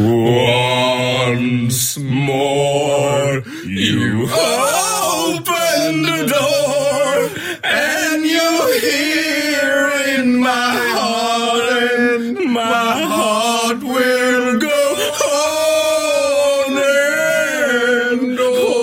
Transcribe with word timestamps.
Once 0.00 1.98
more 1.98 3.42
you 3.66 4.22
open 4.32 6.02
the 6.02 6.24
door 6.36 7.28
and 7.62 8.24
you're 8.24 8.80
here 8.80 9.90
in 10.16 10.26
my 10.40 10.72
heart 10.96 11.68
and 11.98 12.50
my 12.50 13.02
heart 13.14 13.80
will 13.82 14.58
go 14.58 14.80
on 15.36 16.78
and 16.78 18.40
on. 18.40 18.80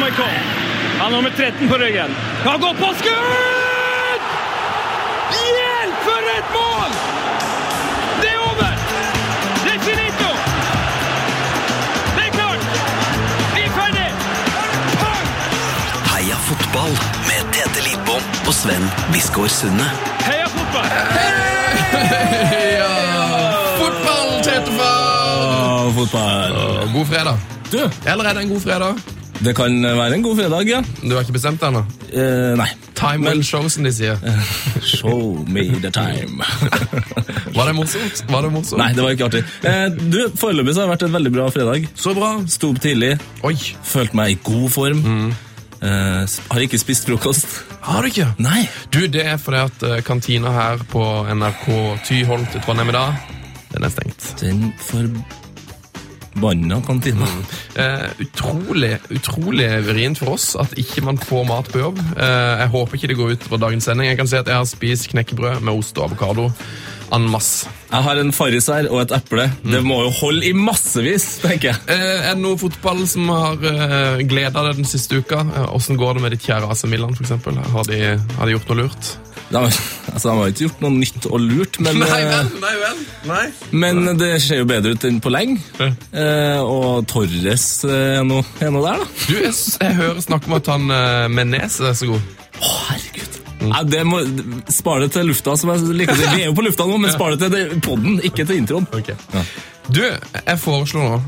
Michael. 0.00 0.36
Han 0.98 1.00
har 1.00 1.10
nummer 1.10 1.30
13 1.30 1.68
på 1.68 1.74
ryggen. 1.78 2.10
Han 2.44 2.60
går 2.60 2.74
på 2.74 2.94
skudd! 2.94 3.47
Biskår 19.12 19.48
Sunde. 19.48 19.84
Heia 20.26 20.46
fotball! 20.52 20.88
Ja, 22.78 22.88
fotball, 23.78 24.32
Tetefar! 24.44 25.92
fotball. 25.96 26.58
God 26.94 27.06
fredag. 27.06 27.38
Du, 27.72 27.80
Eller 28.10 28.24
er 28.24 28.34
det 28.34 28.42
en 28.42 28.52
god 28.54 28.60
fredag? 28.64 28.94
det 29.38 29.52
kan 29.54 29.70
være 29.84 30.14
en 30.16 30.22
god 30.22 30.36
fredag, 30.40 30.66
ja. 30.68 30.80
Du 31.02 31.12
har 31.14 31.22
ikke 31.22 31.36
bestemt 31.36 31.60
deg 31.62 31.68
ennå? 31.70 31.82
Eh, 32.10 32.54
nei. 32.58 32.66
Time 32.98 33.28
will 33.30 33.44
show, 33.46 33.68
som 33.70 33.84
de 33.86 33.92
sier. 33.94 34.18
Show 34.98 35.44
me 35.46 35.68
the 35.78 35.92
time. 35.94 36.42
Var 37.56 37.68
det 37.70 37.74
morsomt? 37.78 38.24
Var 38.28 38.42
det 38.42 38.50
morsomt? 38.52 38.80
nei, 38.82 38.88
det 38.96 39.04
var 39.04 39.14
ikke 39.14 39.28
artig. 39.28 39.44
Eh, 39.62 39.84
du, 40.10 40.18
Foreløpig 40.36 40.74
så 40.74 40.82
har 40.82 40.88
det 40.90 40.96
vært 40.96 41.06
en 41.06 41.14
veldig 41.20 41.32
bra 41.36 41.46
fredag. 41.54 41.86
Så 41.94 42.14
bra. 42.18 42.32
Sto 42.50 42.72
opp 42.74 42.80
tidlig, 42.82 43.12
Oi, 43.46 43.54
følte 43.86 44.18
meg 44.18 44.34
i 44.34 44.40
god 44.50 44.66
form. 44.74 45.04
Eh, 45.06 45.44
sp- 46.26 46.48
har 46.52 46.60
ikke 46.64 46.78
spist 46.80 47.06
frokost. 47.06 47.46
har 47.80 48.02
du 48.02 48.08
ikke? 48.10 48.26
Nei. 48.42 48.68
Du, 48.92 49.06
det 49.06 49.24
er 49.26 49.36
fordi 49.38 49.56
at 49.68 49.82
eh, 49.86 50.02
kantina 50.06 50.50
her 50.52 50.76
på 50.90 51.02
NRK 51.34 51.66
Tyholt 52.08 52.56
i 52.56 52.60
Trondheim 52.64 52.90
i 52.90 52.96
dag, 52.96 53.14
den 53.74 53.84
er 53.86 53.92
stengt. 53.94 54.34
Den 54.40 54.72
forbanna 56.34 56.80
kantina. 56.86 57.26
Uh, 57.78 58.08
utrolig, 58.24 58.98
utrolig 59.14 59.68
vrient 59.86 60.18
for 60.18 60.34
oss 60.34 60.56
at 60.58 60.74
ikke 60.80 61.04
man 61.06 61.18
får 61.18 61.44
mat 61.46 61.70
på 61.72 61.78
jobb. 61.82 61.98
Jeg 62.18 62.68
håper 62.74 62.98
ikke 62.98 63.10
det 63.12 63.18
går 63.18 63.32
ut 63.36 63.48
på 63.50 63.60
dagens 63.60 63.84
sending. 63.86 64.08
Jeg 64.10 64.18
kan 64.18 64.30
si 64.30 64.36
at 64.40 64.48
jeg 64.50 64.58
har 64.58 64.68
spist 64.68 65.10
knekkebrød 65.12 65.60
med 65.62 65.78
ost 65.78 65.98
og 65.98 66.04
avokado 66.10 66.50
en 67.14 67.28
masse. 67.32 67.68
Jeg 67.88 68.04
har 68.04 68.20
en 68.20 68.32
farris 68.36 68.66
her 68.68 68.88
og 68.90 69.00
et 69.02 69.14
eple. 69.16 69.46
Det 69.64 69.80
må 69.84 70.00
jo 70.04 70.10
holde 70.20 70.44
i 70.48 70.52
massevis, 70.56 71.26
tenker 71.44 71.70
jeg. 71.70 71.78
Eh, 71.94 72.28
er 72.28 72.34
det 72.36 72.42
noe 72.42 72.58
fotball 72.60 73.04
som 73.08 73.30
har 73.32 73.64
eh, 73.70 74.20
gleda 74.28 74.66
deg 74.68 74.82
den 74.82 74.88
siste 74.88 75.22
uka? 75.22 75.40
Eh, 75.46 75.70
Åssen 75.76 75.98
går 76.00 76.18
det 76.18 76.24
med 76.26 76.36
ditt 76.36 76.44
kjære 76.48 76.68
AC 76.68 76.84
Milan, 76.90 77.16
f.eks.? 77.16 77.32
Har, 77.72 77.88
de, 77.88 78.02
har 78.36 78.44
de 78.50 78.56
gjort 78.56 78.70
noe 78.72 78.82
lurt? 78.84 79.14
De, 79.48 79.62
altså, 80.12 80.28
de 80.28 80.34
har 80.36 80.50
ikke 80.52 80.66
gjort 80.66 80.82
noe 80.84 80.92
nytt 80.98 81.26
og 81.30 81.40
lurt, 81.40 81.78
men, 81.80 82.02
Nei 82.02 82.18
eh, 82.20 82.28
vel, 82.34 82.50
nei 82.60 82.74
vel. 82.82 83.00
Nei. 83.30 83.44
men 83.72 84.10
det 84.20 84.34
ser 84.44 84.60
jo 84.60 84.68
bedre 84.68 84.92
ut 84.92 85.08
enn 85.08 85.22
på 85.24 85.32
lenge. 85.32 85.62
Ja. 85.80 85.88
Eh, 86.12 86.60
og 86.60 87.08
Torres 87.08 87.70
eh, 87.88 88.18
er 88.18 88.28
nå 88.28 88.42
er 88.60 88.74
nå 88.74 88.84
der, 88.84 89.00
da. 89.00 89.08
Du, 89.24 89.34
jeg, 89.40 89.54
jeg 89.80 89.98
hører 90.02 90.20
snakk 90.24 90.50
om 90.50 90.58
at 90.60 90.72
han 90.74 90.86
med 90.90 91.38
Menes 91.38 91.80
er 91.80 91.96
så 91.96 92.12
god. 92.12 92.32
Å, 92.58 92.76
herregud. 92.90 93.37
Nei, 93.60 93.82
det 93.90 94.04
må, 94.06 94.20
spar 94.70 95.00
det 95.02 95.10
til 95.16 95.26
lufta. 95.28 95.56
som 95.58 95.72
jeg 95.74 95.96
liker 95.98 96.14
å 96.14 96.20
si. 96.20 96.28
Vi 96.36 96.42
er 96.44 96.46
jo 96.50 96.54
på 96.58 96.62
lufta 96.66 96.86
nå, 96.86 96.98
men 97.02 97.10
spar 97.14 97.34
det 97.34 97.40
til 97.42 97.50
poden, 97.58 97.82
podden, 97.88 98.20
ikke 98.28 98.46
til 98.46 98.60
introen. 98.62 98.86
Ja. 99.08 99.42
Du, 99.88 100.02
jeg 100.04 100.58
foreslår 100.62 101.08
nå 101.08 101.20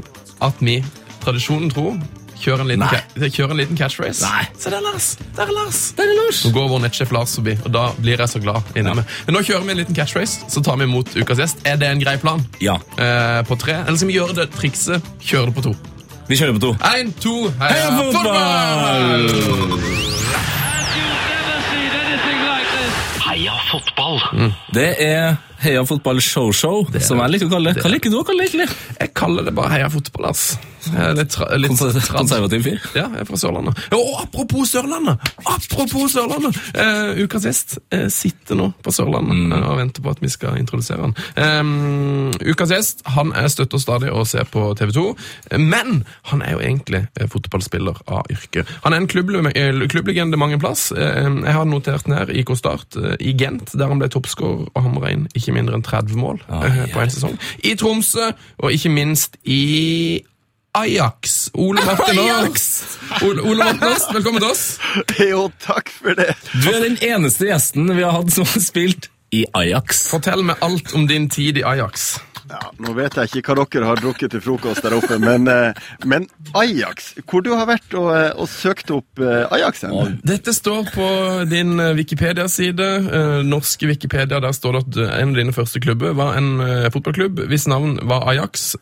at 0.46 0.60
vi, 0.64 0.78
tradisjonen 1.24 1.70
tro, 1.74 1.96
kjører 2.40 2.62
en 2.64 2.70
liten, 2.70 3.28
kjører 3.34 3.52
en 3.52 3.58
liten 3.60 3.76
catchphrase. 3.76 4.24
Nei. 4.24 4.46
Se 4.56 4.70
der, 4.72 4.80
Lars! 4.80 5.10
Der 5.36 5.42
er 5.50 5.52
Lars! 5.52 5.80
Der 5.98 6.08
er 6.08 6.16
Lars. 6.16 6.38
Nå 6.46 6.52
går 6.56 6.70
vår 6.72 6.80
nettsjef 6.86 7.12
Lars 7.12 7.34
forbi, 7.36 7.56
og 7.66 7.70
da 7.74 7.82
blir 7.98 8.22
jeg 8.22 8.32
så 8.32 8.40
glad 8.40 8.70
inni 8.78 8.94
meg. 8.96 9.04
Men 9.26 9.36
nå 9.36 9.42
kjører 9.44 9.66
vi 9.68 9.74
en 9.74 9.80
liten 9.82 9.98
catchphrase, 9.98 10.46
så 10.48 10.62
tar 10.64 10.78
vi 10.80 10.86
imot 10.88 11.12
ukas 11.20 11.42
gjest. 11.42 11.60
Er 11.68 11.76
det 11.82 11.90
en 11.92 12.00
grei 12.00 12.16
plan? 12.22 12.40
Ja, 12.64 12.78
Eh, 13.00 13.40
på 13.48 13.56
tre? 13.60 13.80
Eller 13.84 13.96
skal 14.00 14.08
vi 14.12 14.16
gjøre 14.20 14.38
det 14.40 14.48
trikset? 14.56 15.04
Kjøre 15.20 15.50
det 15.50 15.56
på 15.58 15.66
to. 15.68 15.74
vi 16.30 16.36
kjører 16.38 16.56
på 16.56 16.62
to. 16.62 16.72
Én, 16.94 17.12
to, 17.20 17.36
heia, 17.58 17.74
Heia 17.74 17.90
fotball! 17.98 19.28
You'll 19.34 20.59
Fotball! 23.70 24.52
Det 24.74 24.94
er 24.98 25.36
Heia 25.60 25.84
fotball 25.84 26.20
show-show, 26.24 26.86
som 27.04 27.20
jeg 27.20 27.34
liker 27.34 27.50
å 27.50 27.54
kalle 27.54 27.74
det. 27.74 27.84
Hva 27.84 27.92
liker 27.92 28.12
du 28.12 28.20
å 28.20 28.24
kalle 28.26 28.46
det, 28.46 28.52
egentlig? 28.54 28.96
Jeg 29.00 29.14
kaller 29.18 29.44
det 29.44 29.52
bare 29.56 29.74
heia 29.76 29.90
fotball, 29.92 30.30
ass. 30.30 30.54
Litt, 30.80 31.34
litt 31.60 31.74
Konservativ 32.08 32.62
fyr. 32.64 32.78
Ja, 32.96 33.04
jeg 33.12 33.20
er 33.24 33.28
fra 33.28 33.36
Sørlandet. 33.36 33.76
Og 33.92 34.14
apropos 34.22 34.70
Sørlandet! 34.72 35.20
Apropos 35.44 36.14
Sørlandet! 36.14 36.56
Eh, 36.72 37.20
ukas 37.26 37.44
gjest 37.44 37.74
eh, 37.92 38.06
sitter 38.12 38.56
nå 38.56 38.70
på 38.80 38.94
Sørlandet 38.94 39.30
Mm. 39.30 39.52
eh, 39.52 39.66
og 39.68 39.76
venter 39.78 40.02
på 40.02 40.10
at 40.10 40.22
vi 40.22 40.30
skal 40.32 40.56
introdusere 40.58 41.04
han. 41.04 41.12
Um, 41.36 42.30
ukas 42.40 42.72
gjest 42.72 43.02
han 43.14 43.32
er 43.36 43.50
støtt 43.52 43.74
og 43.76 43.82
stadig 43.82 44.10
å 44.12 44.24
se 44.28 44.42
på 44.48 44.62
TV 44.78 44.92
2, 44.96 45.04
men 45.60 46.00
han 46.32 46.42
er 46.46 46.56
jo 46.56 46.62
egentlig 46.64 47.02
eh, 47.20 47.28
fotballspiller 47.30 48.00
av 48.08 48.30
yrke. 48.32 48.64
Han 48.86 48.96
er 48.96 49.02
en 49.02 49.08
eh, 49.52 49.86
klubblegende 49.92 50.40
mange 50.40 50.58
plass. 50.62 50.88
Eh, 50.96 51.28
jeg 51.28 51.56
har 51.56 51.68
notert 51.68 52.08
ned 52.10 52.32
IK 52.32 52.54
Start 52.58 52.96
eh, 52.96 53.16
i 53.20 53.34
Gent, 53.38 53.74
der 53.76 53.92
han 53.92 54.00
ble 54.00 54.08
toppskårer 54.12 54.66
og 54.72 54.82
hamra 54.88 55.12
inn 55.12 55.28
ikke 55.36 55.49
mindre 55.54 55.78
enn 55.78 55.84
30 55.86 56.18
mål 56.20 56.42
eh, 56.48 56.82
på 56.92 57.02
en 57.02 57.12
sesong. 57.12 57.38
I 57.64 57.74
Tromsø, 57.80 58.30
og 58.58 58.74
ikke 58.74 58.92
minst 58.92 59.36
i 59.44 60.22
Ajax. 60.74 61.50
Ole 61.58 61.82
Martin 61.84 62.18
Ajax. 62.18 62.66
Ole, 63.22 63.42
Ole 63.42 63.64
Martin 63.64 63.88
Aas, 63.88 64.06
velkommen 64.14 64.42
til 64.42 64.50
oss. 64.50 64.66
Jo, 65.32 65.48
takk 65.62 65.90
for 65.90 66.14
det. 66.18 66.34
Du 66.62 66.70
er 66.70 66.84
den 66.86 66.98
eneste 67.02 67.48
gjesten 67.50 67.90
vi 67.90 68.04
har 68.06 68.14
hatt 68.20 68.30
som 68.34 68.46
har 68.46 68.62
spilt 68.62 69.10
i 69.34 69.44
Ajax. 69.54 70.04
Fortell 70.10 70.42
meg 70.46 70.62
alt 70.64 70.94
om 70.94 71.06
din 71.10 71.28
tid 71.30 71.58
i 71.58 71.66
Ajax. 71.66 72.12
Ja, 72.48 72.70
nå 72.80 72.92
vet 72.96 73.16
jeg 73.18 73.28
ikke 73.40 73.54
hva 73.54 73.64
dere 73.68 73.86
har 73.90 73.96
drukket 74.00 74.30
til 74.32 74.40
frokost 74.42 74.82
der 74.84 74.94
oppe, 74.96 75.18
men, 75.20 75.48
eh, 75.50 75.72
men 76.08 76.28
Ajax 76.56 77.14
Hvor 77.28 77.40
du 77.44 77.50
har 77.54 77.66
vært 77.68 77.94
og, 77.98 78.08
eh, 78.14 78.30
og 78.34 78.48
søkt 78.50 78.90
opp 78.94 79.18
eh, 79.20 79.52
Ajax 79.52 79.82
hen? 79.86 80.18
Dette 80.26 80.52
står 80.56 80.84
på 80.94 81.06
din 81.50 81.70
Wikipedia-side. 81.98 82.88
norske 83.44 83.86
Wikipedia. 83.86 84.40
Der 84.40 84.52
står 84.52 84.72
det 84.72 84.80
at 84.80 84.96
en 85.20 85.28
av 85.30 85.34
dine 85.36 85.52
første 85.54 85.80
klubber 85.82 86.12
var 86.16 86.36
en 86.38 86.60
fotballklubb 86.92 87.38
hvis 87.50 87.66
navn 87.70 87.98
var 88.08 88.28
Ajax. 88.30 88.76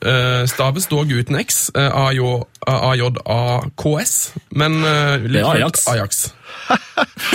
Staves 0.51 0.87
dog 0.91 1.13
uten 1.13 1.37
X. 1.41 1.71
AJAKS. 1.75 4.33
Men 4.51 4.73
Det 4.83 5.41
er 5.41 5.45
Ajax. 5.55 5.87
Ajax. 5.89 6.33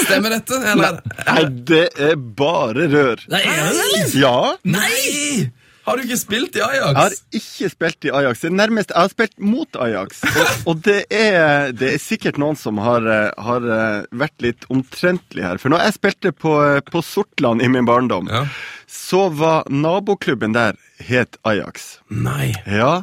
Stemmer 0.03 0.29
dette? 0.37 0.55
Eller? 0.73 0.91
Nei, 1.27 1.43
det 1.69 1.87
er 1.97 2.15
bare 2.15 2.87
rør. 2.91 3.17
Nei, 3.31 3.41
er 3.41 3.45
det 3.57 3.63
det, 3.73 3.79
eller? 3.87 4.07
Ja. 4.21 4.37
Nei! 4.63 5.51
Har 5.83 5.97
du 5.99 6.03
ikke 6.05 6.15
spilt 6.21 6.55
i 6.55 6.61
Ajax? 6.63 6.87
Jeg 6.87 6.95
har 6.95 7.15
ikke 7.39 7.69
spilt 7.73 8.05
i 8.07 8.11
Ajax. 8.15 8.39
Det 8.43 8.49
er 8.51 8.55
nærmest, 8.55 8.93
Jeg 8.95 9.01
har 9.03 9.11
spilt 9.11 9.33
mot 9.43 9.75
Ajax. 9.83 10.21
Og, 10.23 10.53
og 10.71 10.81
det, 10.85 11.01
er, 11.11 11.73
det 11.75 11.89
er 11.95 11.99
sikkert 11.99 12.39
noen 12.39 12.55
som 12.59 12.79
har, 12.79 13.03
eh, 13.03 13.29
har 13.49 13.67
eh, 13.77 14.05
vært 14.23 14.45
litt 14.45 14.63
omtrentlig 14.71 15.43
her. 15.43 15.59
For 15.59 15.73
når 15.73 15.83
jeg 15.89 15.97
spilte 15.99 16.31
på, 16.31 16.55
eh, 16.63 16.79
på 16.87 17.03
Sortland 17.03 17.61
i 17.61 17.67
min 17.67 17.83
barndom, 17.89 18.31
Ja. 18.31 18.45
så 18.87 19.25
var 19.35 19.67
naboklubben 19.69 20.55
der 20.55 20.79
het 21.03 21.35
Ajax. 21.43 21.97
Nei. 22.09 22.53
Ja. 22.63 23.01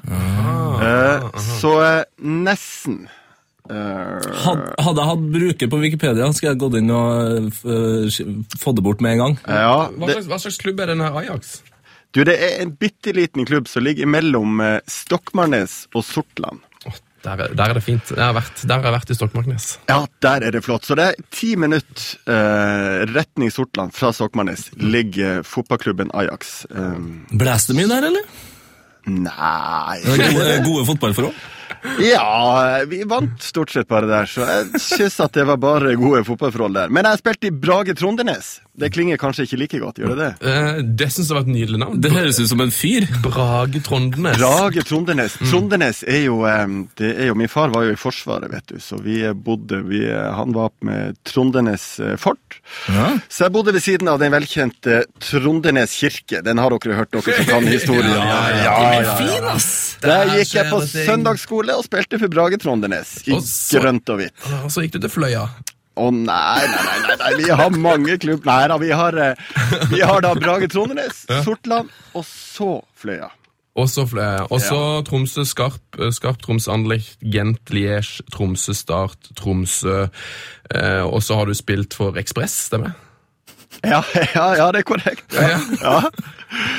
Eh, 0.81 1.29
så 1.61 1.77
eh, 1.85 2.05
nesten. 2.25 3.03
Eh, 3.71 4.31
hadde 4.41 4.97
jeg 4.99 5.09
hatt 5.13 5.27
bruker 5.37 5.69
på 5.71 5.79
Wikipedia, 5.85 6.33
skulle 6.35 6.55
jeg 6.57 6.63
gått 6.65 6.79
inn 6.81 6.89
og 6.91 7.53
uh, 7.63 8.21
fått 8.59 8.81
det 8.81 8.83
bort 8.89 9.05
med 9.05 9.13
en 9.19 9.21
gang. 9.27 9.37
ja, 9.47 9.91
Hva 9.95 10.09
slags, 10.15 10.27
hva 10.33 10.39
slags 10.43 10.59
klubb 10.65 10.81
er 10.83 10.91
denne 10.95 11.13
Ajax? 11.21 11.61
Du, 12.11 12.25
det 12.27 12.37
er 12.43 12.59
en 12.65 12.75
bitte 12.75 13.15
liten 13.15 13.47
klubb 13.47 13.69
som 13.71 13.85
ligger 13.87 14.09
mellom 14.11 14.61
eh, 14.65 14.81
Stokmarknes 14.91 15.85
og 15.95 16.05
Sortland. 16.07 16.65
Der, 17.21 17.37
er, 17.37 17.53
der 17.53 17.69
er 17.69 17.77
det 17.77 17.83
fint. 17.85 18.11
Jeg 18.15 18.23
har 18.23 18.33
vært, 18.33 18.63
der 18.65 18.79
har 18.79 18.87
jeg 18.89 18.95
vært 18.95 19.11
i 19.13 19.17
Stokmarknes. 19.19 19.65
Ja, 19.91 19.99
der 20.25 20.47
er 20.47 20.55
det 20.57 20.63
flott. 20.65 20.87
Så 20.89 20.97
det 20.97 21.11
er 21.11 21.27
ti 21.37 21.53
minutter 21.61 22.33
eh, 22.33 23.03
retning 23.13 23.53
Sortland 23.53 23.93
fra 23.93 24.09
Stokmarknes 24.17 24.71
ligger 24.81 25.41
eh, 25.41 25.43
fotballklubben 25.45 26.15
Ajax. 26.17 26.63
Um, 26.73 27.27
Blæs 27.29 27.69
det 27.69 27.77
mye 27.77 27.91
der, 27.93 28.09
eller? 28.09 28.31
nei 29.11 29.97
Det 30.05 30.13
er 30.21 30.35
Gode, 30.37 30.57
gode 30.65 30.87
fotballforhold? 30.91 31.37
Ja, 32.01 32.81
vi 32.89 33.03
vant 33.09 33.43
stort 33.43 33.73
sett 33.73 33.89
bare 33.89 34.09
der, 34.09 34.29
så 34.29 34.45
jeg 34.47 34.81
syns 34.83 35.19
at 35.25 35.37
det 35.37 35.47
var 35.49 35.61
bare 35.61 35.95
gode 35.99 36.23
fotballforhold 36.29 36.77
der. 36.77 36.93
Men 36.93 37.09
jeg 37.09 37.21
spilte 37.23 37.49
i 37.49 37.55
Brage 37.55 37.95
Trondenes. 37.99 38.59
Det 38.81 38.89
klinger 38.95 39.19
kanskje 39.21 39.45
ikke 39.45 39.59
like 39.61 39.81
godt, 39.83 40.01
gjør 40.01 40.15
det 40.15 40.19
det? 40.21 40.51
Eh, 40.51 40.81
det 41.01 41.11
syns 41.13 41.29
jeg 41.31 41.37
var 41.37 41.45
et 41.45 41.53
nydelig 41.53 41.81
navn. 41.83 41.99
Det 42.01 42.13
høres 42.15 42.39
ut 42.41 42.49
som 42.49 42.63
en 42.65 42.73
fyr. 42.73 43.07
Brage 43.25 43.83
Trondenes. 43.85 44.39
Brage 44.41 44.85
Trondenes. 44.89 45.37
Trondenes 45.51 46.03
er 46.09 46.23
jo, 46.27 46.41
eh, 46.49 46.65
det 47.01 47.11
er 47.17 47.31
jo 47.31 47.37
Min 47.41 47.49
far 47.49 47.73
var 47.73 47.87
jo 47.87 47.95
i 47.95 48.01
Forsvaret, 48.01 48.51
vet 48.53 48.67
du, 48.69 48.77
så 48.81 48.99
vi 49.01 49.23
bodde 49.33 49.81
vi, 49.89 50.03
Han 50.11 50.53
var 50.57 50.73
med 50.85 51.17
Trondenes 51.29 51.85
eh, 52.01 52.17
fort. 52.21 52.61
Ja. 52.89 53.15
Så 53.29 53.47
jeg 53.47 53.55
bodde 53.57 53.75
ved 53.77 53.85
siden 53.85 54.09
av 54.13 54.21
den 54.21 54.33
velkjente 54.33 55.05
Trondenes 55.21 55.97
kirke. 56.01 56.43
Den 56.45 56.61
har 56.61 56.73
dere 56.77 57.01
hørt, 57.01 57.13
dere 57.13 57.37
som 57.41 57.49
kan 57.49 57.69
historien. 57.69 58.13
Ja, 58.17 58.41
ja, 58.51 58.65
ja, 58.65 59.03
ja, 59.03 59.17
ja. 59.29 59.55
ass! 59.55 59.71
Der 60.01 60.33
gikk 60.37 60.55
jeg 60.57 60.71
på 60.71 60.81
skjer 60.89 61.70
det 61.71 61.79
og 61.79 61.87
spilte 61.87 62.19
for 62.21 62.33
Brage 62.33 62.59
Trondenes. 62.63 63.17
I 63.31 63.39
så- 63.41 63.81
grønt 63.81 64.11
og 64.13 64.21
hvitt. 64.21 64.49
Og 64.65 64.71
så 64.75 64.83
gikk 64.85 64.99
du 64.99 65.05
til 65.07 65.13
Fløya. 65.17 65.47
Å 66.01 66.07
nei, 66.15 66.63
nei, 66.71 66.83
nei, 66.87 66.99
nei, 67.09 67.17
nei, 67.21 67.31
vi 67.43 67.49
har 67.61 67.75
mange 67.77 68.15
klubb... 68.23 68.45
Nei 68.49 68.63
da, 68.71 68.77
vi 68.81 68.89
har, 68.95 69.17
eh, 69.21 69.35
vi 69.91 69.99
har 70.07 70.23
da 70.25 70.31
Brage 70.39 70.69
Trondenes, 70.73 71.27
Sortland, 71.45 71.91
og 72.17 72.25
så 72.25 72.79
Fløya. 72.97 73.29
Og 73.77 73.89
så 73.91 74.07
Fløya. 74.09 74.47
Og 74.51 74.63
så 74.65 74.79
Tromsø, 75.07 75.45
Skarp, 75.47 75.83
eh, 75.99 76.11
Skarp, 76.15 76.41
Troms 76.47 76.69
Anlicht, 76.73 77.19
Gent, 77.21 77.61
Liège, 77.75 78.23
Tromsø, 78.33 78.73
Start, 78.79 79.31
Tromsø. 79.39 80.07
Eh, 80.71 81.05
og 81.05 81.21
så 81.27 81.37
har 81.37 81.51
du 81.51 81.55
spilt 81.59 81.95
for 81.99 82.17
Ekspress, 82.23 82.57
stemmer 82.71 82.95
det? 82.95 83.07
Ja, 83.83 84.03
ja, 84.35 84.47
ja, 84.59 84.67
det 84.75 84.83
er 84.83 84.87
korrekt. 84.87 85.35
Ja, 85.35 85.57
ja. 85.81 86.11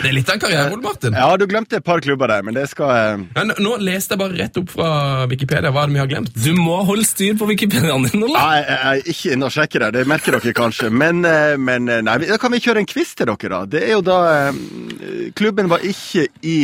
Det 0.01 0.09
er 0.09 0.13
litt 0.13 0.29
av 0.29 0.35
en 0.35 0.41
karriere, 0.43 0.73
Ole 0.73 0.83
Martin. 0.83 1.15
ja 1.15 1.29
du 1.39 1.45
glemte 1.47 1.77
et 1.79 1.85
par 1.85 2.01
klubber 2.03 2.27
der, 2.27 2.43
men 2.43 2.55
det 2.57 2.65
skal 2.69 2.91
eh, 2.91 3.21
Men 3.37 3.53
nå 3.63 3.77
leste 3.79 4.13
jeg 4.13 4.19
bare 4.19 4.35
rett 4.37 4.59
opp 4.59 4.73
fra 4.73 4.89
Wikipedia. 5.31 5.71
Hva 5.71 5.85
er 5.85 5.91
det 5.91 5.95
vi 5.95 6.01
har 6.01 6.09
glemt? 6.11 6.33
Du 6.35 6.51
må 6.57 6.81
holde 6.87 7.05
styr 7.07 7.37
på 7.39 7.47
Wikipediaen 7.49 8.05
din, 8.09 8.25
Ole. 8.27 8.35
Nei, 8.35 8.59
jeg 8.59 8.79
er 8.91 9.13
ikke 9.15 9.35
inne 9.37 9.47
og 9.47 9.55
sjekke 9.55 9.81
det. 9.85 9.91
det 9.95 10.05
merker 10.11 10.37
dere 10.37 10.55
kanskje. 10.57 10.91
Men, 10.91 11.23
eh, 11.25 11.55
men 11.57 11.87
eh, 11.89 12.03
nei, 12.05 12.17
da 12.27 12.37
kan 12.41 12.53
vi 12.53 12.61
kjøre 12.63 12.83
en 12.83 12.89
quiz 12.91 13.15
til 13.15 13.31
dere, 13.31 13.53
da. 13.53 13.61
Det 13.77 13.85
er 13.87 13.95
jo 13.95 14.03
da 14.05 14.19
eh, 14.33 15.31
Klubben 15.37 15.71
var 15.71 15.87
ikke 15.87 16.27
i 16.45 16.57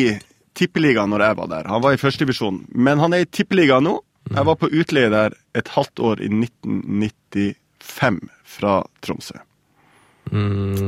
Tippeligaen 0.57 1.11
når 1.13 1.29
jeg 1.29 1.39
var 1.39 1.51
der. 1.55 1.71
Han 1.71 1.83
var 1.85 1.95
i 1.95 2.01
førstedivisjon. 2.01 2.63
Men 2.75 2.99
han 3.01 3.15
er 3.15 3.23
i 3.23 3.31
Tippeligaen 3.31 3.87
nå. 3.87 3.99
Jeg 4.33 4.43
var 4.49 4.57
på 4.59 4.67
utleie 4.67 5.09
der 5.13 5.35
et 5.55 5.69
halvt 5.71 6.01
år 6.03 6.21
i 6.25 6.27
1995 6.27 8.19
fra 8.57 8.81
Tromsø. 9.05 9.39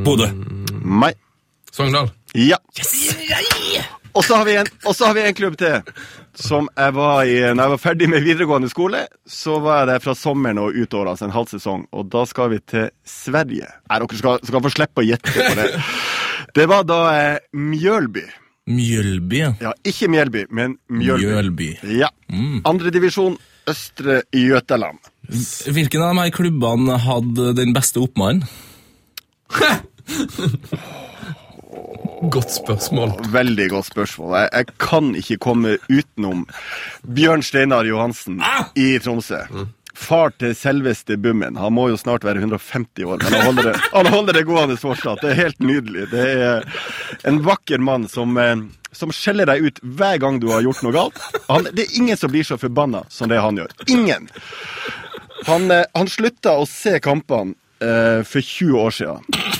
Bodø. 0.06 0.30
Nei. 0.84 1.14
Sogndal. 1.72 2.10
Ja. 2.38 2.58
Og 4.18 4.24
så 4.26 4.40
har 4.40 4.46
vi 4.48 4.56
en, 4.58 4.68
og 4.90 4.96
så 4.98 5.06
har 5.10 5.14
vi 5.16 5.22
en 5.28 5.36
klubb 5.38 5.56
til. 5.60 5.84
Som 6.40 6.70
jeg 6.78 6.94
var 6.96 7.28
i 7.28 7.36
Når 7.54 7.62
jeg 7.64 7.72
var 7.74 7.82
ferdig 7.82 8.08
med 8.10 8.24
videregående 8.26 8.70
skole, 8.72 9.04
så 9.28 9.60
var 9.62 9.82
jeg 9.84 9.90
der 9.92 10.04
fra 10.04 10.16
sommeren 10.18 10.60
og 10.62 10.74
ut 10.76 10.94
året, 10.98 11.12
altså 11.14 11.28
en 11.28 11.36
halv 11.36 11.50
sesong. 11.52 11.86
Og 11.94 12.10
da 12.12 12.24
skal 12.30 12.50
vi 12.56 12.60
til 12.68 12.90
Sverige. 13.08 13.70
Nei, 13.90 14.00
dere 14.02 14.20
skal, 14.22 14.40
skal 14.50 14.64
få 14.66 14.72
slippe 14.74 15.04
å 15.04 15.08
gjette 15.08 15.34
på 15.36 15.56
det. 15.60 15.70
Det 16.56 16.66
var 16.66 16.82
da 16.88 16.96
eh, 17.14 17.42
Mjølby. 17.54 18.24
Mjølby. 18.70 19.38
ja. 19.38 19.52
Ja, 19.62 19.74
ikke 19.86 20.08
Mjølby, 20.10 20.48
men 20.50 20.78
Mjølby. 20.90 21.28
Mjølby. 21.28 21.68
Ja. 22.00 22.10
Andredivisjon, 22.66 23.36
Østre 23.70 24.24
Jøtaland. 24.34 24.98
Hvilken 25.30 26.02
av 26.02 26.16
de 26.16 26.24
her 26.24 26.34
klubbene 26.34 26.98
hadde 27.04 27.52
den 27.60 27.76
beste 27.76 28.02
oppmannen? 28.02 28.48
Godt 32.22 32.52
spørsmål. 32.52 33.12
Veldig 33.32 33.70
godt 33.72 33.86
spørsmål. 33.86 34.36
Jeg, 34.36 34.50
jeg 34.54 34.66
kan 34.82 35.12
ikke 35.16 35.38
komme 35.40 35.78
utenom 35.90 36.48
Bjørn 37.16 37.44
Steinar 37.46 37.88
Johansen 37.88 38.42
i 38.76 38.98
Tromsø. 39.00 39.40
Far 40.00 40.32
til 40.40 40.54
selveste 40.56 41.18
Bummen. 41.20 41.58
Han 41.60 41.74
må 41.76 41.90
jo 41.92 41.98
snart 42.00 42.24
være 42.28 42.40
150 42.44 43.04
år, 43.08 43.24
men 43.24 43.34
han 43.36 43.46
holder 43.50 43.70
det, 43.70 43.76
han 43.94 44.08
holder 44.14 44.38
det 44.38 44.44
gående 44.48 44.78
fortsatt. 44.80 45.22
Det 45.24 45.32
er 45.32 45.40
helt 45.42 45.60
nydelig. 45.64 46.08
Det 46.12 46.28
er 46.36 46.68
en 47.28 47.42
vakker 47.46 47.84
mann 47.84 48.08
som, 48.12 48.38
eh, 48.40 48.56
som 48.96 49.12
skjeller 49.16 49.50
deg 49.50 49.66
ut 49.68 49.82
hver 49.84 50.20
gang 50.24 50.40
du 50.40 50.50
har 50.54 50.64
gjort 50.64 50.84
noe 50.86 50.96
galt. 50.96 51.20
Han, 51.50 51.68
det 51.72 51.88
er 51.88 51.98
ingen 52.00 52.20
som 52.20 52.32
blir 52.32 52.48
så 52.48 52.60
forbanna 52.60 53.04
som 53.12 53.32
det 53.32 53.42
han 53.44 53.60
gjør. 53.60 53.76
Ingen! 53.92 54.30
Han, 55.48 55.72
eh, 55.72 55.86
han 55.96 56.12
slutta 56.12 56.56
å 56.60 56.68
se 56.68 57.00
kampene 57.04 57.56
eh, 57.82 58.22
for 58.28 58.42
20 58.42 58.80
år 58.80 58.96
siden. 58.96 59.20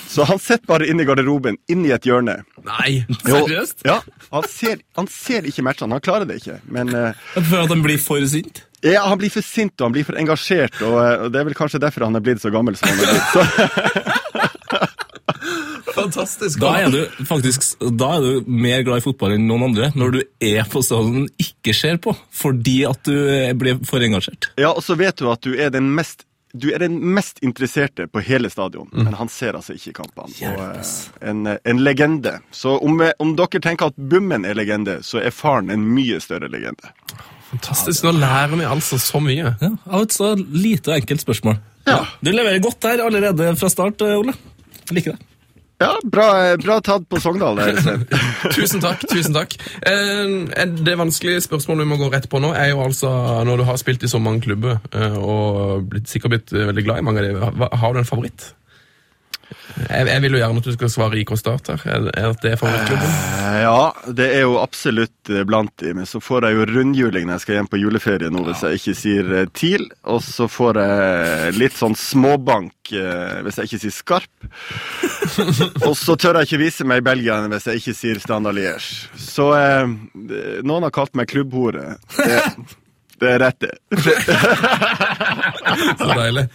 Så 0.10 0.26
han 0.26 0.40
sitter 0.42 0.66
bare 0.70 0.88
inne 0.90 1.04
i 1.04 1.08
garderoben, 1.08 1.58
inne 1.70 1.88
i 1.90 1.94
et 1.94 2.06
hjørne. 2.10 2.40
Nei! 2.66 3.04
Jo, 3.28 3.44
Seriøst? 3.46 3.84
Ja, 3.86 4.00
han 4.34 4.48
ser, 4.50 4.80
han 4.98 5.08
ser 5.14 5.46
ikke 5.50 5.64
matchene, 5.68 5.94
han 6.00 6.02
klarer 6.06 6.26
det 6.30 6.40
ikke. 6.42 6.58
Men 6.74 6.90
eh, 6.98 7.14
For 7.38 7.62
at 7.66 7.70
han 7.76 7.84
blir 7.86 8.02
for 8.02 8.26
sint? 8.30 8.66
ja, 8.80 9.02
han 9.12 9.20
blir 9.20 9.28
for 9.34 9.44
sint 9.44 9.74
og 9.82 9.90
han 9.90 9.96
blir 9.98 10.06
for 10.08 10.16
engasjert, 10.22 10.78
og, 10.88 10.96
eh, 11.04 11.26
og 11.26 11.34
det 11.34 11.42
er 11.42 11.50
vel 11.50 11.58
kanskje 11.60 11.82
derfor 11.84 12.06
han 12.08 12.16
er 12.16 12.24
blitt 12.24 12.40
så 12.42 12.50
gammel 12.54 12.78
som 12.80 12.88
han 12.88 13.02
er 13.04 13.12
blitt. 13.12 13.30
Så, 13.36 13.44
Fantastisk. 16.00 16.60
Da 16.62 16.70
er 16.86 16.92
du 16.94 17.26
faktisk 17.28 17.66
da 18.00 18.14
er 18.18 18.24
du 18.24 18.48
mer 18.50 18.84
glad 18.88 19.02
i 19.02 19.04
fotball 19.04 19.34
enn 19.36 19.48
noen 19.50 19.66
andre 19.70 19.90
når 20.00 20.14
du 20.16 20.20
er 20.48 20.68
på 20.70 20.82
stadion 20.86 21.16
den 21.26 21.28
ikke 21.42 21.74
ser 21.76 22.00
på, 22.02 22.14
fordi 22.36 22.78
at 22.88 23.02
du 23.08 23.16
blir 23.60 23.82
for 23.90 24.04
engasjert. 24.06 24.52
ja, 24.60 24.72
og 24.72 24.84
så 24.86 24.96
vet 25.00 25.20
du 25.20 25.28
at 25.32 25.44
du 25.44 25.54
er 25.60 25.74
den 25.74 25.90
mest 25.98 26.24
du 26.54 26.70
er 26.74 26.82
den 26.82 26.98
mest 27.14 27.40
interesserte 27.46 28.08
på 28.10 28.22
hele 28.26 28.50
stadion, 28.50 28.90
men 28.92 29.14
han 29.14 29.30
ser 29.30 29.58
altså 29.60 29.76
ikke 29.78 29.94
kampene. 30.02 30.34
Og, 30.50 30.62
eh, 30.80 30.94
en, 31.30 31.44
en 31.48 31.82
legende. 31.84 32.40
Så 32.52 32.78
om, 32.82 33.02
eh, 33.06 33.12
om 33.20 33.36
dere 33.38 33.62
tenker 33.62 33.92
at 33.92 33.98
Bummen 33.98 34.46
er 34.50 34.58
legende, 34.58 35.00
så 35.06 35.22
er 35.22 35.36
faren 35.36 35.70
en 35.70 35.86
mye 35.94 36.18
større 36.24 36.50
legende. 36.50 36.90
Fantastisk. 37.50 38.04
Nå 38.06 38.14
lærer 38.18 38.56
vi 38.58 38.66
altså 38.66 39.00
så 39.02 39.22
mye. 39.24 39.56
Ja, 39.62 39.72
Av 39.90 40.04
et 40.06 40.14
så 40.14 40.36
lite 40.38 40.92
og 40.94 41.00
enkelt 41.00 41.24
spørsmål. 41.26 41.58
Ja. 41.90 42.04
Du 42.22 42.30
leverer 42.34 42.62
godt 42.62 42.82
der 42.86 43.02
allerede 43.06 43.56
fra 43.58 43.70
start, 43.74 44.02
eh, 44.06 44.18
Ole. 44.20 44.36
Jeg 44.90 44.98
liker 45.00 45.18
det. 45.18 45.26
Ja, 45.80 45.94
bra, 46.04 46.58
bra 46.60 46.76
tatt 46.84 47.06
på 47.08 47.22
Sogndal. 47.24 47.56
der, 47.56 48.02
Tusen 48.58 48.82
takk. 48.84 49.06
tusen 49.08 49.36
takk. 49.36 49.56
Eh, 49.88 50.66
det 50.84 50.98
vanskelige 51.00 51.46
spørsmålet 51.46 51.86
vi 51.86 51.92
må 51.94 52.00
gå 52.02 52.10
rett 52.12 52.28
på 52.32 52.42
nå, 52.44 52.52
er 52.52 52.74
jo 52.74 52.82
altså 52.84 53.12
når 53.48 53.62
du 53.62 53.68
har 53.70 53.80
spilt 53.80 54.04
i 54.04 54.12
så 54.12 54.20
mange 54.20 54.44
klubber 54.44 54.82
eh, 54.92 55.16
og 55.16 55.88
blitt, 55.94 56.12
sikkert 56.12 56.36
blitt 56.36 56.52
eh, 56.56 56.68
veldig 56.68 56.84
glad 56.84 57.00
i 57.00 57.06
mange 57.08 57.24
av 57.24 57.30
dem, 57.30 57.68
har 57.80 57.96
du 57.96 58.02
en 58.04 58.10
favoritt? 58.12 58.50
Jeg, 59.90 60.08
jeg 60.10 60.22
vil 60.24 60.36
jo 60.36 60.40
gjerne 60.42 60.62
at 60.62 60.68
du 60.68 60.74
skal 60.76 60.92
svare 60.92 61.20
IK 61.22 61.32
Start 61.40 61.70
her. 61.72 61.84
Er, 61.90 62.08
er 62.20 62.34
det 62.44 62.56
favorittklubben? 62.62 63.10
Eh, 63.10 63.60
Ja, 63.64 64.12
det 64.16 64.28
er 64.38 64.44
jo 64.46 64.58
absolutt 64.62 65.30
eh, 65.32 65.44
blant 65.48 65.74
dem. 65.82 66.02
så 66.06 66.22
får 66.24 66.48
jeg 66.48 66.58
jo 66.58 66.66
rundhjuling 66.70 67.28
når 67.28 67.38
jeg 67.38 67.44
skal 67.46 67.58
hjem 67.60 67.70
på 67.72 67.80
juleferie 67.82 68.30
nå, 68.34 68.44
hvis 68.48 68.64
jeg 68.66 68.80
ikke 68.82 68.96
sier 69.02 69.32
eh, 69.42 69.48
TIL. 69.54 69.88
Og 70.10 70.22
så 70.26 70.48
får 70.52 70.80
jeg 70.84 71.56
litt 71.60 71.78
sånn 71.80 71.98
småbank 71.98 72.76
hvis 72.90 73.60
jeg 73.60 73.68
ikke 73.70 73.82
sier 73.84 73.94
Skarp. 73.94 74.48
og 75.88 75.94
så 75.98 76.16
tør 76.18 76.40
jeg 76.40 76.50
ikke 76.50 76.62
vise 76.64 76.88
meg 76.90 77.04
i 77.04 77.06
Belgia 77.06 77.36
hvis 77.52 77.68
jeg 77.70 77.82
ikke 77.84 77.94
sier 77.98 78.22
Standard 78.24 78.58
Liège. 78.58 79.10
Så 79.22 79.52
eh, 79.58 79.86
noen 80.66 80.88
har 80.88 80.94
kalt 80.96 81.14
meg 81.20 81.30
klubbhore. 81.30 81.98
Det, 82.18 82.40
det 83.20 83.30
er 83.34 83.40
rett, 83.44 83.62
det. 83.62 83.72
Så 86.00 86.08
deilig. 86.18 86.46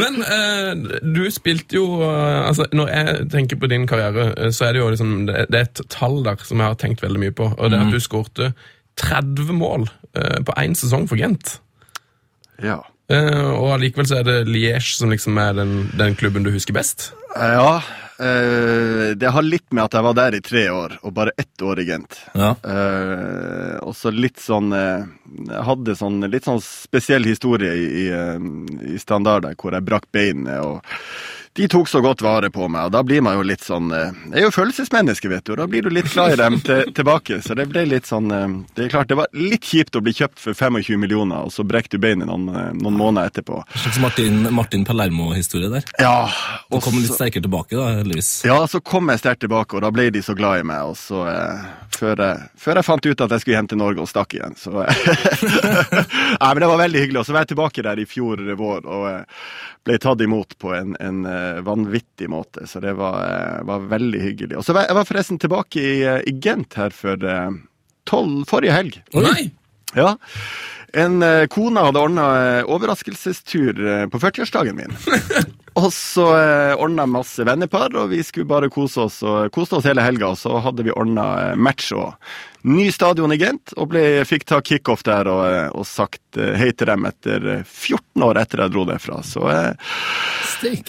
Men 0.00 0.14
eh, 0.24 0.72
du 1.04 1.30
spilte 1.32 1.78
jo 1.78 1.84
eh, 2.04 2.48
altså 2.48 2.66
Når 2.72 2.90
jeg 2.92 3.28
tenker 3.32 3.60
på 3.60 3.70
din 3.70 3.86
karriere, 3.88 4.32
eh, 4.36 4.50
så 4.54 4.68
er 4.68 4.76
det 4.76 4.82
jo 4.82 4.90
liksom 4.94 5.14
det, 5.28 5.46
det 5.52 5.60
er 5.60 5.68
et 5.68 5.84
tall 5.92 6.20
der 6.26 6.36
som 6.44 6.60
jeg 6.60 6.72
har 6.72 6.78
tenkt 6.80 7.04
veldig 7.04 7.22
mye 7.22 7.34
på. 7.36 7.46
Og 7.56 7.70
det 7.70 7.78
er 7.78 7.86
at 7.86 7.94
du 7.94 8.00
skårte 8.02 8.52
30 8.98 9.52
mål 9.56 9.88
eh, 10.16 10.40
på 10.44 10.56
én 10.58 10.76
sesong 10.78 11.08
for 11.10 11.20
Gent. 11.20 11.58
Ja. 12.62 12.80
Eh, 13.08 13.50
og 13.54 13.72
allikevel 13.76 14.08
så 14.08 14.20
er 14.20 14.26
det 14.26 14.50
Liège 14.50 14.96
som 14.98 15.12
liksom 15.12 15.38
er 15.40 15.52
den, 15.56 15.72
den 15.98 16.16
klubben 16.18 16.44
du 16.44 16.50
husker 16.52 16.76
best. 16.76 17.12
Ja, 17.36 17.80
eh, 18.20 19.14
det 19.16 19.30
har 19.34 19.46
litt 19.46 19.72
med 19.72 19.84
at 19.86 19.96
jeg 19.98 20.06
var 20.06 20.16
der 20.18 20.36
i 20.38 20.42
tre 20.44 20.64
år, 20.70 20.98
og 21.02 21.14
bare 21.16 21.34
ett 21.36 21.62
år 21.62 21.80
i 21.82 21.86
Gent. 21.88 22.18
Ja. 22.34 22.52
Uh, 22.62 23.78
og 23.86 23.96
så 23.96 24.12
litt 24.12 24.40
sånn 24.42 24.72
eh, 24.74 25.06
Jeg 25.48 25.64
hadde 25.64 25.94
sånn 25.96 26.20
litt 26.30 26.46
sånn 26.48 26.60
spesiell 26.64 27.26
historie 27.28 27.72
i, 27.74 27.88
i, 28.04 28.92
i 28.94 29.00
standarder 29.00 29.56
hvor 29.58 29.76
jeg 29.76 29.86
brakk 29.86 30.08
beinet, 30.14 30.60
og 30.64 30.84
de 31.58 31.66
tok 31.68 31.88
så 31.90 31.98
godt 32.00 32.22
vare 32.22 32.50
på 32.54 32.68
meg, 32.70 32.86
og 32.86 32.92
da 32.94 33.00
blir 33.02 33.22
man 33.26 33.34
jo 33.34 33.42
litt 33.46 33.64
sånn 33.66 33.88
eh, 33.90 34.12
Jeg 34.30 34.38
er 34.38 34.44
jo 34.46 34.52
følelsesmenneske, 34.54 35.26
vet 35.32 35.42
du, 35.42 35.56
og 35.56 35.58
da 35.58 35.66
blir 35.70 35.82
du 35.82 35.90
litt 35.90 36.06
glad 36.12 36.36
i 36.36 36.38
dem 36.38 36.58
til, 36.68 36.92
tilbake. 36.94 37.40
Så 37.42 37.56
det 37.58 37.66
ble 37.72 37.82
litt 37.90 38.06
sånn 38.06 38.30
eh, 38.30 38.44
Det 38.76 38.84
er 38.84 38.92
klart, 38.92 39.08
det 39.10 39.18
var 39.18 39.26
litt 39.34 39.66
kjipt 39.66 39.98
å 39.98 40.02
bli 40.04 40.14
kjøpt 40.14 40.38
for 40.38 40.54
25 40.54 41.00
millioner, 41.02 41.48
og 41.48 41.50
så 41.54 41.66
brekker 41.66 41.96
du 41.96 42.04
beinet 42.04 42.30
noen, 42.30 42.46
eh, 42.52 42.68
noen 42.78 42.98
måneder 43.00 43.32
etterpå. 43.32 43.58
En 43.64 43.82
slags 43.82 43.98
Martin, 44.04 44.38
Martin 44.54 44.86
Palermo-historie 44.86 45.72
der. 45.72 45.90
Ja, 45.98 46.28
Du 46.68 46.78
og 46.78 46.84
kom 46.86 47.00
litt 47.00 47.10
sterkere 47.10 47.42
tilbake, 47.48 47.74
da, 47.74 47.88
heldigvis. 47.98 48.30
Ja, 48.46 48.60
så 48.70 48.78
kom 48.78 49.10
jeg 49.10 49.24
sterkt 49.24 49.42
tilbake, 49.42 49.74
og 49.74 49.82
da 49.82 49.90
ble 49.94 50.08
de 50.14 50.22
så 50.22 50.36
glad 50.38 50.62
i 50.62 50.68
meg. 50.70 50.92
Og 50.92 50.94
så, 51.00 51.24
eh, 51.32 51.66
før, 51.98 52.22
før 52.54 52.78
jeg 52.78 52.86
fant 52.86 53.10
ut 53.10 53.26
at 53.26 53.34
jeg 53.34 53.42
skulle 53.42 53.58
hjem 53.58 53.72
til 53.74 53.82
Norge 53.82 54.04
og 54.06 54.12
stakk 54.12 54.38
igjen, 54.38 54.54
så 54.60 54.78
Nei, 56.38 56.52
men 56.54 56.62
det 56.62 56.70
var 56.70 56.84
veldig 56.84 57.02
hyggelig. 57.02 57.22
Og 57.24 57.26
så 57.26 57.34
var 57.34 57.42
jeg 57.42 57.52
tilbake 57.56 57.84
der 57.86 57.98
i 57.98 58.06
fjor 58.08 58.46
vår 58.62 58.86
og 58.86 59.08
ble 59.88 59.98
tatt 60.02 60.20
imot 60.24 60.56
på 60.60 60.74
en, 60.76 60.94
en 61.00 61.24
eh, 61.26 61.60
vanvittig 61.64 62.28
måte. 62.30 62.66
Så 62.68 62.82
det 62.84 62.94
var, 62.98 63.22
eh, 63.24 63.64
var 63.68 63.88
veldig 63.90 64.20
hyggelig. 64.20 64.58
Og 64.60 64.66
så 64.66 64.76
var 64.76 64.88
jeg 64.88 64.98
var 64.98 65.08
forresten 65.08 65.40
tilbake 65.40 65.80
i, 65.80 65.94
eh, 66.04 66.20
i 66.28 66.36
Gent 66.44 66.76
her 66.78 66.94
for 66.94 67.28
tolv 68.08 68.44
forrige 68.48 68.76
helg. 68.76 69.00
Nei! 69.16 69.50
Ja. 69.96 70.14
En 70.96 71.20
kone 71.52 71.82
hadde 71.84 72.00
ordna 72.00 72.24
overraskelsestur 72.64 73.80
på 74.08 74.20
40-årsdagen 74.20 74.76
min. 74.78 74.94
Og 75.78 75.88
så 75.94 76.24
eh, 76.34 76.74
ordna 76.80 77.04
jeg 77.06 77.14
masse 77.14 77.44
vennepar, 77.46 77.94
og 78.00 78.10
vi 78.10 78.22
skulle 78.26 78.48
bare 78.50 78.70
kose 78.72 79.04
oss 79.06 79.20
og 79.22 79.52
koste 79.54 79.78
oss 79.78 79.86
hele 79.86 80.02
helga. 80.02 80.32
Og 80.32 80.40
så 80.40 80.58
hadde 80.64 80.86
vi 80.86 80.94
ordna 80.94 81.26
eh, 81.52 81.58
match 81.58 81.92
og 81.94 82.16
ny 82.68 82.88
stadion 82.92 83.32
i 83.32 83.38
Gent, 83.38 83.72
og 83.78 83.92
ble, 83.92 84.02
fikk 84.26 84.44
ta 84.48 84.58
kickoff 84.64 85.04
der 85.06 85.28
og, 85.30 85.42
eh, 85.46 85.68
og 85.70 85.86
sagt 85.86 86.38
eh, 86.40 86.56
hei 86.58 86.72
til 86.74 86.90
dem 86.90 87.06
etter 87.08 87.46
eh, 87.58 87.62
14 87.62 88.24
år 88.26 88.40
etter 88.42 88.64
jeg 88.64 88.74
dro 88.74 88.84
derfra. 88.88 89.20
Så 89.22 89.44
eh, 89.52 89.94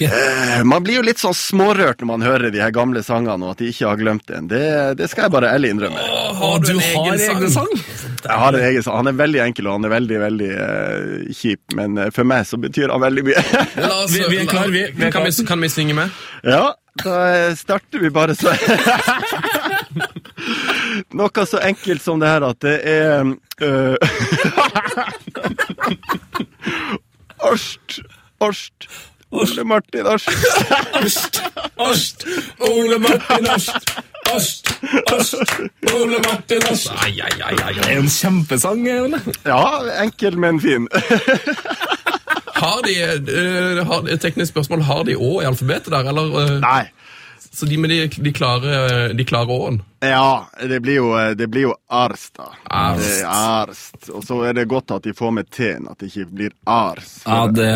eh, 0.10 0.64
man 0.66 0.84
blir 0.86 1.00
jo 1.00 1.06
litt 1.06 1.22
sånn 1.22 1.38
smårørt 1.38 2.02
når 2.02 2.10
man 2.16 2.26
hører 2.26 2.50
de 2.56 2.64
her 2.64 2.74
gamle 2.76 3.04
sangene, 3.06 3.46
og 3.46 3.54
at 3.54 3.62
de 3.62 3.70
ikke 3.70 3.92
har 3.92 4.02
glemt 4.02 4.34
en. 4.34 4.50
Det, 4.50 4.66
det 5.00 5.12
skal 5.12 5.28
jeg 5.28 5.36
bare 5.38 5.54
ærlig 5.54 5.76
innrømme. 5.76 6.08
Har 6.42 6.66
du 6.66 6.74
en 6.74 6.82
egen 6.82 7.22
sang? 7.54 7.76
Jeg 7.78 7.99
har 8.28 8.54
en 8.54 8.60
egen. 8.66 8.84
Han 8.92 9.08
er 9.08 9.16
veldig 9.20 9.40
enkel, 9.46 9.68
og 9.68 9.74
han 9.80 9.86
er 9.88 9.94
veldig, 9.94 10.18
veldig 10.20 10.50
uh, 10.52 11.34
kjip, 11.36 11.62
men 11.80 11.98
eh, 11.98 12.10
for 12.16 12.24
meg 12.28 12.46
så 12.50 12.58
betyr 12.60 12.90
han 12.92 13.02
veldig 13.02 13.24
mye. 13.30 13.44
La 13.80 13.94
oss- 14.04 14.12
Vi- 14.18 14.26
vi 14.30 14.38
er 14.42 14.46
klar, 14.52 14.68
vi- 14.74 14.92
vi 14.96 15.06
er 15.08 15.12
kan, 15.12 15.24
vi, 15.24 15.46
kan 15.48 15.62
vi 15.62 15.70
synge 15.72 15.94
med? 15.96 16.10
Ja, 16.44 16.74
da 17.04 17.16
eh, 17.32 17.56
starter 17.56 18.00
vi 18.04 18.10
bare 18.12 18.36
så 18.36 18.52
Noe 21.16 21.46
så 21.48 21.60
enkelt 21.64 22.02
som 22.04 22.20
det 22.20 22.28
her 22.30 22.44
at 22.50 22.60
det 22.64 22.76
er 22.88 23.24
øh, 23.68 23.96
Orst, 27.40 28.00
Orst, 28.44 28.88
Ole 29.32 29.64
Martin 29.64 30.06
Orst. 30.06 30.30
Øst, 31.06 31.44
Øst, 31.92 32.26
Ole 32.60 33.00
Martin 33.00 33.48
Øst. 33.56 33.72
Øst, 34.36 34.72
Øst, 35.20 35.36
Ole 35.94 36.18
Martin 36.32 36.62
Øst. 36.72 36.92
Ai, 37.04 37.20
ai, 37.22 37.42
ai, 37.42 37.56
ai, 37.64 37.74
Det 37.74 37.92
er 37.92 38.00
en 38.00 38.10
kjempesang, 38.10 38.88
Ole. 39.02 39.22
Ja, 39.46 40.04
enkel, 40.04 40.38
men 40.38 40.62
fin. 40.62 40.88
Har 42.60 42.82
de 42.84 42.94
uh, 43.32 43.88
har, 43.88 44.18
teknisk 44.18 44.50
spørsmål, 44.50 44.82
har 44.82 45.04
de 45.04 45.16
Å 45.16 45.42
i 45.42 45.46
alfabetet 45.48 45.94
der, 45.94 46.10
eller? 46.12 46.34
Uh? 46.36 46.58
Nei. 46.62 46.90
Så 47.60 47.68
de 47.70 47.78
med 47.78 47.92
de, 47.92 47.98
de 48.24 48.32
klare 48.36 48.74
de 49.16 49.26
klare 49.28 49.52
Å-en? 49.54 49.82
Ja, 50.06 50.48
det 50.64 50.78
blir 50.86 50.96
jo, 51.02 51.08
det 51.36 51.50
blir 51.52 51.66
jo 51.68 51.74
Arst, 51.92 52.32
da. 52.40 52.46
Arst. 52.72 53.04
Det 53.04 53.18
er 53.20 53.28
Arst. 53.28 54.10
Og 54.16 54.24
så 54.24 54.38
er 54.48 54.56
det 54.56 54.64
godt 54.72 54.94
at 54.96 55.04
de 55.04 55.12
får 55.18 55.34
med 55.36 55.50
T-en, 55.52 55.90
at 55.92 56.00
det 56.00 56.08
ikke 56.14 56.30
blir 56.40 56.54
Ars. 56.72 57.18
Ja, 57.28 57.42
det, 57.52 57.68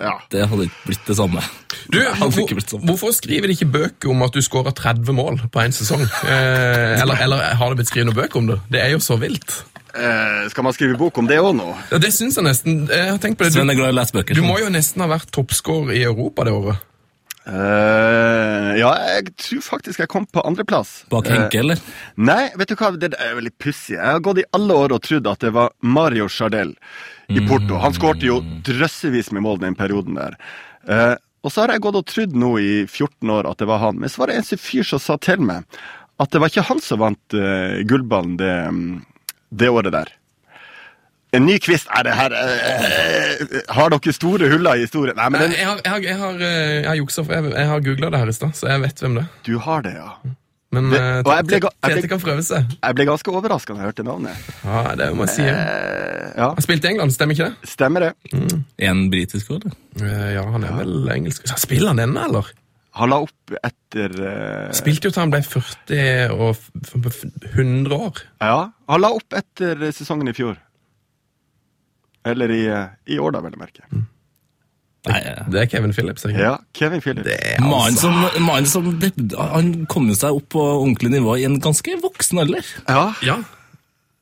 Ja. 0.00 0.14
det 0.32 0.46
hadde 0.48 0.68
ikke 0.70 0.86
blitt 0.88 1.04
det 1.10 1.16
samme. 1.18 1.42
Du, 1.92 1.98
hvorfor, 2.00 2.78
hvorfor 2.88 3.12
skriver 3.12 3.50
de 3.50 3.56
ikke 3.58 3.68
bøker 3.74 4.08
om 4.14 4.22
at 4.24 4.32
du 4.32 4.40
skårer 4.42 4.72
30 4.78 5.12
mål 5.18 5.40
på 5.52 5.60
én 5.66 5.74
sesong? 5.76 6.06
Eh, 6.24 6.96
eller, 7.02 7.20
eller 7.26 7.44
har 7.60 7.68
det 7.74 7.82
blitt 7.82 7.90
skrevet 7.92 8.08
noen 8.08 8.20
bøker 8.22 8.40
om 8.40 8.48
det? 8.54 8.58
Det 8.72 8.80
er 8.86 8.94
jo 8.94 9.02
så 9.04 9.18
vilt. 9.20 9.58
Eh, 9.90 10.44
skal 10.52 10.64
man 10.64 10.72
skrive 10.76 10.96
bok 10.96 11.18
om 11.18 11.26
det 11.28 11.40
òg 11.42 11.52
nå? 11.58 11.66
Ja, 11.90 11.98
det 12.00 12.12
syns 12.14 12.38
jeg 12.38 12.46
nesten. 12.46 12.84
Jeg 12.88 13.10
har 13.10 13.18
tenkt 13.20 13.36
på 13.40 13.44
det. 13.48 13.52
Sven 13.56 13.68
er 13.68 13.74
Du, 13.76 13.82
glad 13.82 13.90
i 13.92 13.96
å 13.96 13.98
lese 14.00 14.16
bøker. 14.16 14.38
du 14.38 14.46
må 14.46 14.56
jo 14.62 14.70
nesten 14.72 15.02
ha 15.04 15.10
vært 15.10 15.28
toppscorer 15.34 15.92
i 15.98 16.04
Europa 16.06 16.46
det 16.46 16.54
året. 16.56 16.86
Eh, 17.48 18.72
ja, 18.76 18.90
jeg 19.16 19.32
tror 19.40 19.62
faktisk 19.64 20.02
jeg 20.02 20.10
kom 20.12 20.26
på 20.28 20.42
andreplass. 20.44 21.04
Bak 21.12 21.30
Henke, 21.30 21.62
eller? 21.62 21.80
Nei, 22.20 22.50
vet 22.60 22.72
du 22.72 22.76
hva, 22.76 22.92
det 23.00 23.14
er 23.16 23.38
veldig 23.38 23.54
pussig. 23.60 23.96
Jeg 23.96 24.04
har 24.04 24.20
gått 24.24 24.42
i 24.42 24.46
alle 24.56 24.76
år 24.76 24.94
og 24.96 25.02
trodd 25.06 25.30
at 25.30 25.46
det 25.46 25.54
var 25.56 25.72
Mario 25.80 26.28
Chardel 26.28 26.74
i 27.32 27.40
Porto. 27.48 27.80
Han 27.80 27.96
skårte 27.96 28.28
jo 28.28 28.40
drøssevis 28.66 29.32
med 29.32 29.46
mål 29.46 29.62
den 29.64 29.78
perioden 29.78 30.20
der. 30.20 30.36
Uh, 30.84 31.16
og 31.40 31.52
så 31.52 31.64
har 31.64 31.74
jeg 31.74 31.84
gått 31.86 31.98
og 32.02 32.08
trodd 32.10 32.36
nå 32.36 32.52
i 32.60 32.72
14 32.84 33.32
år 33.32 33.48
at 33.48 33.62
det 33.62 33.70
var 33.70 33.80
han. 33.86 34.00
Men 34.02 34.12
så 34.12 34.22
var 34.22 34.30
det 34.30 34.40
en 34.42 34.60
fyr 34.60 34.86
som 34.86 35.02
sa 35.02 35.16
til 35.22 35.40
meg 35.40 35.80
at 36.20 36.32
det 36.34 36.42
var 36.42 36.52
ikke 36.52 36.68
han 36.68 36.82
som 36.84 37.00
vant 37.00 37.36
uh, 37.38 37.80
gullballen 37.88 38.36
det, 38.40 38.54
mm, 38.68 38.96
det 39.56 39.72
året 39.72 39.96
der. 39.96 40.12
En 41.32 41.44
ny 41.46 41.58
quiz? 41.62 41.84
Er 41.94 42.02
det 42.08 42.14
her 42.18 42.32
eh, 42.34 43.60
Har 43.76 43.92
dere 43.94 44.12
store 44.16 44.48
huller 44.50 44.80
i 44.80 44.84
historien? 44.86 45.16
Nei, 45.16 45.28
men 45.30 45.44
den, 45.46 45.52
Jeg 45.58 45.66
har, 45.68 45.80
jeg 45.84 45.92
har, 45.92 46.04
jeg 46.08 46.18
har, 46.18 46.34
eh, 46.42 46.76
jeg 46.80 46.88
har 46.90 46.98
juksa, 47.00 47.24
for 47.24 47.36
jeg, 47.36 47.52
jeg 47.54 47.70
har 47.70 47.80
googla 47.86 48.10
det 48.14 48.20
her 48.24 48.32
i 48.32 48.36
stad, 48.36 48.54
så 48.58 48.70
jeg 48.72 48.82
vet 48.84 49.02
hvem 49.04 49.14
det 49.20 49.24
er. 49.26 49.32
du 49.46 49.58
har 49.66 49.82
det, 49.86 49.92
ja. 49.94 50.10
Men 50.72 50.90
Det- 50.90 51.00
eh, 51.00 51.18
og 51.18 51.24
ble 51.50 51.58
ble- 51.60 51.70
Tete 51.82 52.08
kan 52.08 52.20
prøve 52.22 52.42
seg. 52.46 52.66
Jeg 52.82 52.94
ble 52.94 53.06
ganske 53.08 53.32
overraska 53.34 53.74
da 53.74 53.80
jeg 53.80 53.88
hørte 53.90 54.04
navnet. 54.06 54.50
Ja, 54.64 54.82
det 55.00 55.08
må 55.18 55.26
jeg 55.26 55.34
si. 55.34 55.42
ja. 55.42 55.54
Eh, 55.54 56.32
ja, 56.36 56.48
Han 56.54 56.62
spilte 56.66 56.86
i 56.86 56.90
England, 56.92 57.10
stemmer 57.14 57.34
ikke 57.34 57.48
det? 57.50 57.68
stemmer 57.72 58.00
det. 58.06 58.12
En 58.78 59.10
britisk 59.10 59.50
òg, 59.50 59.64
eller? 59.66 59.74
Eh, 60.06 60.32
Ja, 60.36 60.44
han 60.50 60.64
er 60.64 60.72
vel 60.78 61.08
engelsk. 61.10 61.46
Så 61.50 61.58
Spiller 61.58 61.88
han 61.94 61.96
denne, 62.02 62.24
eller? 62.28 62.46
Han 62.98 63.08
la 63.10 63.20
opp 63.22 63.52
etter 63.62 64.10
uh... 64.18 64.72
Spilte 64.74 65.06
jo 65.06 65.10
til 65.14 65.20
han 65.22 65.30
ble 65.30 65.42
40 65.46 66.30
og 66.34 66.56
f- 66.56 66.70
f- 66.86 67.06
f- 67.06 67.52
100 67.54 67.94
år. 67.94 68.18
Ja, 68.42 68.70
han 68.90 69.00
la 69.00 69.10
opp 69.14 69.30
etter 69.38 69.78
sesongen 69.94 70.28
i 70.28 70.34
fjor. 70.34 70.56
Eller 72.24 72.50
i, 72.52 72.64
eh, 72.68 72.88
i 73.14 73.18
år, 73.18 73.32
da, 73.32 73.40
vel 73.44 73.54
å 73.56 73.60
merke. 73.60 73.86
Nei. 75.08 75.20
Det 75.48 75.62
er 75.62 75.68
Kevin 75.72 75.94
Phillips. 75.96 76.26
Ikke? 76.28 76.42
Ja, 76.42 76.58
Kevin 76.76 77.00
Phillips. 77.00 77.24
Det 77.24 77.38
er 77.40 77.62
Mannen 77.62 77.94
altså 77.96 78.10
som, 78.10 78.44
mannen 78.44 78.66
som 78.68 78.90
det, 79.00 79.12
Han 79.38 79.86
kom 79.88 80.10
jo 80.12 80.16
seg 80.18 80.36
opp 80.36 80.50
på 80.52 80.60
ordentlig 80.60 81.14
nivå 81.14 81.38
i 81.40 81.46
en 81.48 81.56
ganske 81.64 81.94
voksen 82.02 82.42
alder. 82.42 82.66
Ja, 82.88 83.06
Ja. 83.24 83.38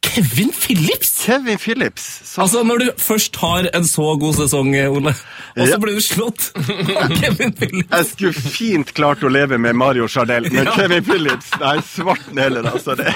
Kevin 0.09 0.50
Phillips! 0.53 1.25
Kevin 1.27 1.59
Phillips. 1.59 2.21
Så, 2.25 2.41
Altså, 2.43 2.62
Når 2.65 2.79
du 2.79 2.87
først 2.99 3.37
har 3.37 3.69
en 3.75 3.85
så 3.85 4.07
god 4.21 4.35
sesong, 4.35 4.75
Ole, 4.88 5.09
og 5.11 5.67
så 5.67 5.69
Ja. 5.69 5.77
blir 5.79 5.95
du 5.95 6.00
slått 6.00 6.50
av 6.57 7.12
Kevin 7.21 7.53
Phillips 7.53 7.91
jeg 7.93 8.07
skulle 8.07 8.33
fint 8.33 8.93
klart 8.95 9.23
å 9.23 9.29
leve 9.31 9.59
med 9.59 9.75
Mario 9.77 10.09
Chardel, 10.09 10.49
men 10.53 10.67
Kevin 10.77 11.05
Phillips 11.05 11.50
Nei, 11.61 11.77
svarten 11.83 12.38
heller, 12.38 12.62
altså. 12.73 12.95
Det. 12.97 13.12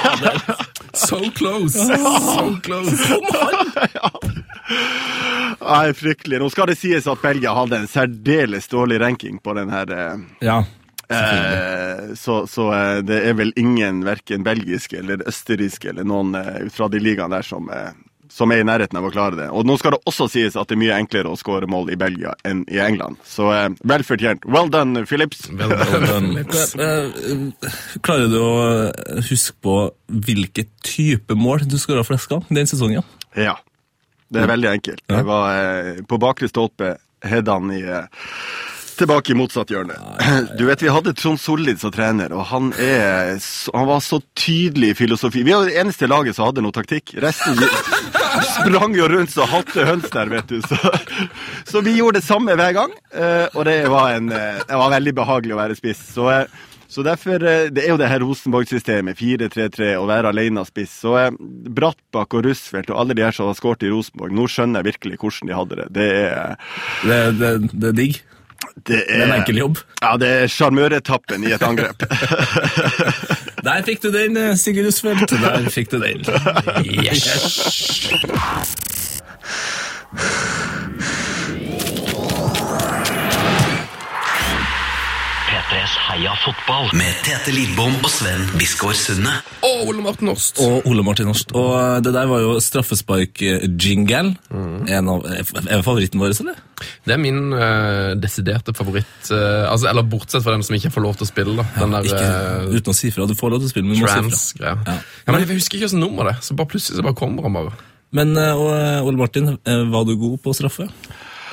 So 0.94 1.18
close! 1.34 1.72
So 1.72 2.58
close. 2.62 2.92
Nei, 5.62 5.92
fryktelig. 5.96 6.38
Nå 6.42 6.50
skal 6.52 6.66
det 6.72 6.76
sies 6.80 7.06
at 7.08 7.22
Belgia 7.22 7.54
hadde 7.56 7.78
en 7.82 7.88
særdeles 7.88 8.68
dårlig 8.68 9.00
ranking 9.00 9.38
på 9.42 9.54
den 9.56 9.70
her 9.72 9.92
eh, 9.96 10.16
Ja. 10.44 10.62
Eh, 11.08 12.14
så 12.18 12.42
så 12.50 12.68
eh, 12.76 13.00
det 13.06 13.18
er 13.28 13.34
vel 13.38 13.52
ingen, 13.56 14.04
verken 14.06 14.44
belgiske 14.46 14.98
eller 15.02 15.24
østerrikske 15.28 15.90
eller 15.92 16.04
noen 16.08 16.34
ut 16.36 16.72
fra 16.74 16.88
de 16.92 17.00
ligaene 17.02 17.36
der 17.38 17.46
som, 17.46 17.66
eh, 17.72 17.90
som 18.32 18.52
er 18.54 18.62
i 18.62 18.64
nærheten 18.64 18.96
av 18.96 19.04
å 19.04 19.10
klare 19.12 19.36
det. 19.36 19.48
Og 19.52 19.66
nå 19.68 19.74
skal 19.80 19.92
det 19.96 20.02
også 20.08 20.28
sies 20.32 20.54
at 20.56 20.70
det 20.70 20.76
er 20.78 20.80
mye 20.80 20.96
enklere 20.96 21.28
å 21.32 21.36
skåre 21.36 21.68
mål 21.68 21.90
i 21.92 21.98
Belgia 22.00 22.32
enn 22.48 22.62
i 22.72 22.78
England. 22.80 23.18
Så 23.28 23.50
eh, 23.52 23.68
vel 23.84 24.04
fortjent. 24.08 24.46
Well 24.48 24.70
done, 24.72 25.04
Philips! 25.08 25.44
Vel 25.50 25.74
done. 26.08 26.46
Eh, 26.82 27.98
Klarer 28.02 28.30
du 28.32 28.38
å 28.40 29.22
huske 29.28 29.52
på 29.62 29.76
hvilke 30.08 30.64
type 30.86 31.36
mål 31.36 31.66
du 31.68 31.76
skåra 31.80 32.04
flest 32.08 32.32
av 32.32 32.48
den 32.48 32.66
sesongen? 32.70 33.04
Ja. 33.36 33.58
Det 34.32 34.40
er 34.40 34.48
veldig 34.48 34.68
enkelt. 34.70 35.02
Jeg 35.12 35.24
var 35.28 35.48
eh, 35.60 35.98
på 36.08 36.16
bakre 36.22 36.48
stolpe, 36.48 36.94
headene 37.28 37.74
i 37.76 37.82
eh, 37.84 38.06
Tilbake 38.98 39.32
i 39.32 39.36
motsatt 39.38 39.70
hjørne. 39.72 39.94
Du 40.58 40.64
vet, 40.68 40.82
Vi 40.82 40.90
hadde 40.92 41.14
Trond 41.18 41.40
Sollid 41.40 41.80
som 41.80 41.92
trener, 41.94 42.32
og 42.36 42.44
han, 42.50 42.72
er, 42.78 43.38
han 43.74 43.86
var 43.88 44.02
så 44.04 44.20
tydelig 44.38 44.92
i 44.92 44.98
filosofi. 44.98 45.42
Vi 45.46 45.54
var 45.54 45.66
det 45.68 45.78
eneste 45.80 46.08
laget 46.10 46.36
som 46.36 46.48
hadde 46.50 46.64
noe 46.64 46.74
taktikk. 46.76 47.14
Resten 47.22 47.56
sprang 48.56 48.94
jo 48.96 49.08
rundt 49.10 49.32
som 49.32 49.48
halte 49.50 49.86
høns 49.88 50.10
der, 50.12 50.30
vet 50.32 50.50
du. 50.52 50.60
Så, 50.66 50.78
så 51.68 51.82
vi 51.84 51.96
gjorde 51.98 52.20
det 52.20 52.26
samme 52.26 52.56
hver 52.58 52.76
gang, 52.76 52.92
eh, 53.14 53.46
og 53.54 53.64
det 53.68 53.78
var, 53.92 54.12
en, 54.18 54.28
eh, 54.32 54.60
det 54.68 54.82
var 54.84 54.94
veldig 54.98 55.16
behagelig 55.22 55.56
å 55.56 55.60
være 55.62 55.78
spiss. 55.78 56.02
Så, 56.14 56.28
eh, 56.32 56.68
så 56.92 57.00
derfor, 57.06 57.40
Det 57.40 57.80
er 57.86 57.88
jo 57.88 57.96
det 57.96 58.10
her 58.10 58.20
Rosenborg-systemet, 58.20 59.16
4-3-3, 59.16 59.94
å 59.96 60.04
være 60.10 60.28
alene 60.28 60.60
spiss. 60.68 60.98
Så 61.06 61.14
Brattbakk 61.40 62.36
og 62.36 62.44
Rusfeldt 62.50 62.92
og 62.92 62.98
alle 63.00 63.16
de 63.16 63.24
her 63.24 63.32
som 63.32 63.48
har 63.48 63.56
skåret 63.56 63.86
i 63.88 63.92
Rosenborg, 63.92 64.34
nå 64.36 64.44
skjønner 64.44 64.82
jeg 64.82 64.90
virkelig 64.92 65.22
hvordan 65.22 65.48
de 65.48 65.56
hadde 65.56 65.78
det. 65.80 65.88
Det 65.96 66.10
er, 66.26 66.60
Det, 67.06 67.22
det, 67.40 67.52
det 67.72 67.88
er 67.94 67.96
digg. 68.02 68.20
Det 68.86 69.04
er 69.08 69.24
en 69.26 69.34
enkel 69.36 69.58
jobb. 69.60 69.78
Ja, 70.02 70.16
det 70.20 70.28
er 70.28 70.46
sjarmøretappen 70.50 71.44
i 71.46 71.52
et 71.54 71.62
angrep. 71.66 72.02
Der 73.66 73.82
fikk 73.86 74.02
du 74.02 74.10
den, 74.10 74.36
eh, 74.36 74.56
Sigurd 74.58 74.86
Usfeldt. 74.90 75.30
Der 75.30 75.68
fikk 75.70 75.90
du 75.92 75.98
den. 76.02 76.24
P3s 85.92 85.98
Heia 86.08 86.32
fotball 86.40 86.88
med 86.96 87.12
Tete 87.24 87.52
Lidbom 87.52 87.94
og 88.04 88.08
Sven 88.10 88.44
Biskår 88.58 88.94
Sunde. 88.96 89.32
Og 89.66 89.88
Ole 89.90 90.02
Martin 90.04 90.28
Horst. 90.30 90.60
Og 90.62 90.86
Ole 90.88 91.02
Martin 91.04 91.28
Horst. 91.28 91.52
Og 91.58 91.72
eh, 91.76 91.98
det 92.04 92.12
der 92.14 92.28
var 92.30 92.40
jo 92.40 92.54
straffespark-jingle. 92.62 94.32
En 94.88 95.10
av 95.12 95.26
Er 95.28 95.82
favoritten 95.84 96.20
vår, 96.22 96.32
eller? 96.40 96.60
Det 97.06 97.14
er 97.14 97.20
min 97.22 97.52
eh, 97.52 98.12
desiderte 98.20 98.74
favoritt. 98.76 99.30
eh, 99.30 99.68
altså, 99.70 99.90
eller 99.90 100.06
bortsett 100.08 100.44
fra 100.46 100.54
den 100.56 100.64
som 100.66 100.76
ikke 100.78 100.92
får 100.94 101.04
lov 101.06 101.18
til 101.20 101.28
å 101.28 101.30
spille. 101.32 101.56
da. 101.60 101.66
Den 101.82 101.96
der 101.98 102.08
Ikke, 102.08 102.32
uten 102.78 102.94
å 102.94 102.96
si 102.96 103.12
fra. 103.14 103.26
Du 103.28 103.36
får 103.38 103.52
lov 103.54 103.62
til 103.64 103.68
å 103.70 103.74
spille, 103.74 103.88
men 103.90 103.98
du 104.00 104.04
må 104.06 104.08
si 104.32 104.58
fra. 104.62 104.72
Ja. 104.72 104.76
Ja. 104.88 104.98
men 105.32 105.42
jeg 105.44 105.50
husker 105.58 105.76
ikke 105.78 105.88
hvilket 105.90 106.00
nummer 106.00 106.30
det 106.30 106.36
er. 106.38 106.42
Så 106.48 106.56
bare 106.58 106.72
plutselig 106.72 107.00
så 107.02 107.06
bare 107.06 107.18
kommer 107.18 107.48
han 107.48 107.58
bare. 107.60 107.76
Men 108.12 108.32
og, 108.36 108.68
eh, 108.76 109.02
Ole 109.04 109.16
Martin, 109.20 109.54
var 109.92 110.04
du 110.08 110.16
god 110.16 110.40
på 110.44 110.56
straffe? 110.56 110.88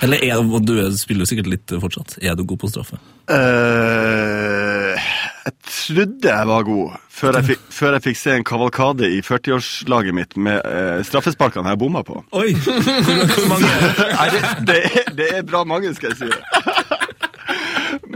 Eller 0.01 0.21
er, 0.23 0.39
du 0.63 0.77
er- 0.79 0.93
spiller 0.95 1.25
jo 1.25 1.29
sikkert 1.33 1.49
litt 1.51 1.67
fortsatt. 1.81 2.17
Er 2.23 2.35
du 2.39 2.45
god 2.47 2.59
på 2.61 2.69
straffe? 2.71 2.95
Eh, 3.29 5.09
jeg 5.45 5.53
trodde 5.69 6.29
jeg 6.29 6.47
var 6.49 6.63
god, 6.65 6.95
før 7.13 7.37
jeg 7.37 7.45
fikk, 7.51 7.65
før 7.73 7.95
jeg 7.95 8.05
fikk 8.07 8.17
se 8.17 8.33
en 8.33 8.45
kavalkade 8.47 9.09
i 9.13 9.19
40-årslaget 9.25 10.17
mitt 10.17 10.33
med 10.37 10.57
uh, 10.65 11.01
straffesparkene 11.05 11.73
jeg 11.73 11.81
bomma 11.81 12.01
på. 12.05 12.23
Oi! 12.37 12.55
Hvor, 12.57 13.45
mange 13.51 13.69
Nei, 14.15 14.27
det, 14.33 14.41
det, 14.69 14.79
er, 14.89 15.11
det 15.19 15.29
er 15.37 15.45
bra 15.45 15.63
mange, 15.67 15.93
skal 15.97 16.15
jeg 16.15 16.23
si. 16.23 16.31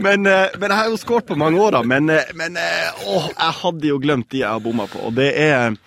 Men, 0.04 0.26
eh, 0.26 0.50
men 0.58 0.68
jeg 0.68 0.76
har 0.76 0.88
jo 0.90 0.98
skåret 1.00 1.26
på 1.30 1.36
mange 1.38 1.60
år, 1.62 1.78
da. 1.78 1.82
Men, 1.86 2.10
men 2.36 2.58
åh, 3.06 3.28
jeg 3.30 3.58
hadde 3.62 3.88
jo 3.88 4.00
glemt 4.02 4.26
de 4.34 4.42
jeg 4.42 4.50
har 4.50 4.62
bomma 4.62 4.88
på. 4.90 4.98
Og 5.06 5.14
det 5.16 5.30
er 5.40 5.78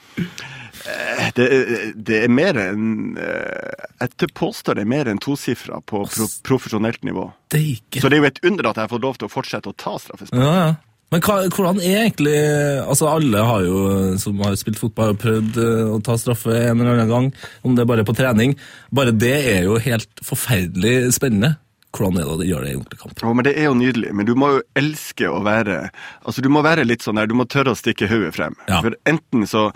det, 1.38 1.48
det 1.96 2.20
er 2.25 2.32
mer 2.32 2.58
enn 2.62 3.17
eh, 3.20 3.86
Jeg 4.03 4.32
påstår 4.38 4.77
det 4.77 4.86
er 4.86 4.91
mer 4.91 5.10
enn 5.12 5.22
tosifra 5.24 5.82
på 5.86 6.03
pro 6.08 6.27
profesjonelt 6.48 7.03
nivå. 7.08 7.29
Deike. 7.53 8.01
Så 8.01 8.10
det 8.10 8.20
er 8.20 8.24
jo 8.24 8.29
et 8.32 8.44
under 8.48 8.70
at 8.70 8.79
jeg 8.79 8.88
har 8.88 8.94
fått 8.94 9.08
lov 9.08 9.20
til 9.20 9.29
å 9.29 9.34
fortsette 9.34 9.72
å 9.72 9.77
ta 9.77 9.98
straffespark. 10.01 10.44
Ja, 10.44 10.53
ja. 10.65 10.75
Men 11.13 11.22
hva, 11.24 11.38
hvordan 11.56 11.77
er 11.79 12.01
egentlig 12.01 12.36
Altså, 12.84 13.08
alle 13.08 13.44
har 13.48 13.62
jo, 13.63 13.77
som 14.20 14.41
har 14.44 14.58
spilt 14.60 14.79
fotball, 14.82 15.13
har 15.13 15.22
prøvd 15.22 15.62
eh, 15.63 15.94
å 15.94 16.01
ta 16.03 16.17
straffe 16.20 16.51
en 16.51 16.82
eller 16.82 16.98
annen 16.98 17.13
gang, 17.13 17.29
om 17.63 17.77
det 17.77 17.86
er 17.86 17.94
bare 17.94 18.08
på 18.08 18.15
trening. 18.17 18.58
Bare 18.91 19.15
det 19.15 19.38
er 19.53 19.63
jo 19.70 19.79
helt 19.84 20.25
forferdelig 20.25 21.13
spennende. 21.15 21.56
Hvordan 21.96 22.20
er 22.20 22.27
det 22.27 22.36
å 22.36 22.48
gjøre 22.50 22.67
det 22.67 22.74
i 22.74 22.77
ordentlig 22.77 23.00
kamp? 23.00 23.22
Ja, 23.24 23.34
men 23.34 23.48
Det 23.48 23.53
er 23.56 23.70
jo 23.70 23.77
nydelig, 23.79 24.12
men 24.13 24.27
du 24.27 24.34
må 24.38 24.51
jo 24.58 24.63
elske 24.77 25.29
å 25.32 25.39
være 25.46 25.77
Altså, 26.25 26.44
Du 26.44 26.50
må 26.51 26.62
være 26.65 26.86
litt 26.86 27.06
sånn 27.06 27.17
der, 27.17 27.29
du 27.29 27.38
må 27.38 27.48
tørre 27.48 27.74
å 27.74 27.79
stikke 27.79 28.10
hodet 28.12 28.36
frem. 28.36 28.58
Ja. 28.67 28.82
For 28.84 28.98
enten 29.08 29.48
så, 29.48 29.70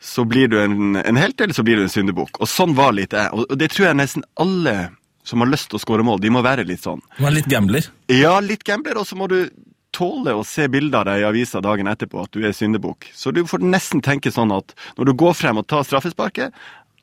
så 0.00 0.24
blir 0.24 0.48
du 0.48 0.56
en, 0.62 0.96
en 0.96 1.20
helt, 1.20 1.40
eller 1.40 1.54
så 1.56 1.64
blir 1.66 1.76
du 1.76 1.84
en 1.84 1.92
syndebukk. 1.92 2.40
Og 2.40 2.48
sånn 2.48 2.72
var 2.78 2.94
litt 2.96 3.12
jeg. 3.16 3.28
Og 3.36 3.52
det 3.60 3.70
tror 3.74 3.90
jeg 3.90 4.00
nesten 4.00 4.24
alle 4.40 4.76
som 5.28 5.42
har 5.44 5.50
lyst 5.50 5.68
til 5.70 5.76
å 5.76 5.82
skåre 5.82 6.04
mål, 6.06 6.22
de 6.22 6.30
må 6.32 6.40
være 6.42 6.64
litt 6.66 6.82
sånn. 6.82 7.02
Du 7.18 7.26
er 7.28 7.34
litt 7.36 7.50
gambler. 7.50 7.86
Ja, 8.10 8.38
litt 8.42 8.64
gambler, 8.66 8.98
og 8.98 9.06
så 9.06 9.18
må 9.20 9.28
du 9.30 9.42
tåle 9.94 10.32
å 10.38 10.44
se 10.46 10.68
bilder 10.70 11.02
av 11.02 11.08
deg 11.10 11.22
i 11.22 11.26
avisa 11.28 11.60
dagen 11.64 11.90
etterpå 11.90 12.24
at 12.24 12.32
du 12.34 12.44
er 12.46 12.54
syndebukk. 12.56 13.10
Så 13.14 13.34
du 13.34 13.42
får 13.46 13.62
nesten 13.66 14.02
tenke 14.06 14.32
sånn 14.32 14.54
at 14.54 14.74
når 14.96 15.10
du 15.10 15.14
går 15.20 15.36
frem 15.36 15.60
og 15.60 15.66
tar 15.70 15.84
straffesparket, 15.86 16.54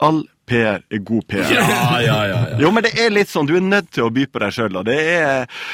all 0.04 0.24
PR 0.48 0.82
er 0.94 1.04
god 1.04 1.28
PR. 1.28 1.52
Ja, 1.52 2.00
ja, 2.02 2.18
ja. 2.32 2.42
Jo, 2.62 2.72
men 2.72 2.86
det 2.86 2.94
er 2.98 3.12
litt 3.14 3.32
sånn, 3.32 3.50
du 3.50 3.58
er 3.58 3.66
nødt 3.66 3.92
til 3.92 4.08
å 4.08 4.14
by 4.14 4.28
på 4.32 4.42
deg 4.44 4.56
sjøl, 4.56 4.80
og 4.80 4.88
det 4.88 4.98
er 5.18 5.66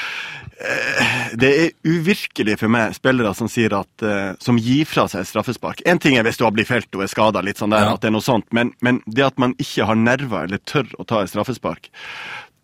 det 1.40 1.50
er 1.50 1.72
uvirkelig 1.86 2.56
for 2.60 2.72
meg, 2.72 2.94
spillere 2.96 3.34
som 3.36 3.50
sier 3.50 3.74
at, 3.76 4.04
uh, 4.06 4.32
som 4.42 4.58
gir 4.60 4.86
fra 4.88 5.06
seg 5.10 5.26
straffespark. 5.28 5.82
En 5.88 6.00
ting 6.02 6.16
er 6.18 6.26
hvis 6.26 6.38
du 6.40 6.46
har 6.46 6.54
blitt 6.54 6.70
felt 6.70 6.88
og 6.96 7.04
er 7.04 7.12
skada, 7.12 7.42
sånn 7.54 7.74
Ja. 7.74 7.92
at 7.94 8.00
det 8.00 8.08
er 8.10 8.16
noe 8.16 8.24
sånt, 8.24 8.46
men, 8.52 8.72
men 8.80 9.02
det 9.06 9.26
at 9.26 9.38
man 9.38 9.54
ikke 9.58 9.86
har 9.88 9.98
nerver 9.98 10.44
eller 10.48 10.62
tør 10.64 10.88
å 10.98 11.06
ta 11.06 11.22
et 11.22 11.32
straffespark, 11.32 11.90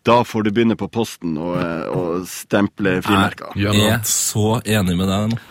da 0.03 0.23
får 0.25 0.43
du 0.43 0.51
begynne 0.51 0.77
på 0.79 0.89
posten 0.89 1.35
og, 1.37 1.57
eh, 1.61 1.89
og 1.93 2.23
stemple 2.29 3.01
frimerker. 3.05 3.53
Jeg 3.55 3.83
er 3.85 3.99
så 4.07 4.61
enig 4.65 4.97
med 4.97 5.11
deg 5.11 5.33
nå. 5.33 5.41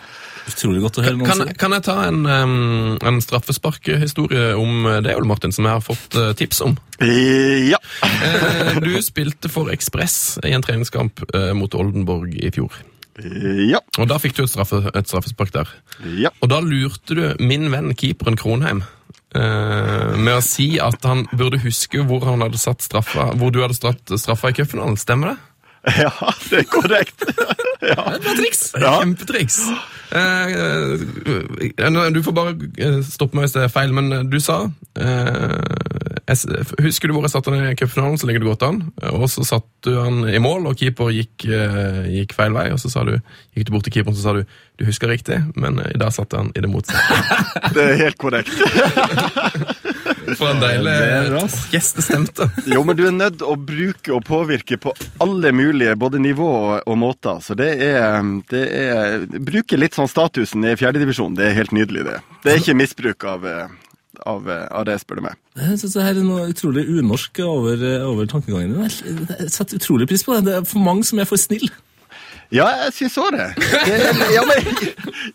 Utrolig 0.49 0.81
godt 0.81 0.97
å 0.97 1.03
høre 1.05 1.17
noen 1.19 1.29
Kan, 1.29 1.41
si. 1.47 1.53
kan 1.61 1.75
jeg 1.75 1.83
ta 1.85 1.95
en, 2.07 2.21
um, 2.25 2.97
en 3.01 3.19
straffesparkhistorie 3.21 4.55
om 4.57 4.87
det, 5.05 5.13
Ole 5.17 5.27
Martin, 5.29 5.51
som 5.53 5.67
jeg 5.67 5.77
har 5.77 5.83
fått 5.85 6.15
eh, 6.17 6.31
tips 6.39 6.61
om? 6.65 6.77
Eh, 6.99 7.69
Ja. 7.69 7.77
Eh, 8.03 8.79
du 8.81 8.95
spilte 9.05 9.49
for 9.53 9.69
Ekspress 9.73 10.39
i 10.45 10.53
en 10.55 10.63
treningskamp 10.65 11.21
eh, 11.33 11.51
mot 11.57 11.73
Oldenborg 11.77 12.33
i 12.41 12.49
fjor. 12.53 12.73
Eh, 13.21 13.67
Ja. 13.71 13.79
Og 13.99 14.07
Da 14.09 14.17
fikk 14.17 14.35
du 14.39 14.43
et, 14.43 14.49
straffe, 14.49 14.81
et 14.95 15.07
straffespark 15.07 15.51
der. 15.53 15.69
Ja. 16.17 16.29
Og 16.41 16.49
da 16.49 16.59
lurte 16.63 17.15
du 17.17 17.23
min 17.43 17.69
venn 17.71 17.93
keeperen 17.93 18.37
Kronheim 18.39 18.83
eh, 19.35 20.17
med 20.17 20.33
å 20.39 20.41
si 20.43 20.73
at 20.81 21.03
han 21.07 21.25
burde 21.31 21.59
huske 21.63 22.01
hvor 22.07 22.25
han 22.27 22.41
hadde 22.43 22.59
satt 22.61 22.81
straffa, 22.83 23.29
hvor 23.37 23.51
du 23.53 23.61
hadde 23.63 23.77
satt 23.77 24.11
straffa 24.19 24.49
i 24.51 24.57
cupfinalen. 24.57 24.97
Stemmer 24.99 25.33
det? 25.35 25.37
Ja, 26.03 26.11
det 26.49 26.59
er 26.59 26.67
korrekt. 26.69 27.25
Det 27.81 27.89
er 27.89 28.13
et 28.13 28.21
bra 28.21 28.33
triks! 28.37 28.59
Ja. 28.77 28.91
Kjempetriks. 28.99 29.55
Eh, 30.13 30.51
eh, 30.53 32.09
du 32.13 32.19
får 32.21 32.35
bare 32.37 32.51
eh, 32.77 32.99
stoppe 33.07 33.37
meg 33.37 33.47
hvis 33.47 33.55
det 33.55 33.63
er 33.65 33.71
feil, 33.73 33.93
men 33.95 34.29
du 34.29 34.37
sa 34.43 34.67
eh, 35.01 35.55
Husker 36.85 37.09
du 37.09 37.15
hvor 37.15 37.25
jeg 37.25 37.33
satte 37.33 37.49
han 37.49 37.71
i 37.71 37.75
cupfinalen? 37.79 38.19
Så 38.21 38.29
ligger 38.29 38.43
du 38.43 38.51
godt 38.51 38.67
an. 38.67 38.83
Og 39.09 39.25
så 39.33 39.43
satte 39.47 39.89
du 39.89 39.97
han 39.97 40.29
i 40.29 40.39
mål, 40.43 40.69
og 40.69 40.77
keeper 40.77 41.09
gikk, 41.15 41.47
eh, 41.49 42.03
gikk 42.19 42.37
feil 42.37 42.53
vei. 42.55 42.69
Og 42.75 42.79
så 42.79 42.91
sa 42.93 43.01
du, 43.07 43.15
gikk 43.57 43.67
du 43.67 43.73
bort 43.73 43.89
til 43.89 43.97
keeperen 43.97 44.19
så 44.19 44.27
sa 44.27 44.37
du 44.37 44.45
du 44.81 44.85
husker 44.87 45.11
riktig, 45.11 45.41
men 45.55 45.81
eh, 45.81 45.91
i 45.95 45.99
dag 46.01 46.13
satte 46.13 46.37
han 46.37 46.53
i 46.55 46.61
det 46.63 46.69
motsatte. 46.71 47.41
Det 47.75 47.83
er 47.89 47.99
helt 48.05 48.21
korrekt. 48.21 48.53
For 50.37 50.51
en 50.51 50.61
deilig 50.61 50.93
Det 51.31 51.41
gjestestemte. 51.73 52.47
Jo, 52.69 52.83
men 52.87 52.97
du 52.97 53.05
er 53.07 53.15
nødt 53.15 53.43
å 53.45 53.55
bruke 53.57 54.13
og 54.15 54.23
påvirke 54.27 54.77
på 54.81 54.93
alle 55.23 55.51
mulige 55.55 55.95
både 55.99 56.21
nivå 56.21 56.49
og, 56.79 56.97
måter. 57.01 57.39
Så 57.43 57.57
det 57.57 57.71
er, 57.83 58.19
det 58.51 58.63
er 58.77 59.27
Bruke 59.41 59.79
litt 59.79 59.97
sånn 59.97 60.09
statusen 60.11 60.65
i 60.67 60.75
fjerdedivisjon, 60.79 61.35
det 61.37 61.49
er 61.49 61.57
helt 61.57 61.73
nydelig, 61.75 62.05
det. 62.07 62.17
Det 62.43 62.53
er 62.53 62.61
ikke 62.61 62.77
misbruk 62.77 63.25
av, 63.27 63.47
av, 64.27 64.49
av 64.49 64.87
det, 64.87 64.97
spør 65.01 65.21
du 65.21 65.27
meg. 65.29 65.39
Jeg 65.59 65.79
synes 65.81 65.95
det 65.95 66.05
her 66.05 66.17
er 66.17 66.27
noe 66.27 66.49
utrolig 66.51 66.85
unorsk 66.89 67.41
over, 67.45 67.85
over 68.07 68.29
tankegangen 68.29 68.75
din. 68.75 68.91
Jeg 69.39 69.53
setter 69.53 69.81
utrolig 69.81 70.09
pris 70.11 70.25
på 70.27 70.37
det. 70.37 70.45
Det 70.47 70.59
er 70.59 70.67
for 70.69 70.83
mange 70.83 71.07
som 71.07 71.21
er 71.21 71.29
for 71.29 71.41
snill. 71.41 71.69
Ja, 72.51 72.67
jeg 72.83 72.95
syns 72.97 73.15
òg 73.21 73.31
det. 73.37 73.47
det 73.87 73.97
ja, 74.35 74.43
men, 74.43 74.65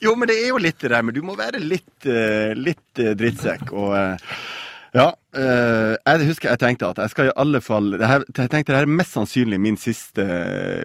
jo, 0.04 0.12
men 0.20 0.28
det 0.28 0.36
er 0.42 0.50
jo 0.50 0.60
litt 0.60 0.82
det 0.82 0.92
der, 0.92 1.04
men 1.06 1.16
du 1.16 1.22
må 1.24 1.36
være 1.38 1.62
litt, 1.62 1.94
eh, 2.04 2.52
litt 2.52 3.00
eh, 3.00 3.14
drittsekk. 3.16 3.72
Og 3.72 3.94
eh, 3.96 4.34
ja, 4.94 5.10
eh, 5.36 5.94
jeg 5.96 6.28
husker 6.30 6.52
jeg 6.52 6.60
tenkte 6.62 6.88
at 6.92 7.02
jeg 7.02 7.12
skal 7.12 7.28
i 7.28 7.36
alle 7.36 7.60
fall 7.64 7.92
det 7.96 8.06
her, 8.06 8.24
Jeg 8.28 8.50
tenkte 8.50 8.72
det 8.72 8.78
her 8.78 8.86
er 8.86 8.98
mest 8.98 9.16
sannsynlig 9.16 9.58
min 9.60 9.76
siste, 9.76 10.26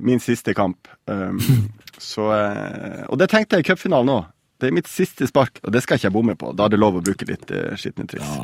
min 0.01 0.19
siste 0.19 0.53
kamp. 0.57 0.89
Um, 1.07 1.39
så, 2.11 2.31
eh, 2.35 3.03
og 3.07 3.19
det 3.21 3.29
tenkte 3.31 3.59
jeg 3.59 3.65
i 3.65 3.71
cupfinalen 3.71 4.15
òg. 4.17 4.29
Det 4.61 4.69
er 4.69 4.75
mitt 4.77 4.89
siste 4.89 5.25
spark, 5.25 5.57
og 5.65 5.73
det 5.73 5.81
skal 5.81 5.97
ikke 5.97 6.05
jeg 6.05 6.13
bomme 6.13 6.35
på. 6.37 6.51
Da 6.53 6.67
er 6.67 6.73
det 6.73 6.77
lov 6.77 6.99
å 6.99 7.01
bruke 7.01 7.25
litt 7.25 7.49
uh, 7.49 7.71
skitne 7.81 8.05
triks. 8.05 8.35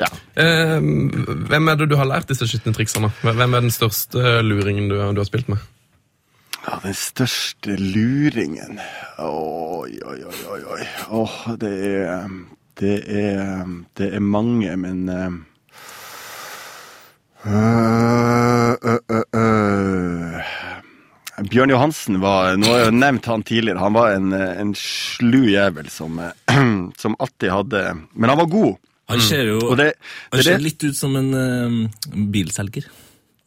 Ja. 0.00 0.08
Eh, 0.42 0.80
hvem 0.82 1.70
er 1.70 1.78
det 1.78 1.86
du 1.92 1.94
har 2.00 2.08
lært 2.10 2.32
disse 2.32 2.48
skitne 2.50 2.74
triksene? 2.74 3.12
Hvem 3.22 3.54
er 3.54 3.62
den 3.62 3.74
største 3.74 4.40
luringen 4.42 4.90
du, 4.90 4.96
du 4.98 5.22
har 5.22 5.28
spilt 5.28 5.52
med? 5.52 5.62
Ja, 6.62 6.80
den 6.82 6.94
største 6.94 7.74
luringen 7.74 8.78
Oi, 9.18 9.98
oi, 9.98 10.18
oi, 10.26 10.42
oi. 10.54 10.60
oi. 10.76 10.82
Åh, 11.10 11.38
det 11.58 11.72
er 11.90 12.26
Det 12.80 12.98
er 13.06 13.64
Det 13.98 14.14
er 14.14 14.20
mange, 14.20 14.76
men 14.76 15.08
øh, 15.08 15.32
øh, 17.46 18.98
øh. 19.34 20.40
Bjørn 21.50 21.70
Johansen 21.70 22.20
var 22.20 22.56
Nå 22.56 22.66
har 22.66 22.78
jeg 22.78 22.86
jo 22.92 22.96
nevnt 22.96 23.26
han 23.26 23.42
tidligere. 23.42 23.82
Han 23.82 23.94
var 23.96 24.14
en, 24.16 24.32
en 24.32 24.74
slu 24.78 25.44
jævel 25.50 25.88
som, 25.90 26.20
som 27.02 27.16
alltid 27.18 27.50
hadde 27.50 27.84
Men 28.14 28.30
han 28.30 28.38
var 28.38 28.46
god. 28.46 28.76
Han 29.12 29.20
ser 29.20 29.48
jo 29.50 29.60
Og 29.66 29.76
det, 29.80 29.92
han 30.30 30.38
det, 30.38 30.44
ser 30.46 30.60
det 30.60 30.66
litt 30.68 30.84
ut 30.84 30.96
som 30.96 31.16
en 31.18 31.32
eh, 31.36 31.78
bilselger 32.32 32.86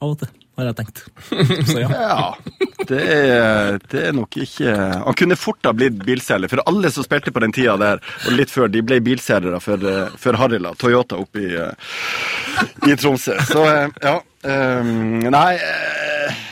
av 0.03 0.11
og 0.11 0.17
til, 0.19 0.31
har 0.59 0.67
jeg 0.69 0.77
tenkt. 0.81 1.05
Så 1.71 1.79
ja. 1.79 1.87
Ja, 1.89 2.67
det 2.89 3.01
er, 3.01 3.77
det 3.91 4.01
er 4.09 4.13
nok 4.15 4.37
ikke 4.41 4.73
Han 5.05 5.17
kunne 5.17 5.37
fort 5.39 5.65
ha 5.67 5.73
blitt 5.75 5.97
bilselger, 6.05 6.51
for 6.51 6.63
alle 6.69 6.91
som 6.93 7.05
spilte 7.05 7.33
på 7.33 7.41
den 7.43 7.53
tida 7.55 7.75
der, 7.81 8.01
og 8.25 8.35
litt 8.35 8.53
før, 8.53 8.69
de 8.71 8.83
ble 8.85 8.99
bilselgere 9.05 9.59
for, 9.63 9.81
eh, 9.89 10.13
for 10.21 10.37
Harila, 10.39 10.73
Toyota 10.79 11.19
oppe 11.21 11.43
i, 11.43 11.51
eh, 11.59 12.89
i 12.89 12.97
Tromsø. 12.99 13.37
Så 13.49 13.65
eh, 13.71 13.99
ja. 14.05 14.19
Um, 14.45 15.23
Nei, 15.33 15.55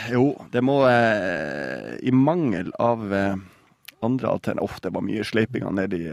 jo, 0.09 0.31
det 0.49 0.63
må 0.65 0.79
I 0.89 2.13
mangel 2.17 2.71
av 2.81 3.03
andre 3.13 4.31
alternativer 4.31 4.65
Uff, 4.65 4.79
det 4.81 4.89
var 4.95 5.05
mye 5.05 5.21
sleipinger 5.27 5.75
nede 5.77 5.99
i, 6.01 6.07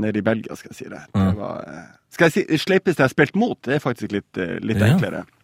ned 0.00 0.16
i 0.16 0.24
Belgia, 0.24 0.56
skal 0.56 0.72
jeg 0.72 0.78
si 0.78 0.88
det. 0.88 1.02
det 1.12 1.26
var, 1.36 1.60
skal 2.08 2.30
jeg 2.30 2.36
si, 2.38 2.60
Sleipeste 2.64 3.04
jeg 3.04 3.10
har 3.10 3.12
spilt 3.12 3.36
mot, 3.36 3.58
det 3.68 3.76
er 3.76 3.84
faktisk 3.84 4.16
litt, 4.16 4.40
litt 4.64 4.80
enklere. 4.80 5.26
Ja. 5.26 5.43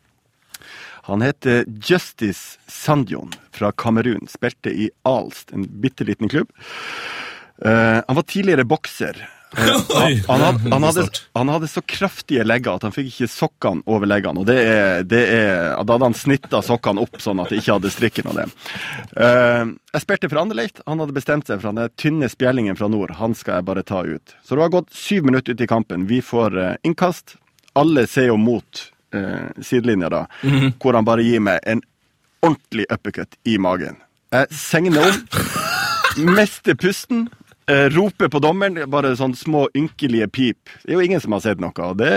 Han 1.10 1.22
heter 1.22 1.64
Justice 1.82 2.58
Sandjon 2.70 3.32
fra 3.50 3.72
Kamerun. 3.72 4.28
Spilte 4.30 4.70
i 4.70 4.90
Alst, 5.02 5.50
en 5.52 5.66
bitte 5.82 6.04
liten 6.06 6.28
klubb. 6.28 6.48
Eh, 7.64 7.98
han 8.06 8.16
var 8.16 8.22
tidligere 8.22 8.64
bokser. 8.64 9.28
Eh, 9.58 9.66
han, 10.28 10.40
han, 10.40 10.72
han, 10.72 10.82
hadde, 10.82 11.08
han 11.32 11.48
hadde 11.48 11.68
så 11.68 11.82
kraftige 11.82 12.44
legger 12.46 12.78
at 12.78 12.86
han 12.86 12.94
fikk 12.94 13.10
ikke 13.10 13.28
sokkene 13.32 13.82
over 13.90 14.06
leggene. 14.06 14.44
Og 14.44 14.46
det 14.48 14.58
er, 14.62 15.02
det 15.02 15.22
er, 15.34 15.58
da 15.82 15.96
hadde 15.96 16.12
han 16.12 16.16
snitta 16.16 16.62
sokkene 16.62 17.02
opp 17.02 17.18
sånn 17.18 17.42
at 17.42 17.50
det 17.50 17.58
ikke 17.60 17.80
hadde 17.80 17.92
strikken 17.92 18.30
av 18.30 18.38
det. 18.38 18.46
Eh, 19.18 19.74
jeg 19.96 20.04
spilte 20.06 20.30
for 20.30 20.44
Anderlecht. 20.44 20.78
Han 20.86 21.02
hadde 21.02 21.16
bestemt 21.18 21.50
seg 21.50 21.58
for 21.64 21.74
er 21.74 21.92
tynne 22.00 22.30
spjellingen 22.30 22.78
fra 22.78 22.88
nord. 22.92 23.16
Han 23.18 23.34
skal 23.34 23.58
jeg 23.58 23.68
bare 23.72 23.84
ta 23.86 24.04
ut. 24.06 24.38
Så 24.46 24.54
det 24.54 24.66
har 24.68 24.78
gått 24.78 24.94
syv 24.94 25.26
minutter 25.26 25.58
ut 25.58 25.66
i 25.66 25.70
kampen. 25.74 26.06
Vi 26.06 26.22
får 26.22 26.56
innkast. 26.86 27.34
Alle 27.78 28.06
ser 28.10 28.30
jo 28.30 28.38
mot 28.40 28.86
eh, 29.14 29.50
sidelinja 29.62 30.10
da, 30.12 30.24
hvor 30.82 30.96
han 30.98 31.06
bare 31.08 31.24
gir 31.26 31.42
meg 31.44 31.60
en 31.66 31.82
ordentlig 32.42 32.86
uppercut 32.90 33.36
i 33.44 33.58
magen. 33.60 33.98
Jeg 34.30 34.46
segner 34.54 35.02
om, 35.08 35.20
mister 36.38 36.76
pusten, 36.78 37.26
eh, 37.70 37.88
roper 37.94 38.30
på 38.32 38.40
dommeren, 38.42 38.78
bare 38.90 39.12
sånn 39.18 39.34
små 39.36 39.66
ynkelige 39.76 40.30
pip. 40.30 40.72
Det 40.84 40.94
er 40.94 40.98
jo 40.98 41.04
ingen 41.08 41.22
som 41.22 41.36
har 41.36 41.44
sett 41.44 41.62
noe. 41.62 41.92
Det, 41.98 42.14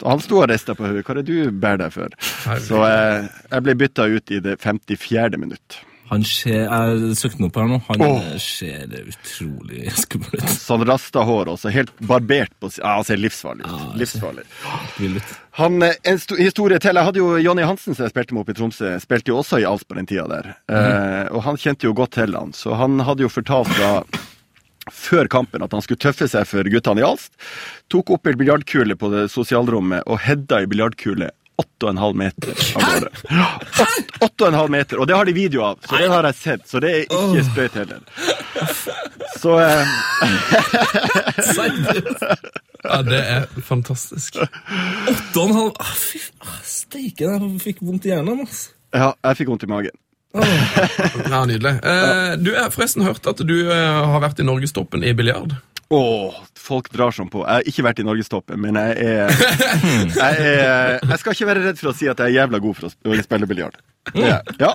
han 0.00 0.24
sto 0.24 0.40
og 0.40 0.50
rista 0.50 0.74
på 0.76 0.86
hodet. 0.88 1.04
Hva 1.06 1.14
er 1.14 1.22
det 1.22 1.28
du 1.28 1.62
bærer 1.62 1.84
deg 1.84 1.94
for? 1.94 2.18
Så 2.64 2.82
eh, 2.88 3.30
jeg 3.52 3.66
ble 3.66 3.78
bytta 3.84 4.08
ut 4.08 4.34
i 4.34 4.42
det 4.44 4.58
54. 4.62 5.40
minutt. 5.40 5.82
Han 6.12 6.24
ser, 6.28 6.66
Jeg 6.68 7.14
søkte 7.16 7.38
den 7.40 7.48
opp 7.48 7.56
her 7.56 7.68
nå. 7.70 7.78
Han 7.86 8.02
oh. 8.04 8.24
ser 8.42 8.90
utrolig 9.00 9.86
skummel 10.02 10.42
ut. 10.42 10.50
Sånn 10.52 10.84
rasta 10.88 11.24
hår 11.24 11.54
også. 11.54 11.72
helt 11.72 11.92
barbert 12.04 12.52
på 12.60 12.68
siden. 12.68 12.84
Ja, 12.84 12.98
Han 12.98 13.06
ser 13.08 13.20
livsfarlig 13.22 13.64
ut. 13.64 13.86
Livsfarlig. 14.02 14.44
Vill 14.98 15.16
ut. 15.16 15.32
Han, 15.62 15.80
eh, 15.86 15.96
en 16.12 16.20
historie 16.36 16.80
til. 16.84 17.00
Jeg 17.00 17.08
hadde 17.08 17.22
jo 17.22 17.30
Jonny 17.40 17.64
Hansen, 17.64 17.96
som 17.96 18.04
jeg 18.04 18.12
spilte 18.12 18.36
med 18.36 18.44
oppe 18.44 18.52
i 18.52 18.60
Tromsø, 18.60 18.92
spilte 19.00 19.32
jo 19.32 19.40
også 19.40 19.62
i 19.62 19.68
Alf 19.68 19.86
på 19.88 19.96
den 19.96 20.08
tida 20.10 20.28
der. 20.28 20.52
Eh, 20.68 21.32
og 21.32 21.46
han 21.48 21.60
kjente 21.60 21.88
jo 21.88 21.96
godt 21.96 22.16
til 22.18 22.36
han, 22.36 22.52
så 22.56 22.76
han 22.76 23.00
hadde 23.06 23.24
jo 23.24 23.32
fortalt 23.32 23.72
da 23.80 23.94
før 24.92 25.28
kampen 25.30 25.62
at 25.62 25.72
han 25.72 25.84
skulle 25.84 26.02
tøffe 26.02 26.26
seg 26.28 26.44
for 26.48 26.68
guttene 26.68 27.00
i 27.00 27.06
Alst. 27.06 27.32
Tok 27.92 28.12
opp 28.16 28.28
ei 28.28 28.36
biljardkule 28.36 28.98
på 28.98 29.12
det 29.14 29.28
sosialrommet 29.32 30.04
og 30.10 30.20
hedda 30.26 30.60
ei 30.60 30.68
biljardkule 30.68 31.30
8,5 31.56 32.14
meter 32.14 32.48
av 32.76 32.82
gårde. 32.82 33.10
Ja, 33.28 33.48
8,5 34.20 34.68
meter, 34.68 34.98
og 34.98 35.06
det 35.06 35.16
har 35.16 35.24
de 35.28 35.32
video 35.36 35.62
av, 35.66 35.78
så 35.84 35.96
det 36.00 36.08
har 36.08 36.28
jeg 36.30 36.38
sett. 36.38 36.68
Så 36.70 36.80
det 36.82 36.90
er 36.92 37.00
ikke 37.06 37.44
sprøyt 37.50 37.74
heller. 37.82 38.00
Så 39.42 39.58
eh, 39.60 39.86
Ja, 42.82 43.02
det 43.06 43.18
er 43.20 43.44
fantastisk. 43.62 44.40
Åtte 44.42 45.38
og 45.38 45.44
en 45.44 45.54
halv 45.54 45.76
ah, 45.78 45.92
Fy 45.94 46.18
ah, 46.42 46.56
steike, 46.66 47.28
jeg 47.28 47.50
fikk 47.62 47.82
vondt 47.86 48.08
i 48.08 48.14
hjernen. 48.14 48.42
Altså. 48.42 48.72
ja, 48.90 49.12
jeg 49.28 49.42
fikk 49.42 49.52
vondt 49.52 49.66
i 49.68 49.70
magen. 49.70 49.98
Ja, 50.32 51.44
Nydelig. 51.44 51.74
Eh, 51.84 52.32
du 52.40 52.54
har 52.56 52.72
forresten 52.72 53.04
hørt 53.06 53.26
at 53.28 53.42
du 53.44 53.54
eh, 53.68 54.00
har 54.12 54.22
vært 54.24 54.40
i 54.40 54.46
norgestoppen 54.48 55.04
i 55.04 55.12
biljard. 55.16 55.54
Åh, 55.92 56.36
folk 56.56 56.88
drar 56.94 57.12
sånn 57.12 57.28
på. 57.32 57.42
Jeg 57.44 57.58
har 57.58 57.68
ikke 57.68 57.84
vært 57.84 58.00
i 58.00 58.06
norgestoppen, 58.06 58.60
men 58.62 58.78
jeg 58.80 58.94
er, 59.04 59.32
jeg 60.16 60.46
er 60.52 61.02
Jeg 61.02 61.18
skal 61.20 61.36
ikke 61.36 61.48
være 61.50 61.64
redd 61.66 61.80
for 61.80 61.92
å 61.92 61.96
si 61.96 62.08
at 62.08 62.22
jeg 62.22 62.32
er 62.32 62.38
jævla 62.42 62.62
god 62.64 62.78
for 62.78 62.88
å 62.88 63.18
spille 63.26 63.48
biljard. 63.50 63.76
Ja. 64.16 64.38
Ja, 64.62 64.72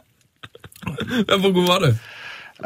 Hvor 1.41 1.51
god 1.51 1.65
var 1.67 1.87
du? 1.87 1.89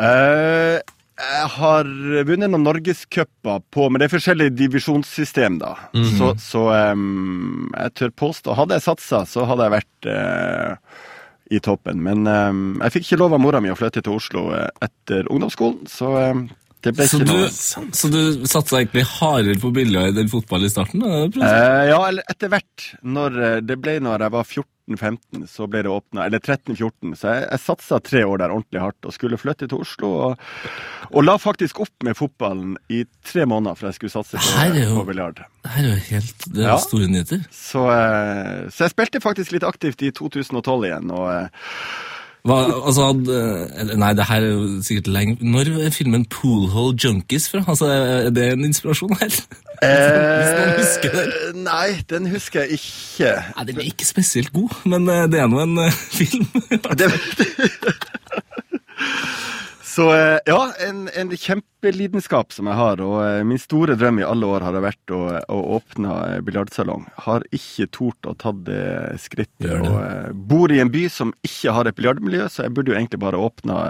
Eh, 0.01 0.81
jeg 1.21 1.47
har 1.55 1.87
vunnet 2.27 2.49
noen 2.49 2.63
norgescuper 2.63 3.59
på 3.73 3.87
Men 3.91 3.99
det 4.01 4.07
er 4.07 4.13
forskjellige 4.13 4.55
divisjonssystem, 4.57 5.59
da. 5.61 5.73
Så, 6.17 6.31
så 6.41 6.65
um, 6.95 7.69
jeg 7.75 7.95
tør 7.99 8.13
påstå 8.23 8.55
Hadde 8.57 8.77
jeg 8.77 8.85
satsa, 8.87 9.23
så 9.29 9.45
hadde 9.49 9.67
jeg 9.67 9.75
vært 9.75 10.09
uh, 10.09 11.01
i 11.51 11.59
toppen. 11.63 11.99
Men 12.03 12.23
um, 12.27 12.63
jeg 12.81 12.95
fikk 12.95 13.09
ikke 13.09 13.21
lov 13.23 13.35
av 13.35 13.43
mora 13.43 13.61
mi 13.63 13.71
å 13.71 13.77
flytte 13.77 14.03
til 14.05 14.15
Oslo 14.15 14.45
eh, 14.55 14.69
etter 14.85 15.27
ungdomsskolen, 15.27 15.83
så 15.91 16.13
em, 16.21 16.45
det 16.81 16.95
ble 16.97 17.05
Så 17.07 17.19
ikke 17.21 17.27
du, 17.29 17.37
noe. 17.37 17.91
så 17.93 18.09
du 18.11 18.21
satsa 18.49 18.79
egentlig 18.81 19.03
hardere 19.19 19.59
på 19.61 19.69
biljard 19.75 20.17
enn 20.17 20.29
fotball 20.31 20.65
i 20.65 20.69
starten? 20.73 21.03
da? 21.03 21.23
Eh, 21.45 21.89
ja, 21.91 21.99
eller 22.07 22.23
etter 22.31 22.49
hvert. 22.49 22.87
Når, 23.03 23.37
eh, 23.45 23.59
det 23.61 23.77
ble 23.83 23.99
når 24.01 24.25
jeg 24.25 24.33
var 24.33 24.47
14-15, 24.49 25.45
så 25.47 25.67
ble 25.69 25.83
det 25.85 25.91
åpna. 25.93 26.25
Eller 26.25 26.41
13-14. 26.41 27.13
Så 27.15 27.29
jeg, 27.29 27.45
jeg 27.51 27.61
satsa 27.67 27.99
tre 28.03 28.23
år 28.25 28.41
der 28.41 28.49
ordentlig 28.55 28.81
hardt 28.81 29.05
og 29.07 29.13
skulle 29.13 29.37
flytte 29.39 29.69
til 29.69 29.77
Oslo. 29.85 30.09
Og, 30.25 30.47
og 31.11 31.23
la 31.27 31.37
faktisk 31.41 31.79
opp 31.85 31.93
med 32.07 32.17
fotballen 32.17 32.73
i 32.89 33.03
tre 33.29 33.45
måneder 33.45 33.77
for 33.77 33.91
jeg 33.91 33.99
skulle 33.99 34.15
satse 34.17 34.41
på, 34.41 34.51
Her 34.57 34.73
er 34.73 34.85
jo- 34.89 34.97
på 35.01 35.05
biljard. 35.11 35.41
Det 35.61 35.71
her 35.75 35.83
er 35.85 35.93
jo 35.93 36.05
helt 36.09 36.47
det 36.49 36.63
er 36.65 36.69
Ja. 36.73 36.77
store 36.81 37.07
nyheter. 37.13 37.45
Så, 37.53 37.85
eh, 37.93 38.69
så 38.73 38.87
jeg 38.87 38.95
spilte 38.97 39.21
faktisk 39.21 39.53
litt 39.53 39.63
aktivt 39.69 40.01
i 40.01 40.09
2012 40.11 40.89
igjen. 40.89 41.11
Og 41.13 41.29
eh, 41.29 41.47
Hva, 42.41 42.55
altså, 42.87 43.11
nei, 44.01 44.13
det 44.17 44.25
her 44.25 44.41
er 44.41 44.47
jo 44.49 44.61
sikkert 44.81 45.11
lenge 45.13 45.35
Når 45.45 45.67
er 45.85 45.91
filmen 45.93 46.23
Poolhole 46.25 46.97
Junkies 46.97 47.45
fra? 47.51 47.61
Altså, 47.67 47.85
Er 47.85 48.29
det 48.33 48.47
en 48.53 48.65
inspirasjon 48.65 49.13
her? 49.19 49.29
Hvis 49.81 50.57
noen 50.57 50.73
husker 50.77 51.15
eh, 51.21 51.53
Nei, 51.57 51.87
den 52.09 52.27
husker 52.29 52.59
jeg 52.65 52.71
ikke. 52.77 53.31
Nei, 53.57 53.63
Den 53.65 53.77
er 53.81 53.87
ikke 53.89 54.05
spesielt 54.05 54.53
god, 54.53 54.69
men 54.85 55.09
eh, 55.09 55.25
det 55.31 55.39
er 55.41 55.47
nå 55.49 55.57
en 55.63 55.77
eh, 55.85 55.91
film. 56.19 56.45
Det, 56.97 57.09
så 59.91 60.05
eh, 60.15 60.37
ja, 60.47 60.59
en, 60.87 61.09
en 61.19 61.31
kjempelidenskap 61.35 62.53
som 62.55 62.69
jeg 62.69 62.79
har, 62.79 63.01
og 63.03 63.17
eh, 63.25 63.41
min 63.47 63.59
store 63.59 63.97
drøm 63.99 64.21
i 64.21 64.25
alle 64.27 64.47
år 64.47 64.63
har 64.63 64.75
det 64.75 64.83
vært 64.85 65.13
å, 65.15 65.19
å 65.51 65.57
åpne 65.75 66.13
eh, 66.29 66.37
biljardsalong. 66.47 67.09
Har 67.25 67.43
ikke 67.51 67.89
tort 67.91 68.29
å 68.29 68.35
ta 68.39 68.53
det 68.55 69.17
skrittet. 69.19 69.65
Det. 69.65 69.79
Og 69.83 70.37
bor 70.47 70.71
i 70.71 70.79
en 70.83 70.91
by 70.93 71.07
som 71.11 71.33
ikke 71.43 71.73
har 71.75 71.89
et 71.89 71.97
biljardmiljø, 71.97 72.45
så 72.47 72.67
jeg 72.67 72.75
burde 72.77 72.93
jo 72.93 72.99
egentlig 73.01 73.19
bare 73.23 73.41
åpne 73.41 73.81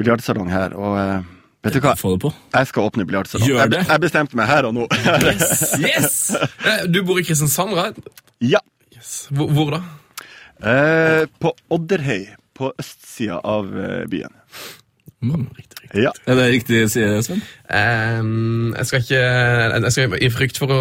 biljardsalong 0.00 0.48
her. 0.54 0.78
Og 0.80 0.96
vet 1.66 1.76
du 1.76 1.82
hva? 1.84 1.92
Få 2.00 2.14
det 2.14 2.22
på. 2.24 2.32
Jeg 2.56 2.72
skal 2.72 2.88
åpne 2.88 3.06
biljardsalong. 3.10 3.52
Jeg, 3.52 3.84
jeg 3.92 4.04
bestemte 4.06 4.40
meg 4.40 4.48
her 4.48 4.70
og 4.70 4.78
nå. 4.78 4.88
Yes! 5.26 5.76
yes! 5.82 6.16
Du 6.94 7.02
bor 7.04 7.20
i 7.20 7.26
Kristiansand, 7.26 7.76
right? 7.76 8.00
ja. 8.40 8.64
Yes. 8.96 9.26
Hvor, 9.28 9.52
hvor 9.52 9.76
da? 9.76 9.82
Eh, 10.64 11.28
på 11.36 11.52
Odderhøy, 11.76 12.30
på 12.56 12.72
østsida 12.80 13.42
av 13.44 13.68
byen. 14.08 14.32
Mm. 15.26 15.46
Riktig, 15.56 15.82
riktig. 15.82 16.02
Ja. 16.06 16.12
Er 16.26 16.34
det 16.38 16.46
riktig, 16.54 16.80
sier 16.92 17.20
Sven? 17.26 17.42
Um, 17.68 18.74
jeg 18.76 18.86
skal 18.86 19.00
ikke 19.04 19.22
jeg 19.84 19.92
skal, 19.96 20.16
I 20.22 20.30
frykt 20.30 20.58
for 20.62 20.72
å 20.72 20.80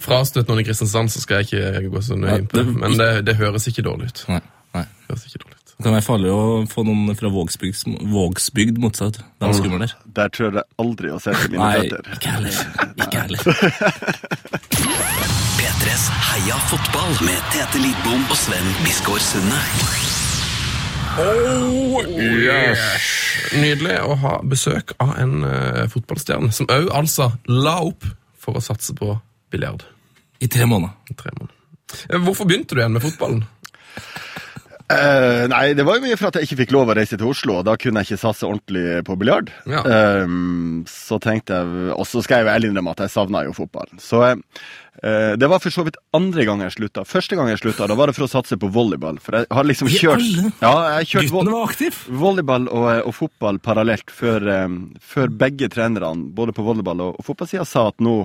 frastøte 0.00 0.48
noen 0.48 0.62
i 0.62 0.66
Kristiansand, 0.68 1.12
så 1.12 1.20
skal 1.24 1.42
jeg 1.42 1.50
ikke 1.52 1.90
gå 1.92 2.02
så 2.02 2.16
nøye 2.18 2.38
inn 2.42 2.46
på 2.50 2.56
det. 2.60 2.66
det- 2.66 2.76
Men 2.82 2.96
det, 2.98 3.10
det 3.26 3.36
høres 3.36 3.66
ikke 3.68 3.82
dårlig 3.86 4.08
ut. 4.12 4.24
Nei. 4.28 4.40
nei. 4.74 4.84
Det 4.84 5.08
høres 5.16 5.26
ikke 5.28 5.42
dårlig 5.44 5.56
ut. 5.56 5.58
Det 5.72 5.86
kan 5.88 5.94
være 5.96 6.04
farlig 6.06 6.30
å 6.30 6.42
få 6.70 6.84
noen 6.86 7.16
fra 7.18 7.28
Vågsbygd, 7.32 8.04
Vågsbygd 8.12 8.76
mot 8.78 8.94
seg. 8.94 9.16
du. 9.16 9.22
Er 9.42 9.52
skummelt 9.56 9.80
der. 9.88 9.94
Der 10.14 10.28
tror 10.28 10.52
jeg 10.54 10.62
aldri 10.78 11.10
å 11.10 11.18
sette 11.18 11.48
mine 11.50 11.58
Nei, 11.58 11.80
føtter. 11.80 12.02
ikke 12.14 12.30
heller. 12.36 12.54
Ikke 13.02 13.18
heller. 13.24 13.40
P3s 15.58 16.06
Heia 16.30 16.58
fotball 16.70 17.18
med 17.26 17.42
Tete 17.50 17.82
Lidbom 17.82 18.22
og 18.30 18.36
Sven 18.38 18.72
Biskår 18.84 19.18
Sunde. 19.26 19.60
Nydelig 23.52 23.98
å 24.00 24.14
ha 24.22 24.36
besøk 24.48 24.94
av 25.02 25.12
en 25.20 25.42
uh, 25.44 25.82
fotballstjerne 25.92 26.52
som 26.56 26.70
òg 26.72 26.88
altså 26.94 27.30
la 27.50 27.74
opp 27.84 28.06
for 28.40 28.56
å 28.56 28.62
satse 28.64 28.94
på 28.96 29.12
biljard. 29.52 29.84
I 30.42 30.48
tre 30.50 30.64
måneder. 30.66 30.94
i 31.10 31.14
tre 31.14 31.30
måneder. 31.36 31.54
Eh, 32.08 32.18
Hvorfor 32.24 32.48
begynte 32.48 32.74
du 32.74 32.80
igjen 32.80 32.96
med 32.96 33.04
fotballen? 33.04 33.44
Eh, 34.92 35.44
nei, 35.50 35.72
det 35.76 35.84
var 35.86 35.98
jo 35.98 36.04
mye 36.04 36.18
for 36.20 36.30
at 36.30 36.38
jeg 36.38 36.48
ikke 36.48 36.60
fikk 36.62 36.74
lov 36.76 36.92
å 36.92 36.96
reise 36.98 37.18
til 37.18 37.30
Oslo, 37.30 37.60
og 37.60 37.66
da 37.68 37.76
kunne 37.80 38.02
jeg 38.02 38.12
ikke 38.12 38.22
satse 38.22 38.46
ordentlig 38.48 39.02
på 39.06 39.16
biljard. 39.20 39.50
Ja. 39.70 39.82
Um, 40.24 40.82
så 40.88 41.18
tenkte 41.22 41.60
jeg 41.60 41.92
Og 41.96 42.06
så 42.08 42.22
skal 42.24 42.40
jeg 42.40 42.46
jo 42.46 42.52
ærlig 42.52 42.70
innrømme 42.70 42.94
at 42.94 43.04
jeg 43.04 43.12
savna 43.14 43.44
jo 43.46 43.54
fotballen. 43.56 44.00
Så 44.02 44.22
uh, 44.26 45.32
det 45.38 45.48
var 45.50 45.62
for 45.62 45.74
så 45.74 45.84
vidt 45.86 45.98
andre 46.16 46.46
gang 46.48 46.64
jeg 46.64 46.76
slutta. 46.76 47.06
Første 47.08 47.38
gang 47.38 47.50
jeg 47.52 47.62
slutta, 47.62 47.88
da 47.90 47.96
var 47.98 48.10
det 48.10 48.16
for 48.18 48.26
å 48.26 48.32
satse 48.32 48.58
på 48.60 48.70
volleyball. 48.74 49.20
For 49.22 49.40
jeg 49.40 49.50
har 49.50 49.68
liksom 49.68 49.92
kjørt? 49.92 50.30
Ja, 50.64 50.74
jeg 50.98 51.12
kjørt 51.14 51.34
vo 51.34 51.44
var 51.48 51.68
aktiv. 51.68 52.00
volleyball 52.22 52.68
og, 52.72 52.88
og 53.08 53.14
fotball 53.16 53.60
parallelt 53.62 54.12
før, 54.12 54.48
um, 54.66 54.80
før 55.00 55.32
begge 55.44 55.70
trenerne, 55.72 56.30
både 56.36 56.56
på 56.56 56.66
volleyball 56.66 57.06
og, 57.08 57.20
og 57.20 57.30
fotballsida, 57.30 57.66
sa 57.68 57.88
at 57.92 58.02
nå, 58.02 58.18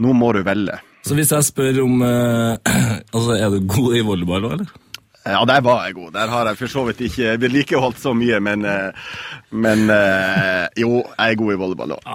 nå 0.00 0.16
må 0.16 0.34
du 0.36 0.42
velge. 0.46 0.80
Så 1.04 1.16
hvis 1.18 1.34
jeg 1.34 1.44
spør 1.44 1.82
om 1.84 2.00
uh, 2.00 2.56
Altså, 3.14 3.36
er 3.36 3.52
du 3.52 3.68
god 3.68 3.96
i 3.98 4.02
volleyball 4.06 4.48
òg, 4.48 4.58
eller? 4.58 4.80
Ja, 5.24 5.40
der 5.48 5.62
var 5.64 5.86
jeg 5.86 5.94
god. 5.96 6.10
Der 6.12 6.28
har 6.28 6.44
jeg 6.50 6.58
for 6.60 6.68
så 6.68 6.82
vidt 6.84 6.98
ikke 7.06 7.38
vedlikeholdt 7.40 7.96
så 8.02 8.12
mye, 8.16 8.36
men, 8.44 8.64
eh, 8.68 8.92
men 9.56 9.86
eh, 9.90 10.66
jo, 10.82 10.98
jeg 11.16 11.32
er 11.32 11.38
god 11.40 11.52
i 11.54 11.56
volleyball 11.62 11.94
òg. 11.96 12.04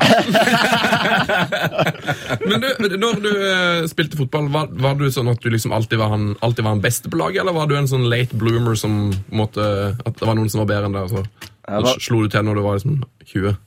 Men 2.50 2.62
du, 2.64 2.68
når 3.02 3.20
du 3.24 3.30
eh, 3.32 3.88
spilte 3.90 4.18
fotball, 4.20 4.48
var, 4.54 4.70
var 4.82 4.98
du 5.00 5.08
sånn 5.14 5.30
at 5.32 5.42
du 5.44 5.50
liksom 5.52 5.74
alltid 5.76 6.00
var, 6.02 6.10
han, 6.14 6.24
alltid 6.46 6.66
var 6.66 6.76
han 6.78 6.84
beste 6.84 7.12
på 7.12 7.20
laget, 7.20 7.42
eller 7.44 7.56
var 7.58 7.70
du 7.70 7.76
en 7.78 7.90
sånn 7.90 8.08
late 8.12 8.38
bloomer 8.40 8.76
som 8.80 8.94
måtte 9.36 9.64
At 10.06 10.20
det 10.20 10.28
var 10.28 10.38
noen 10.38 10.50
som 10.52 10.62
var 10.64 10.70
bedre 10.72 10.90
enn 10.90 10.98
deg, 10.98 11.10
og 11.10 11.10
så, 11.10 11.50
var- 11.86 12.02
slo 12.04 12.24
du 12.26 12.30
til 12.34 12.46
når 12.48 12.60
du 12.60 12.64
var 12.66 12.80
liksom 12.80 12.96
20? 13.34 13.58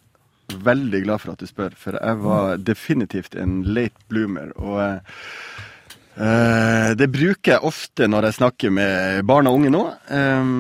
Veldig 0.67 1.01
glad 1.07 1.23
for 1.23 1.33
at 1.35 1.43
du 1.43 1.47
spør, 1.49 1.73
for 1.81 1.97
jeg 1.99 2.17
var 2.23 2.57
definitivt 2.61 3.33
en 3.41 3.61
late 3.73 4.01
bloomer. 4.13 4.51
Og 4.61 4.77
det 6.13 7.09
bruker 7.09 7.55
jeg 7.55 7.65
ofte 7.65 8.09
når 8.11 8.27
jeg 8.29 8.37
snakker 8.37 8.75
med 8.75 9.23
barn 9.29 9.49
og 9.49 9.61
unge 9.61 9.71
nå. 9.73 9.81
Eh, 10.13 10.51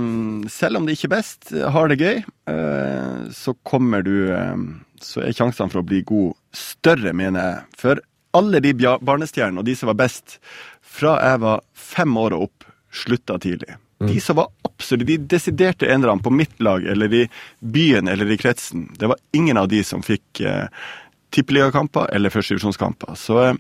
selv 0.52 0.80
om 0.80 0.86
det 0.88 0.96
ikke 0.96 1.10
er 1.10 1.16
best, 1.18 1.52
har 1.74 1.92
det 1.92 1.98
gøy, 2.00 2.22
eh, 2.52 3.18
så 3.36 3.54
kommer 3.66 4.06
du 4.06 4.32
eh, 4.32 4.56
Så 5.02 5.20
er 5.20 5.34
sjansene 5.34 5.68
for 5.68 5.82
å 5.82 5.86
bli 5.86 6.00
god 6.06 6.36
større, 6.54 7.12
mener 7.12 7.42
jeg. 7.42 7.62
For 7.80 8.02
alle 8.38 8.60
de 8.62 8.72
barnestjernene 8.78 9.60
og 9.60 9.66
de 9.66 9.74
som 9.76 9.90
var 9.90 9.98
best 9.98 10.38
fra 10.80 11.16
jeg 11.20 11.40
var 11.42 11.64
fem 11.74 12.16
år 12.16 12.36
og 12.36 12.46
opp, 12.48 12.68
slutta 12.92 13.38
tidlig. 13.42 13.76
De 14.08 14.20
som 14.20 14.36
var 14.36 14.48
absolutt 14.66 15.06
de 15.06 15.16
desiderte 15.30 15.86
enerne 15.86 16.22
på 16.22 16.32
mitt 16.34 16.60
lag, 16.60 16.84
eller 16.84 17.14
i 17.14 17.22
byen 17.60 18.08
eller 18.08 18.30
i 18.30 18.38
kretsen, 18.40 18.88
det 18.98 19.10
var 19.12 19.20
ingen 19.32 19.60
av 19.60 19.68
de 19.70 19.82
som 19.86 20.02
fikk 20.02 20.40
eh, 20.40 20.66
tippeligakamper 21.32 22.10
eller 22.14 22.32
førstedivisjonskamper. 22.34 23.14
Så 23.18 23.38
eh, 23.44 23.54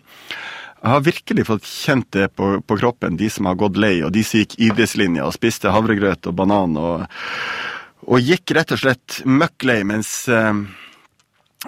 har 0.82 1.00
virkelig 1.00 1.46
fått 1.46 1.66
kjent 1.68 2.08
det 2.12 2.28
på, 2.36 2.60
på 2.60 2.76
kroppen, 2.78 3.16
de 3.16 3.30
som 3.30 3.46
har 3.46 3.58
gått 3.60 3.78
lei, 3.78 4.00
og 4.02 4.12
de 4.14 4.24
som 4.26 4.42
gikk 4.42 4.56
idrettslinja 4.58 5.26
og 5.26 5.34
spiste 5.36 5.70
havregrøt 5.70 6.26
og 6.26 6.34
banan, 6.38 6.74
og, 6.78 7.04
og 8.08 8.30
gikk 8.30 8.54
rett 8.56 8.74
og 8.74 8.82
slett 8.82 9.20
møkk 9.24 9.68
lei, 9.68 9.82
mens 9.86 10.10
eh, 10.32 10.50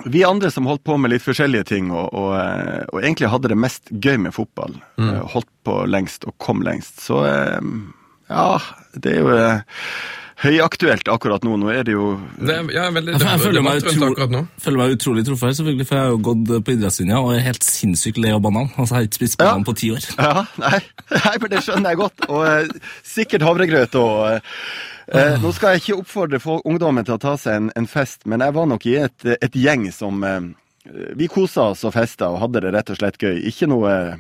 vi 0.05 0.25
andre 0.27 0.51
som 0.51 0.67
holdt 0.67 0.83
på 0.85 0.97
med 0.99 1.15
litt 1.15 1.23
forskjellige 1.23 1.69
ting, 1.71 1.93
og, 1.95 2.11
og, 2.11 2.33
eh, 2.41 2.83
og 2.91 3.05
egentlig 3.05 3.31
hadde 3.31 3.53
det 3.53 3.61
mest 3.61 3.93
gøy 3.93 4.19
med 4.27 4.35
fotball, 4.35 4.75
mm. 4.99 5.15
holdt 5.37 5.53
på 5.67 5.79
lengst 5.87 6.27
og 6.27 6.35
kom 6.43 6.67
lengst, 6.67 7.05
så 7.07 7.23
eh, 7.29 7.63
Ja, 8.33 8.59
det 8.99 9.15
er 9.15 9.21
jo 9.21 9.33
eh, 9.37 9.81
høyaktuelt 10.43 11.09
akkurat 11.13 11.45
nå. 11.47 11.57
Nå 11.61 11.69
er 11.71 11.85
det 11.87 11.93
jo 11.95 12.07
Det 12.39 12.57
ja, 12.75 12.89
veldig, 12.91 13.13
Jeg, 13.15 13.21
det, 13.23 13.29
jeg 13.31 13.43
føler, 13.45 13.63
meg 13.65 13.85
utro, 13.85 14.47
føler 14.65 14.81
meg 14.81 14.95
utrolig 14.97 15.25
truffet, 15.29 15.57
selvfølgelig, 15.59 15.87
for 15.89 15.99
jeg 15.99 16.05
har 16.05 16.11
jo 16.15 16.23
gått 16.31 16.51
på 16.67 16.75
idrettslinja 16.75 17.21
og 17.23 17.31
er 17.37 17.45
helt 17.47 17.67
sinnssykt 17.67 18.19
lei 18.23 18.33
av 18.35 18.43
banan. 18.45 18.73
Altså, 18.75 18.91
jeg 18.95 18.99
har 18.99 19.07
ikke 19.11 19.21
spist 19.21 19.39
banan 19.39 19.63
Ja. 19.63 19.69
på 19.69 19.77
ti 19.79 19.93
år. 19.95 20.09
Ja, 20.19 20.43
nei, 20.65 20.81
nei, 21.29 21.37
men 21.45 21.55
det 21.55 21.63
skjønner 21.69 21.95
jeg 21.95 22.03
godt. 22.03 22.27
Og 22.29 22.43
eh, 22.49 22.91
sikkert 23.15 23.47
havregrøt 23.47 23.95
og 24.01 24.19
eh, 24.33 24.51
eh, 25.15 25.39
Nå 25.45 25.55
skal 25.55 25.77
jeg 25.77 25.85
ikke 25.85 26.01
oppfordre 26.03 26.43
folk, 26.43 26.67
ungdommen 26.67 27.07
til 27.07 27.15
å 27.19 27.23
ta 27.23 27.37
seg 27.41 27.61
en, 27.63 27.71
en 27.79 27.87
fest, 27.91 28.25
men 28.27 28.43
jeg 28.45 28.57
var 28.59 28.69
nok 28.75 28.87
i 28.91 28.99
et, 29.07 29.31
et 29.39 29.59
gjeng 29.61 29.87
som 29.95 30.23
eh, 30.27 30.51
Vi 31.17 31.31
kosa 31.33 31.71
oss 31.73 31.87
og 31.89 31.95
festa 31.95 32.29
og 32.35 32.43
hadde 32.43 32.61
det 32.67 32.75
rett 32.75 32.91
og 32.93 32.99
slett 33.01 33.17
gøy. 33.23 33.39
Ikke 33.49 33.71
noe 33.71 33.95
eh, 33.95 34.17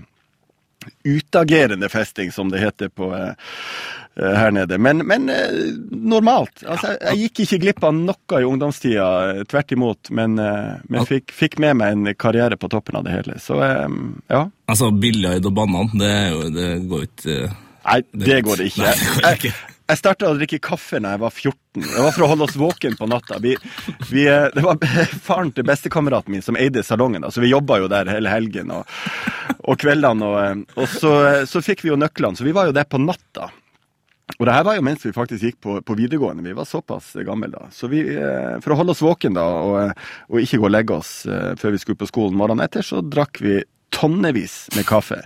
utagerende 1.05 1.89
festing, 1.93 2.33
som 2.33 2.49
det 2.53 2.61
heter 2.65 2.89
på 2.93 3.11
her 4.17 4.51
nede. 4.55 4.79
Men, 4.79 5.03
men 5.07 5.29
eh, 5.29 5.75
normalt. 5.91 6.63
Altså, 6.63 6.95
jeg, 7.01 7.25
gikk 7.25 7.45
ikke 7.45 7.61
glipp 7.65 7.85
av 7.89 7.97
noe 7.97 8.41
i 8.41 8.47
ungdomstida, 8.47 9.09
eh, 9.33 9.43
tvert 9.51 9.75
imot. 9.75 10.13
Men, 10.15 10.39
eh, 10.39 10.79
men 10.89 11.09
fikk, 11.09 11.35
fikk 11.35 11.59
med 11.63 11.81
meg 11.81 11.97
en 11.97 12.15
karriere 12.19 12.59
på 12.61 12.71
toppen 12.73 13.01
av 13.01 13.09
det 13.09 13.17
hele. 13.17 13.39
Så 13.43 13.59
eh, 13.65 14.01
ja. 14.31 14.47
Altså, 14.71 14.93
Billard 14.95 15.47
og 15.47 15.55
banan, 15.57 15.93
det, 15.99 16.15
jo, 16.31 16.49
det 16.55 16.73
går 16.91 17.07
ikke 17.11 17.39
eh, 17.43 17.61
Nei, 17.85 18.01
det 18.17 18.43
går 18.47 18.61
det 18.63 18.73
ikke. 18.73 18.83
Nei, 18.87 18.97
det 18.97 19.17
går 19.21 19.33
ikke. 19.35 19.51
Jeg, 19.53 19.75
jeg 19.85 20.01
starta 20.01 20.31
å 20.31 20.37
drikke 20.39 20.59
kaffe 20.65 20.97
da 21.03 21.11
jeg 21.13 21.21
var 21.21 21.33
14. 21.35 21.83
Det 21.83 22.05
var 22.07 22.15
for 22.15 22.25
å 22.25 22.29
holde 22.31 22.47
oss 22.47 22.55
våken 22.57 22.95
på 22.97 23.09
natta. 23.11 23.37
Vi, 23.45 23.53
vi, 24.09 24.23
eh, 24.31 24.47
det 24.55 24.65
var 24.65 24.81
faren 25.27 25.53
til 25.53 25.67
bestekameraten 25.69 26.33
min 26.33 26.45
som 26.45 26.57
eide 26.57 26.85
salongen, 26.87 27.21
da, 27.27 27.33
så 27.35 27.43
vi 27.45 27.53
jobba 27.53 27.83
jo 27.83 27.91
der 27.93 28.09
hele 28.09 28.33
helgen 28.33 28.73
og, 28.73 28.89
og 29.61 29.77
kveldene. 29.83 30.31
Og, 30.31 30.39
eh, 30.41 30.81
og 30.81 30.89
så, 30.89 31.13
så 31.51 31.61
fikk 31.65 31.85
vi 31.85 31.93
jo 31.93 32.01
nøklene, 32.01 32.39
så 32.39 32.49
vi 32.49 32.57
var 32.57 32.71
jo 32.71 32.77
der 32.77 32.89
på 32.89 33.03
natta. 33.03 33.51
Og 34.39 34.49
det 34.49 34.55
her 34.57 34.65
var 34.67 34.79
jo 34.79 34.85
mens 34.87 35.05
vi 35.07 35.13
faktisk 35.15 35.47
gikk 35.47 35.61
på, 35.63 35.77
på 35.87 35.97
videregående. 35.99 36.43
Vi 36.47 36.57
var 36.57 36.67
såpass 36.67 37.13
gamle 37.27 37.53
da. 37.53 37.69
Så 37.75 37.91
vi, 37.93 38.03
eh, 38.03 38.57
for 38.65 38.75
å 38.75 38.79
holde 38.81 38.95
oss 38.97 39.05
våken 39.05 39.37
da, 39.39 39.45
og, 39.45 40.01
og 40.31 40.41
ikke 40.43 40.59
gå 40.63 40.69
og 40.69 40.75
legge 40.75 40.97
oss 40.97 41.13
eh, 41.31 41.53
før 41.61 41.77
vi 41.77 41.83
skulle 41.83 42.01
på 42.03 42.11
skolen 42.11 42.39
morgenen 42.39 42.67
etter, 42.67 42.83
så 42.87 43.03
drakk 43.05 43.39
vi 43.45 43.61
tonnevis 43.95 44.65
med 44.75 44.89
kaffe. 44.89 45.21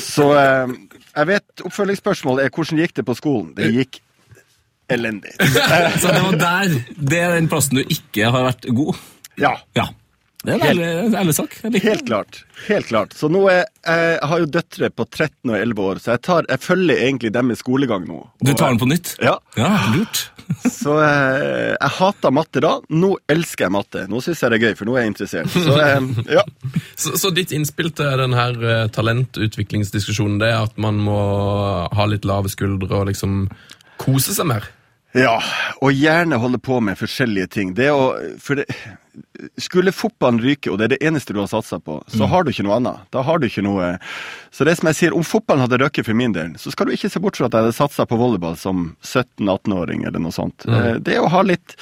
Så 0.00 0.30
eh, 0.38 0.72
jeg 1.12 1.28
vet 1.28 1.66
oppfølgingsspørsmålet 1.68 2.46
er 2.46 2.54
hvordan 2.56 2.80
gikk 2.80 2.96
det 2.96 3.06
på 3.08 3.18
skolen? 3.18 3.52
Det 3.58 3.68
gikk 3.74 4.00
elendig. 4.92 5.34
Så 6.02 6.10
det 6.12 6.20
var 6.20 6.34
der 6.36 6.72
Det 6.96 7.18
er 7.20 7.34
den 7.36 7.48
plassen 7.48 7.78
du 7.78 7.82
ikke 7.84 8.28
har 8.32 8.48
vært 8.50 8.66
god? 8.76 8.98
Ja. 9.40 9.54
Ja. 9.76 9.86
Det 10.42 10.50
er 10.50 10.56
en 10.56 10.64
ærlig, 10.66 10.86
en 11.06 11.14
ærlig 11.20 11.34
sak. 11.36 11.52
Helt 11.62 12.04
klart. 12.08 12.40
helt 12.66 12.88
klart. 12.88 13.12
Så 13.14 13.28
nå 13.30 13.44
er, 13.50 13.62
jeg 13.86 14.18
har 14.26 14.42
jo 14.42 14.48
døtre 14.50 14.90
på 14.90 15.06
13 15.06 15.52
og 15.52 15.56
11 15.58 15.82
år, 15.86 16.00
så 16.02 16.14
jeg, 16.16 16.22
tar, 16.26 16.48
jeg 16.50 16.62
følger 16.64 17.02
egentlig 17.06 17.30
dem 17.36 17.52
i 17.54 17.58
skolegang 17.58 18.08
nå. 18.08 18.18
Du 18.42 18.50
tar 18.50 18.74
den 18.74 18.80
på 18.82 18.88
nytt? 18.90 19.14
Ja. 19.22 19.36
Ja, 19.58 19.70
lurt. 19.94 20.26
Så 20.68 20.98
jeg, 20.98 21.76
jeg 21.78 21.90
hata 21.96 22.30
matte 22.34 22.60
da. 22.60 22.72
Nå 22.92 23.14
elsker 23.30 23.68
jeg 23.68 23.72
matte. 23.72 24.02
Nå 24.10 24.18
syns 24.20 24.42
jeg 24.42 24.52
det 24.52 24.58
er 24.58 24.64
gøy, 24.66 24.74
for 24.76 24.88
nå 24.88 24.96
er 24.96 25.04
jeg 25.06 25.12
interessert. 25.12 25.54
Så 25.54 25.76
jeg, 25.78 26.26
ja. 26.34 26.42
Så, 27.02 27.14
så 27.22 27.30
ditt 27.34 27.54
innspill 27.54 27.92
til 27.96 28.10
denne 28.20 28.44
eh, 28.52 28.84
talentutviklingsdiskusjonen 28.92 30.42
det 30.42 30.50
er 30.52 30.66
at 30.66 30.76
man 30.82 30.98
må 31.02 31.18
ha 31.94 32.06
litt 32.10 32.26
lave 32.28 32.50
skuldre 32.52 33.00
og 33.00 33.08
liksom 33.08 33.46
kose 34.02 34.34
seg 34.34 34.50
mer? 34.50 34.66
Ja, 35.12 35.36
og 35.84 35.92
gjerne 35.92 36.38
holde 36.40 36.58
på 36.62 36.78
med 36.80 36.96
forskjellige 36.96 37.50
ting. 37.52 37.72
Det 37.76 37.90
å, 37.92 38.14
for 38.40 38.62
det, 38.62 38.64
skulle 39.60 39.92
fotballen 39.92 40.40
ryke, 40.40 40.70
og 40.72 40.78
det 40.80 40.86
er 40.86 40.92
det 40.94 41.00
eneste 41.04 41.34
du 41.36 41.40
har 41.42 41.50
satsa 41.50 41.76
på, 41.84 41.98
så 42.08 42.28
har 42.30 42.44
du 42.44 42.52
ikke 42.52 42.64
noe 42.64 42.78
annet. 42.78 43.02
Da 43.12 43.24
har 43.26 43.40
du 43.40 43.44
ikke 43.48 43.64
noe 43.64 43.90
Så 44.54 44.64
det 44.64 44.76
som 44.78 44.88
jeg 44.88 44.96
sier, 44.96 45.16
om 45.16 45.24
fotballen 45.26 45.64
hadde 45.66 45.80
røkket 45.82 46.08
for 46.08 46.16
min 46.16 46.32
del, 46.32 46.54
så 46.60 46.72
skal 46.72 46.88
du 46.88 46.94
ikke 46.96 47.10
se 47.12 47.20
bort 47.20 47.36
fra 47.36 47.50
at 47.50 47.56
jeg 47.56 47.66
hadde 47.66 47.76
satsa 47.76 48.06
på 48.08 48.16
volleyball 48.20 48.56
som 48.60 48.94
17-18-åring 49.04 50.06
eller 50.08 50.22
noe 50.22 50.32
sånt. 50.32 50.64
Mm. 50.64 51.02
Det 51.04 51.18
å 51.20 51.28
ha 51.32 51.42
litt 51.44 51.76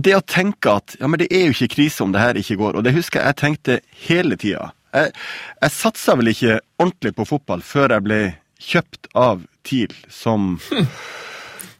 Det 0.00 0.14
å 0.16 0.24
tenke 0.24 0.78
at 0.80 0.96
ja, 1.00 1.08
men 1.08 1.20
det 1.20 1.28
er 1.28 1.48
jo 1.48 1.56
ikke 1.56 1.74
krise 1.76 2.04
om 2.04 2.14
det 2.14 2.22
her 2.22 2.40
ikke 2.40 2.56
går, 2.60 2.78
og 2.78 2.86
det 2.86 2.96
husker 2.96 3.20
jeg 3.20 3.26
jeg 3.26 3.40
tenkte 3.42 3.78
hele 4.06 4.40
tida. 4.40 4.70
Jeg, 4.96 5.12
jeg 5.60 5.76
satsa 5.76 6.16
vel 6.16 6.32
ikke 6.32 6.60
ordentlig 6.80 7.12
på 7.18 7.28
fotball 7.28 7.64
før 7.66 7.98
jeg 7.98 8.06
ble 8.06 8.20
kjøpt 8.62 9.10
av 9.12 9.44
TIL 9.66 9.92
som 10.08 10.54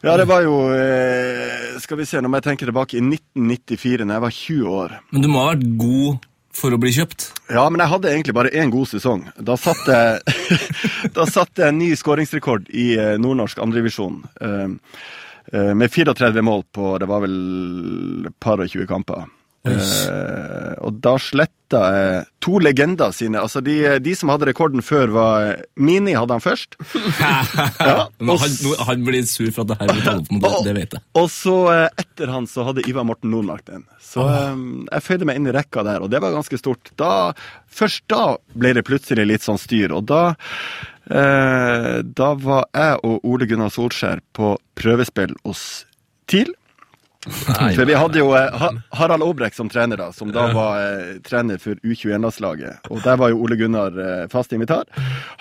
ja, 0.06 0.14
det 0.20 0.26
var 0.30 0.44
jo 0.46 0.54
eh, 0.74 1.76
Skal 1.82 2.00
vi 2.00 2.06
se, 2.08 2.20
nå 2.22 2.30
må 2.30 2.38
jeg 2.40 2.46
tenke 2.50 2.68
tilbake. 2.68 2.98
I 2.98 3.04
1994, 3.04 4.06
da 4.06 4.16
jeg 4.16 4.24
var 4.24 4.38
20 4.38 4.72
år. 4.80 4.96
Men 5.12 5.24
du 5.24 5.30
må 5.30 5.42
ha 5.42 5.52
vært 5.52 5.68
god 5.80 6.26
for 6.56 6.72
å 6.72 6.80
bli 6.80 6.92
kjøpt. 6.96 7.28
Ja, 7.52 7.66
men 7.68 7.82
jeg 7.82 7.92
hadde 7.92 8.12
egentlig 8.14 8.36
bare 8.38 8.52
én 8.56 8.72
god 8.72 8.88
sesong. 8.88 9.26
Da 9.36 9.58
satte 9.60 9.98
jeg, 10.00 10.36
da 11.18 11.26
satte 11.28 11.64
jeg 11.64 11.74
en 11.74 11.80
ny 11.82 11.90
skåringsrekord 11.98 12.70
i 12.72 12.88
eh, 12.96 13.14
nordnorsk 13.20 13.60
andredivisjon. 13.62 14.22
Uh, 14.40 14.76
med 15.46 15.92
34 15.94 16.42
mål 16.42 16.64
på 16.74 16.96
det 16.98 17.06
var 17.06 17.20
vel 17.22 17.36
par 18.42 18.58
og 18.58 18.66
20 18.66 18.88
kamper. 18.90 19.28
Eh, 19.66 20.74
og 20.86 20.98
da 21.02 21.16
sletta 21.20 21.80
jeg 21.90 22.18
to 22.44 22.60
legender 22.62 23.10
sine. 23.14 23.40
Altså 23.42 23.60
de, 23.64 23.74
de 24.02 24.12
som 24.14 24.30
hadde 24.30 24.46
rekorden 24.48 24.84
før, 24.86 25.10
var 25.14 25.48
Mini 25.74 26.14
hadde 26.16 26.36
han 26.36 26.44
først. 26.44 26.78
Ja, 27.86 28.06
og 28.06 28.40
han, 28.40 28.54
han 28.86 29.02
blir 29.06 29.24
sur 29.28 29.48
for 29.54 29.64
at 29.64 29.72
det 29.72 29.76
her 29.80 29.90
blir 29.90 30.04
tatt 30.04 30.20
opp 30.22 30.30
nå, 30.32 30.40
det, 30.42 30.60
det 30.66 30.74
vet 30.76 30.96
jeg. 30.96 31.02
Og 31.18 31.26
så 31.32 31.54
uh, 31.68 32.00
etter 32.00 32.30
han 32.32 32.46
så 32.50 32.66
hadde 32.66 32.84
Ivar 32.88 33.06
Morten 33.08 33.32
Nordmark 33.32 33.66
den. 33.68 33.84
Så 34.02 34.24
eh, 34.30 34.60
jeg 34.90 35.04
føyde 35.04 35.28
meg 35.28 35.40
inn 35.40 35.48
i 35.50 35.54
rekka 35.54 35.84
der, 35.86 36.04
og 36.04 36.12
det 36.12 36.20
var 36.22 36.34
ganske 36.34 36.58
stort. 36.60 36.92
Da, 37.00 37.32
først 37.66 38.06
da 38.12 38.36
ble 38.54 38.74
det 38.78 38.86
plutselig 38.86 39.26
litt 39.28 39.46
sånn 39.46 39.60
styr, 39.60 39.94
og 39.96 40.06
da 40.10 40.22
eh, 41.10 41.98
Da 42.06 42.30
var 42.42 42.68
jeg 42.74 43.02
og 43.06 43.26
Ole 43.26 43.48
Gunnar 43.50 43.74
Solskjær 43.74 44.22
på 44.36 44.54
prøvespill 44.78 45.34
hos 45.46 45.66
TIL. 46.30 46.54
For 47.26 47.84
vi 47.88 47.96
hadde 47.98 48.20
jo 48.20 48.30
eh, 48.38 48.66
Harald 48.96 49.24
Obrek 49.26 49.54
som 49.56 49.68
trener, 49.72 49.98
da, 50.00 50.10
som 50.14 50.30
da 50.34 50.46
var 50.54 50.78
eh, 50.80 51.16
trener 51.26 51.58
for 51.62 51.78
U21-landslaget. 51.82 52.86
Og 52.92 53.02
der 53.04 53.18
var 53.20 53.32
jo 53.32 53.40
Ole 53.44 53.58
Gunnar 53.60 53.96
eh, 53.98 54.24
fast 54.32 54.54
invitar. 54.56 54.84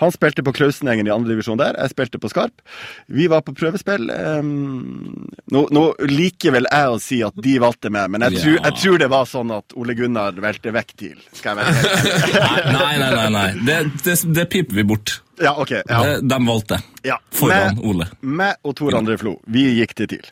Han 0.02 0.14
spilte 0.14 0.44
på 0.46 0.54
Klausenengen 0.56 1.08
i 1.08 1.14
andredivisjon 1.14 1.60
der, 1.62 1.78
jeg 1.80 1.94
spilte 1.94 2.22
på 2.22 2.32
Skarp. 2.34 2.64
Vi 3.08 3.28
var 3.32 3.44
på 3.46 3.54
prøvespill. 3.58 4.10
eh, 4.10 4.42
nå, 4.46 5.66
nå 5.72 5.84
liker 6.10 6.56
vel 6.58 6.70
jeg 6.72 6.94
å 6.96 7.00
si 7.02 7.22
at 7.26 7.38
de 7.46 7.58
valgte 7.62 7.92
meg, 7.94 8.10
men 8.14 8.26
jeg, 8.30 8.42
tror, 8.42 8.58
jeg 8.62 8.80
tror 8.82 9.04
det 9.06 9.12
var 9.14 9.30
sånn 9.30 9.54
at 9.56 9.76
Ole 9.80 9.96
Gunnar 9.98 10.38
valgte 10.42 10.74
vekk 10.76 10.96
TIL. 11.00 11.20
Skal 11.38 11.54
jeg 11.54 11.66
være. 11.66 12.26
Nei, 12.76 12.96
nei, 13.00 13.12
nei. 13.14 13.28
nei. 13.34 13.48
Det, 13.68 13.78
det, 14.06 14.16
det 14.36 14.46
piper 14.52 14.76
vi 14.82 14.84
bort. 14.88 15.20
Ja, 15.42 15.52
ok. 15.60 15.72
Ja. 15.84 16.00
Det, 16.04 16.16
de 16.32 16.38
valgte. 16.48 16.80
ja. 17.04 17.18
Foran 17.36 17.76
med, 17.76 17.84
Ole. 17.86 18.08
Meg 18.22 18.56
og 18.64 18.76
Tor 18.80 18.96
André 18.98 19.18
Flo, 19.20 19.38
vi 19.52 19.66
gikk 19.80 19.96
til 20.00 20.08
TIL. 20.16 20.28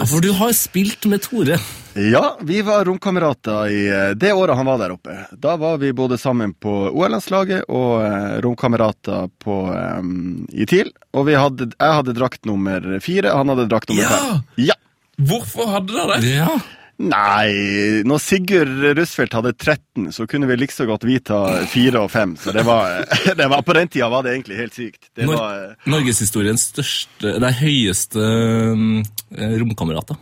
Ja, 0.00 0.06
for 0.08 0.24
du 0.24 0.30
har 0.38 0.52
spilt 0.56 1.04
med 1.10 1.22
Tore. 1.24 1.58
Ja, 1.94 2.22
vi 2.42 2.62
var 2.66 2.84
romkamerater 2.88 3.68
i 3.70 3.82
eh, 3.92 4.14
det 4.18 4.32
året 4.34 4.56
han 4.58 4.66
var 4.66 4.80
der 4.80 4.94
oppe. 4.96 5.14
Da 5.36 5.54
var 5.60 5.76
vi 5.82 5.92
både 5.94 6.16
sammen 6.18 6.54
på 6.58 6.72
OL-landslaget 6.90 7.68
og 7.68 8.00
eh, 8.06 8.38
romkamerater 8.44 9.28
på, 9.44 9.58
um, 10.00 10.46
i 10.50 10.66
TIL. 10.66 10.90
Og 11.14 11.28
vi 11.28 11.36
hadde, 11.38 11.68
jeg 11.76 11.98
hadde 12.00 12.16
drakt 12.16 12.48
nummer 12.48 12.88
fire, 13.04 13.36
han 13.36 13.52
hadde 13.52 13.68
drakt 13.70 13.92
nummer 13.92 14.08
Ja! 14.08 14.16
fem. 14.16 14.40
Ja! 14.70 14.78
Hvorfor 15.28 15.68
hadde 15.70 15.92
dere 15.94 16.16
det? 16.24 16.32
Ja. 16.40 16.56
Nei, 17.02 18.02
når 18.06 18.20
Sigurd 18.22 18.84
Rusfeldt 18.98 19.34
hadde 19.34 19.50
13, 19.56 20.12
så 20.14 20.26
kunne 20.30 20.46
vi 20.46 20.58
like 20.60 20.74
så 20.74 20.86
godt 20.86 21.06
vi 21.08 21.16
ta 21.18 21.40
fire 21.70 22.04
og 22.04 22.12
5. 22.12 22.36
Så 22.44 22.54
det 22.54 22.62
var, 22.66 23.02
det 23.40 23.48
var 23.50 23.64
På 23.66 23.74
den 23.74 23.90
tida 23.90 24.08
var 24.12 24.22
det 24.26 24.36
egentlig 24.36 24.60
helt 24.60 24.78
sykt. 24.78 25.10
Det 25.16 25.26
Nor 25.26 25.40
var 25.40 25.90
Norgeshistoriens 25.90 26.68
største 26.70 27.34
Det 27.40 27.50
er 27.50 27.58
høyeste 27.64 28.22
eh, 28.22 29.56
romkamerater. 29.58 30.20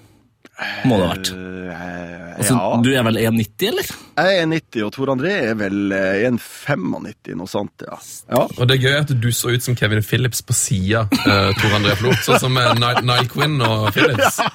Må 0.89 0.99
det 0.99 1.07
ha 1.07 1.15
vært. 1.15 1.33
eh, 1.37 2.13
Altså, 2.33 2.55
ja. 2.57 2.79
Du 2.83 2.89
er 2.97 3.05
vel 3.07 3.19
1,90, 3.21 3.67
eller? 3.69 3.89
Jeg 4.17 4.39
er 4.39 4.47
1,90, 4.47 4.85
og 4.87 4.93
Tor 4.95 5.11
André 5.13 5.33
er 5.51 5.57
vel 5.61 5.93
eh, 5.95 6.25
1,95, 6.31 7.35
noe 7.39 7.51
sånt, 7.51 7.85
ja. 7.87 7.99
ja. 8.33 8.45
Og 8.47 8.63
det 8.69 8.77
er 8.77 8.87
gøy 8.87 8.97
at 9.03 9.13
du 9.23 9.29
så 9.37 9.53
ut 9.53 9.65
som 9.65 9.77
Kevin 9.79 10.03
Phillips 10.07 10.43
på 10.47 10.57
sida, 10.57 11.05
uh, 11.13 11.51
Tor 11.61 11.77
André 11.77 11.97
Flo. 12.01 12.15
Sånn 12.25 12.41
som 12.43 12.57
uh, 12.57 12.73
Nile 12.79 13.29
Quinn 13.33 13.59
og 13.67 13.91
Phillips. 13.97 14.41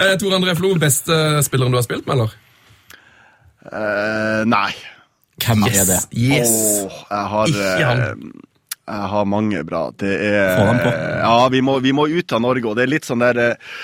Eh, 0.00 0.14
Tor 0.16 0.32
André 0.32 0.54
Flo, 0.56 0.70
beste 0.80 1.14
spilleren 1.44 1.74
du 1.74 1.76
har 1.76 1.84
spilt 1.84 2.06
med, 2.08 2.16
eller? 2.16 2.30
Uh, 3.66 4.40
nei. 4.48 4.70
Hvem 5.44 5.66
er 5.68 5.84
det? 5.88 5.98
Yes! 6.16 6.52
Oh, 6.86 7.02
jeg 7.10 7.26
har 7.34 7.52
Ikke 7.52 7.90
han. 7.90 8.30
Jeg 8.90 9.10
har 9.14 9.28
mange 9.30 9.64
bra. 9.66 9.86
Det 9.96 10.12
er 10.30 10.54
Få 10.58 10.66
dem 10.70 10.80
på. 10.84 10.92
Ja, 11.22 11.48
vi 11.52 11.62
må, 11.64 11.78
vi 11.84 11.94
må 11.96 12.08
ut 12.10 12.32
av 12.36 12.42
Norge, 12.42 12.66
og 12.70 12.78
det 12.78 12.86
er 12.86 12.94
litt 12.96 13.06
sånn 13.08 13.22
der 13.22 13.38
eh, 13.38 13.76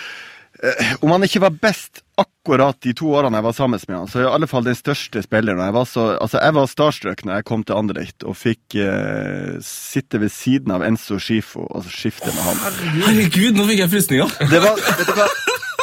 eh, 0.63 0.97
Om 1.01 1.15
han 1.17 1.27
ikke 1.29 1.45
var 1.47 1.55
best 1.63 2.03
akkurat 2.17 2.79
de 2.81 2.95
to 2.97 3.11
årene 3.13 3.37
jeg 3.37 3.45
var 3.45 3.55
sammen 3.57 3.83
med 3.89 3.97
han, 3.99 4.07
så 4.09 4.19
er 4.19 4.23
jeg 4.25 4.31
i 4.31 4.37
alle 4.39 4.49
fall 4.49 4.65
den 4.65 4.79
største 4.79 5.21
spilleren. 5.25 5.61
Jeg 5.61 5.75
var, 5.77 5.89
så, 5.91 6.07
altså, 6.17 6.41
jeg 6.41 6.57
var 6.57 6.71
starstruck 6.71 7.25
når 7.27 7.41
jeg 7.41 7.49
kom 7.51 7.65
til 7.67 7.77
Anderlecht 7.77 8.25
og 8.25 8.39
fikk 8.41 8.79
eh, 8.81 9.59
sitte 9.67 10.23
ved 10.23 10.33
siden 10.33 10.73
av 10.73 10.87
Enzo 10.87 11.21
Schifo 11.21 11.67
og 11.67 11.91
skifte 11.93 12.33
med 12.33 12.47
han. 12.47 12.65
Herregud, 13.03 13.59
nå 13.59 13.69
fikk 13.69 13.85
jeg 13.85 13.93
frysninger! 13.99 14.39
Det 14.53 14.63
var, 14.65 14.81
vet 14.81 15.13
du 15.13 15.19
hva? 15.19 15.29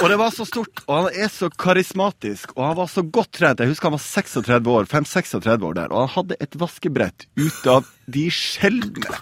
Og 0.04 0.10
det 0.12 0.18
var 0.20 0.34
så 0.36 0.44
stort, 0.44 0.82
og 0.84 0.98
han 0.98 1.22
er 1.24 1.30
så 1.32 1.48
karismatisk, 1.48 2.52
og 2.58 2.66
han 2.66 2.76
var 2.76 2.90
så 2.92 3.06
godt 3.08 3.30
trent. 3.38 3.62
Jeg 3.64 3.72
husker 3.72 3.88
han 3.88 3.96
var 3.96 4.04
36 4.04 4.74
år, 4.74 4.88
5-36 4.92 5.64
år 5.64 5.78
der, 5.78 5.94
og 5.94 6.02
han 6.02 6.12
hadde 6.18 6.38
et 6.44 6.58
vaskebrett 6.60 7.24
ut 7.40 7.70
av 7.72 7.88
de 8.12 8.26
sjeldne. 8.36 9.14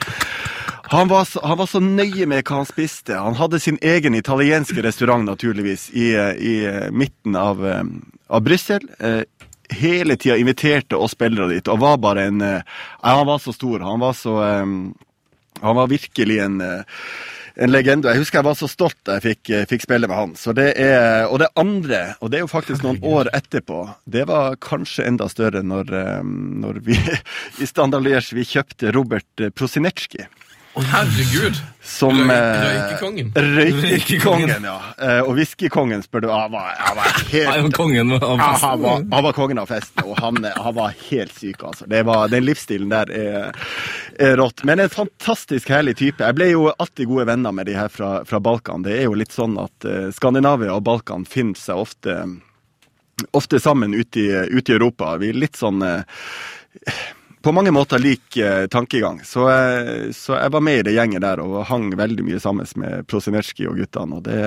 Han 0.89 1.12
var, 1.12 1.28
så, 1.30 1.44
han 1.46 1.60
var 1.60 1.70
så 1.70 1.80
nøye 1.86 2.26
med 2.26 2.41
hva 2.41 2.63
han 2.63 2.67
spiste. 2.67 3.13
Han 3.13 3.38
hadde 3.38 3.62
sin 3.62 3.78
egen 3.86 4.17
italienske 4.17 4.82
restaurant, 4.82 5.24
naturligvis, 5.30 5.86
i, 5.94 6.10
eh, 6.17 6.34
i 6.41 6.56
eh, 6.65 6.89
midten 6.89 7.38
av, 7.38 7.62
eh, 7.62 7.86
av 8.28 8.41
Brussel. 8.44 8.89
Hele 9.72 10.17
tida 10.17 10.36
inviterte 10.41 10.98
oss 10.98 11.13
spillere 11.13 11.54
dit, 11.54 11.70
og 11.72 11.80
var 11.80 12.02
bare 12.02 12.26
en 12.28 12.41
ja, 12.41 12.60
Han 13.06 13.30
var 13.30 13.39
så 13.39 13.54
stor. 13.56 13.86
Han 13.86 14.02
var 14.02 14.17
så 14.17 14.36
Han 14.41 15.76
var 15.78 15.88
virkelig 15.88 16.39
en 16.44 16.58
en 17.56 17.72
legende. 17.72 18.12
Jeg 18.12 18.24
husker 18.24 18.40
jeg 18.40 18.48
var 18.48 18.58
så 18.60 18.70
stolt 18.72 18.98
da 19.08 19.18
jeg 19.18 19.26
fikk, 19.26 19.52
eh, 19.54 19.66
fikk 19.70 19.86
spille 19.86 20.10
med 20.10 20.18
han. 20.18 20.36
Så 20.40 20.56
det 20.58 20.70
er, 20.80 21.28
og 21.28 21.42
det 21.44 21.52
andre, 21.60 22.02
og 22.20 22.32
det 22.32 22.40
er 22.40 22.46
jo 22.46 22.52
faktisk 22.52 22.86
noen 22.86 23.02
år 23.04 23.32
etterpå, 23.36 23.84
det 24.06 24.28
var 24.30 24.58
kanskje 24.64 25.08
enda 25.10 25.28
større 25.32 25.64
når, 25.66 25.94
eh, 26.02 26.22
når 26.66 26.82
vi 26.86 26.98
i 27.64 27.70
Standard 27.70 28.06
Liège 28.08 28.46
kjøpte 28.48 28.94
Robert 28.96 29.44
eh, 29.44 29.54
Prosinecki. 29.54 30.26
Herregud! 30.76 31.58
Som 31.84 32.30
eh, 32.30 32.36
Røykekongen. 32.62 33.32
Røykekongen, 33.36 34.64
ja. 34.70 34.76
Eh, 35.02 35.20
Og 35.26 35.34
whiskykongen, 35.36 36.04
spør 36.06 36.24
du. 36.24 36.28
Han 36.32 36.52
var, 36.54 36.70
han 36.78 36.96
var 37.00 37.08
Nei, 37.10 37.42
men 37.42 37.66
helt 37.66 37.76
kongen 37.76 38.12
av 38.16 38.38
festen. 38.38 38.70
han, 38.70 38.82
var, 38.86 39.02
han 39.12 39.26
var 39.26 39.34
kongen 39.36 39.60
av 39.64 39.72
festen, 39.72 40.04
og 40.06 40.20
han, 40.22 40.38
han 40.46 40.76
var 40.78 40.94
helt 41.10 41.34
syk, 41.36 41.64
altså. 41.72 41.88
Det 41.92 42.04
var, 42.08 42.28
den 42.32 42.46
livsstilen 42.46 42.94
der 42.94 43.12
er, 43.18 43.58
er 44.22 44.38
rått. 44.40 44.64
Men 44.70 44.80
en 44.86 44.94
fantastisk 44.94 45.74
herlig 45.74 45.98
type. 46.00 46.24
Jeg 46.24 46.38
ble 46.38 46.52
jo 46.54 46.68
alltid 46.72 47.10
gode 47.10 47.26
venner 47.34 47.52
med 47.58 47.68
de 47.68 47.76
her 47.76 47.90
fra, 47.92 48.12
fra 48.30 48.40
Balkan. 48.40 48.86
Det 48.86 49.00
er 49.02 49.10
jo 49.10 49.18
litt 49.18 49.34
sånn 49.36 49.58
at 49.60 49.90
eh, 49.90 50.08
Skandinavia 50.16 50.78
og 50.78 50.86
Balkan 50.88 51.26
finner 51.28 51.58
seg 51.60 51.82
ofte, 51.82 52.20
ofte 53.36 53.60
sammen 53.60 53.98
ute 53.98 54.22
i, 54.24 54.30
ute 54.54 54.72
i 54.72 54.78
Europa. 54.78 55.18
Vi 55.22 55.34
er 55.34 55.42
litt 55.48 55.58
sånn 55.60 55.82
eh, 55.84 56.06
på 57.41 57.54
mange 57.56 57.73
måter 57.73 58.01
lik 58.01 58.38
eh, 58.38 58.67
tankegang. 58.71 59.21
Så, 59.25 59.47
eh, 59.49 60.12
så 60.15 60.38
jeg 60.38 60.54
var 60.54 60.63
med 60.65 60.82
i 60.82 60.86
det 60.88 60.95
gjenget 60.95 61.23
der 61.25 61.41
og 61.43 61.63
hang 61.69 61.89
veldig 61.97 62.25
mye 62.27 62.39
sammen 62.41 62.69
med 62.80 63.08
Prosinecki 63.10 63.67
og 63.69 63.82
guttene. 63.82 64.19
Og 64.19 64.25
det, 64.27 64.39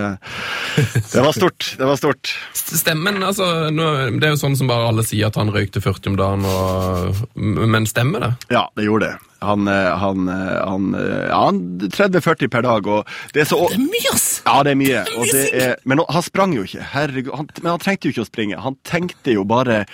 det 1.12 1.26
var 1.26 1.36
stort. 1.36 1.74
Det 1.78 1.90
var 1.90 2.00
stort. 2.00 2.34
Stemmen, 2.54 3.22
altså, 3.22 3.70
nå, 3.74 3.90
Det 4.18 4.30
er 4.30 4.34
jo 4.36 4.42
sånn 4.46 4.58
som 4.58 4.70
bare 4.70 4.88
alle 4.90 5.06
sier 5.06 5.30
at 5.30 5.38
han 5.40 5.52
røykte 5.54 5.82
40 5.84 6.14
om 6.14 6.18
dagen, 6.20 6.48
og, 6.48 7.22
men 7.34 7.86
stemmer 7.90 8.28
det? 8.28 8.34
Ja, 8.54 8.68
det 8.78 8.88
gjorde 8.88 9.12
det. 9.12 9.34
Han, 9.44 9.68
eh, 9.68 9.96
han, 9.98 10.28
eh, 10.28 10.68
han, 10.68 10.94
eh, 10.94 11.28
ja, 11.28 11.44
han 11.44 11.80
30-40 11.80 12.48
per 12.48 12.62
dag. 12.62 12.86
Og 12.86 13.08
det 13.34 13.44
er 13.44 13.48
så 13.50 13.60
Det 13.68 13.78
er 13.78 13.84
mye, 13.84 14.12
ass! 14.12 14.28
Ja, 14.46 14.62
det 14.62 14.74
er 14.74 14.80
mye. 14.80 15.02
Og 15.18 15.26
det 15.32 15.44
er, 15.52 15.74
men 15.84 16.04
han 16.08 16.24
sprang 16.24 16.54
jo 16.56 16.64
ikke. 16.66 16.84
Herregud. 16.94 17.34
Han, 17.36 17.50
men 17.60 17.74
han 17.74 17.82
trengte 17.82 18.08
jo 18.08 18.16
ikke 18.16 18.24
å 18.24 18.30
springe. 18.30 18.62
Han 18.64 18.78
tenkte 18.86 19.36
jo 19.36 19.44
bare 19.48 19.84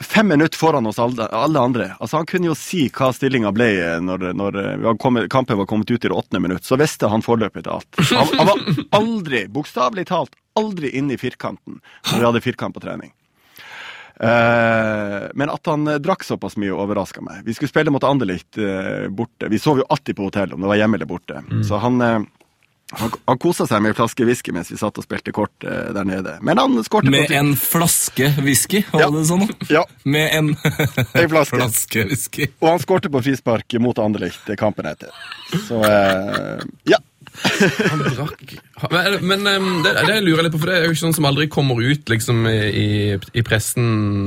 fem 0.00 0.28
minutter 0.28 0.58
foran 0.58 0.86
oss 0.86 0.98
alle, 0.98 1.26
alle 1.26 1.60
andre. 1.60 1.90
Altså 2.00 2.20
Han 2.20 2.26
kunne 2.26 2.50
jo 2.50 2.56
si 2.58 2.86
hva 2.92 3.12
stillinga 3.14 3.52
ble 3.56 3.68
eh, 3.82 3.98
når, 4.04 4.30
når 4.36 4.58
eh, 4.62 4.88
kommet, 5.02 5.30
kampen 5.32 5.58
var 5.58 5.68
kommet 5.70 5.90
ut 5.90 6.04
i 6.04 6.08
det 6.08 6.14
åttende 6.14 6.42
minutt. 6.48 6.64
Så 6.64 6.78
visste 6.80 7.10
han 7.12 7.24
forløpet 7.24 7.66
til 7.66 7.76
alt. 7.76 8.00
Han, 8.16 8.32
han 8.38 8.50
var 8.50 8.82
aldri, 9.00 9.44
bokstavelig 9.52 10.06
talt, 10.10 10.36
aldri 10.58 10.92
inne 10.98 11.16
i 11.16 11.20
firkanten 11.20 11.80
når 11.80 12.18
vi 12.18 12.26
hadde 12.28 12.44
firkant 12.44 12.76
på 12.76 12.84
trening. 12.84 13.12
Eh, 14.20 15.26
men 15.34 15.50
at 15.52 15.66
han 15.68 15.88
eh, 15.88 15.98
drakk 16.00 16.24
såpass 16.24 16.56
mye, 16.60 16.72
overraska 16.72 17.20
meg. 17.24 17.42
Vi 17.44 17.54
skulle 17.54 17.68
spille 17.72 17.92
mot 17.92 18.04
Anderlicht 18.04 18.58
eh, 18.58 19.08
borte. 19.12 19.50
Vi 19.52 19.60
sov 19.60 19.82
jo 19.82 19.88
alltid 19.92 20.16
på 20.16 20.30
hotell, 20.30 20.54
om 20.56 20.64
det 20.64 20.70
var 20.72 20.80
hjemme 20.80 20.96
eller 20.96 21.10
borte. 21.10 21.42
Så 21.68 21.80
han, 21.82 22.00
eh, 22.00 22.20
han, 22.92 23.10
han 23.26 23.38
kosa 23.42 23.66
seg 23.66 23.82
med 23.82 23.90
en 23.90 23.96
flaske 23.98 24.24
whisky 24.28 24.52
mens 24.54 24.68
vi 24.70 24.76
satt 24.78 24.98
og 25.00 25.04
spilte 25.04 25.32
kort 25.34 25.64
eh, 25.66 25.88
der 25.96 26.04
nede. 26.06 26.36
Men 26.46 26.58
han 26.60 26.76
skårte 26.86 27.10
Med 27.10 27.30
en 27.34 27.56
flaske 27.58 28.28
whisky, 28.38 28.84
var 28.92 29.00
Ja. 29.00 29.08
det 29.10 29.24
sånn? 29.26 29.48
Ja, 29.72 29.82
Med 30.04 30.30
en 30.36 30.52
En 31.18 31.28
flaske. 31.32 31.56
flaske 31.58 32.04
whisky. 32.06 32.46
og 32.60 32.68
han 32.70 32.78
skårte 32.84 33.10
på 33.10 33.22
frispark 33.26 33.74
mot 33.82 33.98
Anderlicht 33.98 34.48
eh, 34.48 34.56
kampen 34.60 34.86
etter. 34.86 35.10
Så 35.66 35.82
eh, 35.82 36.62
ja. 36.86 36.98
Han 37.90 38.02
drakk 38.06 38.54
Men, 39.22 39.44
men 39.46 39.82
det, 39.84 39.92
det 40.08 40.16
lurer 40.24 40.40
jeg 40.42 40.46
litt 40.48 40.54
på, 40.56 40.60
for 40.62 40.70
det 40.72 40.76
er 40.78 40.84
jo 40.86 40.94
ikke 40.94 41.02
sånn 41.04 41.16
som 41.16 41.28
aldri 41.30 41.46
kommer 41.52 41.80
ut 41.82 42.08
liksom, 42.12 42.42
i, 42.50 42.86
i 43.16 43.44
pressen 43.46 43.86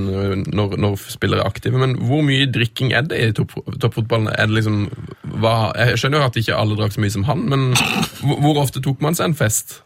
uh, 0.10 0.36
når, 0.50 0.78
når 0.82 0.96
spillere 1.10 1.44
er 1.46 1.50
aktive. 1.52 1.80
Men 1.82 1.98
hvor 2.06 2.24
mye 2.26 2.48
drikking 2.50 2.94
er 2.98 3.06
det 3.10 3.20
i 3.24 3.30
topp- 3.38 3.60
toppfotballen? 3.82 4.32
Er 4.36 4.50
det 4.50 4.60
liksom, 4.62 4.82
hva, 5.42 5.56
jeg 5.78 6.00
skjønner 6.02 6.24
jo 6.24 6.30
at 6.32 6.42
ikke 6.44 6.58
alle 6.62 6.80
drakk 6.80 6.96
så 6.98 7.04
mye 7.06 7.16
som 7.18 7.28
han, 7.30 7.46
men 7.52 7.70
hvor, 8.24 8.40
hvor 8.46 8.64
ofte 8.66 8.82
tok 8.86 9.02
man 9.06 9.18
seg 9.18 9.32
en 9.32 9.38
fest? 9.40 9.80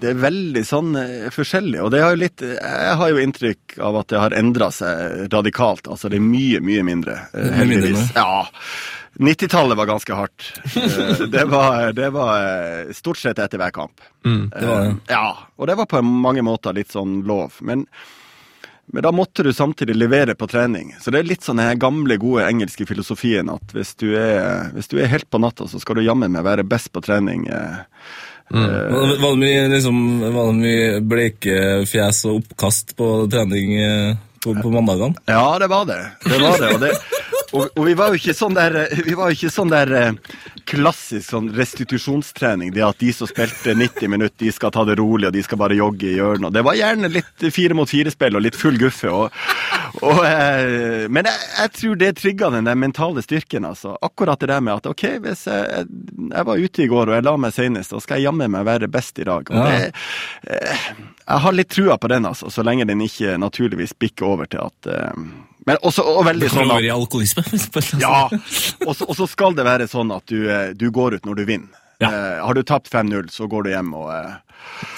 Det 0.00 0.10
er 0.12 0.18
veldig 0.20 0.60
sånn 0.66 0.92
eh, 1.00 1.28
forskjellig. 1.34 1.80
Og 1.82 1.90
det 1.94 2.02
har 2.04 2.12
jo 2.14 2.20
litt 2.20 2.42
Jeg 2.44 2.94
har 3.00 3.10
jo 3.10 3.20
inntrykk 3.22 3.76
av 3.84 3.96
at 4.00 4.10
det 4.12 4.20
har 4.20 4.36
endra 4.38 4.68
seg 4.74 5.24
radikalt. 5.32 5.88
Altså 5.90 6.10
det 6.12 6.20
er 6.20 6.24
mye, 6.26 6.60
mye 6.64 6.84
mindre. 6.86 7.16
eh, 7.32 7.48
Mye 7.56 7.66
mindre 7.70 7.90
Heldigvis. 7.90 8.12
Ja. 8.16 8.44
90-tallet 9.20 9.76
var 9.78 9.86
ganske 9.86 10.14
hardt. 10.18 10.48
Eh, 10.76 11.26
Det 11.30 11.44
var, 11.50 11.92
det 11.92 12.10
var 12.10 12.42
eh, 12.42 12.92
stort 12.96 13.18
sett 13.20 13.38
etter 13.38 13.58
hver 13.60 13.70
kamp. 13.70 14.00
Det 14.24 14.66
var 14.66 14.80
det. 14.82 14.90
Eh, 14.90 14.94
Ja, 15.14 15.28
og 15.56 15.66
det 15.70 15.76
var 15.78 15.86
på 15.86 16.02
mange 16.02 16.42
måter 16.42 16.74
litt 16.74 16.90
sånn 16.94 17.20
lov. 17.28 17.54
Men, 17.60 17.86
men 18.92 19.02
da 19.06 19.12
måtte 19.14 19.42
du 19.46 19.52
samtidig 19.54 19.94
levere 19.96 20.34
på 20.34 20.48
trening. 20.50 20.94
Så 21.00 21.10
det 21.14 21.22
er 21.22 21.28
litt 21.30 21.46
sånn 21.46 21.62
den 21.62 21.78
gamle, 21.80 22.16
gode 22.20 22.46
engelske 22.50 22.86
filosofien 22.90 23.48
at 23.54 23.72
hvis 23.76 23.94
du 24.02 24.10
er, 24.18 24.70
hvis 24.74 24.90
du 24.90 24.98
er 25.00 25.08
helt 25.12 25.30
på 25.30 25.40
natta, 25.40 25.68
så 25.70 25.80
skal 25.80 26.00
du 26.00 26.04
jammen 26.06 26.34
meg 26.34 26.44
være 26.44 26.66
best 26.68 26.90
på 26.92 27.00
trening. 27.04 27.46
Mm. 27.48 28.66
Det- 28.66 29.20
var 29.22 29.30
det 29.30 29.40
mye, 29.40 29.68
liksom, 29.72 30.02
var 30.34 30.50
det 30.52 30.58
mye 30.60 31.00
bleike 31.00 31.54
fjes 31.88 32.24
og 32.28 32.42
oppkast 32.42 32.92
på 32.98 33.08
trening 33.32 33.72
på, 34.44 34.52
på 34.60 34.70
mandagene? 34.74 35.16
Ja, 35.30 35.58
det 35.58 35.70
var 35.72 35.86
det. 35.88 36.02
Det 36.28 36.40
var 36.42 36.58
det. 36.60 36.74
Og, 36.74 36.80
det, 36.84 36.92
og, 37.54 37.68
og 37.78 37.86
vi 37.86 37.94
var 37.94 38.10
jo 38.10 38.18
ikke 38.18 38.34
sånn 38.34 38.56
der, 38.56 38.76
vi 39.06 39.14
var 39.14 39.30
jo 39.30 39.36
ikke 39.38 39.52
sånn 39.52 39.70
der 39.70 39.92
eh, 39.94 40.38
klassisk 40.66 41.28
sånn 41.30 41.50
restitusjonstrening. 41.54 42.72
Det 42.74 42.82
at 42.82 42.98
de 42.98 43.12
som 43.14 43.30
spilte 43.30 43.76
90 43.78 44.10
minutter, 44.10 44.36
de 44.42 44.52
skal 44.54 44.72
ta 44.74 44.82
det 44.88 44.96
rolig, 44.98 45.28
og 45.28 45.36
de 45.36 45.44
skal 45.46 45.60
bare 45.60 45.78
jogge 45.78 46.08
i 46.10 46.16
hjørnet. 46.16 46.54
Det 46.54 46.64
var 46.66 46.78
gjerne 46.78 47.10
litt 47.12 47.46
fire 47.54 47.76
mot 47.78 47.90
fire-spill 47.90 48.38
og 48.38 48.44
litt 48.46 48.58
full 48.58 48.78
guffe. 48.80 49.12
Og, 49.12 49.38
og, 50.02 50.20
eh, 50.26 51.06
men 51.06 51.30
jeg, 51.30 51.46
jeg 51.60 51.74
tror 51.78 52.02
det 52.02 52.10
trigga 52.18 52.50
den 52.56 52.68
der 52.70 52.80
mentale 52.80 53.22
styrken, 53.24 53.70
altså. 53.70 53.94
Akkurat 54.02 54.42
det 54.42 54.50
der 54.50 54.64
med 54.64 54.80
at 54.80 54.90
OK, 54.90 55.06
hvis 55.22 55.46
jeg, 55.50 55.86
jeg 56.34 56.50
var 56.50 56.66
ute 56.66 56.84
i 56.84 56.90
går 56.90 57.10
og 57.12 57.18
jeg 57.18 57.28
la 57.28 57.38
meg 57.46 57.54
senest, 57.54 57.94
da 57.94 58.02
skal 58.02 58.18
jeg 58.18 58.30
jammen 58.30 58.54
meg 58.56 58.66
være 58.66 58.90
best 58.90 59.22
i 59.22 59.30
dag. 59.30 59.54
Og 59.54 59.70
det, 59.70 59.92
eh, 60.50 60.92
jeg 61.24 61.42
har 61.46 61.54
litt 61.56 61.72
trua 61.72 62.00
på 62.02 62.10
den, 62.10 62.26
altså, 62.28 62.50
så 62.50 62.66
lenge 62.66 62.88
den 62.90 63.04
ikke 63.04 63.38
naturligvis 63.40 63.94
bikker 63.94 64.34
over 64.34 64.50
til 64.50 64.66
at 64.66 64.94
Men 65.66 65.78
også 65.82 66.04
og 66.04 66.24
veldig 66.28 66.50
sånn 66.52 66.70
at 66.74 66.84
i 66.84 66.90
alkoholisme? 66.92 67.44
Ja! 68.04 68.26
Og 68.86 68.94
så 69.16 69.26
skal 69.30 69.56
det 69.56 69.64
være 69.66 69.88
sånn 69.90 70.12
at 70.14 70.26
du, 70.30 70.44
eh, 70.50 70.72
du 70.76 70.90
går 70.94 71.16
ut 71.18 71.26
når 71.28 71.40
du 71.40 71.44
vinner. 71.48 71.80
Ja. 72.02 72.10
Eh, 72.10 72.40
har 72.44 72.54
du 72.58 72.62
tapt 72.66 72.90
5-0, 72.92 73.30
så 73.32 73.46
går 73.48 73.64
du 73.68 73.70
hjem 73.72 73.92
og, 73.96 74.10
eh, 74.12 74.34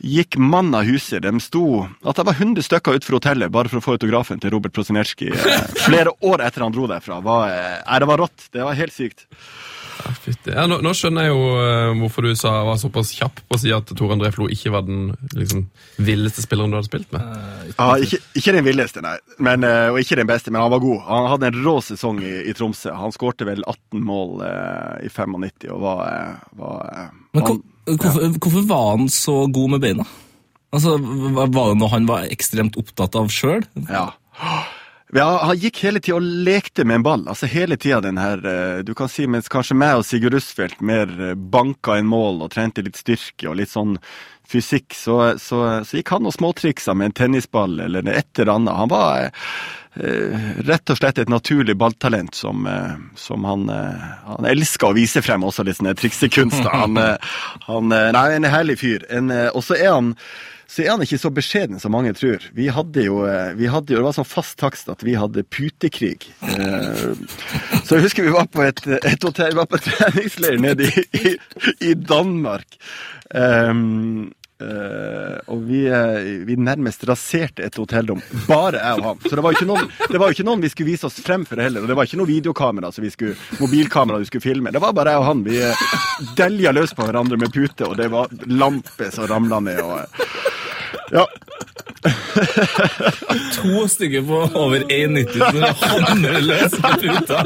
Gikk 0.00 0.36
mann 0.40 0.72
av 0.74 0.82
huset. 0.88 1.22
De 1.22 1.40
sto 1.44 1.84
At 2.08 2.16
det 2.16 2.24
var 2.24 2.38
100 2.38 2.62
stykker 2.64 2.94
utenfor 2.96 3.18
hotellet 3.18 3.52
bare 3.52 3.68
for 3.68 3.78
å 3.80 3.84
få 3.84 3.92
autografen 3.98 4.40
til 4.40 4.50
Robert 4.54 4.72
Prosinecki 4.72 5.28
eh, 5.28 5.66
flere 5.86 6.10
år 6.24 6.40
etter 6.46 6.64
han 6.64 6.72
dro 6.72 6.86
derfra. 6.88 7.20
Var, 7.20 7.42
eh, 7.52 7.78
nei, 7.84 7.98
det 8.00 8.08
var 8.08 8.18
rått. 8.24 8.40
Det 8.54 8.62
var 8.64 8.74
helt 8.78 8.94
sykt. 8.96 9.26
Ja, 10.50 10.66
nå, 10.70 10.80
nå 10.84 10.92
skjønner 10.96 11.28
jeg 11.28 11.34
jo 11.34 11.44
uh, 11.56 11.92
hvorfor 12.00 12.26
du 12.26 12.34
sa, 12.38 12.54
var 12.66 12.80
såpass 12.80 13.12
kjapp 13.16 13.42
på 13.46 13.58
å 13.58 13.60
si 13.60 13.72
at 13.74 13.90
Tor 13.96 14.14
André 14.14 14.32
Flo 14.34 14.48
ikke 14.52 14.72
var 14.74 14.86
den 14.88 15.12
liksom, 15.36 15.66
villeste 16.00 16.44
spilleren 16.44 16.72
du 16.72 16.78
hadde 16.78 16.90
spilt 16.90 17.12
med. 17.14 17.26
Ja, 17.76 17.90
ikke, 18.00 18.20
ikke 18.38 18.56
den 18.56 18.66
villeste, 18.66 19.04
nei. 19.04 19.16
Men, 19.38 19.66
uh, 19.66 19.92
og 19.92 20.00
ikke 20.02 20.20
den 20.20 20.30
beste, 20.30 20.52
men 20.52 20.62
han 20.62 20.72
var 20.72 20.82
god. 20.84 21.02
Han 21.08 21.30
hadde 21.34 21.50
en 21.50 21.62
rå 21.64 21.76
sesong 21.84 22.22
i, 22.24 22.34
i 22.50 22.56
Tromsø. 22.56 22.92
Han 22.96 23.14
skårte 23.14 23.48
vel 23.48 23.62
18 23.66 24.00
mål 24.04 24.42
eh, 24.46 25.06
i 25.06 25.10
95 25.12 25.70
og 25.74 25.84
var, 25.84 26.02
eh, 26.08 26.34
var 26.60 26.90
eh, 26.94 27.12
Men 27.34 27.46
han, 27.46 27.62
hvor, 27.86 27.96
hvorfor, 27.96 28.26
hvorfor 28.38 28.66
var 28.68 28.90
han 28.96 29.08
så 29.12 29.36
god 29.46 29.76
med 29.76 29.84
beina? 29.84 30.06
Altså, 30.70 30.96
Var 30.98 31.50
var 31.50 31.72
det 31.72 31.80
noe 31.80 31.90
han 31.90 32.06
var 32.06 32.28
ekstremt 32.30 32.78
opptatt 32.78 33.16
av 33.18 33.30
sjøl? 33.34 33.64
Ja. 33.88 34.10
Ja, 35.12 35.40
han 35.42 35.58
gikk 35.58 35.80
hele 35.82 35.98
tida 35.98 36.20
og 36.20 36.26
lekte 36.46 36.84
med 36.86 37.00
en 37.00 37.06
ball. 37.06 37.24
Altså 37.30 37.48
hele 37.50 37.78
tida 37.80 37.98
den 38.04 38.18
her 38.20 38.44
eh, 38.46 38.82
Du 38.86 38.92
kan 38.94 39.10
si 39.10 39.26
mens 39.26 39.50
kanskje 39.50 39.74
meg 39.78 39.98
og 39.98 40.04
Sigurd 40.06 40.36
Rusfeldt 40.36 40.84
mer 40.86 41.10
eh, 41.18 41.34
banka 41.34 41.96
en 41.98 42.10
mål 42.10 42.44
og 42.46 42.52
trente 42.54 42.84
litt 42.86 43.00
styrke 43.00 43.50
og 43.50 43.58
litt 43.58 43.72
sånn 43.72 43.96
fysikk, 44.50 44.94
så, 44.94 45.38
så, 45.38 45.84
så 45.86 45.98
gikk 45.98 46.10
han 46.14 46.26
og 46.26 46.34
småtriksa 46.34 46.94
med 46.98 47.10
en 47.10 47.16
tennisball 47.20 47.78
eller 47.84 48.06
et 48.10 48.38
eller 48.38 48.54
annet. 48.56 48.78
Han 48.80 48.90
var 48.90 49.28
eh, 49.94 50.48
rett 50.66 50.90
og 50.90 50.98
slett 50.98 51.20
et 51.22 51.30
naturlig 51.30 51.76
balltalent 51.78 52.34
som, 52.34 52.66
eh, 52.66 52.96
som 53.18 53.46
han, 53.46 53.68
eh, 53.70 54.08
han 54.26 54.48
elska 54.50 54.90
å 54.90 54.96
vise 54.96 55.22
frem 55.22 55.46
også 55.46 55.66
litt 55.66 55.78
sånne 55.78 55.94
triksekunster. 55.98 56.70
Han, 56.70 56.98
eh, 56.98 57.34
han 57.68 57.90
Nei, 57.90 58.26
en 58.36 58.50
herlig 58.50 58.80
fyr. 58.82 59.06
Og 59.54 59.62
så 59.66 59.78
er 59.78 59.94
han 59.94 60.14
så 60.70 60.84
er 60.84 60.92
han 60.92 61.02
ikke 61.02 61.18
så 61.18 61.32
beskjeden 61.34 61.80
som 61.82 61.90
mange 61.90 62.12
tror. 62.14 62.44
Vi 62.54 62.68
hadde 62.70 63.02
jo, 63.02 63.24
eh, 63.26 63.52
vi 63.58 63.66
hadde 63.66 63.90
jo 63.90 63.98
Det 63.98 64.06
var 64.06 64.14
sånn 64.14 64.28
fast 64.28 64.54
takst 64.60 64.90
at 64.92 65.02
vi 65.02 65.16
hadde 65.18 65.42
putekrig. 65.50 66.28
Eh, 66.46 67.14
Så 67.82 67.98
jeg 67.98 68.06
husker 68.06 68.28
vi 68.28 68.34
var 68.36 68.46
på 68.46 68.62
et, 68.62 68.78
et 68.86 69.26
hotell, 69.26 69.56
var 69.58 69.66
på 69.66 69.80
treningsleir 69.88 70.60
nede 70.62 70.86
i, 70.86 71.06
i, 71.18 71.38
i 71.90 71.94
Danmark. 71.94 72.78
Um, 73.34 74.30
Uh, 74.60 75.38
og 75.48 75.62
vi, 75.64 75.86
uh, 75.88 76.18
vi 76.44 76.52
nærmest 76.60 77.06
raserte 77.08 77.64
et 77.64 77.78
hotellrom. 77.80 78.20
Bare 78.44 78.76
jeg 78.76 78.98
og 78.98 79.06
han. 79.06 79.22
Så 79.24 79.32
det 79.32 79.40
var 79.40 79.54
jo 79.54 79.56
ikke 79.56 80.34
ikke 80.34 80.44
noen 80.50 80.60
vi 80.60 80.68
skulle 80.68 80.90
vise 80.90 81.08
oss 81.08 81.16
frem 81.24 81.46
for 81.48 81.62
heller. 81.64 81.80
Og 81.80 81.88
det 81.88 81.96
var 81.96 82.04
ikke 82.04 82.18
noe 82.20 82.28
videokamera, 82.28 82.90
så 82.92 83.00
vi 83.00 83.08
skulle, 83.14 83.38
mobilkamera 83.56 84.20
vi 84.20 84.28
skulle 84.28 84.44
filme. 84.44 84.72
Det 84.74 84.82
var 84.84 84.92
bare 84.92 85.14
jeg 85.14 85.22
og 85.22 85.28
han. 85.30 85.44
Vi 85.48 85.62
uh, 85.64 85.86
delja 86.36 86.74
løs 86.76 86.92
på 86.92 87.08
hverandre 87.08 87.40
med 87.40 87.54
pute, 87.56 87.88
og 87.88 87.96
det 87.96 88.10
var 88.12 88.28
lamper 88.52 89.14
som 89.16 89.30
ramla 89.32 89.62
ned. 89.64 89.80
og... 89.80 90.20
ja. 91.10 91.26
To 93.54 93.88
stykker 93.88 94.22
på 94.22 94.50
over 94.54 94.78
1,90 94.78 95.74
som 95.74 96.04
hamrer 96.08 96.40
løs 96.40 96.70
på 96.70 96.88
puta. 97.02 97.44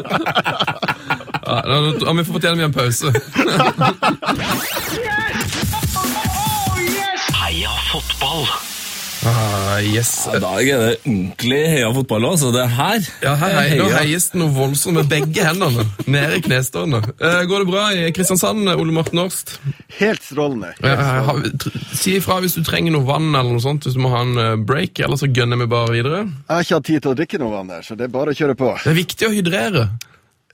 Ja, 1.47 2.13
vi 2.13 2.25
får 2.25 2.33
fortelle 2.33 2.57
mye 2.57 2.65
en 2.65 2.73
pause. 2.73 3.07
Ah, 9.25 9.81
yes. 9.81 10.27
I 10.29 10.39
dag 10.43 10.69
er 10.69 10.83
det 10.83 10.97
ordentlig 11.09 11.61
heia 11.73 11.89
fotball 11.97 12.27
Så 12.37 12.51
Det 12.53 12.65
her 12.77 13.07
Ja, 13.23 13.33
her, 13.41 13.55
er 13.57 13.69
hei, 13.71 13.79
Nå 13.81 13.87
heies 13.95 14.27
det 14.33 14.41
noe 14.43 14.53
voldsomt 14.53 14.99
med 14.99 15.09
begge 15.09 15.47
hendene. 15.47 15.87
Nede 16.11 16.39
i 16.39 16.43
knestående. 16.45 17.01
Uh, 17.23 17.41
går 17.49 17.65
det 17.65 17.69
bra 17.71 17.87
i 17.97 18.11
Kristiansand, 18.15 18.69
Ole 18.75 18.93
Morten 18.93 19.23
Årst? 19.25 19.57
Helt 19.99 20.23
strålende. 20.25 20.75
Helt 20.83 21.01
strålende. 21.01 21.73
Uh, 21.73 21.97
si 21.97 22.19
ifra 22.19 22.41
hvis 22.45 22.59
du 22.59 22.65
trenger 22.67 22.93
noe 22.93 23.07
vann 23.09 23.31
eller 23.33 23.55
noe 23.55 23.65
sånt, 23.65 23.89
hvis 23.89 23.97
du 23.97 24.03
må 24.05 24.13
ha 24.13 24.23
en 24.27 24.41
eh, 24.41 24.55
break, 24.61 25.01
eller 25.05 25.21
så 25.21 25.29
gønner 25.31 25.61
vi 25.63 25.69
bare 25.73 25.95
videre. 25.95 26.25
Jeg 26.27 26.51
har 26.51 26.67
ikke 26.67 26.81
hatt 26.81 26.89
tid 26.91 27.05
til 27.05 27.13
å 27.15 27.19
drikke 27.21 27.41
noe 27.41 27.55
vann 27.55 27.73
der, 27.73 27.87
så 27.87 27.97
det 27.99 28.09
er 28.09 28.13
bare 28.15 28.35
å 28.35 28.39
kjøre 28.39 28.57
på. 28.59 28.73
Det 28.85 28.93
er 28.93 28.99
viktig 28.99 29.29
å 29.29 29.33
hydrere. 29.35 29.87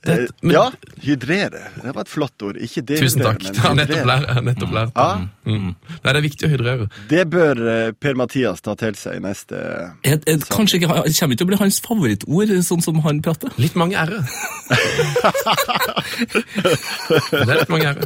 Det, 0.01 0.13
Eh, 0.17 0.27
men, 0.41 0.55
ja, 0.55 0.71
hydrere. 1.05 1.59
Det 1.77 1.91
var 1.93 2.01
et 2.01 2.09
flott 2.09 2.41
ord. 2.41 2.57
Ikke 2.57 2.81
Tusen 2.89 3.21
takk. 3.21 3.37
Det 3.45 3.57
har 3.61 3.75
nettopp 3.77 3.99
hydrere. 3.99 4.21
lært. 4.25 4.43
nettopp 4.47 4.71
lært. 4.73 4.91
Ja, 4.95 5.27
Mm. 5.41 5.73
Nei, 6.03 6.11
det 6.13 6.19
er 6.19 6.21
viktig 6.21 6.45
å 6.45 6.49
hydrere. 6.51 6.85
det 7.09 7.23
bør 7.33 7.57
eh, 7.65 7.91
Per-Mathias 7.97 8.61
ta 8.61 8.75
til 8.77 8.93
seg 8.93 9.15
i 9.17 9.19
neste 9.23 9.57
jeg, 10.05 10.19
jeg, 10.27 10.39
kanskje 10.53 10.77
ikke, 10.77 10.87
Det 11.01 11.15
kommer 11.17 11.33
ikke 11.33 11.37
til 11.41 11.47
å 11.47 11.49
bli 11.49 11.57
hans 11.57 11.79
favorittord, 11.81 12.51
sånn 12.61 12.83
som 12.85 12.99
han 13.01 13.21
prater. 13.25 13.49
Litt 13.57 13.73
mange 13.75 13.97
r-er. 13.97 14.21
det 17.31 17.41
er 17.41 17.57
litt 17.57 17.73
mange 17.73 17.89
r-er. 17.89 18.05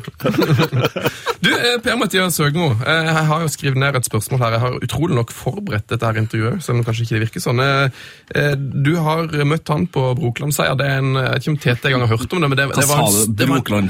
Du, 1.44 1.52
eh, 1.52 1.76
Per-Mathias 1.84 2.40
Høgmo, 2.40 2.70
eh, 2.86 3.10
jeg 3.10 3.26
har 3.30 3.44
jo 3.44 3.52
skrevet 3.52 3.80
ned 3.84 4.00
et 4.00 4.08
spørsmål 4.08 4.40
her. 4.46 4.56
Jeg 4.56 4.64
har 4.64 4.80
utrolig 4.88 5.16
nok 5.20 5.32
forberedt 5.36 5.88
dette 5.92 6.08
her 6.08 6.22
intervjuet, 6.24 6.64
selv 6.64 6.80
om 6.80 6.88
kanskje 6.88 7.04
ikke 7.06 7.18
det 7.18 7.24
virker 7.28 7.44
sånn. 7.44 7.62
Du 8.88 8.94
har 9.04 9.28
møtt 9.46 9.68
han 9.76 9.88
på 9.92 10.06
Brokelandseier. 10.20 10.76
Det 10.80 10.88
er 10.88 11.04
en, 11.04 11.12
jeg 11.20 11.32
vet 11.36 11.44
ikke 11.44 11.54
om 11.56 11.62
Tete 11.86 11.94
engang 11.94 12.10
har 12.10 12.18
hørt 12.18 12.34
om 12.34 12.42
det, 12.42 12.50
men 12.50 12.58
det, 12.58 12.66
det, 12.74 12.88
var, 12.90 13.04
en, 13.06 13.36
det, 13.36 13.46
var, 13.46 13.58
en, 13.78 13.90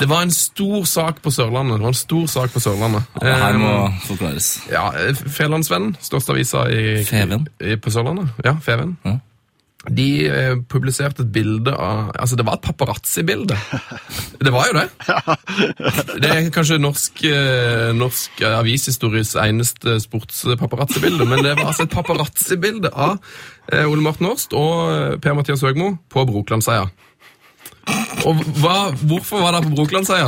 det 0.00 0.08
var 0.08 0.22
en 0.24 0.30
stor 0.32 0.84
sak 0.88 1.20
på 1.20 1.30
Sørlandet. 1.34 1.76
Det 1.76 1.84
var 1.84 1.92
en 1.92 1.98
stor 2.00 2.26
sak 2.32 2.54
på 2.54 2.62
Sørlandet. 2.64 3.02
Det 3.20 3.36
her 3.42 3.58
må 3.60 3.72
Eh, 3.76 4.00
forklares. 4.06 4.48
Ja, 4.72 4.88
Fælandsvennen, 5.12 5.96
største 6.00 6.32
avisa 6.32 6.64
i, 6.72 7.02
i, 7.04 7.76
på 7.76 7.92
Sørlandet. 7.92 8.32
Ja, 8.44 8.56
Feven. 8.64 8.96
Ja. 9.04 9.18
De 9.86 10.06
eh, 10.26 10.56
publiserte 10.66 11.22
et 11.22 11.30
bilde 11.30 11.70
av 11.76 12.08
Altså, 12.18 12.38
det 12.40 12.46
var 12.48 12.56
et 12.56 12.64
paparazzi-bilde. 12.64 13.58
Det 14.40 14.52
var 14.54 14.70
jo 14.72 14.80
det. 14.80 14.88
Det 16.22 16.30
er 16.32 16.48
kanskje 16.54 16.80
norsk, 16.80 17.20
eh, 17.28 17.92
norsk 17.94 18.42
avishistories 18.48 19.36
eneste 19.44 20.00
sportspaparazzi-bilde, 20.02 21.28
men 21.28 21.44
det 21.44 21.54
var 21.58 21.68
altså 21.68 21.84
et 21.84 21.92
paparazzi-bilde 21.92 22.90
av 22.94 23.18
eh, 23.72 23.84
Ole 23.84 24.02
Morten 24.02 24.32
Årst 24.32 24.56
og 24.56 24.88
eh, 24.90 25.18
Per-Mathias 25.20 25.62
Høgmo 25.62 25.98
på 26.10 26.24
Brokelandseia. 26.32 26.88
Og 28.26 28.40
hva, 28.58 28.90
hvorfor 29.06 29.42
var 29.44 29.54
det 29.54 29.60
på 29.68 29.74
Brokelandseia? 29.76 30.26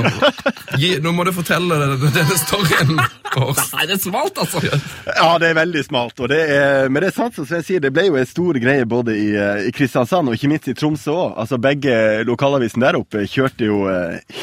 Gi- 0.78 0.98
Nå 1.02 1.10
må 1.16 1.24
du 1.26 1.32
fortelle 1.34 1.74
denne, 1.80 2.10
denne 2.14 2.36
storyen. 2.38 2.92
Nei, 2.94 3.86
det 3.90 3.96
er 3.96 4.02
smalt, 4.02 4.38
altså! 4.38 4.60
Ja, 4.62 5.32
det 5.42 5.48
er 5.50 5.56
veldig 5.58 5.82
smalt. 5.86 6.20
Og 6.22 6.30
det 6.30 6.38
er, 6.54 6.86
men 6.92 7.02
det 7.02 7.10
er 7.10 7.16
sant 7.16 7.34
som 7.38 7.48
Sven 7.48 7.64
sier, 7.66 7.82
det 7.82 7.90
ble 7.96 8.06
jo 8.06 8.18
en 8.20 8.28
stor 8.30 8.58
greie 8.62 8.86
både 8.88 9.16
i, 9.18 9.26
eh, 9.34 9.64
i 9.68 9.72
Kristiansand 9.74 10.30
og 10.30 10.38
ikke 10.38 10.52
minst 10.52 10.70
i 10.70 10.76
Tromsø 10.78 11.16
òg. 11.16 11.34
Altså, 11.42 11.58
begge 11.62 11.96
lokalavisene 12.28 12.86
der 12.86 13.00
oppe 13.00 13.26
kjørte 13.26 13.66
jo 13.66 13.82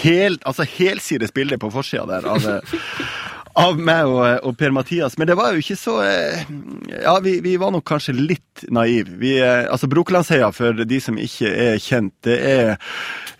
helt, 0.01 0.43
altså, 0.43 0.67
helsides 0.75 1.31
bilde 1.35 1.59
på 1.61 1.71
forsida 1.73 2.05
der 2.11 2.27
av, 2.35 2.49
eh, 2.57 2.77
av 3.59 3.79
meg 3.79 4.09
og, 4.09 4.23
og 4.45 4.55
Per-Mathias. 4.59 5.17
Men 5.19 5.29
det 5.29 5.37
var 5.39 5.53
jo 5.55 5.63
ikke 5.63 5.77
så 5.79 5.97
eh, 6.03 6.43
Ja, 6.91 7.15
vi, 7.23 7.37
vi 7.43 7.55
var 7.61 7.71
nok 7.75 7.85
kanskje 7.87 8.15
litt 8.17 8.65
naive. 8.73 9.15
Vi, 9.21 9.35
eh, 9.39 9.65
altså, 9.71 9.89
Brokelandsheia, 9.91 10.51
for 10.55 10.85
de 10.85 10.99
som 11.03 11.19
ikke 11.21 11.51
er 11.51 11.79
kjent, 11.83 12.13
det 12.27 12.37
er 12.49 12.75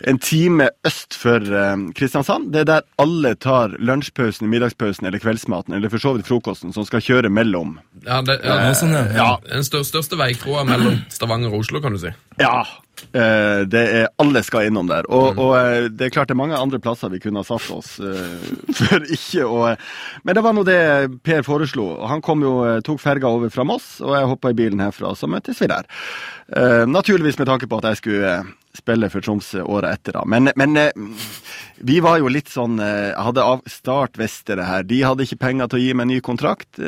en 0.08 0.20
time 0.20 0.70
øst 0.86 1.16
for 1.20 1.40
eh, 1.40 1.74
Kristiansand. 1.96 2.50
Det 2.54 2.64
er 2.64 2.70
der 2.70 2.86
alle 3.02 3.34
tar 3.40 3.76
lunsjpausen, 3.80 4.48
middagspausen 4.52 5.08
eller 5.08 5.22
kveldsmaten, 5.22 5.76
eller 5.76 5.92
for 5.92 6.02
så 6.02 6.16
vidt 6.16 6.28
frokosten, 6.28 6.72
som 6.76 6.86
skal 6.88 7.04
kjøre 7.04 7.32
mellom. 7.32 7.76
Ja, 8.06 8.22
det, 8.24 8.40
ja, 8.44 8.60
Ja, 8.66 8.72
sånn, 8.76 8.96
ja. 8.96 9.04
ja. 9.16 9.28
Den 9.50 9.66
stør, 9.66 9.84
største 9.86 10.18
veikroa 10.20 10.64
mellom 10.68 11.02
Stavanger 11.12 11.52
og 11.52 11.64
Oslo, 11.64 11.82
kan 11.84 11.96
du 11.96 12.00
si. 12.02 12.12
Ja. 12.40 12.66
eh, 13.12 13.60
det 13.68 13.82
er 13.98 14.08
Alle 14.20 14.42
skal 14.44 14.68
innom 14.68 14.88
der. 14.88 15.06
Og, 15.12 15.38
og 15.40 15.52
eh, 15.58 15.88
det 15.92 16.08
er 16.08 16.14
klart 16.14 16.30
det 16.30 16.36
er 16.36 16.40
mange 16.40 16.58
andre 16.58 16.80
plasser 16.82 17.12
vi 17.12 17.20
kunne 17.22 17.42
ha 17.42 17.46
satt 17.48 17.68
oss 17.74 17.96
eh, 18.00 18.52
for 18.78 19.04
ikke 19.04 19.46
å 19.46 19.62
Men 20.24 20.36
det 20.36 20.44
var 20.44 20.56
nå 20.56 20.64
det 20.66 20.78
Per 21.26 21.44
foreslo. 21.46 21.88
og 21.96 22.08
Han 22.12 22.24
kom 22.24 22.44
jo, 22.44 22.54
tok 22.84 23.00
ferga 23.02 23.30
over 23.32 23.52
fra 23.52 23.66
Moss, 23.68 23.96
og 24.04 24.14
jeg 24.16 24.30
hoppa 24.32 24.52
i 24.52 24.58
bilen 24.58 24.82
herfra, 24.84 25.14
så 25.16 25.28
møttes 25.30 25.60
vi 25.62 25.70
der. 25.70 25.88
Naturligvis 26.86 27.38
med 27.40 27.48
tanke 27.48 27.66
på 27.66 27.80
at 27.80 27.88
jeg 27.90 27.98
skulle 27.98 28.34
spille 28.76 29.08
for 29.10 29.24
Tromsø 29.24 29.64
året 29.64 29.96
etter, 29.96 30.14
da. 30.14 30.22
Men, 30.28 30.52
men 30.54 30.76
vi 31.82 31.96
var 32.04 32.20
jo 32.20 32.30
litt 32.30 32.52
sånn 32.52 32.76
Jeg 32.78 33.16
hadde 33.26 33.42
av 33.42 33.64
det 34.60 34.68
her. 34.68 34.86
De 34.86 35.00
hadde 35.02 35.26
ikke 35.26 35.40
penger 35.42 35.72
til 35.72 35.80
å 35.80 35.82
gi 35.82 35.94
meg 35.96 36.06
en 36.06 36.12
ny 36.14 36.20
kontrakt. 36.22 36.78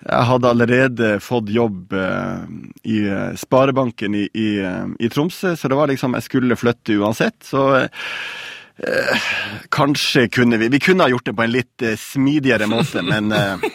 Jeg 0.00 0.24
hadde 0.30 0.48
allerede 0.48 1.08
fått 1.20 1.50
jobb 1.52 1.92
eh, 1.92 2.44
i 2.88 3.02
eh, 3.04 3.34
Sparebanken 3.36 4.14
i, 4.16 4.22
i, 4.32 4.48
eh, 4.64 4.86
i 4.98 5.10
Tromsø, 5.12 5.52
så 5.56 5.68
det 5.68 5.76
var 5.76 5.90
liksom 5.92 6.16
Jeg 6.16 6.24
skulle 6.24 6.56
flytte 6.56 6.96
uansett, 6.96 7.36
så 7.44 7.66
eh, 7.84 9.26
Kanskje 9.68 10.28
kunne 10.32 10.56
vi 10.56 10.70
Vi 10.72 10.80
kunne 10.80 11.04
ha 11.04 11.12
gjort 11.12 11.28
det 11.28 11.36
på 11.36 11.44
en 11.44 11.52
litt 11.52 11.84
eh, 11.84 11.98
smidigere 12.00 12.68
måte, 12.70 13.04
men 13.04 13.32
eh, 13.32 13.68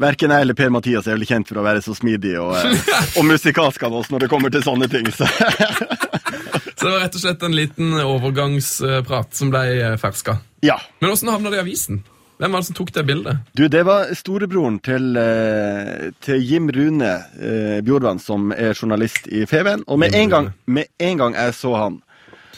Verken 0.00 0.32
jeg 0.32 0.46
eller 0.46 0.56
Per-Mathias 0.56 1.06
er 1.06 1.18
vel 1.18 1.28
kjent 1.28 1.52
for 1.52 1.60
å 1.60 1.66
være 1.66 1.82
så 1.84 1.92
smidig 1.94 2.32
og, 2.40 2.56
og 2.56 3.26
musikalsk 3.28 3.84
av 3.86 4.00
oss 4.00 4.08
når 4.10 4.24
det 4.24 4.30
kommer 4.32 4.50
til 4.50 4.64
sånne 4.64 4.88
ting. 4.90 5.06
Så. 5.14 5.28
Så 6.74 6.88
det 6.88 6.94
var 6.96 7.04
rett 7.04 7.14
og 7.14 7.22
slett 7.22 7.44
en 7.46 7.54
liten 7.54 7.92
overgangsprat 8.00 9.36
som 9.38 9.52
ble 9.52 9.92
ferska. 10.02 10.40
Ja. 10.66 10.80
Men 10.98 11.12
åssen 11.12 11.30
havna 11.30 11.52
det 11.52 11.60
i 11.60 11.62
avisen? 11.62 12.00
Hvem 12.38 12.52
var 12.52 12.62
det 12.62 12.66
som 12.66 12.74
tok 12.74 12.92
det 12.94 13.02
bildet? 13.06 13.36
Du, 13.54 13.68
det 13.68 13.82
var 13.86 14.08
storebroren 14.18 14.78
til, 14.82 15.12
eh, 15.20 16.08
til 16.24 16.40
Jim 16.42 16.70
Rune 16.74 17.10
eh, 17.38 17.76
Bjorvann, 17.86 18.18
som 18.18 18.50
er 18.56 18.72
journalist 18.74 19.28
i 19.30 19.44
Feven. 19.46 19.84
Og 19.86 20.00
med 20.02 20.14
en, 20.18 20.30
gang, 20.32 20.48
med 20.66 20.90
en 20.98 21.20
gang 21.20 21.36
jeg 21.38 21.54
så 21.54 21.76
han, 21.78 22.00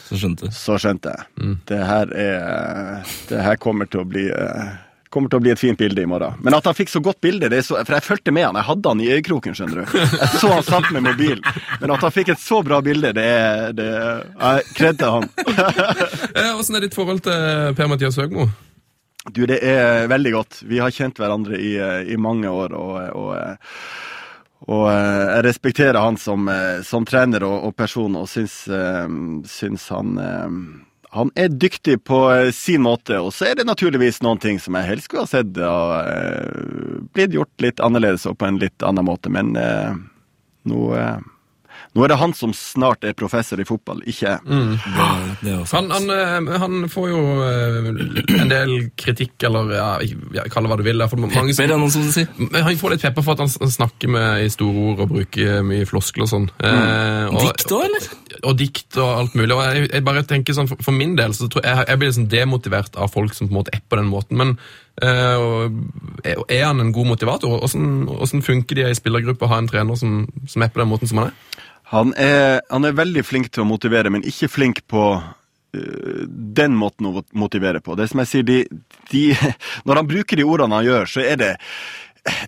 Så 0.05 0.17
skjønte 0.21 0.49
så 0.53 0.79
skjønte 0.81 1.13
jeg. 1.13 1.27
Mm. 1.41 1.53
Det 1.69 1.77
her 1.89 2.11
er 2.13 3.05
Det 3.29 3.39
her 3.41 3.55
kommer 3.61 3.85
til 3.89 4.03
å 4.03 4.09
bli 4.09 4.25
eh, 4.29 4.73
Kommer 5.09 5.31
til 5.31 5.39
å 5.39 5.43
bli 5.45 5.51
et 5.53 5.61
fint 5.61 5.77
bilde 5.79 6.01
i 6.03 6.07
morgen. 6.11 6.33
Men 6.43 6.57
at 6.57 6.65
han 6.67 6.75
fikk 6.75 6.89
så 6.91 6.99
godt 6.99 7.21
bilde, 7.23 7.47
det 7.47 7.61
er 7.61 7.63
så, 7.63 7.77
for 7.87 7.95
jeg 7.95 8.03
fulgte 8.03 8.33
med 8.35 8.49
han. 8.49 8.57
Jeg 8.59 8.67
hadde 8.67 8.91
han 8.91 8.99
i 8.99 9.05
øyekroken, 9.13 9.55
skjønner 9.55 9.85
du. 9.85 9.93
Jeg 9.95 10.27
så 10.41 10.49
han 10.51 10.65
satt 10.67 10.89
med 10.91 11.05
mobil. 11.05 11.39
Men 11.79 11.93
at 11.95 12.03
han 12.03 12.11
fikk 12.11 12.33
et 12.33 12.41
så 12.41 12.59
bra 12.67 12.81
bilde, 12.83 13.13
det 13.15 13.23
er 13.23 13.71
det, 13.77 13.87
Jeg 14.41 14.65
kredde 14.75 15.13
han. 15.13 15.29
Eh, 16.35 16.51
Åssen 16.59 16.75
er 16.75 16.83
ditt 16.83 16.97
forhold 16.97 17.21
til 17.23 17.71
Per-Mathias 17.77 18.17
Høgmo? 18.19 18.49
Du, 19.33 19.45
det 19.49 19.57
er 19.65 20.05
veldig 20.11 20.31
godt. 20.35 20.59
Vi 20.69 20.79
har 20.81 20.93
kjent 20.93 21.17
hverandre 21.17 21.57
i, 21.57 21.73
eh, 21.81 22.11
i 22.13 22.17
mange 22.21 22.49
år, 22.49 22.75
og, 22.77 22.97
og, 23.17 23.31
eh, 23.39 23.79
og 24.69 24.83
eh, 24.91 25.21
jeg 25.31 25.45
respekterer 25.47 25.97
han 26.01 26.19
som, 26.21 26.49
som 26.85 27.07
trener 27.09 27.45
og, 27.47 27.55
og 27.69 27.75
person, 27.77 28.19
og 28.21 28.29
syns, 28.29 28.65
syns 29.49 29.89
han 29.93 30.19
han 31.15 31.29
er 31.39 31.47
dyktig 31.47 32.01
på 32.03 32.17
sin 32.51 32.81
måte, 32.83 33.21
og 33.23 33.29
så 33.31 33.45
er 33.47 33.53
det 33.55 33.63
naturligvis 33.69 34.17
noen 34.25 34.41
ting 34.43 34.57
som 34.59 34.75
jeg 34.75 34.89
helst 34.89 35.07
skulle 35.07 35.23
ha 35.23 35.29
sett 35.31 35.61
og, 35.63 37.05
blitt 37.15 37.37
gjort 37.37 37.63
litt 37.63 37.79
annerledes 37.79 38.25
og 38.27 38.35
på 38.41 38.49
en 38.49 38.59
litt 38.59 38.83
annen 38.83 39.07
måte, 39.07 39.31
men 39.31 39.55
Nå, 40.65 40.79
nå 41.95 42.03
er 42.03 42.11
det 42.11 42.17
han 42.19 42.33
som 42.35 42.51
snart 42.55 43.05
er 43.07 43.13
professor 43.15 43.59
i 43.61 43.65
fotball, 43.67 44.01
ikke 44.03 44.25
jeg. 44.27 44.39
Det, 44.45 45.37
det 45.45 45.53
er. 45.53 45.61
Han, 45.71 45.87
han, 45.95 46.09
eh, 46.11 46.57
han 46.59 46.89
får 46.91 47.07
jo 47.09 47.21
eh, 47.45 47.89
en 48.41 48.51
del 48.51 48.73
kritikk, 48.99 49.37
eller 49.47 49.71
ja, 49.77 49.87
ja, 50.35 50.43
kall 50.51 50.67
det 50.67 50.73
hva 50.73 50.79
du 50.81 50.85
vil. 50.87 50.99
hvert 50.99 51.15
mange 51.23 51.33
pepper, 51.37 51.55
det 51.55 51.77
er 51.77 51.81
noen 51.81 51.93
som 51.95 52.05
sier. 52.11 52.27
Han 52.59 52.79
får 52.81 52.95
litt 52.97 53.05
pepper 53.07 53.25
for 53.25 53.37
at 53.37 53.45
han 53.45 53.71
snakker 53.77 54.11
med 54.11 54.43
i 54.45 54.51
store 54.53 54.85
ord 54.91 55.05
og 55.05 55.13
bruker 55.15 55.63
mye 55.65 55.87
floskler 55.87 56.27
og 56.27 56.33
sånn. 56.33 56.49
Eh, 56.59 57.25
og- 57.31 57.41
Dikt 57.45 57.71
òg, 57.71 57.85
eller? 57.87 58.09
og 58.45 58.57
dikt 58.59 58.97
og 58.99 59.09
alt 59.21 59.35
mulig. 59.39 59.55
Og 59.55 59.61
jeg, 59.63 59.89
jeg 59.93 60.03
bare 60.05 60.21
tenker 60.27 60.53
sånn, 60.53 60.67
For, 60.67 60.81
for 60.83 60.91
min 60.93 61.15
del 61.15 61.31
så 61.33 61.47
tror 61.49 61.63
jeg 61.63 61.85
jeg 61.87 61.99
blir 62.01 62.09
liksom 62.11 62.27
demotivert 62.29 62.97
av 62.99 63.13
folk 63.13 63.33
som 63.33 63.47
på 63.47 63.53
en 63.53 63.59
måte 63.61 63.71
er 63.73 63.81
på 63.87 64.01
den 64.01 64.11
måten. 64.11 64.37
Men 64.41 64.57
Uh, 65.03 65.67
er, 66.23 66.37
er 66.47 66.61
han 66.69 66.79
en 66.79 66.93
god 66.95 67.09
motivator? 67.09 67.51
Hvordan, 67.59 68.05
hvordan 68.07 68.43
funker 68.45 68.77
det 68.79 68.85
i 68.87 68.95
spillergruppa 68.95 69.43
å 69.43 69.49
ha 69.51 69.57
en 69.59 69.67
trener 69.67 69.97
som, 69.99 70.21
som 70.47 70.63
er 70.63 70.69
på 70.71 70.79
den 70.79 70.87
måten 70.87 71.09
som 71.11 71.19
han 71.19 71.33
er? 71.33 71.54
Han 71.91 72.13
er, 72.17 72.61
han 72.71 72.87
er 72.87 72.95
veldig 72.97 73.23
flink 73.25 73.51
til 73.53 73.65
å 73.65 73.69
motivere, 73.69 74.11
men 74.13 74.25
ikke 74.25 74.49
flink 74.49 74.81
på 74.91 75.03
uh, 75.15 76.23
den 76.27 76.77
måten 76.79 77.11
å 77.11 77.23
motivere 77.37 77.81
på. 77.83 77.97
Det 77.99 78.09
som 78.11 78.23
jeg 78.23 78.31
sier, 78.31 78.47
de, 78.47 78.61
de, 79.11 79.25
Når 79.85 80.01
han 80.01 80.09
bruker 80.09 80.39
de 80.39 80.47
ordene 80.47 80.79
han 80.79 80.87
gjør, 80.87 81.11
så 81.17 81.25
er 81.25 81.37
det 81.41 81.51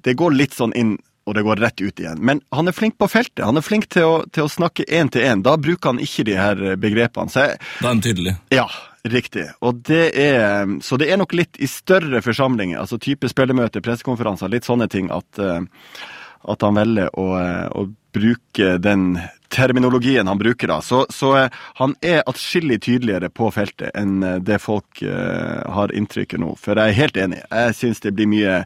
Det 0.06 0.18
går 0.18 0.34
litt 0.34 0.58
sånn 0.58 0.74
inn, 0.74 0.96
og 1.28 1.36
det 1.38 1.44
går 1.46 1.60
rett 1.62 1.82
ut 1.84 2.00
igjen. 2.02 2.18
Men 2.24 2.42
han 2.56 2.72
er 2.72 2.74
flink 2.74 2.96
på 2.98 3.10
feltet. 3.12 3.46
Han 3.46 3.60
er 3.60 3.66
flink 3.66 3.90
til 3.94 4.08
å, 4.08 4.14
til 4.34 4.48
å 4.48 4.50
snakke 4.50 4.88
én 4.90 5.12
til 5.14 5.28
én. 5.28 5.44
Da 5.46 5.54
bruker 5.60 5.92
han 5.92 6.02
ikke 6.02 6.26
de 6.26 6.38
her 6.40 6.62
begrepene. 6.82 7.30
Så 7.30 7.44
jeg, 7.44 7.60
Da 7.82 7.90
er 7.90 7.92
han 7.92 8.02
tydelig. 8.02 8.34
ja, 8.56 8.66
riktig. 9.12 9.46
Og 9.62 9.82
det 9.88 10.12
er, 10.18 10.66
så 10.82 10.98
det 10.98 11.10
er 11.12 11.20
nok 11.20 11.36
litt 11.38 11.60
i 11.60 11.70
større 11.70 12.22
forsamlinger, 12.26 12.80
altså 12.82 13.00
type 13.02 13.30
spillemøter, 13.32 13.84
pressekonferanser, 13.86 14.52
litt 14.52 14.68
sånne 14.68 14.88
ting, 14.92 15.12
at, 15.14 15.28
eh, 15.42 15.62
at 16.48 16.66
han 16.66 16.80
velger 16.80 17.12
å, 17.14 17.28
eh, 17.42 17.68
å 17.70 17.88
bruke 18.18 18.78
den 18.82 19.20
terminologien 19.50 20.28
han 20.28 20.38
bruker 20.38 20.68
da. 20.68 20.82
Så, 20.82 21.06
så 21.10 21.38
eh, 21.38 21.50
han 21.74 21.96
er 22.02 22.24
atskillig 22.26 22.82
tydeligere 22.82 23.30
på 23.30 23.52
feltet 23.52 23.96
enn 23.98 24.24
eh, 24.24 24.40
det 24.44 24.60
folk 24.64 25.02
uh, 25.04 25.64
har 25.74 25.94
inntrykket 25.96 26.42
nå. 26.44 26.54
For 26.60 26.78
jeg 26.78 26.94
er 26.94 27.00
helt 27.02 27.22
enig. 27.24 27.40
Jeg 27.52 27.78
syns 27.78 28.04
det 28.04 28.14
blir 28.18 28.30
mye 28.30 28.58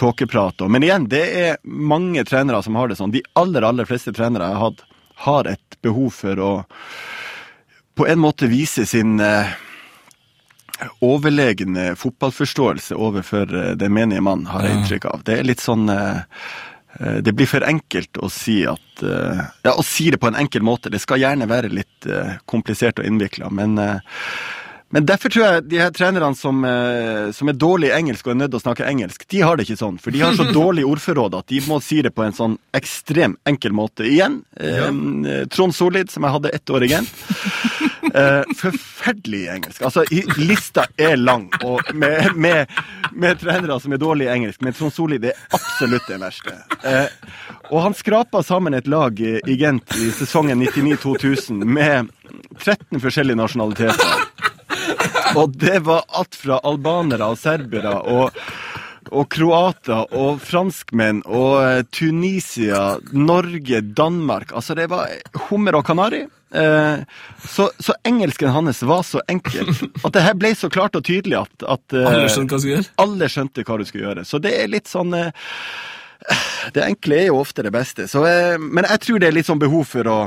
tåkeprat. 0.00 0.60
Men 0.68 0.84
igjen, 0.86 1.08
det 1.12 1.24
er 1.40 1.56
mange 1.64 2.24
trenere 2.28 2.62
som 2.66 2.76
har 2.78 2.90
det 2.90 3.00
sånn. 3.00 3.14
De 3.14 3.24
aller, 3.40 3.64
aller 3.66 3.88
fleste 3.88 4.14
trenere 4.16 4.50
jeg 4.50 4.60
har 4.60 4.68
hatt, 4.70 4.84
har 5.24 5.50
et 5.50 5.80
behov 5.84 6.12
for 6.16 6.44
å 6.44 6.52
på 7.98 8.06
en 8.08 8.20
måte 8.22 8.48
vise 8.48 8.86
sin 8.88 9.18
uh, 9.20 9.50
overlegne 11.04 11.90
fotballforståelse 11.98 12.96
overfor 12.96 13.50
den 13.76 13.92
menige 13.92 14.22
mann, 14.24 14.46
har 14.48 14.64
jeg 14.64 14.78
inntrykk 14.78 15.08
av. 15.10 15.24
Det 15.26 15.36
er 15.36 15.48
litt 15.48 15.60
sånn 15.60 15.90
eh, 15.92 16.22
Det 16.98 17.32
blir 17.32 17.46
for 17.46 17.64
enkelt 17.64 18.18
å 18.18 18.28
si 18.32 18.60
at 18.68 19.04
eh, 19.06 19.42
Ja, 19.62 19.76
å 19.78 19.84
si 19.86 20.10
det 20.10 20.18
på 20.20 20.28
en 20.30 20.38
enkel 20.40 20.64
måte. 20.66 20.90
Det 20.92 21.00
skal 21.00 21.22
gjerne 21.22 21.46
være 21.50 21.70
litt 21.72 22.08
eh, 22.08 22.34
komplisert 22.50 22.98
og 23.00 23.06
innvikla, 23.06 23.50
men 23.54 23.78
eh, 23.78 24.00
men 24.90 25.04
derfor 25.06 25.30
tror 25.30 25.44
jeg 25.44 25.66
de 25.70 25.78
her 25.78 25.92
trenerne 25.94 26.34
som, 26.34 26.64
eh, 26.66 27.28
som 27.30 27.46
er 27.46 27.54
dårlig 27.54 27.92
i 27.92 27.94
engelsk 27.94 28.26
og 28.26 28.32
er 28.32 28.38
nødt 28.40 28.50
til 28.50 28.58
å 28.58 28.62
snakke 28.64 28.88
engelsk, 28.90 29.22
de 29.30 29.42
har 29.46 29.54
det 29.54 29.68
ikke 29.68 29.78
sånn. 29.78 30.00
For 30.02 30.10
de 30.10 30.24
har 30.24 30.34
så 30.34 30.48
dårlig 30.56 30.82
ordforråd 30.82 31.36
at 31.38 31.46
de 31.52 31.60
må 31.68 31.78
si 31.78 32.00
det 32.02 32.10
på 32.10 32.24
en 32.26 32.34
sånn 32.34 32.56
ekstrem 32.74 33.36
enkel 33.46 33.76
måte. 33.78 34.08
Igjen, 34.10 34.40
ja. 34.58 34.90
Trond 35.54 35.78
Solid, 35.78 36.10
som 36.10 36.26
jeg 36.26 36.34
hadde 36.34 36.50
ett 36.58 36.74
år 36.74 36.88
i 36.88 36.90
Gent. 36.90 37.14
Eh, 38.14 38.42
forferdelig 38.56 39.48
engelsk. 39.48 39.82
Altså, 39.82 40.04
lista 40.36 40.86
er 40.96 41.16
lang 41.16 41.48
og 41.64 41.80
med, 41.94 42.32
med, 42.34 42.66
med 43.12 43.40
trenere 43.40 43.80
som 43.80 43.92
er 43.92 44.00
dårlige 44.02 44.30
i 44.30 44.34
engelsk, 44.34 44.60
men 44.64 44.74
Trond 44.76 44.94
Solid 44.94 45.24
er 45.30 45.38
absolutt 45.54 46.08
den 46.10 46.24
verste. 46.24 46.56
Eh, 46.86 47.06
og 47.70 47.84
han 47.86 47.94
skrapa 47.94 48.42
sammen 48.46 48.74
et 48.74 48.90
lag 48.90 49.20
i, 49.20 49.36
i 49.46 49.58
Gent 49.60 49.96
i 49.98 50.10
sesongen 50.16 50.62
99-2000 50.66 51.64
med 51.64 52.10
13 52.58 53.00
forskjellige 53.00 53.38
nasjonaliteter. 53.38 54.26
Og 55.36 55.54
det 55.54 55.78
var 55.86 56.04
alt 56.18 56.34
fra 56.34 56.58
albanere 56.66 57.30
og 57.30 57.38
serbere 57.38 57.94
og, 58.10 58.34
og 59.10 59.28
kroater 59.32 60.10
og 60.16 60.40
franskmenn 60.44 61.22
og 61.26 61.54
eh, 61.62 61.82
Tunisia, 61.94 62.98
Norge, 63.12 63.80
Danmark. 63.80 64.54
Altså, 64.56 64.76
det 64.78 64.88
var 64.92 65.10
hummer 65.48 65.78
og 65.78 65.86
kanari. 65.88 66.24
Eh, 66.54 66.98
så, 67.48 67.70
så 67.78 67.94
engelsken 68.04 68.50
hans 68.50 68.82
var 68.82 69.04
så 69.06 69.22
enkel 69.30 69.70
at 70.02 70.12
det 70.16 70.24
her 70.24 70.34
ble 70.34 70.50
så 70.58 70.70
klart 70.72 70.98
og 70.98 71.04
tydelig 71.06 71.38
at, 71.44 71.62
at 71.62 71.94
eh, 71.94 72.08
Alle 72.10 72.26
skjønte 72.32 72.58
alle 72.98 73.28
skjønte 73.30 73.64
hva 73.66 73.78
du 73.78 73.86
skulle 73.86 74.08
gjøre. 74.08 74.26
Så 74.26 74.42
det 74.42 74.56
er 74.58 74.72
litt 74.72 74.90
sånn 74.90 75.14
eh, 75.14 75.30
Det 76.74 76.82
enkle 76.84 77.20
er 77.20 77.30
jo 77.30 77.38
ofte 77.40 77.64
det 77.66 77.74
beste. 77.74 78.08
Så, 78.10 78.24
men 78.60 78.88
jeg 78.88 79.02
tror 79.06 79.22
det 79.22 79.30
er 79.30 79.38
litt 79.38 79.48
sånn 79.48 79.62
behov 79.62 79.86
for 79.88 80.10
å 80.10 80.20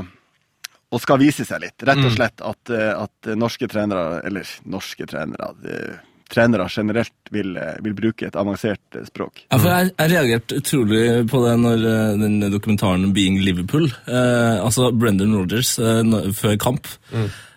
og 0.94 1.00
skal 1.02 1.18
vise 1.18 1.42
seg 1.42 1.58
litt. 1.58 1.82
Rett 1.82 2.04
og 2.06 2.12
slett 2.14 2.42
at, 2.46 2.70
at 2.70 3.28
norske 3.34 3.66
trenere, 3.66 4.20
eller 4.28 4.46
norske 4.70 5.08
trenere 5.10 5.48
Trenere 6.34 6.66
generelt 6.72 7.32
vil, 7.34 7.54
eh, 7.56 7.78
vil 7.84 7.96
bruke 7.96 8.28
et 8.28 8.36
avansert 8.38 8.98
eh, 8.98 9.06
språk. 9.08 9.44
Ja, 9.48 9.58
for 9.58 9.70
jeg, 9.70 9.94
jeg 9.94 10.12
reagerte 10.14 10.60
utrolig 10.60 11.04
på 11.30 11.42
det 11.46 11.54
når 11.62 11.88
eh, 11.90 12.12
den 12.24 12.38
dokumentaren 12.52 13.14
Being 13.16 13.40
Liverpool 13.44 13.88
eh, 13.88 14.58
Altså 14.58 14.90
Brendan 14.92 15.34
Rodgers 15.36 15.76
eh, 15.78 16.32
før 16.36 16.56
kamp. 16.60 16.90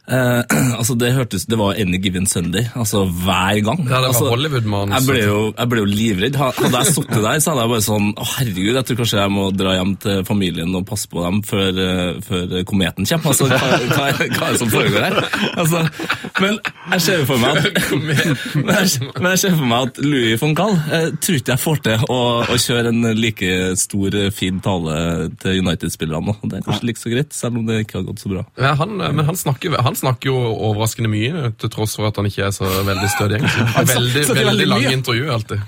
Eh, 0.08 0.44
altså 0.80 0.96
Det 0.96 1.10
hørtes 1.12 1.44
Det 1.52 1.58
var 1.60 1.76
Any 1.76 2.00
Given 2.00 2.28
Sunday. 2.28 2.64
Altså 2.80 3.04
hver 3.06 3.60
gang. 3.66 3.82
Ja, 3.84 4.00
det 4.00 4.14
var 4.16 4.38
altså. 4.38 4.38
Jeg 4.38 5.04
ble, 5.08 5.18
jo, 5.26 5.40
jeg 5.52 5.72
ble 5.72 5.84
jo 5.84 5.90
livredd. 5.90 6.38
Hadde 6.40 6.72
jeg 6.72 6.94
sittet 6.96 7.20
der, 7.26 7.42
så 7.44 7.52
hadde 7.52 7.66
jeg 7.66 7.74
bare 7.74 7.86
sånn 7.88 8.08
Å, 8.16 8.28
herregud, 8.38 8.72
jeg 8.78 8.88
tror 8.88 9.00
kanskje 9.02 9.20
jeg 9.20 9.34
må 9.36 9.50
dra 9.56 9.76
hjem 9.76 9.94
til 10.04 10.24
familien 10.28 10.78
og 10.80 10.86
passe 10.88 11.12
på 11.12 11.24
dem 11.26 11.42
før, 11.48 11.82
eh, 11.84 12.22
før 12.24 12.56
kometen 12.70 13.10
kommer. 13.10 13.34
Altså, 13.34 13.50
hva, 13.52 13.72
hva, 13.92 14.08
hva 14.38 14.48
er 14.48 14.56
det 14.56 14.62
som 14.62 14.72
foregår 14.72 15.08
her? 15.10 15.20
Altså, 15.58 15.84
men 16.40 16.60
jeg 16.94 17.04
ser 17.04 17.26
for 17.28 17.42
meg 17.42 17.60
at 17.60 17.92
men 18.08 18.72
jeg, 18.72 19.12
men 19.18 19.30
jeg 19.34 19.42
ser 19.44 19.56
for 19.58 19.68
meg 19.68 19.90
at 19.90 20.02
Louis 20.06 20.40
von 20.40 20.56
Gahl 20.58 20.76
eh, 20.78 21.10
tror 21.20 21.40
ikke 21.42 21.56
jeg 21.56 21.64
får 21.64 21.84
til 21.88 22.08
å, 22.14 22.20
å 22.48 22.60
kjøre 22.62 22.94
en 22.94 23.12
like 23.18 23.52
stor, 23.82 24.16
eh, 24.24 24.32
fin 24.32 24.62
tale 24.64 24.96
til 25.42 25.62
United-spillerne. 25.66 26.32
nå. 26.32 26.38
Det 26.48 26.62
er 26.62 26.66
kanskje 26.68 26.88
like 26.90 27.02
så 27.02 27.12
greit, 27.12 27.36
selv 27.36 27.60
om 27.60 27.68
det 27.68 27.82
ikke 27.84 28.00
har 28.00 28.08
gått 28.08 28.24
så 28.24 28.32
bra. 28.32 28.46
Ja, 28.62 28.74
han, 28.80 28.96
men 29.02 29.26
han 29.28 29.40
snakker, 29.40 29.76
han 29.84 29.97
snakker 29.98 30.32
jo 30.32 30.38
overraskende 30.70 31.12
mye, 31.12 31.52
til 31.60 31.74
tross 31.74 31.98
for 32.00 32.10
at 32.12 32.18
han 32.22 32.30
ikke 32.30 32.48
er 32.48 32.56
så 32.56 32.70
veldig 32.88 33.10
stødig. 33.18 33.42
Veldig, 33.94 34.24
veldig 34.28 34.46
veldig 34.52 34.68
lang 34.72 34.88
intervju 34.94 35.30
alltid. 35.34 35.62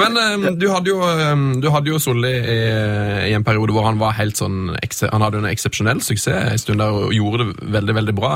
Men 0.00 0.16
um, 0.16 0.44
du 0.56 0.64
hadde 0.72 0.88
jo, 0.88 0.98
um, 1.04 1.42
du 1.60 1.66
hadde 1.72 1.90
jo 1.92 1.98
Solli 2.00 2.30
i, 2.32 2.54
i 3.28 3.34
en 3.36 3.44
periode 3.44 3.74
hvor 3.76 3.84
han 3.84 3.98
var 4.00 4.14
helt 4.16 4.38
sånn 4.40 4.70
Han 4.72 5.24
hadde 5.24 5.42
en 5.42 5.48
eksepsjonell 5.50 6.00
suksess 6.00 6.48
en 6.54 6.60
stund 6.62 6.80
der 6.80 6.96
og 6.96 7.12
gjorde 7.12 7.44
det 7.50 7.66
veldig 7.74 7.96
veldig 7.98 8.14
bra. 8.16 8.30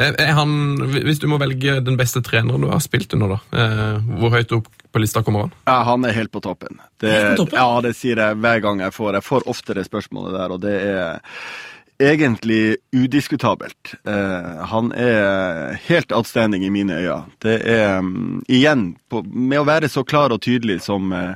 Eh, 0.00 0.14
Er 0.24 0.32
han, 0.38 0.54
hvis 0.94 1.20
du 1.20 1.26
må 1.28 1.36
velge 1.42 1.78
den 1.84 1.98
beste 2.00 2.22
treneren 2.24 2.64
du 2.64 2.70
har 2.72 2.80
spilt 2.84 3.12
under, 3.18 3.36
da, 3.36 3.60
eh, 3.60 4.10
hvor 4.16 4.32
høyt 4.32 4.54
opp 4.56 4.72
på 4.88 5.02
lista 5.04 5.20
kommer 5.26 5.44
han? 5.46 5.56
Ja, 5.68 5.82
han 5.90 6.08
er 6.08 6.16
helt 6.16 6.32
på 6.32 6.40
toppen. 6.40 6.80
Det, 7.02 7.12
Helt 7.12 7.34
på 7.36 7.42
toppen? 7.44 7.60
Ja, 7.60 7.80
det 7.84 7.92
sier 7.98 8.24
jeg 8.24 8.40
hver 8.40 8.62
gang 8.64 8.80
jeg 8.80 8.96
får. 8.96 9.18
Jeg 9.20 9.28
får 9.28 9.48
ofte 9.52 9.76
det 9.76 9.84
spørsmålet 9.90 10.38
der, 10.40 10.56
og 10.56 10.62
det 10.64 10.76
er 10.88 11.20
egentlig 11.98 12.76
udiskutabelt. 12.92 13.94
Eh, 14.06 14.64
han 14.70 14.92
er 14.92 15.78
helt 15.88 16.12
outstanding 16.12 16.64
i 16.64 16.70
mine 16.70 16.94
øyne. 16.94 17.24
Det 17.42 17.60
er 17.66 17.98
um, 17.98 18.42
igjen, 18.48 18.96
på, 19.10 19.22
med 19.26 19.60
å 19.60 19.66
være 19.68 19.90
så 19.90 20.04
klar 20.06 20.34
og 20.34 20.42
tydelig 20.42 20.80
som 20.86 21.12
eh, 21.12 21.34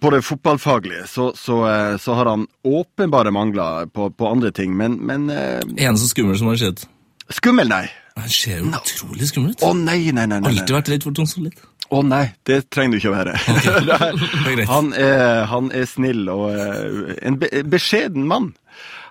på 0.00 0.12
det 0.12 0.22
fotballfaglige, 0.24 1.06
så, 1.08 1.30
så, 1.36 1.62
eh, 1.68 1.96
så 1.98 2.14
har 2.18 2.28
han 2.28 2.46
åpenbare 2.64 3.32
mangler 3.32 3.88
på, 3.88 4.10
på 4.10 4.28
andre 4.28 4.52
ting, 4.52 4.76
men, 4.76 5.00
men 5.00 5.30
Eneste 5.30 5.86
En 5.88 5.98
så 5.98 6.12
skummel 6.12 6.38
som 6.38 6.52
har 6.52 6.60
skjedd? 6.60 6.86
Skummel, 7.30 7.70
nei. 7.70 7.86
Han 8.20 8.28
ser 8.28 8.58
jo 8.60 8.70
utrolig 8.74 9.28
skummel 9.30 9.52
ut. 9.54 9.62
Å 9.64 9.74
nei, 9.76 10.00
nei, 10.12 10.26
nei. 10.26 10.40
nei. 10.40 10.50
Alltid 10.50 10.74
vært 10.76 10.90
redd 10.92 11.06
for 11.06 11.16
Trond 11.16 11.30
Solid. 11.30 11.60
Å 11.90 12.00
nei, 12.06 12.24
det 12.46 12.60
trenger 12.70 12.94
du 12.94 13.00
ikke 13.00 13.10
å 13.10 13.16
være. 13.16 13.32
Er 14.50 14.64
han, 14.70 14.92
er, 14.94 15.44
han 15.50 15.70
er 15.74 15.86
snill 15.90 16.28
og 16.30 16.52
eh, 16.54 17.16
en 17.26 17.38
be 17.40 17.48
beskjeden 17.70 18.28
mann. 18.30 18.52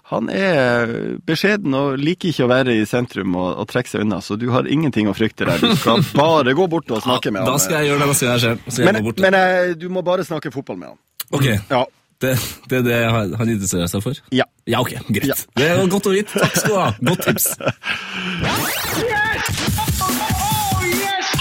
Han 0.10 0.26
er 0.34 0.90
beskjeden 1.30 1.76
og 1.78 2.00
liker 2.02 2.32
ikke 2.32 2.48
å 2.48 2.50
være 2.50 2.74
i 2.80 2.86
sentrum 2.90 3.36
og, 3.38 3.60
og 3.62 3.68
trekke 3.70 3.92
seg 3.92 4.02
unna, 4.08 4.18
så 4.26 4.34
du 4.42 4.48
har 4.50 4.66
ingenting 4.66 5.06
å 5.06 5.14
frykte 5.14 5.46
der. 5.46 5.62
Du 5.62 5.76
skal 5.78 6.02
bare 6.18 6.56
gå 6.58 6.66
bort 6.72 6.90
og 6.96 7.04
snakke 7.06 7.30
med 7.36 7.46
Da 7.46 7.60
skal 7.62 7.84
jeg 7.84 7.92
gjøre 7.92 8.02
det 8.02 8.08
da 8.10 8.16
skal 8.18 8.32
jeg 8.32 8.42
ser 8.42 8.50
ham. 8.50 8.60
men, 8.66 8.74
jeg 8.80 8.94
Men, 8.98 9.04
bort. 9.06 9.22
men 9.28 9.38
eh, 9.38 9.76
du 9.78 9.88
må 9.94 10.02
bare 10.08 10.26
snakke 10.26 10.50
fotball 10.56 10.80
med 10.82 10.90
han. 10.96 11.00
Ok, 11.30 11.46
Ja. 11.70 11.84
det, 12.26 12.32
det 12.72 12.80
er 12.80 12.88
det 12.90 12.98
han 13.14 13.36
han 13.38 13.50
interesserer 13.54 13.88
seg 13.94 14.02
for? 14.08 14.18
Ja. 14.34 14.50
Ja, 14.66 14.82
ok, 14.82 14.96
greit. 15.14 15.30
Ja. 15.30 15.38
Det 15.62 15.70
er 15.76 15.86
godt 15.94 16.10
å 16.10 16.16
vite. 16.18 16.42
Takk 16.42 16.58
skal 16.58 16.74
du 16.74 16.80
ha. 16.82 16.90
Godt 17.06 17.30
tips. 17.30 17.52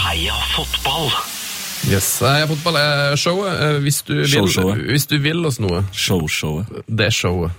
Heia 0.05 0.35
fotball! 0.55 1.09
Yes, 1.89 2.09
Heia 2.21 2.47
fotball 2.51 2.77
er 2.81 3.17
showet. 3.21 3.61
Eh, 3.65 3.79
Hvis 3.85 4.03
du 4.05 4.15
vil, 4.21 4.49
show 4.53 4.73
hvis 4.77 5.07
du 5.09 5.17
vil 5.23 5.45
oss 5.49 5.61
noe, 5.63 5.83
Showshowet. 5.95 6.83
det 6.89 7.07
er 7.09 7.15
showet. 7.15 7.53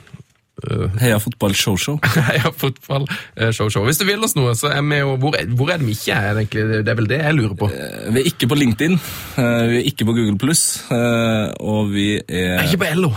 Heia 1.00 1.18
fotball 1.22 1.54
show-show. 1.56 1.98
Heia 2.30 2.52
fotball, 2.56 3.08
eh, 3.36 3.52
show, 3.56 3.70
show. 3.72 3.86
Hvis 3.88 4.00
du 4.02 4.06
vil 4.08 4.24
oss 4.26 4.36
noe, 4.38 4.56
så 4.60 4.72
er 4.74 4.82
vi 4.86 5.00
jo 5.02 5.16
Hvor 5.22 5.38
er, 5.40 5.50
hvor 5.56 5.72
er 5.74 5.82
det 5.82 5.88
vi 5.88 5.96
ikke 5.98 6.18
er, 6.18 6.42
egentlig? 6.44 6.66
Det 6.86 6.94
er 6.94 7.00
vel 7.00 7.10
det 7.10 7.22
jeg 7.22 7.38
lurer 7.38 7.56
på. 7.60 7.70
Vi 7.70 8.22
er 8.24 8.30
ikke 8.32 8.50
på 8.52 8.58
LinkedIn, 8.60 9.00
uh, 9.38 9.64
vi 9.72 9.80
er 9.82 9.88
ikke 9.92 10.08
på 10.10 10.16
Google 10.18 10.38
Pluss, 10.42 10.66
og 10.90 11.94
vi 11.94 12.12
Jeg 12.18 12.46
er 12.50 12.60
er 12.60 12.68
ikke 12.70 12.84
på 12.86 12.92
LO. 13.00 13.14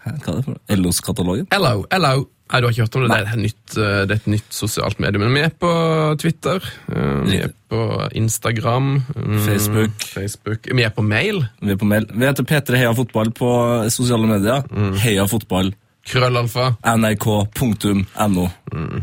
Hæ, 0.00 0.12
Hva 0.24 0.32
er 0.32 0.36
det 0.38 0.44
for 0.46 0.54
noe? 0.56 0.76
LOs-katalogen? 0.80 1.48
Hello, 1.52 1.82
hello. 1.92 2.28
Nei, 2.50 2.58
du 2.58 2.66
har 2.66 2.72
ikke 2.72 2.82
hørt 2.82 2.96
om 2.98 3.02
det? 3.04 3.10
Det 3.10 3.18
er, 3.30 3.38
nytt, 3.38 3.74
det 3.76 4.14
er 4.14 4.16
et 4.16 4.24
nytt 4.32 4.54
sosialt 4.54 4.98
medie. 5.02 5.20
Men 5.22 5.36
vi 5.36 5.42
er 5.44 5.52
på 5.54 5.68
Twitter, 6.18 6.64
vi 7.28 7.36
er 7.44 7.52
på 7.70 7.84
Instagram, 8.18 8.88
mm, 9.14 9.36
Facebook. 9.44 10.06
Facebook. 10.16 10.66
Vi 10.74 10.82
er 10.82 10.90
på 10.96 11.04
mail. 11.06 11.44
Vi 11.62 11.76
er 11.76 11.78
på 11.78 11.86
mail. 11.86 12.08
Vi 12.10 12.26
heter 12.26 12.48
P3 12.48 12.80
Heia 12.80 12.96
Fotball 12.98 13.30
på 13.36 13.52
sosiale 13.94 14.26
medier. 14.26 14.66
Heia 15.04 15.28
Fotball. 15.30 15.70
Krøllalfa. 16.06 16.70
nrk.no. 16.96 18.48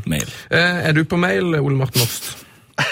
Mail. 0.09 0.27
Eh, 0.49 0.79
er 0.89 0.93
du 0.97 1.03
på 1.05 1.17
mail, 1.19 1.55
Ole 1.59 1.75
Martin 1.77 2.01
Ost? 2.03 2.33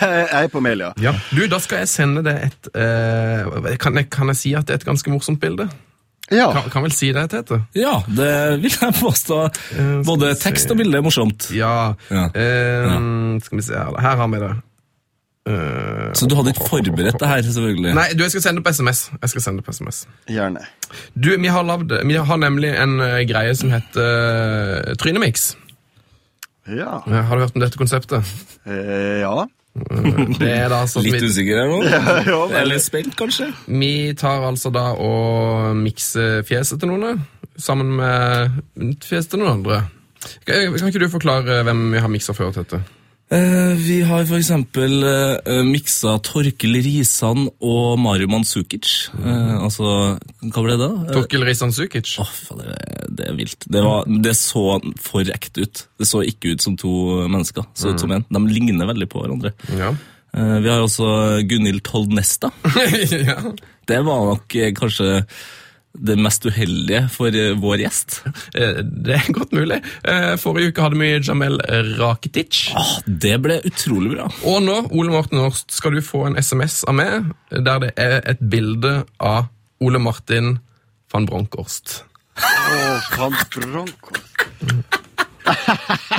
Jeg 0.00 0.44
er 0.44 0.48
på 0.52 0.60
mail, 0.64 0.80
ja. 0.86 0.92
Ja. 1.04 1.12
Du, 1.34 1.42
da 1.52 1.58
skal 1.60 1.82
jeg 1.82 1.88
sende 1.92 2.22
deg 2.24 2.46
et 2.46 2.68
eh, 2.80 3.74
kan, 3.80 3.96
jeg, 4.00 4.08
kan 4.12 4.30
jeg 4.32 4.38
si 4.40 4.54
at 4.56 4.64
det 4.68 4.72
er 4.72 4.80
et 4.80 4.86
ganske 4.88 5.12
morsomt 5.12 5.40
bilde? 5.42 5.66
Ja, 6.32 6.46
Kan, 6.56 6.70
kan 6.72 6.86
vel 6.86 6.94
si 6.96 7.10
det, 7.12 7.26
Tete? 7.34 7.58
Ja, 7.76 7.98
det 8.08 8.30
vil 8.62 8.72
jeg 8.72 8.94
påstå. 8.96 9.42
Både 10.08 10.30
tekst 10.40 10.70
og 10.72 10.78
bilde 10.80 10.96
er 10.96 11.04
morsomt. 11.04 11.50
Ja. 11.52 11.92
Ja. 12.08 12.22
Eh, 12.32 12.94
Skal 13.44 13.60
vi 13.60 13.64
se 13.66 13.76
her, 13.76 13.90
da. 13.92 14.00
Her 14.06 14.16
har 14.22 14.30
vi 14.32 14.40
det. 14.40 14.54
Eh, 15.46 16.12
Så 16.16 16.24
du 16.28 16.34
hadde 16.38 16.54
ikke 16.54 16.68
forberedt 16.70 17.18
det 17.20 17.28
her, 17.28 17.42
selvfølgelig? 17.44 17.90
Nei, 17.98 18.06
du, 18.16 18.22
jeg 18.24 18.32
skal 18.32 18.44
sende 18.46 18.62
det 18.62 18.64
på 18.64 18.72
SMS. 18.72 19.00
Jeg 19.20 19.32
skal 19.34 19.42
sende 19.44 19.60
det 19.60 19.66
på 19.66 19.74
SMS. 19.76 19.98
gjerne. 20.30 20.62
Du, 21.12 21.28
vi 21.36 21.50
har, 21.52 21.66
lavd, 21.68 21.92
vi 22.08 22.16
har 22.30 22.40
nemlig 22.40 22.70
en 22.80 22.94
uh, 23.02 23.18
greie 23.28 23.52
som 23.58 23.72
heter 23.74 24.08
uh, 24.88 24.94
Trynemix. 25.00 25.50
Ja. 26.68 27.02
Uh, 27.04 27.18
har 27.28 27.36
du 27.36 27.44
hørt 27.44 27.58
om 27.58 27.60
dette 27.60 27.80
konseptet? 27.80 28.24
Eh, 28.64 29.20
ja. 29.20 29.44
Det 30.38 30.48
er 30.48 30.68
da 30.70 30.84
sånn 30.86 31.02
Litt 31.02 31.18
vi, 31.18 31.28
usikker 31.28 31.58
her 31.58 31.66
nå? 31.66 31.80
ja 32.30 32.60
Eller 32.60 32.78
spent, 32.78 33.16
kanskje? 33.18 33.48
vi 33.66 34.14
tar 34.14 34.44
altså 34.46 34.70
da 34.70 34.92
og 34.94 35.74
mikser 35.74 36.44
fjeset 36.46 36.78
til 36.78 36.92
noen, 36.92 37.24
sammen 37.58 37.90
med 37.98 39.02
fjeset 39.02 39.34
til 39.34 39.42
noen 39.42 39.58
andre. 39.58 39.80
Kan, 40.46 40.78
kan 40.78 40.88
ikke 40.92 41.02
du 41.02 41.10
forklare 41.10 41.64
hvem 41.66 41.88
vi 41.90 42.04
har 42.06 42.12
miksa 42.12 42.32
før, 42.38 42.54
til 42.54 42.78
Eh, 42.78 43.03
vi 43.80 43.98
har 44.06 44.24
for 44.28 44.38
eksempel 44.38 45.04
eh, 45.06 45.60
miksa 45.66 46.16
Torkel 46.24 46.78
Risan 46.84 47.48
og 47.64 47.98
Mario 47.98 48.28
Mansukic. 48.30 48.90
Eh, 49.18 49.54
altså, 49.58 50.16
hva 50.44 50.64
ble 50.64 50.76
det 50.78 50.88
da? 50.88 51.16
Torkel 51.16 51.46
Risan 51.46 51.74
Sukic. 51.74 52.14
Åh, 52.22 52.30
fy 52.30 52.58
det, 52.60 52.78
det 53.18 53.28
er 53.30 53.38
vilt. 53.38 53.66
Det, 53.66 53.82
var, 53.84 54.06
det 54.06 54.36
så 54.38 54.78
for 55.02 55.34
ekte 55.34 55.66
ut. 55.66 55.84
Det 55.98 56.08
så 56.10 56.22
ikke 56.26 56.54
ut 56.54 56.64
som 56.64 56.78
to 56.80 56.94
mennesker. 57.26 57.66
Så 57.74 57.94
ut 57.94 58.02
som 58.02 58.14
en. 58.14 58.26
De 58.28 58.44
ligner 58.50 58.90
veldig 58.90 59.10
på 59.10 59.24
hverandre. 59.24 59.54
Ja. 59.74 59.94
Eh, 60.34 60.56
vi 60.62 60.70
har 60.70 60.82
også 60.82 61.40
Gunhild 61.48 61.84
Toldnesta. 61.86 62.50
ja. 63.28 63.38
Det 63.86 64.00
var 64.06 64.24
nok 64.30 64.56
eh, 64.58 64.72
kanskje 64.74 65.24
det 65.94 66.16
mest 66.18 66.42
uheldige 66.48 67.04
for 67.14 67.30
eh, 67.38 67.52
vår 67.60 67.78
gjest. 67.84 68.20
Eh, 68.58 68.80
Det 68.82 69.14
er 69.16 69.28
godt 69.34 69.52
mulig. 69.54 69.78
Eh, 70.06 70.34
Forrige 70.42 70.68
uke 70.72 70.82
hadde 70.84 70.98
vi 71.00 71.08
Jamel 71.26 71.56
Rakitic. 71.98 72.64
Ah, 72.74 72.92
det 73.06 73.36
ble 73.42 73.60
utrolig 73.66 74.10
bra. 74.16 74.26
Og 74.46 74.60
nå, 74.66 74.76
Ole 74.94 75.10
Martin 75.14 75.38
Horst, 75.42 75.70
skal 75.74 75.94
du 75.96 76.00
få 76.04 76.24
en 76.28 76.36
SMS 76.38 76.82
av 76.90 76.94
meg 76.98 77.10
der 77.50 77.78
det 77.86 77.92
er 78.00 78.20
et 78.34 78.40
bilde 78.42 78.92
av 79.22 79.46
Ole 79.84 79.98
Martin 80.02 80.56
van 81.14 81.26
Bronkhorst. 81.30 82.00
Å, 82.38 82.42
van 83.18 83.34
Bronkhorst. 83.54 84.30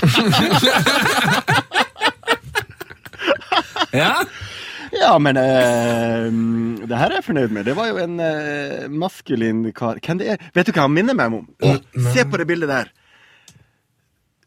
Ja, 3.96 4.20
Ja, 4.96 5.16
men 5.20 5.38
eh, 5.38 6.28
det 6.88 6.98
her 7.00 7.10
er 7.12 7.18
jeg 7.20 7.26
fornøyd 7.28 7.52
med. 7.56 7.66
Det 7.68 7.76
var 7.78 7.90
jo 7.90 7.98
en 8.04 8.20
eh, 8.24 8.86
maskulin 8.92 9.66
kar. 9.76 10.00
Hvem 10.04 10.22
det 10.22 10.30
er? 10.36 10.46
Vet 10.56 10.70
du 10.70 10.72
hva 10.76 10.86
han 10.88 10.94
minner 10.96 11.18
meg 11.18 11.34
om? 11.36 11.48
Å, 11.66 11.74
se 12.14 12.24
på 12.30 12.40
det 12.42 12.48
bildet 12.50 12.72
der. 12.72 12.92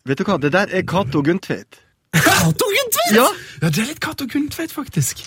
Vet 0.09 0.23
du 0.23 0.25
hva, 0.25 0.39
det 0.41 0.53
der 0.55 0.73
er 0.73 0.87
Cato 0.89 1.21
Gundtveit. 1.27 1.83
Cato 2.17 2.71
Gundtveit! 2.73 3.13
Ja, 3.19 3.27
Ja, 3.61 3.69
det 3.75 3.83
er 3.83 3.91
litt 3.91 4.01
Cato 4.01 4.25
Gundtveit, 4.31 4.73
faktisk. 4.73 5.27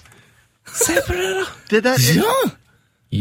Se 0.72 0.95
på 1.05 1.13
det, 1.17 1.30
da. 1.38 1.45
det 1.74 1.84
der 1.86 1.99
er 1.99 2.17
Ja, 2.24 2.36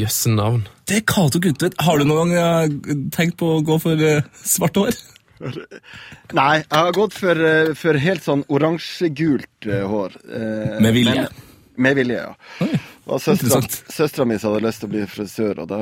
Jøsse 0.00 0.30
navn. 0.32 0.62
det 0.88 1.00
er 1.02 1.06
Cato 1.10 1.40
Gundtveit. 1.42 1.74
Har 1.82 1.98
du 2.00 2.06
noen 2.08 2.30
gang 2.32 2.76
eh, 2.78 2.96
tenkt 3.12 3.36
på 3.42 3.56
å 3.58 3.62
gå 3.66 3.76
for 3.82 4.00
eh, 4.00 4.22
svart 4.46 4.78
hår? 4.80 4.96
Nei, 6.36 6.60
jeg 6.60 6.76
har 6.76 6.92
gått 6.96 7.14
for, 7.16 7.38
eh, 7.50 7.70
for 7.76 7.96
helt 8.00 8.24
sånn 8.24 8.42
oransjegult 8.52 9.68
eh, 9.68 9.84
hår. 9.88 10.16
Eh, 10.30 10.74
Med 10.84 10.94
vilje? 10.96 11.26
men- 11.26 11.46
Med 11.80 11.96
vilje, 11.96 12.18
ja. 12.20 12.34
Oi, 12.64 12.80
Og 13.10 13.22
søstera 13.22 14.26
mi 14.28 14.36
som 14.38 14.52
hadde 14.52 14.66
lyst 14.66 14.82
til 14.82 14.90
å 14.90 14.92
bli 14.92 15.04
frisør, 15.08 15.62
og 15.64 15.70
da 15.70 15.78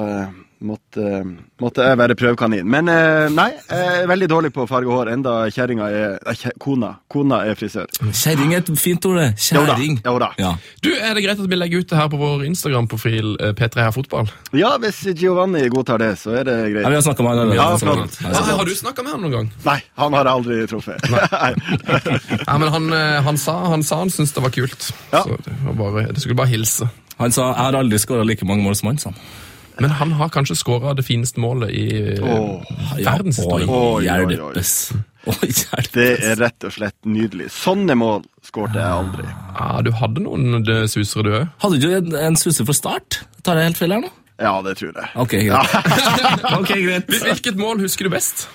måtte, 0.61 1.23
måtte 1.63 1.85
jeg 1.87 1.99
være 2.01 2.15
prøvekanin. 2.19 2.67
Men 2.71 2.89
eh, 2.91 3.29
nei, 3.31 3.49
jeg 3.69 4.03
er 4.03 4.09
veldig 4.11 4.29
dårlig 4.31 4.51
på 4.55 4.65
å 4.65 4.69
farge 4.71 4.91
hår, 4.91 5.11
enda 5.15 5.35
kjerringa 5.55 5.89
er 5.95 6.17
nei, 6.27 6.35
Kona. 6.63 6.91
Kona 7.11 7.41
er 7.47 7.59
frisør. 7.59 7.87
Kjerring 8.11 8.55
er 8.57 8.63
et 8.65 8.73
fint 8.81 9.07
ord, 9.09 9.21
det. 9.23 9.29
Jo 9.55 9.65
da, 9.69 9.77
jo 9.79 10.17
da. 10.23 10.31
Ja. 10.41 10.53
Du, 10.85 10.91
Er 10.99 11.15
det 11.15 11.25
greit 11.25 11.41
at 11.41 11.51
vi 11.51 11.59
legger 11.59 11.85
ut 11.85 11.91
det 11.93 11.99
her 12.01 12.11
på 12.13 12.21
vår 12.21 12.45
Instagram-profil 12.49 13.37
eh, 13.39 13.55
P3 13.59 13.87
her 13.87 13.95
fotball? 13.95 14.31
Ja, 14.57 14.75
hvis 14.83 15.01
Giovanni 15.19 15.65
godtar 15.73 16.03
det, 16.03 16.13
så 16.21 16.35
er 16.41 16.49
det 16.49 16.57
Ja, 16.59 16.69
greit. 16.75 16.89
vi 16.89 16.99
har 16.99 17.07
snakka 17.07 17.27
med 17.27 17.43
han. 17.43 17.55
Ja, 17.57 17.69
flott. 17.79 18.21
Ja, 18.23 18.35
Ja, 18.35 18.47
har 18.59 18.65
du 18.65 18.75
snakka 18.75 19.03
med 19.07 19.15
han 19.15 19.27
noen 19.27 19.37
gang? 19.39 19.51
Nei, 19.67 19.79
han 20.03 20.17
har 20.19 20.29
jeg 20.31 20.41
aldri 20.41 20.61
truffet. 20.71 21.11
Nei. 21.11 21.53
nei. 22.49 22.59
men 22.59 22.69
Han, 22.75 22.93
eh, 22.93 23.19
han 23.25 23.39
sa 23.39 23.59
han, 23.73 23.83
sa 23.87 24.03
han 24.03 24.11
syntes 24.11 24.35
det 24.35 24.43
var 24.45 24.55
kult. 24.55 24.91
Ja. 25.13 25.23
Så 25.23 25.39
det, 25.45 25.55
var 25.67 25.79
bare, 25.79 26.09
det 26.13 26.23
skulle 26.25 26.39
bare 26.39 26.51
hilse. 26.53 26.89
Han 27.19 27.33
sa 27.35 27.49
'jeg 27.51 27.65
har 27.65 27.75
aldri 27.75 27.99
skåra 27.99 28.25
like 28.27 28.47
mange 28.47 28.63
mål 28.63 28.77
som 28.79 28.89
han', 28.89 28.99
sa 28.99 29.11
han. 29.11 29.19
Men 29.81 29.95
han 29.95 30.13
har 30.19 30.31
kanskje 30.35 30.57
skåra 30.59 30.95
det 30.99 31.05
fineste 31.07 31.41
målet 31.41 31.71
i 31.71 31.87
oh, 32.19 32.65
verdenshistorien. 32.99 33.71
Oi. 33.71 34.05
hjelpes. 34.07 34.73
Oi, 35.29 35.49
hjelpes. 35.49 35.91
Det 35.95 36.09
er 36.33 36.41
rett 36.41 36.67
og 36.67 36.75
slett 36.75 36.97
nydelig. 37.07 37.51
Sånne 37.55 37.95
mål 37.99 38.25
skårte 38.47 38.81
jeg 38.81 38.91
aldri. 39.03 39.27
Ja, 39.55 39.69
Du 39.87 39.93
hadde 40.01 40.25
noen 40.25 40.65
susere, 40.91 41.27
du 41.27 41.35
òg. 41.43 41.51
Hadde 41.63 41.83
du 41.83 41.91
en, 41.95 42.17
en 42.29 42.39
suser 42.41 42.67
for 42.67 42.77
start? 42.77 43.23
Tar 43.47 43.61
jeg 43.61 43.71
helt 43.71 43.81
feil 43.81 43.95
her 43.95 44.07
nå? 44.07 44.15
Ja, 44.39 44.55
det 44.63 44.77
tror 44.79 44.95
jeg. 44.95 45.11
Ok, 45.19 45.35
greit. 45.47 45.73
ok, 46.61 46.71
greit. 46.71 47.11
Hvilket 47.11 47.59
mål 47.59 47.83
husker 47.83 48.07
du 48.07 48.15
best? 48.15 48.47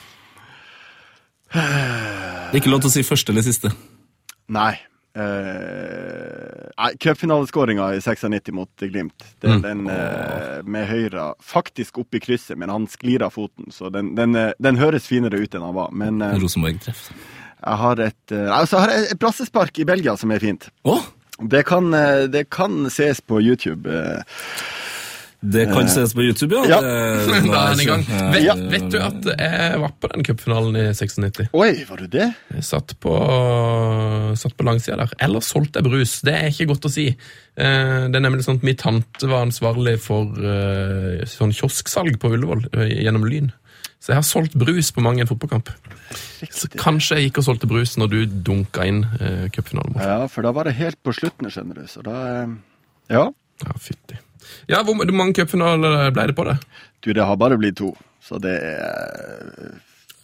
Det 1.53 1.61
er 1.61 2.61
ikke 2.61 2.71
lov 2.71 2.83
til 2.83 2.89
å 2.89 2.93
si 2.95 3.03
første 3.05 3.33
eller 3.33 3.45
siste. 3.45 3.71
Nei. 4.53 4.73
Uh, 5.13 5.21
nei, 5.21 6.62
Cupfinaleskåringa 6.99 7.93
i 7.95 8.01
96 8.01 8.51
mot 8.51 8.69
Glimt. 8.79 9.25
Det 9.41 9.51
er 9.51 9.63
den 9.63 9.87
eh, 9.91 10.61
med 10.65 10.87
høyre 10.89 11.33
faktisk 11.43 11.99
opp 12.03 12.17
i 12.17 12.21
krysset, 12.23 12.57
men 12.59 12.71
han 12.73 12.87
sklir 12.89 13.25
av 13.25 13.35
foten. 13.35 13.71
Så 13.71 13.91
den, 13.93 14.13
den, 14.17 14.35
eh, 14.39 14.53
den 14.63 14.79
høres 14.81 15.07
finere 15.09 15.41
ut 15.41 15.55
enn 15.55 15.65
han 15.65 15.75
var. 15.77 15.91
Men 15.93 16.21
eh, 16.21 16.37
Rosenborg-treff. 16.41 17.09
jeg 17.63 17.81
har 17.83 18.05
et 18.07 18.35
uh, 18.35 18.47
altså, 18.57 18.79
jeg 18.79 18.83
har 18.85 19.11
et 19.13 19.19
brassespark 19.21 19.79
i 19.79 19.87
Belgia 19.87 20.17
som 20.19 20.33
er 20.33 20.43
fint. 20.43 20.69
Oh? 20.83 21.03
Det 21.39 21.63
kan, 21.65 21.93
eh, 21.93 22.23
det 22.29 22.49
kan 22.49 22.85
ses 22.85 23.21
på 23.21 23.41
YouTube. 23.41 23.89
eh. 23.89 24.21
Det 25.43 25.65
kan 25.73 25.89
ses 25.91 26.13
på 26.15 26.23
YouTube, 26.23 26.55
ja. 26.55 26.77
Ja. 26.77 26.79
Det- 26.81 27.41
Da 27.53 27.61
er 27.65 27.73
den 27.75 27.81
i 27.83 27.87
gang. 27.89 28.03
Vet, 28.33 28.43
ja. 28.45 28.53
vet 28.55 28.85
du 28.93 28.97
at 29.03 29.25
jeg 29.33 29.79
var 29.81 29.91
på 29.99 30.09
den 30.13 30.23
cupfinalen 30.23 30.77
i 30.79 30.83
96? 30.95 31.49
Oi, 31.53 31.71
var 31.89 31.97
du 32.03 32.07
det? 32.07 32.29
Jeg 32.53 32.63
satt 32.63 32.93
på, 33.03 33.13
satt 34.39 34.55
på 34.57 34.65
langsida 34.67 34.97
der. 35.03 35.11
Eller 35.23 35.43
solgte 35.45 35.81
jeg 35.81 35.87
brus. 35.89 36.13
Det 36.25 36.35
er 36.37 36.47
ikke 36.51 36.69
godt 36.73 36.87
å 36.87 36.93
si. 36.93 37.07
Eh, 37.11 38.05
Det 38.09 38.15
er 38.19 38.23
nemlig 38.23 38.45
sånn 38.47 38.59
at 38.61 38.63
Min 38.67 38.79
tante 38.79 39.27
var 39.29 39.45
ansvarlig 39.45 39.97
for 40.01 40.31
eh, 40.39 41.25
sånn 41.29 41.53
kiosksalg 41.55 42.17
på 42.21 42.31
Ullevål 42.33 42.65
eh, 42.73 42.93
gjennom 43.03 43.25
Lyn. 43.27 43.51
Så 44.03 44.11
jeg 44.11 44.19
har 44.19 44.27
solgt 44.27 44.55
brus 44.59 44.91
på 44.91 44.99
mange 45.03 45.23
en 45.23 45.29
fotballkamp. 45.29 45.69
Så 46.51 46.67
kanskje 46.75 47.15
jeg 47.21 47.29
gikk 47.29 47.37
og 47.39 47.45
solgte 47.47 47.69
brus 47.71 47.93
når 47.97 48.09
du 48.11 48.17
dunka 48.49 48.83
inn 48.89 48.99
uh, 49.07 49.45
cupfinalen. 49.55 49.95
Ja, 49.95 50.17
for 50.27 50.43
da 50.43 50.51
var 50.53 50.67
det 50.67 50.73
helt 50.75 50.99
på 51.07 51.13
slutten, 51.15 51.47
skjønner 51.49 51.79
du. 51.79 51.85
Så 51.87 52.03
da 52.03 52.17
eh, 52.43 52.51
Ja. 53.15 53.29
Ja, 53.63 53.75
fytti. 53.79 54.17
Ja, 54.71 54.83
Hvor 54.83 54.99
mange 55.11 55.33
cupfinaler 55.37 56.11
ble 56.15 56.27
det 56.31 56.35
på 56.37 56.45
det? 56.49 56.57
Du, 57.03 57.11
det 57.13 57.23
har 57.25 57.39
bare 57.39 57.57
blitt 57.59 57.77
to, 57.81 57.93
så 58.23 58.39
det 58.39 58.53
er 58.63 59.73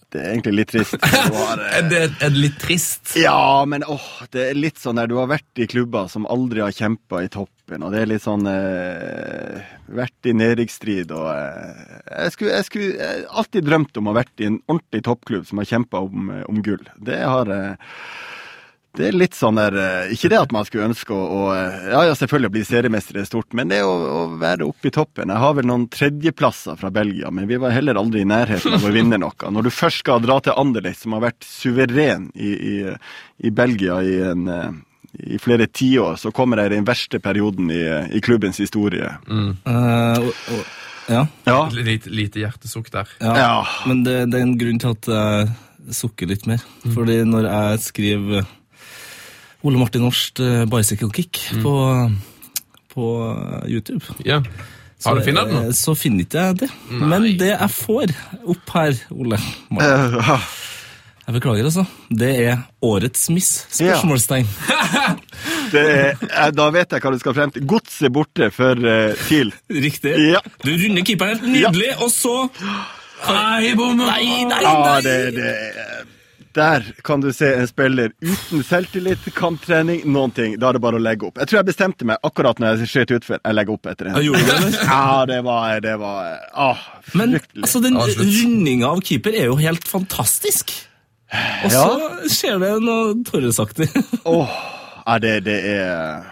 Det 0.10 0.18
er 0.24 0.32
egentlig 0.32 0.54
litt 0.58 0.72
trist. 0.72 0.96
Har, 1.06 1.60
Er 1.78 1.84
det, 1.86 2.00
er 2.18 2.32
det 2.34 2.40
litt 2.42 2.56
trist? 2.62 3.12
Ja, 3.20 3.66
men 3.70 3.84
åh, 3.86 4.08
det 4.34 4.48
er 4.48 4.58
litt 4.58 4.80
sånn 4.82 4.98
der 4.98 5.10
du 5.12 5.20
har 5.20 5.28
vært 5.30 5.62
i 5.62 5.68
klubber 5.70 6.08
som 6.10 6.26
aldri 6.26 6.64
har 6.66 6.74
kjempa 6.74 7.22
i 7.22 7.30
toppen, 7.30 7.84
og 7.86 7.94
det 7.94 8.00
er 8.02 8.10
litt 8.10 8.24
sånn 8.26 8.48
eh, 8.50 9.60
Vært 10.00 10.26
i 10.30 10.34
nedrykksstrid 10.38 11.14
og 11.14 11.28
eh, 11.30 11.84
jeg, 12.10 12.34
skulle, 12.34 12.56
jeg 12.58 12.66
skulle 12.68 12.90
jeg 12.98 13.28
alltid 13.30 13.68
drømt 13.70 14.02
om 14.02 14.10
å 14.10 14.14
ha 14.16 14.20
vært 14.24 14.42
i 14.42 14.48
en 14.50 14.58
ordentlig 14.66 15.04
toppklubb 15.06 15.46
som 15.50 15.62
har 15.62 15.70
kjempa 15.76 16.02
om, 16.08 16.32
eh, 16.34 16.44
om 16.50 16.64
gull. 16.66 16.82
Det 16.98 17.22
har 17.22 17.50
eh, 17.54 17.94
det 19.00 19.08
er 19.08 19.16
litt 19.16 19.36
sånn 19.38 19.56
der 19.56 19.76
eh, 19.80 20.10
Ikke 20.14 20.28
det 20.32 20.40
at 20.42 20.52
man 20.52 20.66
skulle 20.68 20.90
ønske 20.90 21.14
å, 21.16 21.20
å 21.24 21.44
eh, 21.56 21.86
Ja, 21.94 22.02
ja, 22.10 22.16
selvfølgelig 22.20 22.50
å 22.52 22.56
bli 22.58 22.64
seriemester 22.68 23.20
er 23.22 23.28
stort, 23.30 23.54
men 23.56 23.72
det 23.72 23.80
å, 23.88 23.94
å 23.94 24.22
være 24.42 24.68
oppe 24.68 24.90
i 24.90 24.94
toppen 24.96 25.32
Jeg 25.32 25.40
har 25.44 25.56
vel 25.56 25.70
noen 25.70 25.86
tredjeplasser 25.94 26.76
fra 26.80 26.92
Belgia, 26.94 27.32
men 27.32 27.48
vi 27.48 27.60
var 27.62 27.72
heller 27.76 28.00
aldri 28.02 28.26
i 28.26 28.28
nærheten 28.30 28.76
av 28.76 28.84
å 28.90 28.92
vinne 28.94 29.20
noe. 29.22 29.54
Når 29.56 29.70
du 29.70 29.72
først 29.72 30.04
skal 30.04 30.20
dra 30.26 30.40
til 30.44 30.58
Anderlecht, 30.60 31.02
som 31.06 31.16
har 31.16 31.24
vært 31.30 31.48
suveren 31.48 32.28
i, 32.36 32.52
i, 32.52 32.76
i 33.48 33.54
Belgia 33.56 34.02
i, 34.04 34.18
en, 34.34 34.44
eh, 34.52 34.68
i 35.32 35.40
flere 35.42 35.70
tiår, 35.72 36.20
så 36.22 36.34
kommer 36.36 36.60
jeg 36.62 36.74
i 36.74 36.76
den 36.76 36.90
verste 36.90 37.22
perioden 37.24 37.72
i, 37.74 37.82
i 38.20 38.22
klubbens 38.26 38.60
historie. 38.62 39.16
Eh, 39.32 40.20
og, 40.20 40.30
og, 40.58 40.78
Ja, 41.10 41.24
Ja. 41.48 41.64
Lite, 41.74 42.12
lite 42.14 42.44
hjertesukk 42.44 42.92
der. 42.94 43.10
ja. 43.24 43.34
Ja. 43.40 43.56
men 43.90 44.04
det, 44.06 44.20
det 44.30 44.38
er 44.44 44.46
en 44.46 44.58
grunn 44.60 44.84
til 44.84 44.92
at 44.94 45.10
jeg 45.10 45.96
sukker 46.04 46.30
litt 46.30 46.46
mer. 46.46 46.62
Fordi 46.94 47.24
når 47.26 47.48
jeg 47.50 47.84
skriver 47.88 48.56
Ole 49.64 49.78
Martin 49.82 50.02
Norst 50.06 50.40
eh, 50.40 50.66
bicycle 50.72 51.10
kick 51.16 51.40
på, 51.64 51.74
på 52.94 53.06
YouTube 53.68 54.02
Ja. 54.28 54.42
Har 55.06 55.16
du 55.16 55.24
funnet 55.24 55.48
den 55.52 55.66
eh, 55.70 55.76
Så 55.76 55.94
finner 56.00 56.26
ikke 56.26 56.42
jeg 56.50 56.58
det. 56.64 56.70
Men 56.92 57.28
det 57.40 57.54
jeg 57.54 57.70
får 57.76 58.14
opp 58.56 58.74
her, 58.76 58.98
Ole 59.16 59.40
Martin, 59.70 60.18
Eh, 60.20 60.50
Jeg 61.30 61.36
beklager, 61.36 61.68
altså. 61.70 61.84
Det 62.10 62.30
er 62.48 62.62
årets 62.82 63.28
miss? 63.30 63.50
Spørsmålstegn. 63.70 64.48
det 65.76 65.84
er, 66.26 66.56
da 66.58 66.66
vet 66.74 66.96
jeg 66.96 67.04
hva 67.04 67.12
du 67.14 67.20
skal 67.22 67.36
frem 67.38 67.52
til. 67.54 67.68
Godset 67.70 68.10
borte 68.16 68.48
for 68.56 68.74
uh, 68.82 69.14
TIL. 69.28 69.52
Riktig. 69.70 70.16
Ja. 70.32 70.42
Du 70.66 70.72
runder 70.74 71.06
keeperen 71.06 71.38
helt 71.38 71.52
nydelig, 71.54 71.92
og 72.02 72.10
så 72.16 72.34
Nei, 73.30 73.76
bom! 73.78 74.00
Nei, 74.00 74.46
nei, 74.50 74.62
Ja, 74.64 74.74
nei! 74.80 75.02
det, 75.06 75.16
det 75.38 75.54
Der 76.60 76.86
kan 77.08 77.24
du 77.24 77.30
se 77.36 77.50
en 77.56 77.68
spiller 77.70 78.12
uten 78.20 78.64
selvtillit, 78.68 79.24
kamptrening, 79.38 80.02
noen 80.12 80.34
ting. 80.36 80.58
Da 80.60 80.70
er 80.74 80.78
det 80.78 80.82
bare 80.84 81.00
å 81.00 81.04
legge 81.04 81.30
opp. 81.30 81.40
Jeg 81.40 81.50
tror 81.52 81.62
jeg 81.62 81.70
bestemte 81.72 82.08
meg 82.10 82.20
akkurat 82.28 82.60
når 82.60 82.82
jeg 82.84 82.92
skjøt 82.92 83.14
utfor. 83.20 83.40
Jeg 83.40 83.56
legger 83.58 83.78
opp 83.78 83.90
etter 83.94 84.10
Ja, 84.12 84.18
en. 84.20 84.26
gjorde 84.28 84.44
du 84.44 84.68
det. 84.68 84.84
Ja, 84.90 85.26
det 85.30 85.40
var, 85.48 85.80
det 85.86 85.96
var 86.02 86.36
ah, 86.68 86.84
Men 87.16 87.38
altså, 87.40 87.82
den 87.84 87.96
Ja, 88.00 88.08
rundinga 88.20 88.92
av 88.92 89.02
keeper 89.08 89.36
er 89.40 89.48
jo 89.52 89.56
helt 89.62 89.88
fantastisk. 89.88 90.74
Og 91.64 91.70
så 91.72 91.86
skjer 92.34 92.58
det 92.64 92.74
noe 92.82 93.14
Torresaktig. 93.28 93.88
Åh, 94.26 94.54
ja, 95.06 95.18
det, 95.22 95.34
det 95.46 95.58
er 95.78 96.28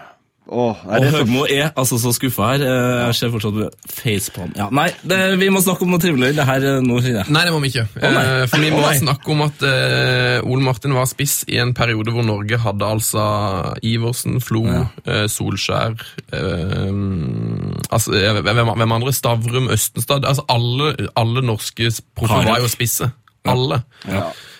Åh, 0.48 0.78
nei, 0.88 0.96
Og 0.96 1.04
så 1.04 1.18
Høgmo 1.20 1.42
er 1.44 1.66
altså 1.76 1.98
så 2.00 2.10
skuffa 2.16 2.46
her. 2.54 2.62
Eh, 2.64 3.00
Jeg 3.08 3.16
ser 3.18 3.32
fortsatt 3.34 3.56
på 3.58 3.66
facepalm. 3.92 4.54
Ja, 4.56 4.68
nei, 4.72 4.86
det, 5.04 5.18
vi 5.42 5.50
må 5.52 5.60
snakke 5.60 5.84
om 5.84 5.92
noe 5.92 6.00
trivelig. 6.00 6.30
Det 6.38 6.46
her 6.48 6.64
eh, 6.70 6.78
nå, 6.84 6.96
kjenner 7.04 7.20
jeg. 7.20 7.34
Nei, 7.36 7.42
det 7.44 7.52
må 7.52 7.60
vi 7.60 7.70
ikke. 7.74 7.84
Eh, 8.00 8.44
For 8.48 8.64
vi 8.64 8.72
må 8.72 8.80
oh, 8.80 8.94
snakke 8.96 9.34
om 9.34 9.44
at 9.44 9.66
uh, 9.66 10.48
Ole 10.48 10.64
Martin 10.64 10.96
var 10.96 11.08
spiss 11.10 11.42
i 11.52 11.60
en 11.60 11.74
periode 11.76 12.14
hvor 12.14 12.24
Norge 12.24 12.60
hadde 12.64 12.88
altså 12.96 13.26
Iversen, 13.84 14.40
Flo, 14.44 14.64
eh, 15.04 15.26
Solskjær 15.28 15.98
uh, 16.32 16.92
altså, 17.92 18.16
hvem, 18.40 18.72
hvem 18.72 18.98
andre? 18.98 19.12
Stavrum, 19.12 19.68
Østenstad. 19.74 20.24
Altså 20.24 20.46
alle, 20.48 20.94
alle 21.18 21.44
norske 21.44 21.92
proffer 22.16 22.48
var 22.48 22.64
jo 22.64 22.72
spisse. 22.72 23.12
Alle. 23.48 23.82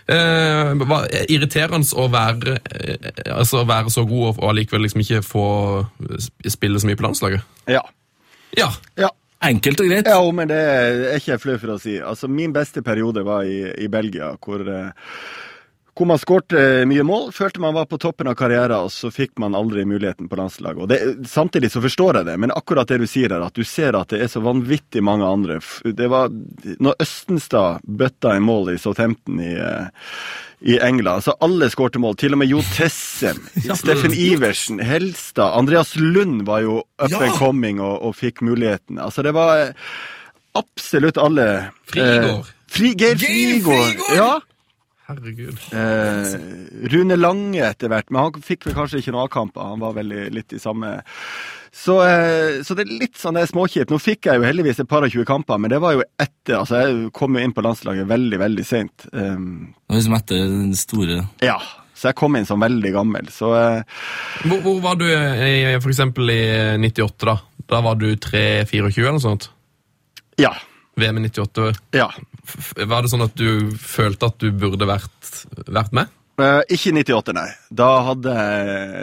Eh, 0.08 1.24
irriterende 1.28 1.84
å 2.00 2.06
være, 2.08 2.56
Altså 3.28 3.32
altså, 3.34 3.64
være 3.68 3.90
så 3.92 4.04
god 4.08 4.22
og, 4.30 4.38
og 4.40 4.50
allikevel 4.54 4.86
liksom 4.86 5.02
ikke 5.04 5.22
få 5.26 5.46
spille 6.48 6.80
så 6.80 6.88
mye 6.88 6.96
på 6.96 7.04
landslaget. 7.04 7.56
Ja. 7.68 7.82
Ja. 8.56 8.70
ja. 8.96 9.10
Enkelt 9.44 9.80
og 9.84 9.90
greit. 9.90 10.08
Ja, 10.08 10.22
men 10.34 10.48
det 10.50 10.58
er 10.58 11.18
ikke 11.18 11.34
jeg 11.34 11.42
flau 11.42 11.58
for 11.60 11.74
å 11.76 11.82
si. 11.82 11.98
Altså, 12.00 12.30
Min 12.32 12.54
beste 12.56 12.82
periode 12.82 13.22
var 13.26 13.44
i, 13.46 13.60
i 13.84 13.90
Belgia, 13.92 14.32
hvor, 14.42 14.64
eh, 14.64 15.12
hvor 15.98 16.06
man 16.06 16.18
skårte 16.22 16.60
mye 16.88 17.02
mål. 17.06 17.28
Følte 17.34 17.60
man 17.60 17.74
var 17.74 17.88
på 17.90 17.98
toppen 18.00 18.28
av 18.30 18.36
karrieren, 18.38 18.86
og 18.86 18.92
så 18.94 19.10
fikk 19.12 19.32
man 19.42 19.56
aldri 19.58 19.82
muligheten 19.88 20.28
på 20.30 20.38
landslaget. 20.38 20.78
Og 20.84 20.88
det, 20.90 20.98
samtidig 21.28 21.72
så 21.74 21.82
forstår 21.84 22.20
jeg 22.20 22.28
det, 22.30 22.36
men 22.38 22.54
akkurat 22.54 22.88
det 22.88 23.00
du 23.02 23.06
sier 23.10 23.34
her, 23.34 23.42
at 23.48 23.54
du 23.58 23.64
ser 23.66 23.98
at 23.98 24.08
det 24.14 24.22
er 24.24 24.30
så 24.32 24.42
vanvittig 24.44 25.02
mange 25.02 25.26
andre. 25.26 25.58
Det 25.84 26.06
var 26.12 26.30
Når 26.78 26.98
Østenstad 27.02 27.80
bøtta 27.84 28.36
i 28.38 28.42
mål 28.44 28.72
i 28.74 28.78
Southampton 28.78 29.40
i 29.42 29.54
eh, 29.58 29.88
i 30.60 30.74
England. 30.82 31.22
så 31.22 31.36
Alle 31.40 31.68
skårte 31.70 32.00
mål. 32.02 32.16
Til 32.18 32.34
og 32.34 32.40
med 32.40 32.48
Jo 32.50 32.58
Tessem, 32.74 33.38
Steffen 33.78 34.10
Iversen, 34.14 34.80
Helstad. 34.82 35.52
Andreas 35.54 35.92
Lund 35.96 36.42
var 36.48 36.64
jo 36.64 36.80
up 36.98 37.10
Ja. 37.12 37.20
and 37.22 37.36
coming 37.38 37.78
og, 37.80 38.02
og 38.02 38.16
fikk 38.18 38.42
muligheten. 38.42 38.98
Altså 38.98 39.22
Det 39.22 39.34
var 39.38 39.60
eh, 39.68 39.74
absolutt 40.58 41.18
alle 41.22 41.70
Frigård. 41.86 42.46
Eh, 42.48 42.54
Fri, 42.68 42.90
Geir! 42.98 43.16
Frigård! 43.22 44.02
Ja. 44.16 44.32
Herregud. 45.08 45.56
Eh, 45.72 46.34
Rune 46.92 47.16
Lange 47.16 47.62
etter 47.64 47.88
hvert, 47.88 48.10
men 48.12 48.26
han 48.26 48.42
fikk 48.44 48.66
vel 48.68 48.76
kanskje 48.76 49.00
ikke 49.00 49.14
noen 49.14 49.24
A-kamper. 49.24 49.70
Han 49.72 49.80
var 49.80 49.94
vel 49.96 50.12
litt 50.34 50.52
i 50.52 50.60
samme 50.60 50.98
så, 51.72 51.94
eh, 52.04 52.62
så 52.64 52.74
det 52.74 52.86
er 52.86 52.94
litt 53.04 53.18
sånn 53.20 53.36
det 53.36 53.44
er 53.44 53.50
småkjipt. 53.50 53.92
Nå 53.92 53.98
fikk 54.02 54.28
jeg 54.28 54.40
jo 54.40 54.46
heldigvis 54.46 54.80
et 54.82 54.88
par 54.90 55.04
og 55.04 55.12
tjue 55.12 55.26
kamper, 55.28 55.60
men 55.60 55.72
det 55.72 55.80
var 55.84 55.96
jo 55.96 56.04
etter. 56.20 56.58
altså 56.60 56.80
Jeg 56.82 57.10
kom 57.16 57.36
jo 57.36 57.44
inn 57.44 57.52
på 57.56 57.64
landslaget 57.64 58.08
veldig, 58.08 58.40
veldig 58.40 58.64
seint. 58.66 59.08
Um, 59.12 59.74
Det 59.86 59.92
var 59.94 60.00
liksom 60.00 60.16
etter 60.18 60.40
den 60.44 60.72
store 60.78 61.20
ja, 61.44 61.58
så 61.98 62.10
jeg 62.10 62.18
kom 62.20 62.36
inn 62.38 62.46
som 62.48 62.60
veldig 62.62 62.92
gammel. 62.94 63.28
Så 63.32 63.52
eh, 63.58 64.00
Hvor, 64.44 64.60
hvor 64.64 64.80
var 64.84 64.98
du 65.00 65.06
f.eks. 65.08 66.00
i 66.00 66.40
98 66.84 67.28
da? 67.28 67.36
Da 67.68 67.80
var 67.84 68.00
du 68.00 68.10
3-24 68.16 68.98
eller 68.98 69.16
noe 69.18 69.24
sånt? 69.28 69.50
ja. 70.40 70.54
VM 70.98 71.20
i 71.20 71.28
98. 71.28 71.76
Ja. 71.94 72.08
Var 72.76 73.02
det 73.02 73.10
sånn 73.12 73.26
at 73.26 73.34
du 73.38 73.70
følte 73.80 74.30
at 74.32 74.38
du 74.42 74.50
burde 74.52 74.86
vært, 74.88 75.34
vært 75.68 75.92
med? 75.96 76.14
Eh, 76.38 76.60
ikke 76.70 76.92
98, 76.94 77.32
nei. 77.34 77.48
Da, 77.74 77.86
hadde, 78.06 78.32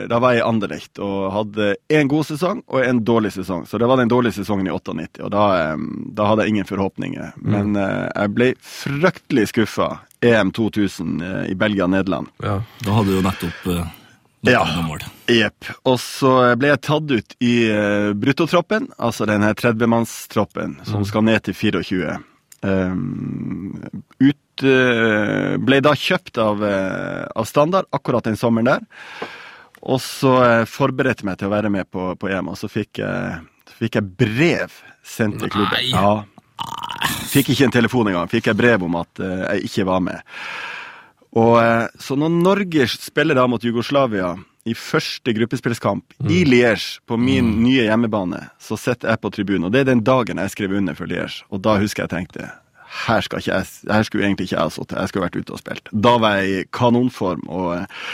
da 0.08 0.20
var 0.24 0.36
jeg 0.38 0.39
i 0.39 0.46
Anderlecht 0.48 1.02
og 1.04 1.26
hadde 1.36 1.74
en 1.91 2.08
god 2.08 2.28
sesong 2.30 2.62
og 2.72 2.80
en 2.80 3.02
dårlig 3.04 3.34
sesong. 3.36 3.66
Så 3.68 3.76
det 3.82 3.89
var 3.91 4.00
den 4.00 4.08
dårlige 4.12 4.38
sesongen 4.38 4.70
i 4.70 4.72
98, 4.72 5.20
og 5.28 5.34
da, 5.34 5.43
eh, 5.74 5.84
da 6.16 6.30
hadde 6.30 6.46
jeg 6.46 6.54
ingen 6.56 6.70
forhåpninger. 6.70 7.34
Men 7.43 7.76
eh, 7.76 8.06
jeg 8.16 8.32
ble 8.38 8.48
fryktelig 8.64 9.50
skuffa 9.52 9.89
EM 10.24 10.54
2000 10.56 11.12
eh, 11.28 11.41
i 11.52 11.58
Belgia-Nederland. 11.60 12.32
Ja. 12.39 12.62
Da 12.88 12.96
hadde 13.02 13.12
du 13.12 13.18
jo 13.18 13.26
nettopp 13.28 13.68
noen 13.68 13.91
Ja. 14.48 14.62
mål. 14.88 15.04
Jepp. 15.28 15.74
Og 15.89 16.00
så 16.00 16.32
ble 16.56 16.70
jeg 16.72 16.82
tatt 16.88 17.12
ut 17.12 17.36
i 17.43 17.54
bruttotroppen, 18.16 18.88
altså 19.02 19.26
denne 19.28 19.52
30-mannstroppen 19.58 20.78
som 20.88 21.04
skal 21.04 21.26
ned 21.28 21.43
til 21.50 21.58
24. 21.58 22.16
Um, 22.66 23.76
ut, 24.18 24.63
eh, 24.66 25.55
ble 25.61 25.82
da 25.86 25.91
kjøpt 25.93 26.39
av, 26.41 26.63
eh, 26.66 27.26
av 27.36 27.45
Standard 27.45 27.89
akkurat 27.93 28.26
den 28.26 28.39
sommeren 28.39 28.72
der. 28.72 28.86
Og 29.86 29.99
så 30.01 30.66
forberedte 30.66 31.22
jeg 31.22 31.30
meg 31.30 31.38
til 31.38 31.51
å 31.51 31.53
være 31.53 31.70
med 31.70 31.86
på, 31.93 32.16
på 32.18 32.32
EM, 32.34 32.47
og 32.49 32.57
så 32.57 32.66
fikk 32.72 33.03
jeg, 33.03 33.41
fikk 33.78 33.99
jeg 33.99 34.16
brev 34.18 34.80
sendt 35.05 35.43
til 35.43 35.51
klubben. 35.53 35.78
Nei. 35.78 35.91
Ja. 35.93 36.24
Fikk 37.30 37.51
ikke 37.51 37.68
en 37.68 37.76
telefon 37.76 38.09
engang. 38.09 38.30
Fikk 38.32 38.49
jeg 38.49 38.59
brev 38.59 38.86
om 38.88 38.97
at 39.01 39.22
eh, 39.24 39.43
jeg 39.43 39.70
ikke 39.70 39.88
var 39.89 40.03
med. 40.05 40.36
Og 41.36 41.55
eh, 41.61 41.88
Så 41.99 42.18
når 42.20 42.36
Norge 42.36 42.88
spiller 42.91 43.38
da 43.38 43.47
mot 43.51 43.63
Jugoslavia 43.63 44.34
i 44.66 44.74
første 44.74 45.34
gruppespillskamp 45.38 46.16
i 46.32 46.41
Liège, 46.47 46.99
på 47.05 47.18
min 47.22 47.51
nye 47.61 47.86
hjemmebane, 47.86 48.47
så 48.57 48.78
sitter 48.80 49.11
jeg 49.13 49.22
på 49.22 49.32
tribunen. 49.36 49.68
Og 49.68 49.74
det 49.74 49.84
er 49.84 49.91
den 49.91 50.01
dagen 50.05 50.41
jeg 50.41 50.53
skrev 50.55 50.74
under 50.80 50.97
for 50.97 51.09
Liège. 51.09 51.43
Og 51.53 51.61
da 51.66 51.78
husker 51.82 52.05
jeg 52.05 52.13
tenkte 52.16 52.49
her, 53.05 53.22
skal 53.22 53.41
ikke 53.41 53.51
jeg, 53.51 53.70
her 53.91 54.07
skulle 54.07 54.26
egentlig 54.26 54.47
ikke 54.47 54.55
jeg 54.55 54.63
ha 54.63 54.74
sittet, 54.74 54.97
jeg 54.97 55.11
skulle 55.11 55.28
vært 55.28 55.38
ute 55.38 55.53
og 55.53 55.61
spilt. 55.61 55.91
Da 55.91 56.16
var 56.22 56.39
jeg 56.39 56.49
i 56.49 56.66
kanonform 56.74 57.45
og 57.51 57.70
eh, 57.76 58.09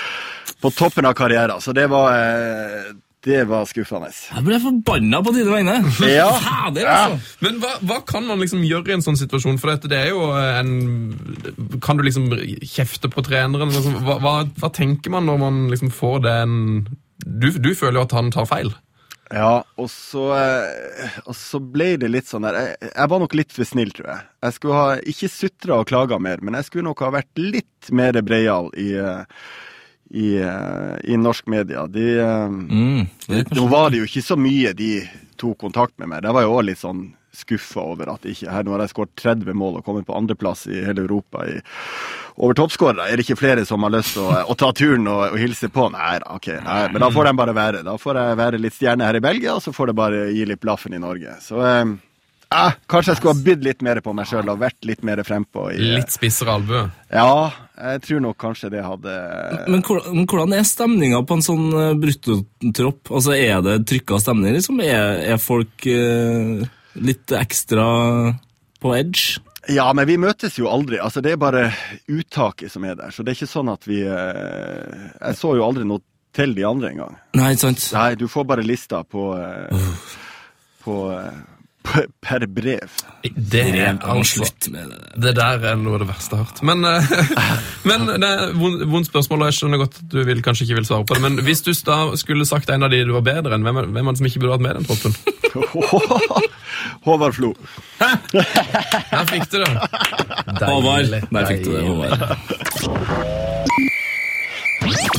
på 0.62 0.72
toppen 0.76 1.08
av 1.08 1.16
karrieren. 1.18 1.62
Så 1.64 1.76
det 1.78 1.88
var, 1.92 2.16
eh, 2.18 2.92
det 3.26 3.44
var 3.50 3.68
skuffende. 3.70 4.10
Jeg 4.10 4.44
ble 4.48 4.58
forbanna 4.64 5.20
på 5.22 5.34
dine 5.36 5.54
vegne. 5.54 5.76
Ja. 6.12 6.30
Fader, 6.42 6.88
altså. 6.90 7.36
Men 7.46 7.60
hva, 7.62 7.76
hva 7.86 8.00
kan 8.08 8.26
man 8.26 8.42
liksom 8.42 8.64
gjøre 8.66 8.90
i 8.90 8.96
en 8.98 9.06
sånn 9.06 9.20
situasjon? 9.20 9.60
For 9.62 9.74
dette, 9.74 9.92
det 9.92 10.00
er 10.00 10.10
jo 10.10 10.26
en 10.34 11.78
Kan 11.86 12.00
du 12.00 12.06
liksom 12.08 12.32
kjefte 12.66 13.12
på 13.14 13.24
treneren? 13.26 13.70
Liksom, 13.74 14.02
hva, 14.08 14.18
hva, 14.24 14.36
hva 14.58 14.72
tenker 14.74 15.14
man 15.14 15.30
når 15.30 15.42
man 15.42 15.62
liksom 15.74 15.94
får 15.94 16.24
den 16.26 16.56
du, 17.22 17.52
du 17.54 17.76
føler 17.78 18.00
jo 18.00 18.08
at 18.08 18.16
han 18.18 18.32
tar 18.34 18.48
feil. 18.50 18.72
Ja, 19.32 19.62
og 19.80 19.88
så, 19.94 20.26
eh, 20.36 21.20
og 21.24 21.36
så 21.38 21.62
ble 21.64 21.94
det 22.02 22.10
litt 22.12 22.28
sånn 22.28 22.44
der 22.44 22.58
jeg, 22.58 22.90
jeg 22.90 23.12
var 23.14 23.22
nok 23.22 23.36
litt 23.38 23.54
for 23.56 23.68
snill, 23.68 23.94
tror 23.96 24.10
jeg. 24.12 24.26
Jeg 24.44 24.56
skulle 24.58 24.80
ha 24.80 24.96
ikke 25.14 25.30
sutra 25.32 25.78
og 25.80 25.88
klaga 25.92 26.18
mer, 26.20 26.42
men 26.44 26.58
jeg 26.60 26.68
skulle 26.68 26.90
nok 26.90 27.04
ha 27.06 27.14
vært 27.16 27.40
litt 27.40 27.92
mer 27.96 28.18
breial 28.26 28.72
i, 28.76 28.90
eh, 29.00 29.46
i, 30.14 30.36
eh, 30.44 30.98
i 31.14 31.18
norsk 31.18 31.48
media. 31.48 31.88
De, 31.88 32.06
eh, 32.20 32.48
Mm, 32.52 33.08
det 33.28 33.46
Nå 33.56 33.68
var 33.72 33.90
det 33.90 34.02
jo 34.02 34.10
ikke 34.10 34.24
så 34.26 34.36
mye 34.38 34.74
de 34.76 35.10
tok 35.40 35.58
kontakt 35.58 35.98
med 36.00 36.10
meg. 36.12 36.22
Det 36.24 36.34
var 36.36 36.44
jo 36.44 36.58
òg 36.60 36.66
litt 36.68 36.82
sånn 36.82 37.14
skuffa 37.32 37.80
over 37.94 38.10
at 38.12 38.26
ikke 38.28 38.52
her 38.52 38.66
Nå 38.68 38.74
har 38.76 38.82
jeg 38.84 38.92
skåret 38.92 39.14
30 39.16 39.54
mål 39.56 39.78
og 39.80 39.86
kommet 39.86 40.06
på 40.06 40.16
andreplass 40.18 40.66
i 40.68 40.82
hele 40.84 41.06
Europa 41.06 41.46
i, 41.48 41.62
over 42.38 42.54
toppskårere. 42.60 43.08
Er 43.08 43.16
det 43.18 43.24
ikke 43.26 43.40
flere 43.40 43.64
som 43.66 43.82
har 43.88 43.94
lyst 43.96 44.18
til 44.18 44.28
å, 44.28 44.36
å 44.52 44.56
ta 44.60 44.74
turen 44.76 45.08
og, 45.08 45.32
og 45.32 45.40
hilse 45.40 45.70
på? 45.72 45.88
Nei 45.96 46.20
ok. 46.28 46.48
Nei, 46.66 46.82
men 46.92 47.00
da 47.06 47.10
får 47.16 47.30
de 47.32 47.34
bare 47.40 47.56
være. 47.56 47.84
Da 47.88 47.96
får 47.98 48.20
jeg 48.20 48.40
være 48.44 48.60
litt 48.62 48.76
stjerne 48.76 49.08
her 49.08 49.16
i 49.16 49.24
Belgia, 49.24 49.56
og 49.56 49.64
så 49.64 49.72
får 49.72 49.92
det 49.94 49.96
bare 50.02 50.26
gi 50.36 50.44
litt 50.46 50.60
blaffen 50.62 50.94
i 50.94 51.00
Norge. 51.00 51.38
Så 51.42 51.64
eh, 51.64 51.86
eh, 52.52 52.74
kanskje 52.92 53.12
jeg 53.14 53.18
skulle 53.22 53.34
ha 53.38 53.44
bydd 53.46 53.64
litt 53.64 53.82
mer 53.86 54.02
på 54.04 54.14
meg 54.16 54.28
sjøl 54.30 54.50
og 54.52 54.60
vært 54.62 54.86
litt 54.88 55.04
mer 55.08 55.22
frempå. 55.28 55.70
i- 55.74 55.92
Litt 55.96 56.12
spissere 56.12 56.54
albue. 56.58 56.90
Ja, 57.12 57.52
jeg 57.82 58.02
tror 58.02 58.22
nok 58.22 58.38
kanskje 58.38 58.70
det 58.72 58.84
hadde 58.84 59.16
Men 59.68 59.82
men 60.14 60.26
hvordan 60.28 60.54
er 60.54 60.64
stemninga 60.68 61.24
på 61.26 61.34
en 61.40 61.42
sånn 61.46 61.68
eh, 61.74 61.94
bruttotropp? 62.02 63.12
Altså, 63.12 63.34
Er 63.38 63.62
det 63.62 63.86
trykka 63.88 64.20
stemning? 64.20 64.54
Liksom? 64.54 64.82
Er, 64.84 65.34
er 65.34 65.38
folk 65.38 65.86
eh, 65.88 66.68
litt 66.96 67.28
ekstra 67.32 68.36
på 68.82 68.96
edge? 68.98 69.40
Ja, 69.70 69.92
men 69.94 70.08
vi 70.10 70.18
møtes 70.18 70.56
jo 70.58 70.66
aldri. 70.68 70.98
Altså, 71.00 71.22
Det 71.22 71.34
er 71.34 71.38
bare 71.38 71.68
uttaket 72.10 72.72
som 72.72 72.84
er 72.84 72.96
der. 72.96 73.12
Så 73.14 73.24
det 73.24 73.32
er 73.36 73.40
ikke 73.46 73.52
sånn 73.54 73.70
at 73.72 73.86
vi 73.86 74.02
eh, 74.02 75.10
Jeg 75.22 75.36
så 75.38 75.56
jo 75.56 75.64
aldri 75.68 75.86
noe 75.86 76.02
til 76.34 76.54
de 76.56 76.64
andre 76.66 76.90
engang. 76.94 77.16
Nei, 77.36 77.52
ikke 77.54 77.60
sant? 77.68 77.90
Nei, 77.94 78.16
du 78.16 78.26
får 78.32 78.46
bare 78.48 78.64
lista 78.64 79.04
på 79.04 79.26
eh, 79.38 79.82
på, 80.84 80.96
eh, 81.14 81.42
per 81.84 82.46
brev. 82.48 82.90
Det 83.24 83.64
er 83.76 83.98
altså 84.00 84.46
med 84.72 84.92
det. 84.92 85.00
Det 85.24 85.34
der 85.38 85.66
er 85.72 85.76
noe 85.80 85.98
av 85.98 86.04
det 86.04 86.10
verste 86.12 86.36
jeg 86.36 86.44
har 86.44 86.50
hørt. 86.50 86.62
Men, 86.66 86.86
eh, 86.86 87.02
men 87.90 88.00
det 88.22 88.30
er 88.30 88.54
vondt 88.56 89.10
spørsmål, 89.10 89.46
og 89.46 89.52
jeg 89.52 89.60
skjønner 89.60 89.82
godt 89.82 90.00
at 90.02 90.08
du 90.14 90.22
vil, 90.28 90.44
kanskje 90.46 90.68
ikke 90.68 90.80
vil 90.82 90.90
svare 90.90 91.06
på 91.06 91.18
det. 91.18 91.24
Men 91.26 91.42
hvis 91.46 91.64
du 91.66 91.72
da 91.88 92.00
skulle 92.20 92.48
sagt 92.50 92.70
en 92.70 92.88
av 92.88 92.94
de 92.94 93.04
du 93.06 93.14
var 93.18 93.26
bedre 93.26 93.58
enn, 93.58 93.66
hvem 93.66 93.82
er 93.82 93.92
hvem 93.92 94.08
er 94.08 94.12
det 94.16 94.22
som 94.22 94.30
ikke 94.30 94.44
burde 94.44 94.58
vært 94.58 94.66
med 94.68 94.72
i 94.72 94.78
den 94.80 94.88
troppen? 94.90 95.12
Håvard 97.06 97.36
Flo. 97.36 97.54
Her 98.00 99.26
fikk 99.30 99.50
du 99.52 99.60
det. 99.62 99.72
Håvard. 100.62 101.18
Der 101.32 101.50
fikk 101.50 101.66
du 101.66 101.72
det. 101.76 101.84
Håvard. 101.90 102.20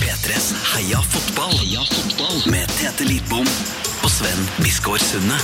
P3s 0.02 0.52
Heia 0.72 1.00
fotball. 1.12 1.54
Heia 1.58 1.84
fotball. 1.90 2.50
Med 2.50 2.66
Tete 2.78 3.04
Lidbom 3.08 3.46
og 4.02 4.10
Sven 4.10 4.50
Biskår 4.62 5.02
Sunde. 5.02 5.38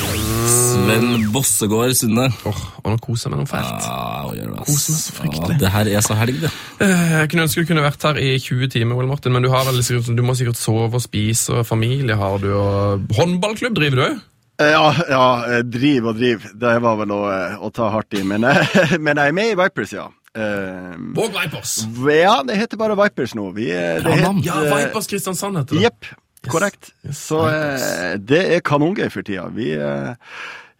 Sven 0.00 1.26
Bossegård 1.34 1.92
Sunde. 1.98 2.26
Åh, 2.48 2.60
og 2.82 2.86
nå 2.92 2.96
koser 3.02 3.28
jeg 3.28 3.34
meg 3.34 3.42
noe 3.42 3.50
fælt. 3.50 3.84
Ja, 3.84 4.30
gjør 4.36 4.54
ass. 4.62 4.70
Koser 4.70 4.94
meg 4.94 5.02
så 5.02 5.14
fryktelig. 5.16 5.50
Ja, 5.54 5.58
det 5.62 5.72
her 5.74 5.90
er 5.98 6.04
så 6.06 6.16
helg, 6.18 6.38
det. 6.44 6.50
Eh, 6.86 7.12
Jeg 7.20 7.30
kunne 7.32 7.44
ønske 7.46 7.64
du 7.64 7.68
kunne 7.70 7.84
vært 7.84 8.06
her 8.08 8.20
i 8.22 8.30
20 8.40 8.70
timer, 8.72 8.96
Ole 9.00 9.10
Martin, 9.10 9.34
men 9.34 9.44
du, 9.44 9.50
har 9.52 9.66
vel 9.68 9.82
sikkert, 9.84 10.10
du 10.16 10.22
må 10.26 10.36
sikkert 10.38 10.58
sove 10.60 10.88
og 10.96 11.04
spise, 11.04 11.60
og 11.60 11.66
familie 11.68 12.16
har 12.18 12.38
du, 12.42 12.48
og 12.56 13.12
håndballklubb 13.18 13.76
driver 13.76 14.00
du 14.00 14.04
òg? 14.08 14.16
Eh, 14.60 14.70
Ja, 14.72 14.86
ja, 15.08 15.26
eh, 15.58 15.62
driv 15.64 16.08
og 16.12 16.16
driv. 16.20 16.48
Det 16.64 16.72
var 16.84 16.96
vel 17.02 17.12
å, 17.16 17.20
eh, 17.32 17.58
å 17.60 17.70
ta 17.72 17.90
hardt 17.94 18.16
i. 18.18 18.24
Men, 18.24 18.44
eh, 18.44 18.96
men 19.04 19.16
jeg 19.20 19.28
er 19.34 19.36
med 19.36 19.52
i 19.52 19.58
Vipers, 19.60 19.92
ja. 19.96 20.08
Våg 20.30 21.32
Vipers! 21.34 21.72
ja, 22.06 22.36
det 22.46 22.54
heter 22.56 22.78
bare 22.78 22.94
Vipers 22.96 23.32
nå. 23.34 23.48
Vi, 23.56 23.68
eh, 23.74 23.98
det 24.04 24.16
navn. 24.22 24.38
het, 24.40 24.46
Ja, 24.46 24.60
eh, 24.64 24.86
Vipers 24.86 25.08
Kristiansand 25.10 25.58
heter 25.58 25.74
det. 25.76 25.82
Jepp, 25.88 26.06
korrekt. 26.48 26.92
Så 27.12 27.42
eh, 27.50 28.16
det 28.18 28.40
er 28.56 28.64
kanongøy 28.64 29.08
for 29.12 29.26
tida. 29.26 29.48
Vi 29.52 29.70
eh, 29.76 30.12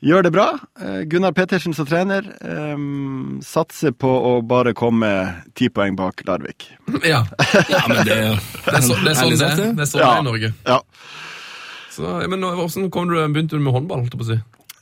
gjør 0.07 0.25
det 0.27 0.33
bra. 0.35 0.47
Eh, 0.81 1.01
Gunnar 1.11 1.35
Pettersen 1.37 1.75
som 1.77 1.89
trener 1.89 2.25
eh, 2.41 2.85
satser 3.45 3.93
på 3.93 4.11
å 4.11 4.37
bare 4.47 4.73
komme 4.77 5.11
ti 5.59 5.69
poeng 5.69 5.99
bak 5.99 6.25
Larvik. 6.29 6.71
Ja, 7.05 7.25
Ja, 7.69 7.83
men 7.89 8.05
det, 8.07 8.17
det 8.17 8.77
er, 8.77 8.81
så, 8.85 8.97
det 9.03 9.13
er 9.13 9.21
sånn 9.21 9.37
det. 9.37 9.51
Det 9.77 9.85
er 9.85 9.91
sånn 9.91 10.01
det 10.01 10.09
er 10.09 10.23
i 10.23 10.29
Norge. 10.31 10.55
Ja. 10.69 10.81
Så, 11.91 12.15
men 12.31 12.47
hvordan 12.47 12.89
kom 12.95 13.11
du, 13.11 13.19
begynte 13.35 13.59
du 13.59 13.65
med 13.65 13.75
håndball? 13.75 14.05
holdt 14.05 14.15
jeg 14.17 14.23
på 14.23 14.29
å 14.29 14.33
si? 14.33 14.41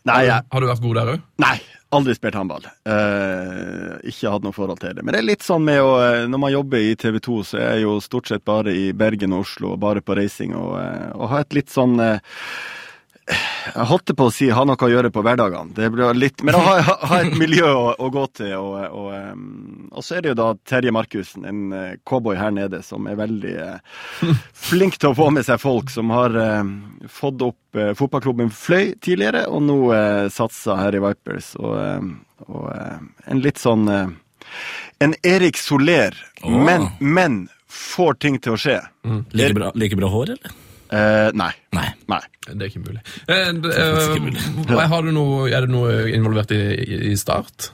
Nei, 0.08 0.22
jeg, 0.28 0.44
Har 0.52 0.62
du 0.62 0.68
vært 0.70 0.84
god 0.84 0.98
der 1.00 1.10
òg? 1.16 1.22
Nei, 1.42 1.56
aldri 1.94 2.14
spilt 2.14 2.36
håndball. 2.36 2.66
Eh, 2.84 3.92
ikke 4.10 4.32
hatt 4.32 4.44
noe 4.44 4.56
forhold 4.56 4.80
til 4.82 4.96
det. 4.96 5.04
Men 5.04 5.14
det 5.14 5.22
er 5.22 5.28
litt 5.30 5.44
sånn 5.46 5.64
med 5.64 5.80
å 5.80 5.94
eh, 6.02 6.26
Når 6.28 6.42
man 6.42 6.52
jobber 6.52 6.84
i 6.84 6.96
TV 7.00 7.20
2, 7.24 7.38
så 7.50 7.60
er 7.60 7.70
jeg 7.76 7.86
jo 7.86 7.94
stort 8.04 8.28
sett 8.28 8.44
bare 8.48 8.74
i 8.76 8.90
Bergen 8.92 9.36
og 9.36 9.46
Oslo, 9.46 9.72
og 9.74 9.82
bare 9.84 10.04
på 10.04 10.16
reising. 10.18 10.56
Og, 10.58 10.74
eh, 10.82 11.08
og 11.16 11.32
har 11.32 11.46
et 11.46 11.56
litt 11.60 11.72
sånn 11.72 11.96
eh, 12.04 12.20
Jeg 13.74 13.86
holdt 13.90 14.12
på 14.16 14.26
å 14.28 14.32
si 14.32 14.48
ha 14.54 14.62
noe 14.68 14.78
å 14.86 14.90
gjøre 14.90 15.10
på 15.14 15.22
hverdagene. 15.24 15.72
Det 15.76 15.88
blir 15.94 16.14
litt, 16.16 16.42
men 16.46 16.56
ha, 16.56 16.76
ha- 16.84 16.98
ha 17.10 17.18
et 17.24 17.34
miljø 17.38 17.66
å, 17.68 17.88
å 17.98 18.08
gå 18.14 18.24
til. 18.38 18.52
Og, 18.56 18.76
og, 18.94 19.42
og 19.92 20.04
så 20.04 20.18
er 20.18 20.24
det 20.24 20.32
jo 20.32 20.38
da 20.40 20.48
Terje 20.68 20.92
Markussen, 20.94 21.46
en 21.48 21.72
eh, 21.76 21.96
cowboy 22.08 22.38
her 22.38 22.52
nede, 22.54 22.80
som 22.86 23.08
er 23.10 23.18
veldig 23.18 23.54
eh, 23.64 23.98
flink 24.68 24.98
til 25.00 25.10
å 25.12 25.16
få 25.18 25.30
med 25.34 25.46
seg 25.48 25.60
folk. 25.62 25.90
Som 25.94 26.12
har 26.14 26.36
eh, 26.38 26.62
fått 27.10 27.44
opp 27.46 27.78
eh, 27.80 27.92
fotballklubben 27.98 28.52
Fløy 28.54 28.94
tidligere, 29.04 29.46
og 29.52 29.64
nå 29.68 29.78
eh, 29.96 30.24
satser 30.34 30.78
her 30.80 30.96
i 30.98 31.02
Vipers. 31.04 31.52
Og, 31.60 32.08
og 32.48 32.70
en 33.26 33.42
litt 33.44 33.58
sånn 33.62 33.88
En 33.90 35.12
Erik 35.26 35.58
Soler, 35.60 36.14
oh. 36.42 36.54
men, 36.64 36.88
men 37.04 37.42
får 37.68 38.16
ting 38.22 38.38
til 38.42 38.54
å 38.56 38.58
skje. 38.58 38.78
like, 39.36 39.52
bra, 39.58 39.68
like 39.78 39.98
bra 39.98 40.08
hår, 40.10 40.32
eller? 40.38 40.56
Eh, 40.88 41.30
nei. 41.36 41.50
Nei. 41.76 41.88
Nei. 42.08 42.22
Det 42.48 42.56
er 42.56 42.70
ikke 42.70 42.84
mulig. 42.84 43.02
Eh, 43.26 43.50
det, 43.52 43.72
faktisk 43.74 44.14
ikke 44.14 44.20
eh, 44.20 44.28
mulig. 44.28 44.46
du 45.08 45.12
noe, 45.16 45.50
er 45.50 45.66
du 45.66 45.74
noe 45.74 45.98
involvert 46.14 46.54
i, 46.56 46.62
i, 47.12 47.16
Start? 47.20 47.70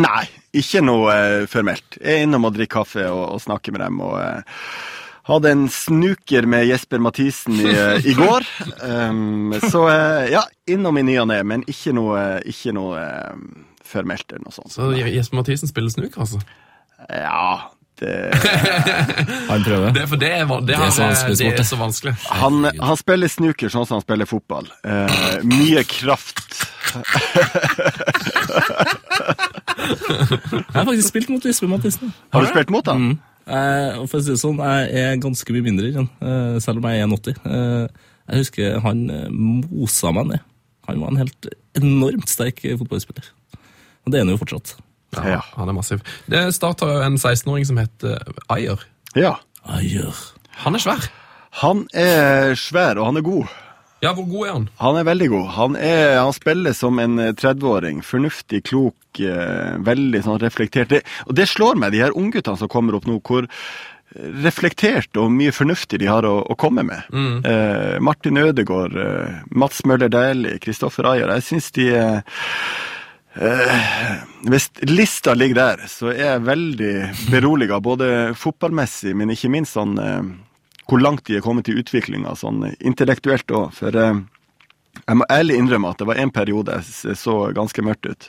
Nei, 0.00 0.24
ikke 0.56 0.80
noe 0.84 1.12
eh, 1.12 1.44
formelt. 1.50 2.00
Jeg 2.00 2.22
er 2.22 2.26
innom 2.26 2.48
og 2.48 2.56
drikker 2.56 2.80
kaffe 2.80 3.06
og, 3.10 3.26
og 3.36 3.44
snakker 3.44 3.76
med 3.76 3.84
dem. 3.84 4.00
og 4.04 4.16
eh, 4.22 4.66
hadde 5.28 5.52
en 5.54 5.66
snuker 5.70 6.46
med 6.50 6.66
Jesper 6.66 7.02
Mathisen 7.02 7.60
i, 7.60 7.68
eh, 7.70 8.06
i 8.10 8.14
går. 8.18 8.46
Um, 8.82 9.54
så 9.72 9.84
eh, 9.90 10.32
ja, 10.34 10.42
innom 10.66 10.98
i 10.98 11.04
ny 11.06 11.18
og 11.22 11.28
ne, 11.30 11.38
men 11.46 11.66
ikke 11.70 11.94
noe, 11.94 12.24
ikke 12.48 12.74
noe 12.74 13.04
um, 13.30 13.46
formelt 13.86 14.26
eller 14.32 14.48
noe 14.48 14.56
sånt. 14.56 14.74
Så 14.74 14.90
Jesper 14.98 15.42
Mathisen 15.42 15.70
spiller 15.70 15.94
snooker, 15.94 16.24
altså? 16.24 16.42
Ja, 17.10 17.71
Han 19.52 19.64
prøver. 19.64 19.92
Det, 19.94 20.06
for 20.08 20.16
det 20.18 20.30
er, 20.32 20.46
det, 20.46 20.66
Det 20.66 20.76
er 20.78 20.90
så 20.90 21.04
vanskelig 21.06 21.36
det 21.38 21.60
er 21.60 21.68
så 21.68 21.78
vanskelig. 21.78 22.14
han, 22.42 22.54
han 22.80 22.98
spiller 22.98 23.30
snooker 23.30 23.72
sånn 23.72 23.86
som 23.88 23.98
han 23.98 24.04
spiller 24.04 24.28
fotball. 24.30 24.70
Eh, 24.84 25.42
mye 25.46 25.84
kraft. 25.88 26.42
Jeg 29.82 30.74
har 30.74 30.86
faktisk 30.86 31.08
spilt 31.08 31.30
mot 31.32 31.44
Jesper 31.46 31.70
Mathisen. 31.70 32.14
Har 32.32 32.44
du 32.44 32.50
spilt 32.50 32.72
mot 32.74 32.86
han? 32.90 33.12
Eh, 33.42 33.98
og 33.98 34.06
for 34.06 34.20
å 34.20 34.22
si 34.22 34.30
det 34.34 34.40
sånn, 34.40 34.60
jeg 34.62 35.02
er 35.02 35.20
ganske 35.22 35.54
mye 35.54 35.66
mindre 35.66 35.90
enn 35.90 36.08
eh, 36.22 36.56
selv 36.62 36.78
om 36.78 36.88
jeg 36.88 37.02
er 37.02 37.08
1,80. 37.10 37.40
Eh, 37.42 38.08
jeg 38.32 38.44
husker 38.44 38.80
han 38.84 39.04
eh, 39.10 39.28
mosa 39.34 40.12
meg 40.14 40.30
ned. 40.30 40.48
Han 40.88 41.02
var 41.02 41.12
en 41.12 41.22
helt 41.24 41.50
enormt 41.78 42.30
sterk 42.30 42.62
eh, 42.66 42.78
fotballspiller. 42.78 43.26
Og 44.02 44.12
det 44.12 44.18
er 44.20 44.24
han 44.26 44.32
jo 44.34 44.40
fortsatt. 44.40 44.76
Ja. 45.16 45.40
Han 45.56 45.68
er 45.68 45.76
massiv. 45.76 46.04
Det 46.30 46.44
starta 46.56 46.88
en 47.04 47.18
16-åring 47.18 47.66
som 47.68 47.80
heter 47.80 48.22
Ayer. 48.52 48.80
Ja. 49.18 49.36
Ayer. 49.68 50.16
Han 50.64 50.78
er 50.78 50.84
svær. 50.84 51.10
Han 51.60 51.84
er 51.92 52.54
svær, 52.56 52.96
og 52.96 53.10
han 53.10 53.20
er 53.20 53.26
god. 53.26 53.52
Ja, 54.02 54.10
hvor 54.16 54.26
god 54.26 54.46
er 54.46 54.52
han? 54.56 54.64
Han 54.80 54.96
er 54.98 55.06
veldig 55.06 55.28
god. 55.30 55.46
Han, 55.56 55.76
er, 55.78 56.16
han 56.18 56.32
spiller 56.34 56.74
som 56.74 56.98
en 56.98 57.20
eh, 57.22 57.34
30-åring. 57.38 58.00
Fornuftig, 58.02 58.64
klok, 58.66 59.20
eh, 59.20 59.76
veldig 59.84 60.24
sånn 60.24 60.40
reflektert. 60.42 60.90
Det, 60.90 61.02
og 61.28 61.36
det 61.38 61.46
slår 61.52 61.78
meg, 61.78 61.92
de 61.94 62.02
her 62.02 62.16
ungguttene 62.18 62.58
som 62.58 62.72
kommer 62.72 62.98
opp 62.98 63.06
nå, 63.06 63.20
hvor 63.22 63.46
reflektert 64.42 65.16
og 65.20 65.30
mye 65.32 65.52
fornuftig 65.54 66.00
de 66.02 66.08
har 66.10 66.26
å, 66.28 66.34
å 66.44 66.56
komme 66.58 66.84
med. 66.84 67.06
Eh, 67.48 67.98
Martin 68.04 68.40
Ødegaard, 68.42 68.96
eh, 68.98 69.38
Mats 69.56 69.84
Møller 69.88 70.10
Dæhlie, 70.12 70.58
Kristoffer 70.62 71.08
Ayer. 71.12 71.32
Jeg 71.38 71.46
syns 71.46 71.70
de 71.76 71.88
eh, 71.96 72.42
eh, 73.34 74.22
Hvis 74.50 74.70
lista 74.88 75.34
ligger 75.34 75.60
der, 75.60 75.86
så 75.88 76.10
er 76.12 76.22
jeg 76.34 76.46
veldig 76.46 76.94
beroliga, 77.30 77.80
både 77.80 78.34
fotballmessig, 78.38 79.14
men 79.16 79.32
ikke 79.34 79.52
minst 79.52 79.78
sånn 79.78 79.96
eh, 80.02 80.22
hvor 80.90 81.00
langt 81.00 81.26
de 81.28 81.38
er 81.38 81.44
kommet 81.44 81.70
i 81.70 81.76
utviklinga, 81.78 82.34
sånn 82.36 82.64
intellektuelt 82.80 83.52
òg. 83.54 83.70
For 83.76 83.96
eh, 83.96 84.22
jeg 85.02 85.18
må 85.18 85.26
ærlig 85.32 85.56
innrømme 85.58 85.90
at 85.92 86.02
det 86.02 86.06
var 86.10 86.20
en 86.20 86.32
periode 86.34 86.76
jeg 86.76 87.16
så 87.18 87.36
ganske 87.56 87.84
mørkt 87.84 88.08
ut. 88.10 88.28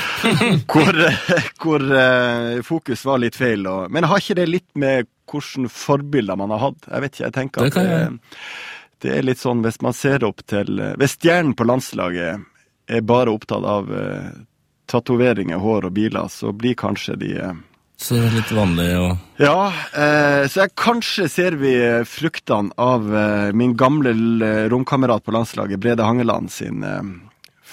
hvor 0.72 1.00
eh, 1.04 1.48
hvor 1.58 1.84
eh, 2.00 2.60
fokus 2.66 3.04
var 3.08 3.22
litt 3.22 3.38
feil. 3.38 3.66
Og, 3.66 3.88
men 3.92 4.06
har 4.08 4.22
ikke 4.22 4.38
det 4.38 4.48
litt 4.48 4.68
med 4.78 5.08
hvilke 5.28 5.68
forbilder 5.72 6.38
man 6.40 6.54
har 6.54 6.68
hatt? 6.68 6.86
Jeg 6.88 7.04
vet 7.04 7.16
ikke, 7.16 7.24
jeg 7.26 7.36
tenker 7.36 7.66
at 7.66 7.74
det, 7.76 8.36
det 9.04 9.16
er 9.16 9.26
litt 9.26 9.42
sånn 9.42 9.60
hvis 9.66 9.82
man 9.84 9.96
ser 9.96 10.24
opp 10.26 10.40
til 10.48 10.78
eh, 10.80 10.94
Hvis 11.00 11.18
stjernen 11.18 11.56
på 11.58 11.66
landslaget 11.68 12.46
er 12.88 13.06
bare 13.06 13.32
opptatt 13.34 13.64
av 13.64 13.90
eh, 13.94 14.28
tatoveringer, 14.88 15.60
hår 15.60 15.88
og 15.88 15.96
biler, 15.96 16.28
så 16.32 16.52
blir 16.56 16.78
kanskje 16.78 17.16
de 17.20 17.32
eh, 17.36 17.56
Så 18.00 18.16
det 18.16 18.26
er 18.28 18.36
litt 18.38 18.52
vanlig 18.54 18.88
å 18.96 19.08
ja, 19.38 19.70
eh, 19.94 20.44
så 20.50 20.64
jeg, 20.64 20.74
kanskje 20.78 21.28
ser 21.30 21.58
vi 21.60 21.74
eh, 21.76 22.04
fruktene 22.08 22.74
av 22.80 23.06
eh, 23.14 23.50
min 23.54 23.76
gamle 23.78 24.14
romkamerat 24.72 25.24
på 25.24 25.34
landslaget, 25.36 25.80
Brede 25.82 26.06
Hangeland, 26.06 26.50
sin 26.52 26.82
eh, 26.82 27.02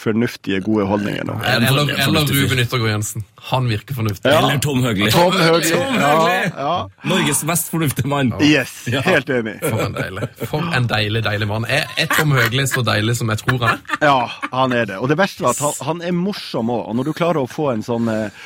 fornuftige, 0.06 0.62
gode 0.66 0.86
holdninger 0.90 1.26
nå. 1.28 1.36
Eller, 1.50 1.82
eller. 2.06 2.30
Ruben 2.36 2.62
Yttergård 2.64 2.90
Jensen. 2.94 3.24
Han 3.52 3.68
virker 3.70 3.94
fornuftig. 3.98 4.32
Ja. 4.32 4.40
Eller 4.42 4.58
Tom 4.64 4.80
Høgli. 4.86 5.10
Tom 5.14 5.34
Høgli. 5.38 5.70
Tom 5.76 5.98
Ja, 6.00 6.12
Høgli! 6.18 6.52
ja. 6.58 6.76
Norges 7.12 7.44
mest 7.46 7.70
fornuftige 7.74 8.10
mann. 8.10 8.32
Yes, 8.42 8.74
Ja. 8.90 9.02
helt 9.06 9.30
enig. 9.30 9.58
For 9.62 9.84
en 9.86 9.94
deilig 9.98 10.30
For 10.50 10.72
en 10.80 10.88
deilig, 10.90 11.22
deilig 11.28 11.50
mann. 11.52 11.68
Er, 11.70 11.86
er 12.02 12.10
Tom 12.16 12.34
Høgli 12.38 12.66
så 12.72 12.82
deilig 12.88 13.18
som 13.20 13.30
jeg 13.34 13.42
tror 13.44 13.60
han 13.66 13.76
er? 13.76 14.00
Ja, 14.06 14.18
han 14.54 14.74
er 14.78 14.90
det. 14.90 14.98
Og 15.02 15.10
det 15.12 15.18
verste 15.22 15.46
var 15.46 15.54
at 15.58 15.62
han, 15.66 15.78
han 15.90 16.02
er 16.10 16.16
morsom 16.18 16.72
òg. 16.74 16.84
Og 16.90 16.98
når 17.02 17.10
du 17.12 17.14
klarer 17.18 17.42
å 17.44 17.50
få 17.50 17.70
en 17.76 17.86
sånn 17.86 18.10
eh, 18.12 18.44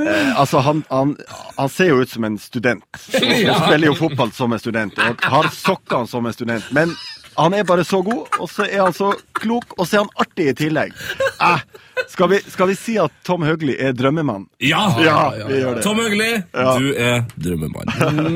eh, 0.00 0.32
Altså, 0.40 0.60
han, 0.64 0.84
han, 0.90 1.16
han 1.58 1.68
ser 1.72 1.92
jo 1.92 2.00
ut 2.04 2.12
som 2.12 2.24
en 2.28 2.38
student. 2.40 2.84
Og, 3.20 3.30
og 3.50 3.64
spiller 3.66 3.90
jo 3.90 3.96
fotball 3.98 4.32
som 4.36 4.52
en 4.56 4.60
student. 4.62 4.96
Og 5.04 5.24
har 5.32 5.48
sokkene 5.54 6.08
som 6.10 6.26
en 6.28 6.34
student. 6.36 6.64
Men 6.76 6.92
han 7.40 7.54
er 7.56 7.64
bare 7.68 7.84
så 7.88 8.02
god, 8.04 8.26
og 8.40 8.48
så 8.50 8.66
er 8.68 8.82
han 8.84 8.92
så 8.96 9.12
klok, 9.40 9.74
og 9.78 9.86
så 9.88 9.96
er 9.96 10.04
han 10.04 10.10
artig 10.24 10.48
i 10.50 10.54
tillegg. 10.58 10.92
Eh, 11.40 11.62
skal, 12.10 12.28
vi, 12.32 12.38
skal 12.52 12.68
vi 12.70 12.74
si 12.76 12.94
at 13.00 13.12
Tom 13.24 13.42
Høgli 13.46 13.74
er 13.80 13.92
drømmemann? 13.96 14.46
Ja! 14.64 14.82
Ja, 15.04 15.16
vi 15.48 15.60
gjør 15.60 15.78
det. 15.78 15.84
Tom 15.84 16.00
Høgli, 16.02 16.28
Ja. 16.54 16.74
du 16.78 16.90
er 16.96 17.22
drømmemann. 17.40 17.92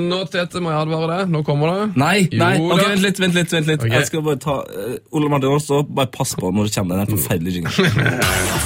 Nå, 0.09 0.23
Tete, 0.33 0.61
må 0.65 0.73
jeg 0.73 0.81
advare 0.87 1.11
deg. 1.19 1.33
Nå 1.35 1.43
kommer 1.47 1.73
det. 1.75 1.87
Nei, 2.01 2.29
nei, 2.33 2.53
Jo 2.59 2.71
ok, 2.71 2.81
da. 2.83 2.89
vent 2.95 3.05
litt, 3.07 3.21
vent 3.25 3.35
litt. 3.41 3.53
vent 3.59 3.71
litt. 3.73 3.85
Ok. 3.85 3.93
Jeg 3.99 4.09
skal 4.11 4.25
bare 4.31 4.41
ta 4.45 4.57
eh, 4.69 4.97
Ole 5.17 5.29
Martin 5.33 5.53
også, 5.59 5.83
bare 5.89 6.13
pass 6.15 6.35
på 6.39 6.53
når 6.55 6.71
det 6.71 6.77
kommer 6.79 7.05
den 7.05 7.17
forferdelige 7.17 7.61
jingelen. 7.61 8.11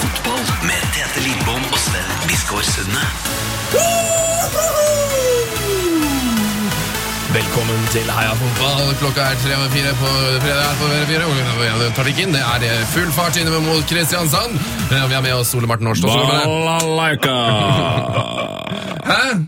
Fotball 0.04 0.46
med 0.70 0.88
Tete 0.96 1.26
Lidbom 1.26 1.68
og 1.72 1.78
Sven 1.88 2.16
Biskår 2.30 2.66
Sunde. 2.74 4.27
Velkommen 7.28 7.82
til 7.92 8.08
Heia 8.08 8.32
fotball. 8.40 8.88
Klokka 9.02 9.24
er 9.28 9.36
tre 9.42 9.52
over 9.58 9.68
fire 9.74 9.90
på 10.00 10.10
fredag. 10.40 10.62
her 10.64 10.78
på 10.80 10.86
fire. 11.10 11.88
Trafikken, 11.98 12.32
det 12.32 12.40
er 12.72 12.86
full 12.88 13.10
fart 13.12 13.36
innover 13.36 13.60
mot 13.66 13.84
Kristiansand. 13.90 14.56
Eh, 14.88 15.04
Vi 15.10 15.14
har 15.14 15.22
med 15.22 15.34
oss 15.34 15.54
Ole 15.54 15.66
Martin 15.68 15.86
Årstad. 15.90 16.08
Balalaika! 16.08 17.36
Hæ? 19.08 19.44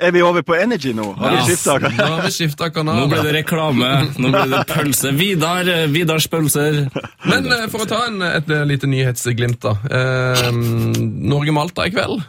Er 0.00 0.10
vi 0.10 0.22
over 0.22 0.42
på 0.42 0.54
Energy 0.56 0.92
nå? 0.96 1.12
Har 1.18 1.36
vi 1.36 1.52
skifta? 1.52 1.78
Nå 1.78 2.92
har 2.92 3.00
Nå 3.02 3.06
ble 3.12 3.22
det 3.22 3.34
reklame, 3.42 3.90
nå 4.18 4.32
ble 4.32 4.44
det 4.56 4.64
pølse. 4.72 5.12
Vidar, 5.12 5.68
eh, 5.68 5.86
Vidars 5.92 6.28
pølser. 6.32 6.88
Men 7.28 7.52
eh, 7.52 7.66
for 7.68 7.84
å 7.84 7.88
ta 7.88 8.06
en, 8.08 8.22
et 8.22 8.48
eh, 8.50 8.64
lite 8.64 8.88
nyhetsglimt, 8.88 9.60
da. 9.60 9.76
Eh, 9.90 10.48
Norge-Malta 10.54 11.86
i 11.88 11.92
kveld. 11.92 12.22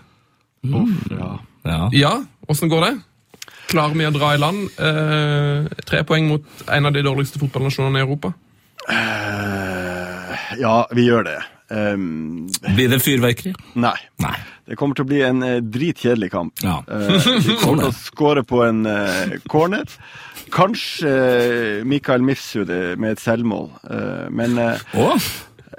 Ja. 0.67 1.37
Ja. 1.63 1.87
Ja, 1.93 2.13
går 2.71 2.85
det? 2.85 2.97
Klarer 3.69 3.93
vi 3.99 4.07
å 4.07 4.13
dra 4.15 4.31
i 4.33 4.39
land 4.41 4.79
eh, 4.81 5.67
tre 5.85 6.01
poeng 6.07 6.25
mot 6.31 6.63
en 6.73 6.89
av 6.89 6.95
de 6.95 7.03
dårligste 7.05 7.41
fotballnasjonene 7.41 8.01
i 8.01 8.05
Europa? 8.05 8.31
Eh, 8.89 10.45
ja, 10.63 10.75
vi 10.95 11.05
gjør 11.09 11.27
det. 11.27 11.37
Um, 11.69 12.47
Blir 12.73 12.89
det 12.89 12.97
fyrverkeri? 13.05 13.53
nei. 13.77 13.97
Nei. 14.23 14.37
Det 14.69 14.77
kommer 14.77 14.97
til 14.97 15.05
å 15.05 15.09
bli 15.09 15.19
en 15.25 15.41
eh, 15.45 15.59
dritkjedelig 15.65 16.27
kamp. 16.33 16.53
Ja. 16.65 16.79
Eh, 16.85 17.13
vi 17.45 17.55
kommer 17.61 17.83
til 17.87 17.91
å 17.91 17.97
skåre 17.97 18.43
på 18.45 18.63
en 18.65 18.83
eh, 18.89 19.35
corner. 19.49 19.85
Kanskje 20.53 21.13
eh, 21.13 21.85
Mikael 21.89 22.25
Mifsud 22.25 22.69
med 22.97 23.15
et 23.17 23.21
selvmål, 23.23 23.69
Eh, 23.89 24.25
men 24.33 24.57
eh, 24.61 24.81
Å? 25.01 25.13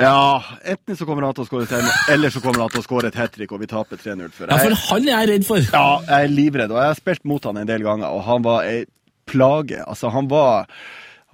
Ja 0.01 0.43
Enten 0.75 0.97
så 0.99 1.07
kommer 1.09 1.27
han 1.29 1.37
til 1.37 1.45
å 1.45 1.49
skåre 1.49 1.67
et 1.69 2.13
eller 2.15 2.33
så 2.33 2.41
kommer 2.45 2.65
han 2.65 2.73
til 2.73 2.83
å 2.83 2.87
skåre 2.87 3.11
et 3.13 3.19
hat 3.21 3.33
trick, 3.37 3.53
og 3.53 3.61
vi 3.63 3.69
taper 3.71 4.01
3-0. 4.01 4.31
For 4.37 4.51
Ja, 4.51 4.59
for 4.63 4.77
han 4.89 5.09
er 5.09 5.13
jeg 5.13 5.31
redd 5.35 5.47
for. 5.49 5.61
ja, 5.73 5.87
jeg 6.09 6.29
er 6.29 6.35
livredd, 6.35 6.75
og 6.75 6.81
jeg 6.83 6.93
har 6.95 6.99
spilt 6.99 7.25
mot 7.29 7.45
han 7.49 7.61
en 7.63 7.69
del 7.71 7.85
ganger, 7.87 8.09
og 8.11 8.25
han 8.27 8.43
var 8.47 8.69
ei 8.69 8.85
plage. 9.31 9.79
Altså, 9.87 10.11
han 10.11 10.29
var, 10.31 10.67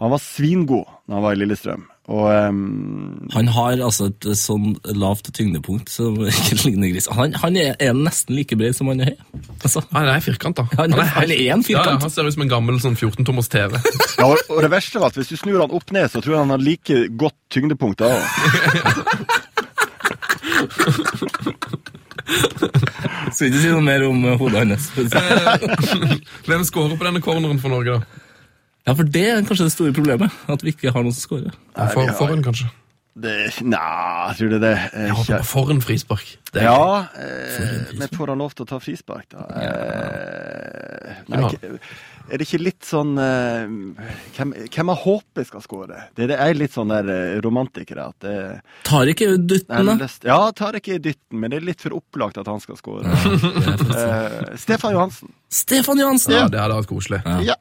han 0.03 0.13
var 0.13 0.21
svingod 0.23 0.85
når 1.07 1.15
han 1.19 1.25
var 1.25 1.37
i 1.37 1.41
Lillestrøm. 1.41 1.87
Og 2.07 2.23
um, 2.31 3.29
Han 3.35 3.49
har 3.51 3.81
altså 3.83 4.07
et 4.13 4.27
sånn 4.39 4.77
lavt 4.95 5.27
tyngdepunkt 5.35 5.89
som 5.91 6.15
ikke 6.31 6.59
ligner 6.63 6.93
gris. 6.93 7.09
Han, 7.11 7.35
han 7.43 7.57
er, 7.59 7.73
er 7.83 7.97
nesten 7.99 8.37
like 8.39 8.55
bred 8.61 8.77
som 8.79 8.87
han 8.93 9.03
er 9.03 9.11
høy. 9.11 9.41
Altså, 9.67 9.83
Han 9.91 10.07
er 10.13 10.23
firkanta. 10.23 10.69
Han 10.79 10.95
er- 10.95 11.11
han 11.17 11.33
er 11.35 11.43
en 11.57 11.65
firkant. 11.67 11.97
Ja, 11.99 12.05
han 12.07 12.15
ser 12.15 12.29
ut 12.31 12.37
som 12.37 12.45
en 12.47 12.53
gammel 12.53 12.79
sånn 12.85 12.95
14-tommers 12.95 13.51
TV. 13.51 13.75
ja, 14.21 14.29
og, 14.29 14.39
og 14.55 14.63
det 14.63 14.71
verste 14.77 15.03
var 15.03 15.11
at 15.11 15.19
hvis 15.19 15.33
du 15.35 15.37
snur 15.41 15.59
han 15.65 15.75
opp 15.75 15.91
ned, 15.97 16.07
så 16.15 16.23
tror 16.23 16.37
jeg 16.37 16.45
han 16.45 16.55
har 16.55 16.63
like 16.63 17.03
godt 17.19 17.39
tyngdepunkt 17.57 18.05
da 18.07 18.15
skal 23.37 23.49
ikke 23.51 23.61
si 23.63 23.71
noe 23.73 23.83
mer 23.85 24.05
om 24.07 24.23
eh, 24.27 24.37
hodet 24.41 24.63
hans. 24.63 24.89
Hvem 26.47 26.65
skårer 26.67 26.97
på 26.99 27.07
denne 27.07 27.23
corneren 27.25 27.61
for 27.63 27.73
Norge, 27.73 27.99
da? 27.99 28.23
Ja, 28.87 28.95
for 28.95 29.03
det 29.05 29.25
er 29.29 29.43
kanskje 29.43 29.67
det 29.67 29.73
store 29.75 29.93
problemet. 29.97 30.31
At 30.49 30.63
vi 30.63 30.71
ikke 30.73 30.93
har 30.95 31.03
noen 31.03 31.13
som 31.17 31.25
scorer. 31.29 31.55
For, 31.75 32.01
vi 32.03 32.07
har- 32.07 32.19
Foran, 32.21 32.43
kanskje? 32.47 32.69
Det- 33.19 33.63
Nei, 33.65 33.79
jeg 34.29 34.37
tror 34.37 34.49
det 34.53 34.57
er 34.59 34.65
det. 34.67 34.79
Eh, 34.93 35.07
Jeg 35.07 35.15
håper 35.17 35.39
på 35.41 35.47
foran 35.49 35.79
frispark. 35.81 36.27
Det 36.53 36.61
er 36.63 36.67
Ja, 36.67 37.09
eh, 37.17 37.95
men 37.97 38.09
får 38.13 38.29
han 38.29 38.39
lov 38.39 38.53
til 38.55 38.67
å 38.67 38.69
ta 38.69 38.79
frispark, 38.79 39.25
da? 39.33 39.39
Eh, 39.57 41.15
nei, 41.29 41.41
ikke- 41.49 41.79
er 42.29 42.37
det 42.39 42.47
ikke 42.47 42.61
litt 42.63 42.81
sånn 42.85 43.17
eh, 43.19 43.67
hvem, 44.37 44.53
hvem 44.69 44.87
jeg 44.93 45.01
håper 45.07 45.47
skal 45.47 45.61
skåre? 45.65 46.03
Det 46.15 46.31
er 46.31 46.55
litt 46.55 46.73
sånn 46.77 46.89
der 46.93 47.09
eh, 47.09 47.41
romantikere 47.41 48.07
at 48.11 48.19
det 48.21 48.61
Tar 48.85 49.07
ikke 49.07 49.33
dytten, 49.47 49.87
da? 49.97 50.09
Ja, 50.29 50.51
tar 50.53 50.73
ikke 50.75 51.01
dytten, 51.01 51.41
men 51.41 51.51
det 51.51 51.63
er 51.63 51.67
litt 51.73 51.81
for 51.81 51.91
opplagt 51.97 52.37
at 52.39 52.47
han 52.47 52.61
skal 52.61 52.77
skåre. 52.77 53.07
Eh, 53.97 54.57
Stefan 54.57 54.93
Johansen. 54.93 55.33
Stefan 55.49 55.97
Johansen! 55.99 56.33
Ja, 56.37 56.49
det 56.49 56.61
hadde 56.61 56.77
vært 56.83 56.91
koselig. 56.93 57.23
Ja. 57.47 57.55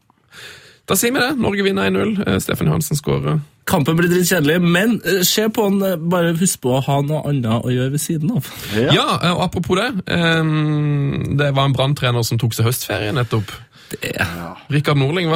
Da 0.85 0.95
sier 0.97 1.13
vi 1.15 1.21
det. 1.21 1.31
Norge 1.41 1.63
vinner 1.65 1.89
1-0. 1.89 2.19
Eh, 2.27 2.39
Stefan 2.43 2.67
Johansen 2.69 2.97
skårer. 2.99 3.39
Kampen 3.65 3.97
blir 3.97 4.11
litt 4.11 4.27
kjedelig, 4.29 4.59
men 4.61 4.99
eh, 5.01 5.23
se 5.25 5.47
på 5.49 5.63
han, 5.65 5.79
eh, 5.81 5.95
bare 5.97 6.35
husk 6.37 6.61
på 6.61 6.75
å 6.77 6.81
ha 6.85 6.99
noe 7.01 7.23
annet 7.25 7.65
å 7.65 7.73
gjøre 7.73 7.95
ved 7.95 8.03
siden 8.03 8.35
av. 8.37 8.49
Ja. 8.77 8.91
Ja, 8.93 9.05
og 9.33 9.41
apropos 9.47 9.79
det. 9.81 9.89
Um, 10.13 11.37
Det 11.39 11.49
var 11.57 11.65
en 11.65 11.73
branntrener 11.73 12.23
som 12.23 12.37
tok 12.37 12.53
seg 12.53 12.69
høstferie 12.69 13.15
nettopp. 13.17 13.49
Det, 13.91 14.09
Rikard 14.73 14.97
Norling, 14.97 15.29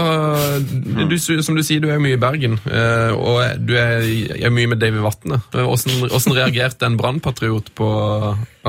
du, 1.10 1.16
som 1.22 1.56
du 1.56 1.62
sier, 1.64 1.82
du 1.84 1.90
er 1.94 2.00
mye 2.02 2.16
i 2.18 2.22
Bergen, 2.22 2.56
eh, 2.66 3.12
og 3.14 3.60
du 3.62 3.76
er, 3.78 4.02
er 4.40 4.54
mye 4.54 4.72
med 4.72 4.82
Davy 4.82 5.02
Vatne. 5.04 5.38
Eh, 5.54 5.62
Hvordan, 5.62 6.00
hvordan 6.10 6.38
reagerte 6.40 6.88
en 6.90 6.98
brannpatriot 7.00 7.70
på 7.78 7.90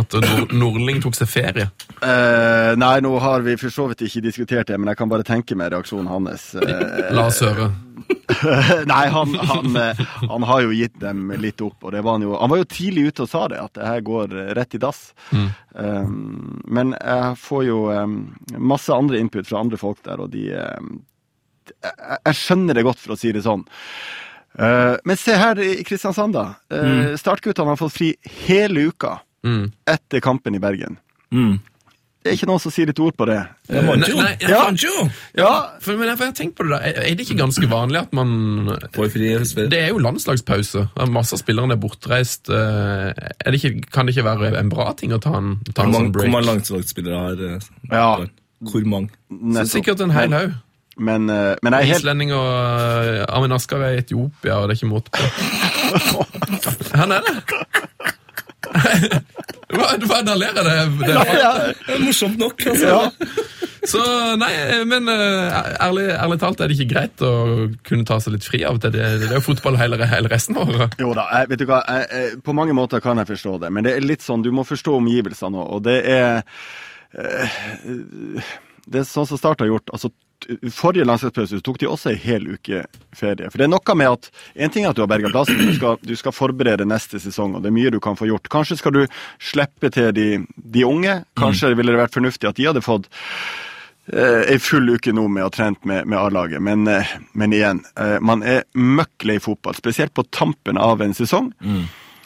at 0.01 0.19
Nor 0.21 0.53
Norling 0.53 1.01
tok 1.03 1.17
seg 1.17 1.31
ferie? 1.33 1.71
Eh, 2.01 2.73
nei, 2.81 2.95
nå 3.05 3.15
har 3.25 3.43
vi 3.47 3.57
for 3.61 3.73
så 3.73 3.89
vidt 3.91 4.05
ikke 4.07 4.23
diskutert 4.29 4.69
det, 4.71 4.79
men 4.81 4.93
jeg 4.93 5.01
kan 5.01 5.11
bare 5.11 5.27
tenke 5.27 5.57
meg 5.59 5.73
reaksjonen 5.75 6.13
hans. 6.13 6.51
Eh, 6.61 7.09
La 7.17 7.27
oss 7.31 7.41
høre. 7.45 7.71
Nei, 8.91 9.03
han, 9.13 9.35
han, 9.51 9.77
eh, 9.77 10.01
han 10.31 10.47
har 10.49 10.63
jo 10.65 10.71
gitt 10.73 10.97
dem 11.03 11.31
litt 11.43 11.61
opp. 11.65 11.77
og 11.85 11.93
det 11.93 12.01
var 12.07 12.17
Han 12.19 12.23
jo 12.25 12.37
Han 12.41 12.51
var 12.53 12.61
jo 12.63 12.69
tidlig 12.71 13.09
ute 13.11 13.25
og 13.27 13.31
sa 13.33 13.43
det, 13.53 13.59
at 13.61 13.75
det 13.77 13.87
her 13.89 14.01
går 14.07 14.35
rett 14.59 14.75
i 14.75 14.81
dass. 14.83 15.03
Um, 15.75 16.63
men 16.67 16.95
jeg 16.97 17.37
får 17.43 17.65
jo 17.69 17.79
um, 17.93 18.17
masse 18.59 18.93
andre 18.95 19.21
input 19.21 19.47
fra 19.49 19.61
andre 19.61 19.79
folk 19.81 20.01
der, 20.07 20.21
og 20.25 20.31
de 20.35 20.47
um, 20.57 21.01
jeg, 21.71 21.95
jeg 22.27 22.39
skjønner 22.41 22.75
det 22.79 22.85
godt, 22.87 22.99
for 23.03 23.15
å 23.15 23.19
si 23.21 23.33
det 23.37 23.45
sånn. 23.47 23.65
Uh, 24.59 24.97
men 25.07 25.19
se 25.21 25.37
her 25.39 25.61
i 25.63 25.85
Kristiansand, 25.87 26.35
da. 26.35 26.47
Uh, 26.73 27.13
Startguttene 27.21 27.71
har 27.75 27.79
fått 27.81 27.99
fri 27.99 28.15
hele 28.47 28.89
uka 28.91 29.19
Mm. 29.41 29.71
etter 29.89 30.21
kampen 30.21 30.53
i 30.55 30.59
Bergen. 30.61 30.99
mm. 31.33 31.55
Det 32.21 32.29
er 32.29 32.35
ikke 32.37 32.47
noen 32.51 32.61
som 32.61 32.73
sier 32.75 32.91
et 32.93 32.99
ord 33.01 33.15
på 33.17 33.25
det. 33.31 33.39
Jeg 33.73 33.85
vant 33.87 34.05
jo! 34.09 34.17
Nei, 34.19 34.25
nei, 34.27 34.33
jeg 34.43 34.51
Ja. 34.53 34.59
fant 34.67 34.83
jo! 34.85 35.09
Ja, 35.41 35.53
For, 35.81 35.97
men 35.97 36.09
jeg 36.11 36.19
for 36.21 36.25
jeg 36.29 36.35
tenker 36.37 36.57
på 36.59 36.67
det 36.69 36.73
da. 36.75 36.81
Er 37.01 37.15
det 37.17 37.25
ikke 37.25 37.39
ganske 37.39 37.69
vanlig 37.71 38.01
at 38.03 38.13
man 38.13 38.35
Får 38.93 39.09
fri 39.15 39.31
høstferie. 39.39 39.71
Det 39.73 39.81
er 39.81 39.89
jo 39.95 40.03
landslagspause. 40.05 40.83
Masse 41.09 41.33
av 41.39 41.41
spillerne 41.41 41.73
er 41.79 41.81
bortreist. 41.81 42.51
eh, 42.53 43.09
Er 43.41 43.51
det 43.51 43.63
ikke, 43.65 43.87
kan 43.91 44.05
det 44.07 44.13
ikke 44.17 44.27
være 44.29 44.53
en 44.61 44.69
bra 44.69 44.93
ting 45.01 45.13
å 45.17 45.19
ta 45.25 45.33
en, 45.39 45.55
ta 45.73 45.83
en 45.87 45.93
mange, 45.97 46.13
break? 46.13 46.29
hvor 46.29 46.35
mange 46.37 46.47
landslagsspillere 46.53 47.23
har 47.25 47.41
eh, 47.55 47.59
Ja. 47.91 48.11
Hvor 48.69 48.85
mange? 48.85 49.09
Så 49.57 49.65
sikkert 49.79 50.01
en 50.05 50.11
hel 50.13 50.33
haug. 50.37 50.53
Men, 51.01 51.31
eh, 51.33 51.55
men 51.63 51.73
jeg 51.73 51.81
er 51.81 51.87
helt 51.95 52.03
Islending 52.03 52.33
og 52.37 53.31
Armin 53.33 53.53
Asker 53.57 53.81
er 53.81 53.95
i 53.97 54.03
Etiopia, 54.05 54.59
og 54.61 54.69
det 54.69 54.77
er 54.77 54.85
ikke 54.85 54.93
måte 54.93 55.09
på. 55.17 55.25
Han 57.01 57.13
er 57.17 57.25
det! 57.25 57.35
Hva, 59.71 59.89
bare 60.03 60.23
da 60.27 60.35
det? 60.35 60.51
det 61.01 61.15
er 61.15 61.39
ja, 61.39 61.51
er 61.95 62.03
morsomt 62.03 62.39
nok, 62.41 62.63
altså. 62.67 62.87
ja. 62.91 63.59
Så 63.89 64.01
nei, 64.37 64.51
men 64.89 65.09
eh, 65.09 65.59
ærlig, 65.81 66.07
ærlig 66.13 66.39
talt 66.43 66.61
er 66.61 66.69
det 66.69 66.77
ikke 66.77 66.91
greit 66.91 67.23
å 67.25 67.33
kunne 67.87 68.05
ta 68.09 68.19
seg 68.21 68.35
litt 68.37 68.45
fri 68.45 68.61
av 68.69 68.77
og 68.77 68.83
til. 68.85 68.93
Det, 68.97 69.07
det 69.23 69.31
er 69.31 69.39
jo 69.39 69.45
fotball 69.47 69.79
hele, 69.81 69.97
hele 70.11 70.31
resten 70.33 70.59
av 70.61 70.69
året. 70.69 70.97
Jo 71.01 71.15
da, 71.17 71.25
jeg, 71.39 71.53
vet 71.53 71.63
du 71.63 71.67
hva, 71.71 71.81
jeg, 71.89 72.41
på 72.45 72.57
mange 72.57 72.77
måter 72.77 73.03
kan 73.05 73.21
jeg 73.23 73.31
forstå 73.31 73.57
det, 73.65 73.71
men 73.73 73.87
det 73.87 73.97
er 73.97 74.05
litt 74.05 74.27
sånn, 74.27 74.45
du 74.45 74.51
må 74.55 74.67
forstå 74.69 74.99
omgivelsene 74.99 75.63
òg, 75.63 75.71
og 75.79 75.87
det 75.89 76.01
er 76.13 76.43
eh, 77.17 77.63
Det 78.91 79.01
er 79.01 79.09
sånn 79.09 79.29
som 79.29 79.41
Start 79.41 79.63
har 79.65 79.71
gjort. 79.71 79.95
altså 79.95 80.13
Forrige 80.73 81.05
landslagspause 81.05 81.61
tok 81.65 81.79
de 81.83 81.89
også 81.91 82.13
en 82.13 82.21
hel 82.23 82.47
uke 82.55 82.83
ferie. 83.17 83.51
For 83.51 83.61
det 83.61 83.67
er 83.67 83.73
noe 83.73 83.97
med 83.99 84.09
at 84.09 84.31
En 84.55 84.73
ting 84.73 84.87
er 84.87 84.93
at 84.93 84.99
du 84.99 85.03
har 85.05 85.11
berga 85.11 85.31
plassen, 85.33 85.59
du 85.61 85.75
skal, 85.77 85.99
du 86.03 86.15
skal 86.17 86.35
forberede 86.35 86.87
neste 86.89 87.21
sesong, 87.23 87.57
og 87.57 87.65
det 87.65 87.71
er 87.71 87.77
mye 87.77 87.93
du 87.93 88.01
kan 88.03 88.19
få 88.19 88.29
gjort. 88.31 88.49
Kanskje 88.53 88.79
skal 88.81 88.97
du 88.97 89.03
slippe 89.39 89.91
til 89.95 90.13
de, 90.17 90.29
de 90.57 90.85
unge. 90.87 91.21
Kanskje 91.39 91.75
ville 91.77 91.93
det 91.93 92.03
vært 92.03 92.17
fornuftig 92.17 92.51
at 92.51 92.59
de 92.59 92.69
hadde 92.71 92.85
fått 92.85 93.09
eh, 94.13 94.43
ei 94.55 94.59
full 94.63 94.91
uke 94.97 95.15
nå 95.15 95.27
med 95.29 95.45
å 95.45 95.49
ha 95.49 95.55
trent 95.55 95.85
med, 95.89 96.09
med 96.11 96.19
A-laget, 96.19 96.63
men, 96.63 96.87
eh, 96.91 97.17
men 97.33 97.57
igjen. 97.57 97.83
Eh, 98.01 98.19
man 98.25 98.45
er 98.47 98.65
møkk 98.75 99.29
lei 99.29 99.39
fotball, 99.43 99.77
spesielt 99.79 100.15
på 100.17 100.27
tampen 100.35 100.81
av 100.81 101.03
en 101.05 101.17
sesong. 101.17 101.53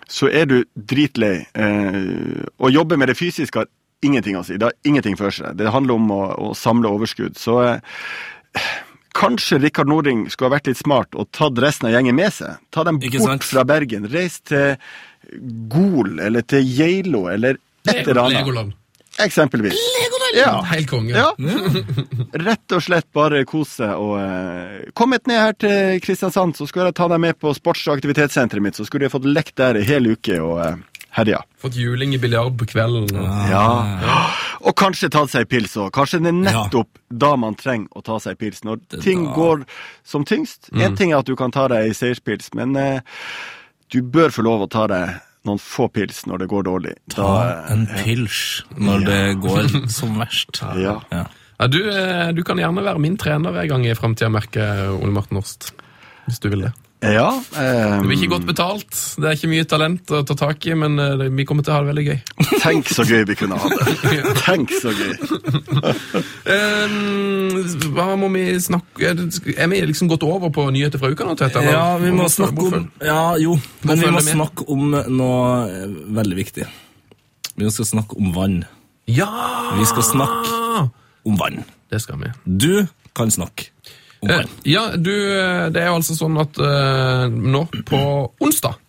Så 0.08 0.28
er 0.28 0.46
du 0.50 0.58
dritlei. 0.76 1.46
Eh, 1.56 2.44
å 2.60 2.70
jobbe 2.70 2.98
med 3.00 3.08
det 3.08 3.18
fysiske 3.18 3.62
har 3.62 3.70
ingenting 4.06 4.38
å 4.38 4.44
si. 4.46 4.58
Det 4.60 4.68
har 4.70 4.76
ingenting 4.88 5.16
for 5.20 5.34
seg. 5.34 5.56
Det 5.58 5.72
handler 5.74 5.98
om 5.98 6.10
å, 6.14 6.22
å 6.50 6.52
samle 6.58 6.90
overskudd. 6.92 7.38
Så 7.40 7.58
eh, 7.64 8.68
kanskje 9.16 9.60
Rikard 9.62 9.90
Nording 9.90 10.26
skulle 10.30 10.50
ha 10.52 10.56
vært 10.58 10.70
litt 10.70 10.80
smart 10.80 11.16
og 11.18 11.30
tatt 11.34 11.58
resten 11.62 11.88
av 11.90 11.96
gjengen 11.96 12.16
med 12.18 12.32
seg. 12.34 12.60
Ta 12.74 12.86
dem 12.86 13.00
Ikke 13.02 13.22
bort 13.22 13.36
sant? 13.36 13.50
fra 13.50 13.66
Bergen. 13.68 14.08
Reis 14.12 14.40
til 14.46 14.74
Gol 15.72 16.18
eller 16.22 16.44
til 16.46 16.66
Geilo 16.66 17.26
eller 17.32 17.60
et 17.88 18.02
eller 18.04 18.26
annet. 18.26 18.40
Legoland. 18.42 18.80
Eksempelvis. 19.22 19.78
Ja. 20.34 20.58
Helt 20.66 20.90
konge. 20.90 21.14
Ja. 21.20 21.30
Rett 22.34 22.72
og 22.74 22.82
slett 22.82 23.06
bare 23.14 23.44
kose 23.46 23.84
seg 23.84 24.00
og 24.02 24.16
eh, 24.18 24.88
Kom 24.98 25.14
et 25.14 25.28
ned 25.30 25.38
her 25.38 25.54
til 25.54 26.00
Kristiansand, 26.02 26.56
så 26.58 26.66
skulle 26.66 26.88
jeg 26.90 26.96
ta 26.98 27.06
deg 27.12 27.22
med 27.22 27.38
på 27.38 27.52
sports- 27.54 27.84
og 27.86 27.94
aktivitetssenteret 28.00 28.64
mitt. 28.64 28.74
Så 28.78 28.86
skulle 28.88 29.06
jeg 29.06 29.14
fått 29.14 29.28
lekt 29.30 29.54
der 29.60 29.78
en 29.78 29.86
hel 29.86 30.10
uke 30.10 30.40
og 30.42 30.58
uh, 30.58 30.74
herja. 31.14 31.40
Fått 31.62 31.76
juling 31.78 32.14
i 32.14 32.18
biljard 32.18 32.56
på 32.58 32.66
kvelden. 32.70 33.06
og- 33.16 33.50
Ja. 33.50 34.30
Og 34.64 34.74
kanskje 34.76 35.10
tatt 35.10 35.30
seg 35.30 35.40
en 35.44 35.46
pils 35.52 35.76
òg. 35.76 35.90
Kanskje 35.92 36.20
det 36.22 36.28
er 36.32 36.38
nettopp 36.40 36.88
da 37.10 37.34
man 37.36 37.54
trenger 37.54 37.88
å 37.96 38.02
ta 38.02 38.16
seg 38.18 38.30
en 38.34 38.36
pils. 38.42 38.62
Når 38.64 38.80
Det 38.88 39.02
ting 39.02 39.24
da. 39.26 39.34
går 39.34 39.64
som 40.04 40.24
tyngst. 40.24 40.70
Én 40.72 40.96
ting 40.96 41.12
er 41.12 41.18
at 41.18 41.26
du 41.26 41.36
kan 41.36 41.50
ta 41.50 41.68
deg 41.68 41.84
ei 41.86 41.90
seierspils, 41.92 42.52
men 42.54 42.74
eh, 42.76 43.00
du 43.90 44.02
bør 44.02 44.28
få 44.30 44.42
lov 44.42 44.62
å 44.66 44.70
ta 44.70 44.86
deg 44.86 45.20
noen 45.44 45.58
få 45.60 45.90
pils 45.92 46.24
når 46.26 46.38
det 46.38 46.48
går 46.48 46.62
dårlig. 46.64 46.94
Ta 47.10 47.66
en 47.68 47.86
pils 47.86 48.62
når 48.78 49.04
det 49.04 49.40
går 49.42 49.88
som 49.98 50.16
verst. 50.18 50.62
Ja. 50.80 51.00
Ja. 51.12 51.26
Ja, 51.60 51.66
du, 51.68 51.78
eh, 51.88 52.32
du 52.32 52.42
kan 52.42 52.56
gjerne 52.58 52.82
være 52.82 52.98
min 52.98 53.16
trener 53.16 53.54
en 53.60 53.68
gang 53.68 53.84
i 53.86 53.92
framtida, 53.94 54.28
merker 54.32 54.88
Ole 55.00 55.12
Martin 55.12 55.36
Horst. 55.38 55.70
Hvis 56.26 56.40
du 56.40 56.48
vil 56.48 56.62
det. 56.62 56.72
Ja. 57.04 57.28
Um, 57.36 58.00
Det 58.00 58.06
blir 58.08 58.16
ikke 58.22 58.30
godt 58.32 58.46
betalt, 58.48 58.94
det 59.20 59.26
er 59.28 59.36
ikke 59.36 59.50
mye 59.50 59.64
talent 59.68 60.12
å 60.14 60.22
ta 60.24 60.36
tak 60.38 60.64
i, 60.70 60.74
men 60.78 60.94
eh, 61.02 61.24
vi 61.36 61.44
kommer 61.44 61.66
til 61.66 61.74
å 61.74 61.76
ha 61.76 61.82
det 61.84 61.90
veldig 61.90 62.04
gøy. 62.06 62.20
tenk 62.62 62.88
så 62.88 63.04
gøy 63.04 63.26
vi 63.28 63.36
kunne 63.36 63.58
ha 63.60 63.68
det. 63.68 63.96
Tenk 64.46 64.72
så 64.80 64.92
gøy. 64.94 65.12
um, 66.48 67.58
hva 67.96 68.06
må 68.20 68.30
vi 68.32 68.46
snakke 68.62 69.12
Er 69.12 69.68
vi 69.72 69.82
liksom 69.90 70.08
gått 70.12 70.24
over 70.26 70.52
på 70.54 70.64
nyheter 70.72 71.02
fra 71.02 71.10
uka 71.12 71.26
nå, 71.28 71.36
Tete? 71.40 71.64
Ja, 71.66 71.98
vi 72.00 72.14
må 72.14 72.28
snakke 72.32 72.68
om? 72.70 72.88
Ja, 73.04 73.34
jo, 73.42 73.58
men 73.84 74.00
vi 74.00 74.14
må 74.14 74.24
snakke 74.24 74.68
om 74.72 74.94
noe 74.94 75.44
eh, 75.68 75.84
veldig 76.22 76.40
viktig. 76.40 76.66
Vi 77.54 77.70
skal 77.70 77.90
snakke 77.90 78.16
om 78.18 78.32
vann. 78.34 78.62
Ja! 79.10 79.28
Vi 79.76 79.84
skal 79.92 80.06
snakke 80.08 80.88
om 81.28 81.36
vann. 81.38 81.62
Det 81.92 82.00
skal 82.02 82.18
vi. 82.22 82.32
Du 82.44 82.86
kan 83.14 83.30
snakke 83.30 83.73
Eh. 84.30 84.46
Ja, 84.64 84.88
du, 84.96 85.12
eh, 85.12 85.66
det 85.74 85.82
er 85.82 85.90
jo 85.92 85.98
altså 85.98 86.16
sånn 86.16 86.38
at 86.40 86.58
eh, 86.62 87.26
nå 87.28 87.66
på 87.88 88.00
onsdag 88.40 88.80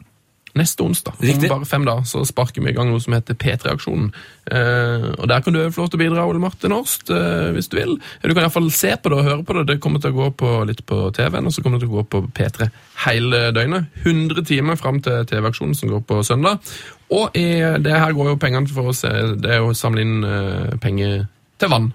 Neste 0.56 0.84
onsdag, 0.84 1.14
Riktig. 1.20 1.52
om 1.52 1.58
bare 1.58 1.66
fem 1.68 1.84
dager, 1.84 2.06
så 2.08 2.22
sparker 2.24 2.64
vi 2.64 2.70
i 2.72 2.74
gang 2.78 2.88
noe 2.88 3.02
som 3.04 3.12
heter 3.12 3.36
P3-aksjonen. 3.36 4.14
Eh, 4.48 5.08
og 5.20 5.28
Der 5.28 5.42
kan 5.44 5.52
du 5.52 5.60
få 5.68 5.82
lov 5.84 5.90
til 5.92 6.00
å 6.00 6.04
bidra, 6.06 6.28
Ole 6.30 6.40
Martin 6.40 6.72
Horst, 6.72 7.10
eh, 7.12 7.52
hvis 7.52 7.68
du 7.68 7.76
vil. 7.76 7.98
Du 8.24 8.34
kan 8.34 8.46
iallfall 8.46 8.72
se 8.72 8.94
på 8.96 9.12
det 9.12 9.18
og 9.18 9.26
høre 9.26 9.44
på 9.44 9.54
det. 9.58 9.66
Det 9.68 9.82
kommer 9.84 10.00
til 10.00 10.14
å 10.14 10.16
gå 10.16 10.30
på 10.40 10.66
litt 10.66 10.86
på 10.86 11.12
TV-en, 11.12 11.46
og 11.46 11.52
så 11.52 11.62
kommer 11.62 11.78
det 11.78 11.90
til 11.90 11.92
å 11.92 12.00
gå 12.00 12.08
på 12.08 12.32
P3 12.32 12.70
hele 13.04 13.52
døgnet. 13.52 13.92
100 14.06 14.46
timer 14.48 14.80
fram 14.80 15.02
til 15.02 15.26
TV-aksjonen 15.28 15.76
som 15.76 15.90
går 15.90 16.08
på 16.08 16.24
søndag. 16.24 16.64
Og 17.12 17.36
i 17.36 17.60
det 17.60 17.92
her 17.92 18.16
går 18.16 18.32
jo 18.32 18.40
pengene 18.40 18.72
for 18.72 18.96
se, 18.96 19.12
det 19.36 19.52
er 19.52 19.60
jo 19.60 19.74
å 19.74 19.76
samle 19.76 20.08
inn 20.08 20.80
penger 20.80 21.28
til 21.60 21.70
vann. 21.70 21.92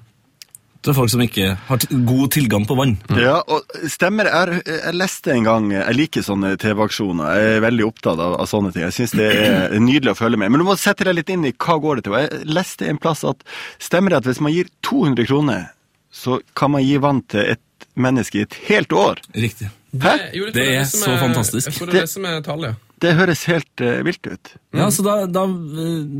Til 0.80 0.94
folk 0.96 1.10
som 1.12 1.20
ikke 1.20 1.46
har 1.68 1.76
t- 1.82 1.88
god 2.08 2.30
tilgang 2.32 2.62
på 2.64 2.76
vann. 2.78 2.94
Ja, 3.20 3.42
og 3.52 3.66
stemmer. 3.92 4.24
Jeg, 4.32 4.62
jeg 4.64 4.94
leste 4.96 5.34
en 5.34 5.44
gang 5.44 5.66
Jeg 5.74 5.96
liker 5.98 6.24
sånne 6.24 6.54
TV-aksjoner. 6.56 7.34
Jeg 7.36 7.56
er 7.58 7.64
veldig 7.66 7.84
opptatt 7.84 8.18
av, 8.24 8.38
av 8.40 8.48
sånne 8.48 8.72
ting. 8.72 8.86
Jeg 8.86 8.96
syns 8.96 9.12
det 9.20 9.26
er 9.36 9.76
nydelig 9.90 10.14
å 10.14 10.18
følge 10.22 10.40
med. 10.40 10.50
Men 10.54 10.62
du 10.62 10.66
må 10.70 10.78
sette 10.80 11.04
deg 11.04 11.18
litt 11.20 11.28
inn 11.34 11.44
i 11.44 11.52
hva 11.52 11.76
går 11.84 12.00
det 12.00 12.06
til. 12.08 12.16
Jeg 12.22 12.48
leste 12.48 12.88
en 12.88 13.00
plass 13.02 13.26
at 13.28 13.44
stemmer 13.78 14.14
det 14.14 14.22
at 14.22 14.30
hvis 14.30 14.40
man 14.40 14.54
gir 14.56 14.72
200 14.88 15.28
kroner, 15.28 15.66
så 16.10 16.40
kan 16.56 16.72
man 16.72 16.82
gi 16.86 16.96
vann 17.04 17.20
til 17.28 17.44
et 17.58 17.86
menneske 18.00 18.40
i 18.40 18.46
et 18.48 18.56
helt 18.70 18.92
år? 18.96 19.20
Riktig. 19.36 19.68
Hæ? 20.00 20.16
jo, 20.32 20.46
tror 20.48 20.54
Det 20.54 20.68
er 20.78 20.84
så 20.88 21.16
fantastisk. 21.20 21.68
Jeg 21.68 21.76
tror 21.76 21.86
det 21.90 21.94
er 21.94 21.98
Det- 22.00 22.06
det 22.08 22.14
som 22.16 22.24
er 22.30 22.40
tallet. 22.46 22.86
Det 23.00 23.14
høres 23.16 23.44
helt 23.48 23.80
uh, 23.80 24.02
vilt 24.04 24.26
ut. 24.28 24.50
Ja, 24.76 24.88
så 24.92 25.02
da, 25.04 25.14
da, 25.26 25.44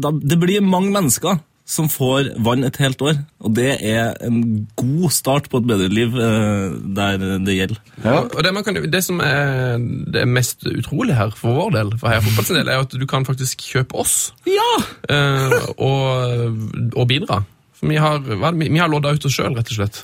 da 0.01 0.11
Det 0.17 0.39
blir 0.41 0.63
mange 0.65 0.89
mennesker 0.95 1.41
som 1.71 1.87
får 1.93 2.33
vann 2.43 2.64
et 2.66 2.79
helt 2.83 3.03
år, 3.07 3.21
og 3.47 3.53
det 3.55 3.77
er 3.87 4.16
en 4.27 4.41
god 4.81 5.12
start 5.14 5.47
på 5.53 5.61
et 5.61 5.68
bedre 5.71 5.87
liv 5.93 6.16
eh, 6.18 6.73
der 6.99 7.23
det 7.47 7.55
gjelder. 7.55 7.79
Ja. 8.03 8.16
Og 8.27 8.43
det, 8.43 8.53
man 8.57 8.66
kan, 8.66 8.81
det 8.91 9.03
som 9.07 9.23
er 9.23 9.79
det 10.11 10.25
mest 10.27 10.66
utrolige 10.66 11.14
her 11.21 11.31
for 11.39 11.55
vår 11.61 11.77
del, 11.79 11.95
for 12.01 12.11
her 12.11 12.27
del, 12.59 12.66
er 12.75 12.83
at 12.83 12.99
du 12.99 13.07
kan 13.07 13.27
faktisk 13.29 13.62
kjøpe 13.71 14.01
oss 14.03 14.16
Ja! 14.51 14.71
eh, 15.14 15.57
og, 15.79 16.59
og 16.97 17.07
bidra. 17.11 17.43
For 17.79 17.89
vi 17.89 17.97
har, 18.03 18.18
vi 18.21 18.79
har 18.83 18.91
lodda 18.91 19.14
ut 19.14 19.25
oss 19.31 19.39
sjøl, 19.39 19.55
rett 19.57 19.71
og 19.71 19.79
slett. 19.79 20.03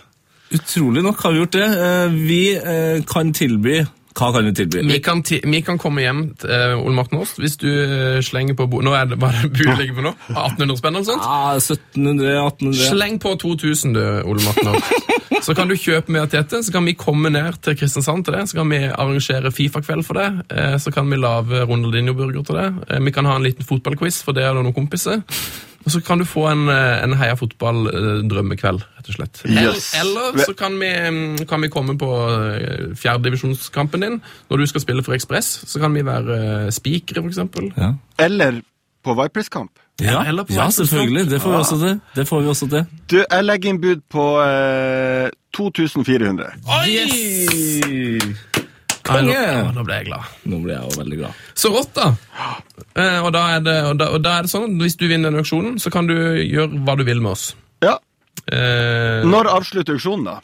Utrolig 0.55 1.03
nok 1.03 1.19
har 1.25 1.35
vi 1.35 1.41
gjort 1.43 1.57
det. 1.59 1.67
Eh, 1.67 2.17
Vi 2.31 2.41
eh, 2.57 3.01
kan 3.11 3.33
tilby 3.35 3.81
Hva 4.17 4.31
kan 4.33 4.47
du 4.47 4.53
tilby? 4.57 4.81
Vi 4.89 5.01
kan, 5.05 5.21
ti, 5.27 5.41
vi 5.45 5.61
kan 5.61 5.77
komme 5.81 6.01
hjem 6.01 6.23
til 6.41 6.49
uh, 6.49 6.79
Ole 6.81 6.97
Martin 6.97 7.19
Aast 7.21 7.41
hvis 7.41 7.59
du 7.61 7.69
eh, 7.69 8.23
slenger 8.25 8.57
på 8.57 8.65
bo... 8.73 8.81
Nå 8.85 8.95
er 8.97 9.11
det 9.11 9.19
bare 9.21 9.49
budet 9.53 9.77
ligger 9.81 9.99
på 9.99 10.07
nå? 10.07 10.15
1800 10.33 10.81
spenn 10.81 10.97
eller 10.97 11.09
sånt? 11.11 11.27
Ja, 11.27 11.57
1700, 11.61 12.33
1800 12.47 12.89
Sleng 12.95 13.21
på 13.21 13.35
2000, 13.43 13.97
du, 13.97 14.03
Ole 14.25 14.47
Martin 14.47 14.73
Horst. 14.73 15.13
Så 15.43 15.55
kan 15.55 15.69
du 15.69 15.75
kjøpe 15.77 16.11
med 16.11 16.31
Tete, 16.33 16.63
så 16.65 16.73
kan 16.73 16.85
vi 16.89 16.95
komme 16.99 17.31
ned 17.31 17.59
til 17.63 17.77
Kristiansand 17.79 18.25
til 18.25 18.35
det. 18.35 18.47
Så 18.51 18.57
kan 18.59 18.71
vi 18.71 18.79
arrangere 18.89 19.53
Fifa-kveld 19.53 20.05
for 20.05 20.15
det. 20.19 20.45
eh, 20.51 20.77
Så 20.79 20.91
kan 20.93 21.09
vi 21.11 21.17
lage 21.17 21.65
Ronaldinho-burger 21.69 22.43
til 22.45 22.55
det. 22.57 22.69
Eh, 22.91 23.01
Vi 23.05 23.11
kan 23.13 23.25
ha 23.27 23.37
en 23.37 23.43
liten 23.43 23.65
fotballquiz 23.65 24.23
for 24.25 24.33
det 24.33 24.45
og 24.49 24.57
noen 24.65 24.75
kompiser. 24.75 25.23
Og 25.87 25.93
så 25.93 26.01
kan 26.03 26.19
du 26.19 26.25
få 26.25 26.49
en, 26.51 26.69
eh, 26.69 27.03
en 27.05 27.13
Heia 27.15 27.35
fotball-drømmekveld, 27.37 28.83
rett 28.97 29.09
og 29.09 29.15
slett. 29.15 29.43
Yes. 29.47 29.93
Eller 30.01 30.33
så 30.45 30.57
kan 30.57 30.79
vi, 30.81 30.89
mm, 31.11 31.47
kan 31.47 31.61
vi 31.61 31.69
komme 31.69 31.97
på 31.99 32.09
fjerdedivisjonskampen 32.99 34.01
din. 34.01 34.21
Når 34.51 34.59
du 34.59 34.67
skal 34.67 34.81
spille 34.81 35.03
for 35.05 35.15
Ekspress, 35.15 35.63
så 35.69 35.81
kan 35.81 35.95
vi 35.95 36.03
være 36.03 36.73
spikere, 36.73 37.23
for 37.23 37.31
eksempel. 37.31 37.73
Ja. 37.77 37.93
Eller 38.19 38.63
på 39.05 39.15
Vipers-kamp. 39.15 39.71
Ja, 40.03 40.25
eller 40.29 40.45
på 40.45 40.53
ja, 40.53 40.67
selvfølgelig. 40.71 41.31
Det 41.31 41.41
får 41.41 41.51
vi 41.51 41.57
også 41.57 41.77
til. 41.81 42.01
Det 42.15 42.27
får 42.29 42.41
vi 42.43 42.49
også 42.53 42.69
til. 42.69 42.85
Du, 43.09 43.17
jeg 43.23 43.45
legger 43.45 43.71
inn 43.73 43.79
bud 43.81 44.03
på 44.13 44.25
eh, 44.45 45.31
2400. 45.57 46.51
Yes! 46.85 48.51
Konge! 49.07 49.39
nå 49.73 49.85
ble 49.87 50.01
jeg 50.01 50.09
glad. 50.09 50.33
Nå 50.51 50.59
ble 50.65 50.75
jeg 50.75 50.83
jo 50.83 51.01
veldig 51.01 51.21
glad. 51.23 51.45
Så 51.57 51.71
rått, 51.73 51.95
da! 51.97 52.11
Eh, 52.99 53.21
og, 53.23 53.31
da 53.33 53.45
er 53.55 53.63
det, 53.65 53.77
og, 53.87 53.95
da, 54.03 54.11
og 54.13 54.25
da 54.25 54.35
er 54.37 54.47
det 54.47 54.53
sånn 54.53 54.67
at 54.69 54.83
hvis 54.83 54.99
du 55.01 55.07
vinner 55.07 55.33
den 55.33 55.41
auksjonen, 55.41 55.79
så 55.81 55.93
kan 55.95 56.11
du 56.11 56.17
gjøre 56.17 56.83
hva 56.85 56.99
du 56.99 57.07
vil 57.07 57.23
med 57.25 57.33
oss. 57.33 57.47
Ja. 57.85 57.97
Eh, 58.53 59.25
Når 59.25 59.49
avslutter 59.55 59.97
auksjonen, 59.97 60.29
da? 60.29 60.37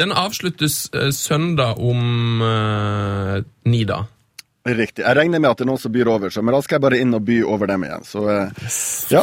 den 0.00 0.12
avsluttes 0.16 0.90
eh, 0.94 1.10
søndag 1.12 1.78
om 1.78 2.42
eh, 2.42 3.42
ni 3.68 3.84
dager. 3.84 4.10
Riktig. 4.66 5.04
Jeg 5.04 5.14
regner 5.14 5.38
med 5.38 5.50
at 5.52 5.60
det 5.60 5.62
er 5.66 5.68
noen 5.68 5.78
som 5.78 5.92
byr 5.94 6.08
over, 6.10 6.32
så, 6.34 6.42
men 6.42 6.54
da 6.56 6.58
skal 6.64 6.76
jeg 6.78 6.82
bare 6.82 6.98
inn 6.98 7.14
og 7.14 7.22
by 7.26 7.36
over 7.46 7.68
dem 7.70 7.84
igjen. 7.86 8.02
Så 8.08 8.22
eh, 8.32 8.70
ja. 9.14 9.22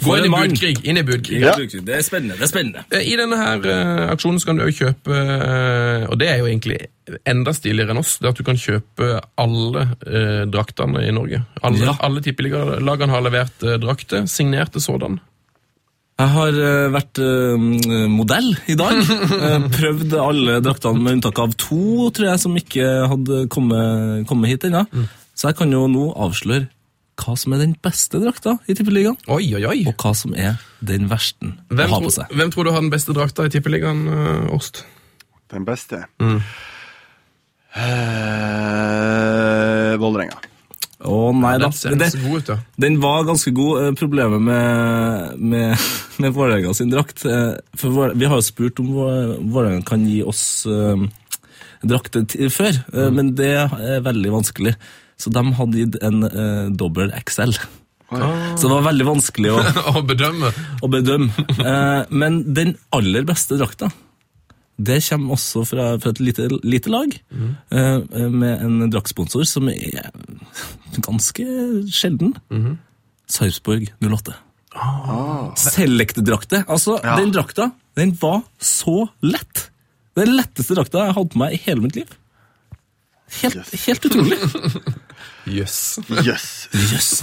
Gå 0.00 0.14
inn 0.16 0.28
i 0.28 0.30
budkrig. 0.32 0.78
Inn 0.88 1.00
i 1.00 1.04
budkrig. 1.04 1.42
Ja. 1.42 1.52
Det 1.58 1.98
er 1.98 2.04
spennende. 2.06 2.38
det 2.38 2.46
er 2.46 2.52
spennende. 2.52 2.84
Eh, 2.96 3.04
I 3.12 3.18
denne 3.20 3.36
her 3.36 3.60
uh, 3.68 4.06
aksjonen 4.14 4.40
så 4.40 4.48
kan 4.48 4.60
du 4.60 4.64
jo 4.64 4.76
kjøpe, 4.78 5.12
uh, 5.12 6.06
og 6.08 6.16
det 6.22 6.30
er 6.32 6.40
jo 6.40 6.48
egentlig 6.48 6.78
enda 7.28 7.52
stiligere 7.56 7.92
enn 7.92 8.00
oss, 8.00 8.16
det 8.22 8.30
at 8.32 8.40
du 8.40 8.44
kan 8.48 8.60
kjøpe 8.60 9.10
alle 9.40 9.84
uh, 9.92 10.44
draktene 10.48 11.04
i 11.04 11.12
Norge. 11.12 11.42
Alle, 11.60 11.84
Ja. 11.84 11.96
alle 12.08 12.24
tippeligalagene 12.24 13.12
har 13.12 13.24
levert 13.28 13.68
drakter, 13.84 14.24
signerte 14.30 14.80
sådan. 14.80 15.20
Jeg 16.18 16.32
har 16.34 16.56
eh, 16.58 16.88
vært 16.90 17.18
eh, 17.22 18.06
modell 18.10 18.48
i 18.66 18.74
dag. 18.78 18.96
Eh, 19.48 19.66
prøvd 19.70 20.16
alle 20.18 20.56
draktene 20.64 20.98
med 21.04 21.18
unntak 21.18 21.38
av 21.38 21.52
to, 21.60 22.08
tror 22.14 22.26
jeg, 22.32 22.40
som 22.42 22.56
ikke 22.58 22.86
hadde 23.12 23.44
kommet, 23.54 24.24
kommet 24.28 24.50
hit 24.50 24.66
ennå. 24.66 24.82
Så 25.38 25.52
jeg 25.52 25.58
kan 25.60 25.70
jo 25.72 25.84
nå 25.90 26.08
avsløre 26.18 26.66
hva 27.18 27.34
som 27.38 27.54
er 27.54 27.62
den 27.62 27.72
beste 27.82 28.18
drakta 28.22 28.56
i 28.70 28.74
Tippeligaen, 28.78 29.16
Oi, 29.30 29.46
oi, 29.58 29.62
oi! 29.66 29.78
og 29.90 29.94
hva 29.98 30.12
som 30.14 30.34
er 30.38 30.58
den 30.86 31.08
versten 31.10 31.56
Hvem, 31.70 31.86
å 31.86 31.96
ha 31.96 32.02
på 32.04 32.12
seg. 32.14 32.34
hvem 32.38 32.52
tror 32.54 32.68
du 32.68 32.72
har 32.74 32.82
den 32.84 32.92
beste 32.94 33.14
drakta 33.16 33.46
i 33.48 33.52
tippeligaen, 33.54 34.04
Åst? 34.54 34.84
Den 35.50 35.66
beste. 35.66 36.04
Mm. 36.22 36.38
Eh, 37.78 39.94
Vålerenga. 39.98 40.38
Å 41.06 41.30
nei 41.30 41.52
da. 41.62 41.68
Den 41.68 41.76
ser 41.78 41.94
Det, 41.94 42.08
god 42.24 42.40
ut, 42.40 42.48
ja. 42.50 42.56
den 42.82 42.96
var 43.02 43.22
ganske 43.28 43.52
god. 43.54 43.82
Eh, 43.84 43.92
Problemet 44.00 44.42
med, 44.42 45.38
med, 45.38 45.84
med 46.24 46.34
Vålerenga 46.34 46.72
sin 46.74 46.90
drakt 46.90 47.22
eh, 47.24 47.52
For 47.78 48.10
Vi 48.18 48.26
har 48.26 48.40
jo 48.40 48.42
spurt 48.48 48.80
om 48.82 48.88
Vå- 48.96 49.36
Vålerenga 49.52 49.84
kan 49.86 50.02
gi 50.10 50.22
oss 50.26 50.42
uh, 50.66 50.98
drakter 51.86 52.24
ti- 52.26 52.48
før, 52.50 52.80
eh, 52.92 53.10
men 53.14 53.34
det 53.38 53.52
er 53.70 54.02
veldig 54.02 54.32
vanskelig. 54.34 54.74
Så 55.18 55.30
de 55.34 55.44
hadde 55.58 55.84
gitt 55.84 56.00
en 56.02 56.24
uh, 56.26 56.66
dobbel 56.74 57.14
XL. 57.24 57.54
Så 58.08 58.64
det 58.66 58.72
var 58.72 58.86
veldig 58.88 59.04
vanskelig 59.06 59.50
å, 59.52 59.62
Å 59.98 60.02
bedømme. 60.06 60.50
å 60.82 60.88
bedømme. 60.90 61.46
Uh, 61.60 62.02
men 62.10 62.40
den 62.56 62.74
aller 62.96 63.26
beste 63.28 63.58
drakta, 63.60 63.90
det 64.78 65.00
kommer 65.08 65.34
også 65.34 65.64
fra, 65.66 65.86
fra 65.98 66.10
et 66.14 66.20
lite, 66.22 66.48
lite 66.62 66.90
lag, 66.92 67.14
eh, 67.74 68.28
med 68.30 68.62
en 68.62 68.90
draktsponsor 68.92 69.44
som 69.46 69.68
er 69.72 70.10
ganske 71.02 71.44
sjelden. 71.90 72.34
Sarpsborg 73.28 73.90
08. 74.00 74.36
Select-drakte. 75.58 76.64
Altså, 76.68 76.98
Ja. 77.02 77.16
den 77.18 77.32
drakta, 77.34 77.72
den 77.96 78.12
var 78.20 78.42
så 78.60 79.08
lett. 79.22 79.70
Den 80.16 80.36
letteste 80.36 80.74
drakta 80.74 81.06
jeg 81.06 81.14
hadde 81.14 81.30
på 81.34 81.38
meg 81.38 81.52
i 81.54 81.60
hele 81.66 81.80
mitt 81.82 81.96
liv. 81.96 82.08
Helt, 83.42 83.74
helt 83.86 84.04
utrolig. 84.08 84.38
Jøss. 85.48 85.76
Jøss. 86.26 86.46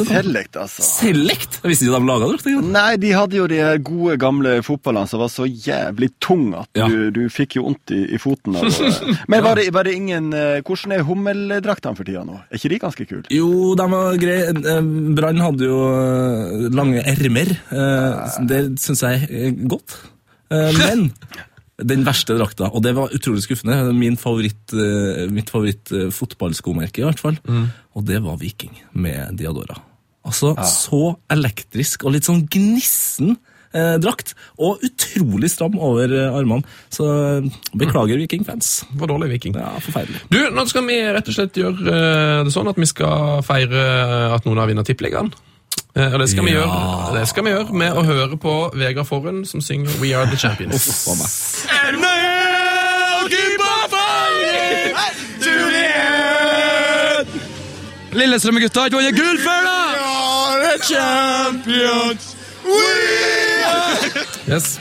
Select, 0.08 0.56
altså. 0.58 0.82
Select! 0.82 1.60
Jeg 1.62 1.70
visste 1.70 1.86
ikke 1.86 2.00
de 2.02 2.08
laga 2.10 2.30
drakt. 2.32 2.48
Nei, 2.74 2.96
de 3.04 3.12
hadde 3.14 3.38
jo 3.38 3.46
de 3.52 3.60
gode, 3.86 4.16
gamle 4.22 4.56
fotballene 4.66 5.10
som 5.12 5.22
var 5.22 5.30
så 5.30 5.46
jævlig 5.46 6.10
tunge 6.24 6.64
at 6.64 6.80
Ja. 6.80 6.88
du, 6.90 7.12
du 7.14 7.22
fikk 7.30 7.60
jo 7.60 7.68
vondt 7.68 7.94
i, 7.94 8.02
i 8.16 8.22
foten 8.22 8.58
av 8.58 8.66
Men 9.32 9.46
var 9.46 9.60
det, 9.62 9.68
var 9.76 9.86
det 9.86 9.94
ingen 10.00 10.32
eh, 10.34 10.58
Hvordan 10.66 10.96
er 10.98 11.06
hummeldraktene 11.06 11.96
for 12.00 12.08
tida 12.10 12.24
nå? 12.26 12.40
Er 12.50 12.58
ikke 12.58 12.74
de 12.74 12.82
ganske 12.82 13.08
kule? 13.12 13.24
Jo, 13.30 13.50
de 13.78 13.88
var 13.94 14.18
greie. 14.22 14.50
Eh, 14.58 14.92
Brann 15.20 15.44
hadde 15.46 15.70
jo 15.70 15.80
eh, 15.94 16.70
lange 16.74 17.06
ermer. 17.06 17.54
Det 18.50 18.64
syns 18.82 19.06
jeg 19.06 19.28
er 19.30 19.54
godt. 19.70 20.00
Men 20.50 21.12
den 21.82 22.06
verste 22.08 22.38
drakta, 22.38 22.70
og 22.72 22.84
det 22.86 22.94
var 22.96 23.12
utrolig 23.16 23.44
skuffende, 23.44 23.92
min 23.96 24.16
favoritt, 24.20 24.72
eh, 24.72 25.26
mitt 25.32 25.50
favoritt 25.52 25.92
eh, 25.92 26.08
i 26.08 27.04
hvert 27.04 27.20
fall, 27.20 27.36
og 27.96 28.06
det 28.08 28.22
var 28.24 28.40
Viking 28.40 28.78
med 28.94 29.36
Diadora. 29.40 29.76
Altså, 30.26 30.56
så 30.66 31.02
elektrisk 31.30 32.06
og 32.08 32.16
litt 32.16 32.26
sånn 32.26 32.48
gnissen 32.50 33.36
eh, 33.76 33.96
drakt, 34.02 34.34
og 34.58 34.84
utrolig 34.86 35.52
stram 35.54 35.78
over 35.78 36.10
eh, 36.10 36.34
armene. 36.34 36.66
Så 36.94 37.06
beklager, 37.06 37.78
beklager 37.78 38.22
Vikingfans. 38.24 38.72
Var 38.98 39.12
dårlig 39.12 39.34
Viking. 39.36 39.58
Ja, 39.60 39.76
forferdelig. 39.84 40.24
Du, 40.34 40.40
nå 40.56 40.66
skal 40.72 40.88
vi 40.90 40.98
rett 41.04 41.30
og 41.30 41.38
slett 41.38 41.60
gjøre 41.60 41.98
eh, 42.00 42.40
det 42.48 42.56
sånn 42.56 42.72
at 42.72 42.80
vi 42.82 42.90
skal 42.90 43.44
feire 43.46 43.86
at 44.36 44.48
noen 44.48 44.64
har 44.64 44.72
vunnet 44.72 44.90
Tippeligaen. 44.90 45.34
Eh, 45.96 46.14
og 46.14 46.20
det 46.20 46.30
skal, 46.30 46.44
vi 46.46 46.52
gjøre, 46.52 47.20
det 47.20 47.28
skal 47.28 47.46
vi 47.46 47.52
gjøre 47.54 47.72
med 47.72 47.96
å 47.96 48.02
høre 48.04 48.36
på 48.36 48.54
Vegard 48.76 49.08
Forhund 49.08 49.46
som 49.48 49.62
synger 49.64 49.96
We 50.02 50.12
Are 50.12 50.28
The 50.28 50.36
Champions. 50.36 50.90
Uff 50.92 51.08
a 51.08 51.16
meg. 51.16 51.30
Lillestrøm-gutta 58.16 58.80
har 58.80 58.92
ikke 58.92 59.00
vunnet 59.00 59.16
gull 59.20 59.40
før, 59.44 59.60
da! 59.68 59.80
Yes. 64.52 64.80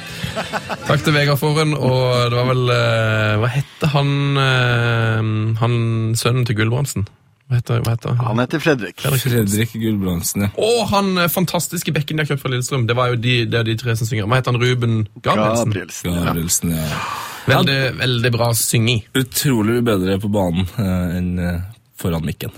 Takk 0.88 1.02
til 1.06 1.14
Vegard 1.14 1.38
Forhund, 1.38 1.76
og 1.78 2.30
det 2.30 2.38
var 2.40 2.48
vel 2.50 2.70
eh, 2.74 3.34
Hva 3.38 3.50
hette 3.54 3.90
han 3.92 4.08
eh, 4.40 5.20
Han 5.62 5.76
sønnen 6.18 6.46
til 6.48 6.58
Gulbrandsen? 6.58 7.06
Hva 7.54 7.60
heter, 7.60 7.82
hva 7.86 7.92
heter 7.94 8.10
han? 8.10 8.24
Han 8.26 8.40
heter 8.42 8.58
Fredrik. 8.58 8.98
Fredrik 9.22 9.74
Gulbrandsen, 9.78 10.48
ja. 10.48 10.50
Og 10.58 10.88
han 10.90 11.12
eh, 11.22 11.28
fantastiske 11.30 11.94
bekken 11.94 12.18
de 12.18 12.24
har 12.24 12.32
kjøpt 12.32 12.42
fra 12.42 12.50
Lillestrøm. 12.50 12.88
Det 12.90 12.96
var 12.98 13.12
jo 13.12 13.20
de, 13.22 13.34
det 13.46 13.60
er 13.60 13.68
de 13.68 13.76
tre 13.78 13.94
som 14.00 14.08
synger. 14.10 14.26
Hva 14.26 14.40
heter 14.40 14.50
han? 14.56 14.58
Ruben 14.64 14.96
Gabrielsen? 15.22 15.70
Gabrielsen. 15.70 16.18
Gabrielsen, 16.24 16.74
ja. 16.74 17.00
Veldig, 17.46 17.78
veldig 18.00 18.30
bra 18.34 18.50
synging. 18.58 19.02
Utrolig 19.20 19.78
bedre 19.86 20.18
på 20.18 20.30
banen 20.34 20.66
eh, 20.80 21.16
enn 21.20 21.32
eh, 21.38 21.58
foran 22.00 22.26
mikken. 22.26 22.50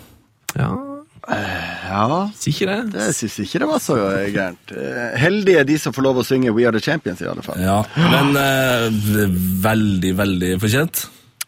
Ja, 0.57 0.73
Ja, 1.27 2.31
si 2.39 2.53
ikke 2.53 2.67
det. 2.71 2.77
det 2.93 3.09
syns 3.17 3.35
ikke 3.43 3.59
det 3.65 3.67
var 3.67 3.81
så 3.83 3.97
gærent. 4.31 4.71
Eh, 4.71 5.17
Heldige 5.19 5.65
de 5.67 5.77
som 5.83 5.93
får 5.97 6.05
lov 6.07 6.21
å 6.23 6.25
synge 6.27 6.53
We 6.55 6.65
Are 6.69 6.73
The 6.77 6.83
Champions, 6.85 7.21
i 7.21 7.27
alle 7.27 7.43
fall. 7.43 7.59
Ja, 7.59 7.81
men 7.99 8.39
eh, 8.39 8.87
veldig, 9.67 10.13
veldig 10.23 10.53
fortjent. 10.63 11.03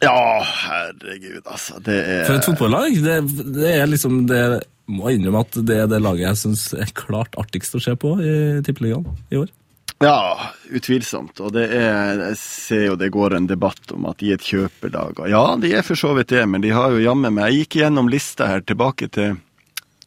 Ja, 0.04 0.42
herregud, 0.44 1.42
altså. 1.44 1.78
Det 1.82 1.98
For 2.26 2.36
et 2.36 2.42
er 2.42 2.46
fotballag, 2.46 2.98
det, 3.02 3.16
det 3.56 3.70
er 3.80 3.88
liksom 3.90 4.20
det 4.30 4.42
Må 4.86 5.08
jeg 5.10 5.18
innrømme 5.18 5.42
at 5.42 5.58
det 5.66 5.78
er 5.82 5.88
det 5.90 5.98
laget 6.00 6.28
jeg 6.28 6.40
syns 6.44 6.68
er 6.78 6.92
klart 6.96 7.34
artigst 7.40 7.74
å 7.74 7.82
se 7.82 7.96
på 7.98 8.14
i 8.22 8.34
Tippeligaen 8.64 9.08
i 9.34 9.40
år. 9.42 9.50
Ja, 9.98 10.52
utvilsomt. 10.70 11.40
Og 11.42 11.50
det 11.56 11.66
er 11.74 12.22
Jeg 12.28 12.38
ser 12.40 12.84
jo 12.86 12.96
det 13.00 13.10
går 13.14 13.34
en 13.36 13.50
debatt 13.50 13.92
om 13.94 14.06
at 14.10 14.22
de 14.22 14.30
er 14.30 14.38
et 14.38 14.46
kjøperlag. 14.46 15.18
Og 15.18 15.30
ja, 15.32 15.42
de 15.58 15.74
er 15.74 15.86
for 15.86 15.98
så 15.98 16.14
vidt 16.16 16.30
det, 16.30 16.44
men 16.46 16.62
de 16.62 16.70
har 16.74 16.94
jo 16.94 17.02
jammen 17.02 17.34
meg 17.34 17.50
Jeg 17.50 17.64
gikk 17.64 17.80
gjennom 17.82 18.10
lista 18.12 18.48
her 18.52 18.62
tilbake 18.62 19.10
til 19.10 19.36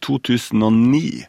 2009. 0.05 1.23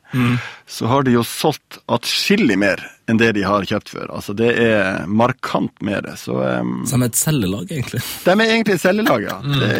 Så 0.66 0.88
har 0.90 1.06
de 1.06 1.16
jo 1.16 1.22
solgt 1.26 1.78
atskillig 1.92 2.56
mer 2.60 2.82
enn 3.10 3.18
det 3.20 3.32
de 3.36 3.44
har 3.44 3.64
kjøpt 3.66 3.92
før. 3.92 4.10
Altså 4.14 4.34
det 4.36 4.50
er 4.62 5.06
markant 5.10 5.74
mer. 5.84 6.06
Så 6.18 6.36
um, 6.38 6.82
Så 6.88 6.96
de 6.96 7.02
er 7.02 7.10
et 7.10 7.18
cellelag, 7.18 7.64
egentlig. 7.68 8.02
De 8.24 8.34
er 8.34 8.44
egentlig 8.46 8.76
et 8.78 8.84
cellelag, 8.84 9.26
ja. 9.26 9.38
Det, 9.62 9.72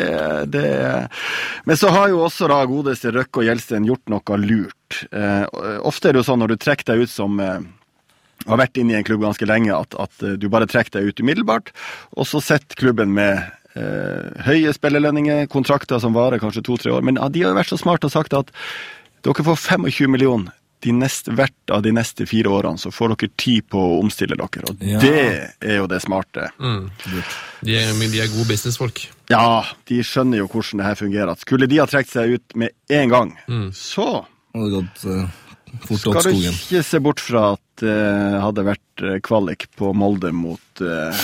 det, 0.53 0.65
men 1.69 1.79
så 1.79 1.93
har 1.95 2.11
jo 2.13 2.25
også 2.27 2.51
da 2.53 2.63
godeste 2.69 3.15
Røkke 3.15 3.43
og 3.43 3.49
Gjelsten 3.49 3.87
gjort 3.89 4.13
noe 4.13 4.41
lurt. 4.43 5.05
Eh, 5.13 5.45
ofte 5.81 6.11
er 6.11 6.17
det 6.17 6.23
jo 6.23 6.29
sånn 6.33 6.43
når 6.43 6.55
du 6.55 6.61
trekker 6.67 6.93
deg 6.93 7.07
ut 7.07 7.13
som 7.13 7.41
eh, 7.41 7.63
har 8.49 8.61
vært 8.61 8.79
inne 8.81 8.95
i 8.97 8.99
en 8.99 9.07
klubb 9.07 9.23
ganske 9.25 9.49
lenge, 9.49 9.75
at, 9.75 9.97
at 10.03 10.27
eh, 10.27 10.37
du 10.41 10.49
bare 10.53 10.69
trekker 10.71 10.99
deg 10.99 11.11
ut 11.13 11.23
umiddelbart, 11.23 11.73
og 12.17 12.29
så 12.29 12.43
sitter 12.43 12.81
klubben 12.81 13.15
med 13.17 13.41
høye 13.75 14.73
spillerlønninger, 14.77 15.47
kontrakter 15.53 16.01
som 16.03 16.13
varer 16.17 16.43
kanskje 16.43 16.65
to-tre 16.67 16.93
år. 16.93 17.05
Men 17.07 17.17
ja, 17.21 17.29
de 17.33 17.45
har 17.45 17.55
jo 17.55 17.61
vært 17.61 17.73
så 17.73 17.79
smarte 17.81 18.11
og 18.11 18.13
sagt 18.15 18.35
at 18.37 18.51
dere 19.25 19.47
får 19.47 19.57
25 19.79 20.11
millioner 20.13 20.53
de 20.83 20.93
neste, 20.97 21.31
hvert 21.39 21.71
av 21.71 21.85
de 21.85 21.93
neste 21.95 22.27
fire 22.27 22.51
årene, 22.51 22.81
så 22.81 22.91
får 22.91 23.15
dere 23.15 23.31
tid 23.39 23.69
på 23.71 23.79
å 23.79 23.99
omstille 24.03 24.35
dere. 24.39 24.65
Og 24.67 24.83
Ja. 24.83 24.99
det 24.99 25.55
er 25.61 25.77
jo 25.79 25.87
det 25.87 26.01
smarte. 26.03 26.51
De 27.63 27.77
er, 27.77 27.93
de 27.95 28.21
er 28.21 28.33
gode 28.33 28.49
businessfolk. 28.49 29.05
Ja, 29.31 29.63
de 29.87 30.03
skjønner 30.03 30.43
jo 30.43 30.49
hvordan 30.49 30.83
det 30.83 30.87
her 30.87 30.99
fungerer. 30.99 31.39
Skulle 31.39 31.69
de 31.71 31.79
ha 31.79 31.87
trukket 31.87 32.11
seg 32.11 32.35
ut 32.35 32.57
med 32.57 32.71
en 32.91 33.09
gang, 33.09 33.37
så 33.73 34.27
Og 34.55 34.69
gått 34.69 35.07
uh, 35.09 35.25
skal 35.97 36.21
du 36.27 36.51
ikke 36.51 36.83
se 36.85 36.99
bort 37.01 37.21
fra 37.21 37.53
at 37.55 37.61
det 37.81 38.41
hadde 38.43 38.65
vært 38.67 39.03
eh, 39.03 39.19
kvalik 39.25 39.65
på 39.79 39.95
Molde 39.97 40.29
mot 40.37 40.83
eh, 40.85 41.23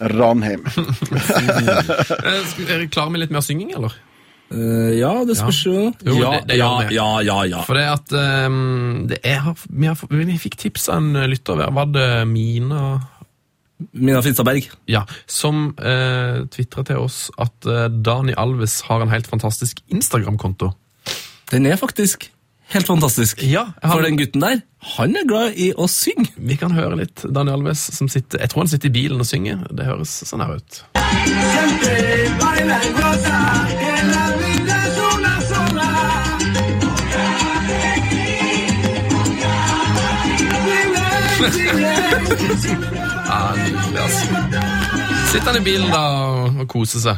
Ranheim. 0.00 0.64
Eh, 0.76 2.42
skal- 2.50 2.66
Er 2.68 2.78
dere 2.78 2.88
klare 2.92 3.10
med 3.12 3.20
litt 3.24 3.30
mer 3.34 3.44
synging, 3.44 3.72
eller? 3.76 3.94
Uh, 4.46 4.92
ja, 4.94 5.10
det 5.26 5.34
spørs 5.40 5.64
jo. 5.66 5.92
Jo, 6.06 6.14
Ja, 6.20 6.30
det- 6.40 6.46
det 6.52 6.56
ja, 6.60 6.70
ja, 6.94 7.06
ja, 7.26 7.38
ja. 7.50 7.62
For 7.66 7.74
det 7.74 7.86
at 7.90 8.12
um, 8.46 9.06
det 9.10 9.18
er, 9.26 9.42
vi, 9.70 9.86
har, 9.90 9.98
vi 10.10 10.36
fikk 10.38 10.56
tips 10.60 10.88
av 10.88 11.00
en 11.02 11.12
lytter, 11.30 11.64
var 11.74 11.86
det 11.90 12.06
Mina 12.30 13.00
Mina 13.92 14.22
Finstadberg. 14.22 14.70
Ja, 14.88 15.02
som 15.26 15.74
uh, 15.82 16.46
tvitra 16.48 16.84
til 16.86 16.96
oss 17.02 17.26
at 17.42 17.66
uh, 17.68 17.88
Dani 17.90 18.32
Alves 18.38 18.78
har 18.86 19.02
en 19.02 19.10
helt 19.12 19.26
fantastisk 19.26 19.82
Instagram-konto. 19.92 20.70
Den 21.50 21.66
er 21.66 21.76
faktisk 21.76 22.30
helt 22.74 22.86
fantastisk. 22.86 23.42
Ja, 23.42 23.68
han... 23.82 23.92
For 23.92 24.02
den 24.02 24.18
gutten 24.18 24.44
der, 24.44 24.60
han 24.96 25.16
er 25.16 25.26
glad 25.28 25.58
i 25.58 25.72
å 25.76 25.88
synge. 25.90 26.30
Vi 26.36 26.56
kan 26.60 26.74
høre 26.76 26.98
litt 27.02 27.24
Daniel 27.24 27.60
Alves 27.60 27.82
som 27.96 28.10
sitter 28.12 28.42
Jeg 28.42 28.52
tror 28.52 28.64
han 28.64 28.70
sitter 28.70 28.90
i 28.90 28.96
bilen 29.00 29.22
og 29.22 29.28
synger. 29.28 29.66
Det 29.70 29.86
høres 29.88 30.12
sånn 30.28 30.44
her 30.44 30.58
ut. 30.60 30.82
Ja, 43.26 43.54
nydelig, 43.56 44.00
altså. 44.00 44.26
Sitter 45.32 45.50
han 45.50 45.58
i 45.58 45.64
bilen 45.66 45.90
da 45.92 46.04
og 46.62 46.64
koser 46.70 47.02
seg. 47.02 47.16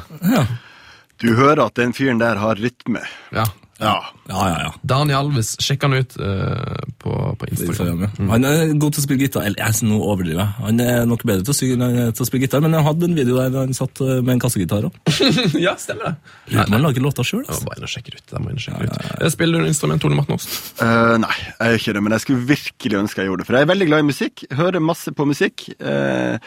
Du 1.18 1.32
hører 1.34 1.64
at 1.66 1.78
den 1.78 1.94
fyren 1.94 2.20
der 2.20 2.38
har 2.40 2.58
rytme. 2.58 3.02
Ja. 3.34 3.46
Ja. 3.78 3.94
Ja, 4.28 4.42
ja, 4.50 4.56
ja. 4.66 4.70
Daniel 4.82 5.18
Alves, 5.22 5.52
sjekk 5.62 5.84
han 5.86 5.94
ut 5.94 6.16
uh, 6.18 6.78
på, 6.98 7.12
på 7.38 7.48
Instagram. 7.48 7.70
Instagram, 7.70 8.02
ja. 8.02 8.28
Han 8.32 8.46
er 8.48 8.72
god 8.74 8.96
til 8.96 9.02
å 9.02 9.04
spille 9.04 9.22
gitar. 9.22 9.46
Eller 9.48 9.62
jeg, 9.62 9.86
nå 9.88 10.00
overdriver 10.02 10.42
jeg. 10.42 10.54
Han 10.66 10.82
er 10.84 11.06
nok 11.08 11.24
bedre 11.28 11.46
til 11.46 11.54
å 11.54 11.88
er 11.88 12.12
til 12.12 12.24
å 12.24 12.28
spille 12.28 12.46
gitar, 12.46 12.64
men 12.64 12.74
jeg 12.74 12.86
hadde 12.88 13.08
en 13.08 13.16
video 13.16 13.38
der 13.38 13.56
han 13.60 13.76
satt 13.76 14.02
eh, 14.04 14.18
med 14.18 14.34
en 14.34 14.42
kassegitar 14.42 14.88
òg. 14.90 15.00
ja, 15.66 15.76
stemmer 15.80 16.10
det. 16.10 16.14
Lurer 16.52 16.64
på 16.64 16.68
om 16.68 16.78
han 16.78 16.86
lager 16.88 17.06
låter 17.06 17.30
sjøl. 17.30 17.44
Jeg 17.46 17.66
bare 17.68 17.80
inn 17.80 17.88
og 17.88 17.94
sjekke 17.94 18.14
ut. 18.16 18.24
Jeg 18.34 18.44
må 18.44 18.52
inn 18.52 18.60
og 18.60 18.66
sjekke 18.66 18.88
ut. 18.88 19.10
Eh, 19.14 19.32
Spiller 19.34 19.62
du 19.62 19.70
instrument, 19.70 20.02
Tone 20.02 20.18
Matten 20.18 20.38
Aast? 20.38 20.56
Uh, 20.82 21.16
nei, 21.22 21.34
jeg 21.38 21.74
gjør 21.74 21.82
ikke 21.82 21.98
det, 21.98 22.06
men 22.06 22.16
jeg 22.16 22.26
skulle 22.26 22.48
virkelig 22.54 23.02
ønske 23.04 23.22
jeg 23.22 23.30
gjorde 23.30 23.44
det. 23.44 23.50
For 23.50 23.58
jeg 23.58 23.68
er 23.68 23.74
veldig 23.74 23.92
glad 23.92 24.02
i 24.02 24.08
musikk. 24.10 24.48
Hører 24.58 24.82
masse 24.82 25.14
på 25.14 25.28
musikk. 25.28 25.68
Uh, 25.78 26.38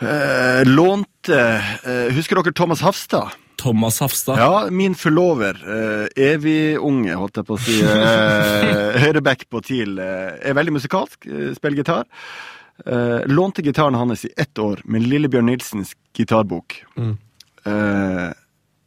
eh, 0.00 0.62
lånte 0.68 1.38
eh, 1.84 2.10
Husker 2.16 2.40
dere 2.40 2.56
Thomas 2.56 2.84
Hafstad? 2.84 3.36
Thomas 3.60 4.00
Hafstad. 4.00 4.40
Ja, 4.40 4.62
min 4.72 4.96
forlover, 4.98 5.58
uh, 5.64 6.06
evig 6.16 6.78
unge, 6.80 7.12
holdt 7.20 7.40
jeg 7.40 7.48
på 7.48 7.58
å 7.58 7.60
si, 7.60 7.76
uh, 7.84 8.96
høyreback 9.04 9.44
på 9.52 9.60
TIL, 9.66 9.98
eh, 10.00 10.40
er 10.50 10.56
veldig 10.56 10.78
musikalsk, 10.78 11.28
spiller 11.58 11.82
gitar. 11.82 12.08
Eh, 12.86 13.26
lånte 13.26 13.62
gitaren 13.62 13.94
hans 13.94 14.24
i 14.24 14.30
ett 14.36 14.58
år 14.58 14.80
med 14.84 15.04
Lillebjørn 15.04 15.50
Nilsens 15.50 15.92
gitarbok. 16.16 16.78
Eh, 16.96 18.28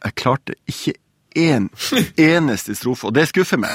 jeg 0.04 0.16
klarte 0.20 0.56
ikke 0.68 0.96
én 1.36 1.70
eneste 2.20 2.76
strofe, 2.78 3.10
og 3.10 3.16
det 3.18 3.28
skuffer 3.32 3.60
meg. 3.62 3.74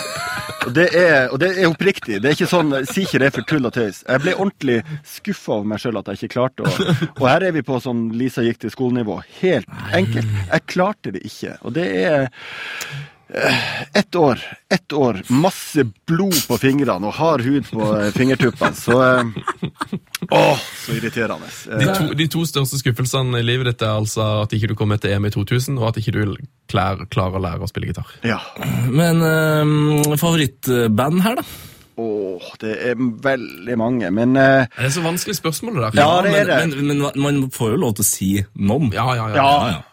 Og 0.67 0.75
det 0.75 0.89
er, 0.97 1.29
og 1.33 1.39
det 1.41 1.53
er 1.57 1.69
oppriktig. 1.69 2.19
Det 2.23 2.31
er 2.31 2.37
ikke 2.37 2.51
sånn, 2.51 2.75
Si 2.89 3.05
ikke 3.07 3.21
det 3.23 3.31
for 3.37 3.49
tull 3.49 3.69
og 3.69 3.75
tøys. 3.77 4.03
Jeg 4.05 4.25
ble 4.25 4.35
ordentlig 4.37 4.79
skuffa 5.07 5.59
over 5.59 5.69
meg 5.73 5.83
sjøl 5.83 6.01
at 6.01 6.11
jeg 6.11 6.23
ikke 6.23 6.35
klarte 6.35 6.67
å 6.67 6.73
Og 7.21 7.25
her 7.29 7.47
er 7.49 7.55
vi 7.57 7.63
på 7.67 7.79
sånn 7.83 8.09
Lisa 8.19 8.45
gikk 8.45 8.61
til 8.65 8.75
skolenivå. 8.75 9.21
Helt 9.41 9.71
enkelt. 9.97 10.35
Jeg 10.51 10.67
klarte 10.69 11.15
det 11.15 11.23
ikke. 11.29 11.57
Og 11.63 11.77
det 11.79 11.87
er 12.03 12.29
ett 13.95 14.15
år. 14.15 14.41
Ett 14.75 14.93
år. 14.93 15.23
Masse 15.29 15.85
blod 16.07 16.39
på 16.49 16.59
fingrene 16.59 17.09
og 17.09 17.15
hard 17.19 17.45
hud 17.45 17.69
på 17.71 17.89
eh, 17.99 18.11
fingertuppene. 18.17 18.75
Så 18.77 18.99
eh, 19.05 19.23
Åh, 20.31 20.61
så 20.87 20.97
irriterende. 20.97 21.51
De 21.69 21.85
Eh, 21.85 21.95
to, 21.95 22.15
de 22.17 22.29
to 22.33 22.45
største 22.49 22.81
skuffelsene 22.81 23.41
i 23.41 23.47
livet 23.47 23.73
ditt 23.73 23.85
er 23.85 23.99
altså 24.01 24.45
at 24.45 24.53
ikke 24.57 24.73
du 24.73 24.77
kommer 24.79 25.01
til 25.01 25.13
EM 25.17 25.29
i 25.29 25.33
2000, 25.35 25.79
og 25.79 25.91
at 25.91 26.01
ikke 26.01 26.17
du 26.17 26.37
klær, 26.69 27.05
klarer 27.13 27.39
å 27.39 27.45
lære 27.45 27.65
å 27.65 27.71
spille 27.71 27.91
gitar. 27.91 28.09
ja. 28.27 28.41
Men 28.89 29.23
øh, 29.23 30.17
favorittband 30.21 31.23
her, 31.25 31.43
da? 31.43 31.47
Åh, 31.99 32.43
det 32.63 32.77
er 32.91 32.95
veldig 33.23 33.75
mange, 33.79 34.11
men 34.15 34.37
uh, 34.39 34.69
Det 34.71 34.87
er 34.87 34.93
så 34.95 35.03
vanskelig 35.03 35.35
spørsmål, 35.35 35.75
det 35.75 35.83
der. 35.83 35.99
Ja, 35.99 36.21
det 36.23 36.35
er 36.39 36.45
det. 36.47 36.59
Men, 36.69 36.87
men, 36.87 36.99
men 37.03 37.41
man 37.41 37.51
får 37.51 37.73
jo 37.73 37.81
lov 37.83 37.97
til 37.99 38.05
å 38.05 38.07
si 38.07 38.29
noen. 38.55 38.93
ja, 38.95 39.07
ja. 39.19 39.25
ja. 39.35 39.37
Ja. 39.43 39.49
ja. 39.73 39.81
eh, 39.81 39.88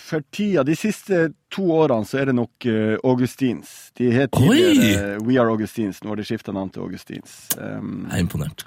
for 0.00 0.24
tida, 0.34 0.64
de 0.66 0.76
siste 0.78 1.28
to 1.52 1.66
årene, 1.76 2.06
så 2.08 2.20
er 2.22 2.30
det 2.30 2.36
nok 2.38 2.66
eh, 2.70 2.96
Augustins. 3.06 3.74
De 3.98 4.10
het 4.14 4.32
tidligere 4.34 5.20
We 5.24 5.38
Are 5.40 5.52
Augustins. 5.52 6.02
Nå 6.02 6.12
har 6.12 6.20
de 6.20 6.26
skifta 6.28 6.54
navn 6.56 6.72
til 6.74 6.84
Augustins. 6.86 7.36
Um, 7.58 8.06
Jeg 8.10 8.18
er 8.18 8.24
imponert. 8.26 8.66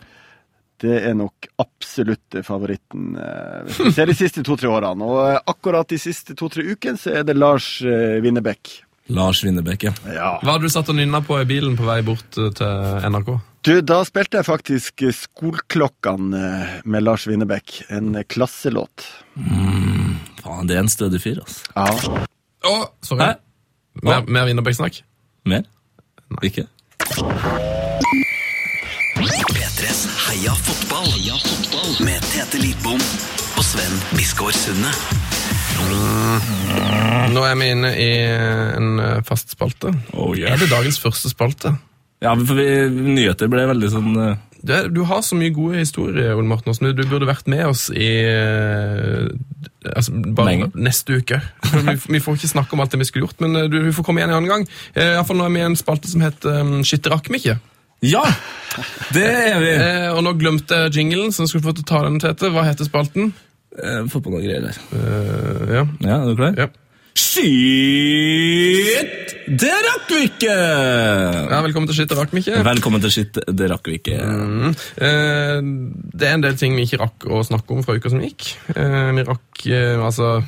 det 0.80 0.98
er 1.10 1.16
nok 1.20 1.50
absolutt 1.60 2.40
favoritten 2.48 3.18
eh, 3.20 3.64
hvis 3.68 3.80
vi 3.84 3.92
ser 3.98 4.08
de 4.12 4.16
siste 4.16 4.44
to-tre 4.48 4.72
årene. 4.72 5.04
Og 5.04 5.24
eh, 5.34 5.42
akkurat 5.52 5.90
de 5.92 6.00
siste 6.00 6.36
to-tre 6.40 6.64
ukene 6.72 7.00
så 7.00 7.20
er 7.20 7.28
det 7.28 7.36
Lars 7.38 7.78
Winnebekk. 7.84 8.80
Lars 9.10 9.44
Winnebekk, 9.44 9.84
ja. 9.90 9.94
Ja. 10.14 10.34
Hva 10.44 10.56
hadde 10.56 10.70
du 10.70 10.74
satt 10.74 10.90
og 10.92 10.98
nynna 11.00 11.22
på 11.26 11.40
i 11.42 11.48
bilen 11.50 11.78
på 11.80 11.88
vei 11.88 12.02
bort 12.06 12.38
eh, 12.38 12.52
til 12.56 13.08
NRK? 13.10 13.32
Du, 13.66 13.74
da 13.84 13.98
spilte 14.08 14.40
jeg 14.40 14.48
faktisk 14.48 15.04
Skolklokkene 15.18 16.44
eh, 16.46 16.76
med 16.86 17.04
Lars 17.08 17.26
Winnebekk. 17.28 17.82
En 17.90 18.14
klasselåt. 18.30 19.08
klasselåt. 19.36 19.99
Faen, 20.50 20.66
det 20.66 20.76
er 20.80 20.82
en 20.82 20.90
stødig 20.90 21.22
fyr, 21.22 21.44
altså. 21.44 21.62
Ja. 21.76 21.84
Å, 22.66 22.74
sorry. 23.06 23.22
Hæ? 23.22 23.34
Mer, 24.02 24.24
mer 24.26 24.48
Winnerbäck-snakk? 24.50 25.04
Mer? 25.46 25.68
Nei. 26.34 26.50
Ikke? 26.50 26.66
P3s 29.54 30.02
Heia 30.26 30.56
fotball. 30.58 31.06
Heia 31.14 31.38
fotball. 31.44 31.94
Med 32.08 32.26
Tete 32.32 32.62
Lidbom 32.64 32.98
og 32.98 33.64
Sven 33.68 34.02
Biskår 34.16 34.58
Sunde. 34.58 34.96
Nå 37.30 37.46
er 37.46 37.56
vi 37.62 37.70
inne 37.76 37.94
i 37.94 38.10
en 38.26 39.04
eh, 39.06 39.22
fast 39.28 39.54
spalte. 39.54 39.94
Oh, 40.18 40.34
yeah. 40.34 40.56
Er 40.56 40.64
det 40.64 40.72
dagens 40.74 40.98
første 41.02 41.30
spalte? 41.30 41.76
Ja, 42.26 42.34
for 42.34 42.58
vi, 42.58 42.66
nyheter 42.90 43.52
ble 43.54 43.70
veldig 43.70 43.94
sånn 43.94 44.18
eh, 44.18 44.38
Du, 44.60 44.74
er- 44.76 44.90
du 44.92 45.04
har 45.08 45.22
så 45.24 45.38
mye 45.40 45.54
gode 45.56 45.80
historier, 45.80 46.34
Ole 46.36 46.48
Morten 46.50 46.74
Aasen. 46.74 46.90
Du 46.98 47.04
burde 47.08 47.28
vært 47.30 47.48
med 47.48 47.62
oss 47.70 47.86
i 47.96 48.10
eh, 48.28 49.30
altså, 49.96 50.12
bare 50.36 50.50
Lenge. 50.52 50.72
neste 50.76 51.20
uke. 51.22 51.40
Vi, 51.74 51.96
vi 52.18 52.20
får 52.24 52.40
ikke 52.40 52.52
snakke 52.52 52.76
om 52.76 52.84
alt 52.84 52.92
det 52.92 53.00
vi 53.00 53.08
skulle 53.08 53.28
gjort, 53.28 53.40
men 53.46 53.56
eh, 53.56 53.70
du, 53.72 53.78
du 53.88 53.92
får 53.96 54.04
komme 54.10 54.20
igjen 54.22 54.34
en 54.34 54.40
annen 54.42 54.52
gang. 54.52 54.66
Iallfall 54.96 55.14
i 55.14 55.16
hvert 55.20 55.30
fall 55.32 55.40
nå 55.40 55.48
er 55.48 55.56
vi 55.56 55.62
i 55.64 55.68
en 55.70 55.80
spalte 55.80 56.12
som 56.12 56.26
heter 56.26 56.60
um, 56.64 56.74
Skytter 56.84 57.16
rakk 57.16 57.30
vi 57.32 57.40
ikke. 57.42 57.56
Ja! 58.06 58.24
Det 59.16 59.26
er 59.28 59.58
vi! 59.64 59.72
Eh, 59.76 60.10
og 60.16 60.22
nå 60.28 60.36
glemte 60.40 60.84
jeg 60.86 60.98
jinglen, 61.00 61.32
så 61.36 61.44
jeg 61.46 61.54
skulle 61.54 61.68
få 61.70 61.76
til 61.80 61.88
å 61.88 61.92
ta 61.94 62.04
den, 62.08 62.20
Tete. 62.24 62.52
Hva 62.56 62.68
heter 62.68 62.88
spalten? 62.88 63.32
Eh, 63.80 64.04
Fotball 64.12 64.38
noe 64.38 64.44
greier 64.44 64.68
der. 64.68 64.78
Eh, 65.00 65.74
ja. 65.80 65.88
Ja, 66.04 66.20
er 66.20 66.30
du 66.30 66.36
klar? 66.40 66.56
ja. 66.66 66.70
Shit! 67.18 69.08
Det 69.50 69.72
rakk 69.86 70.12
vi 70.14 70.20
ikke! 70.28 70.54
ja, 70.54 71.60
velkommen 71.66 71.90
til 71.90 71.98
Skytter 71.98 72.20
rakk 72.22 72.34
vi 72.36 72.44
ikke. 72.44 72.60
Velkommen 72.68 73.02
til 73.04 73.14
Skyt, 73.16 73.40
det 73.58 73.70
rakk 73.72 73.90
vi 73.90 73.98
ikke. 73.98 74.18
Mm. 74.22 74.74
Eh, 75.08 75.58
det 76.14 76.30
er 76.30 76.36
en 76.38 76.46
del 76.46 76.58
ting 76.60 76.78
vi 76.78 76.86
ikke 76.86 77.02
rakk 77.02 77.26
å 77.30 77.42
snakke 77.48 77.74
om 77.74 77.82
fra 77.86 77.96
uka 77.98 78.12
som 78.14 78.22
gikk. 78.24 78.52
Eh, 78.76 79.10
vi 79.18 79.26
rakk 79.28 79.66
eh, 79.72 79.98
altså 79.98 80.40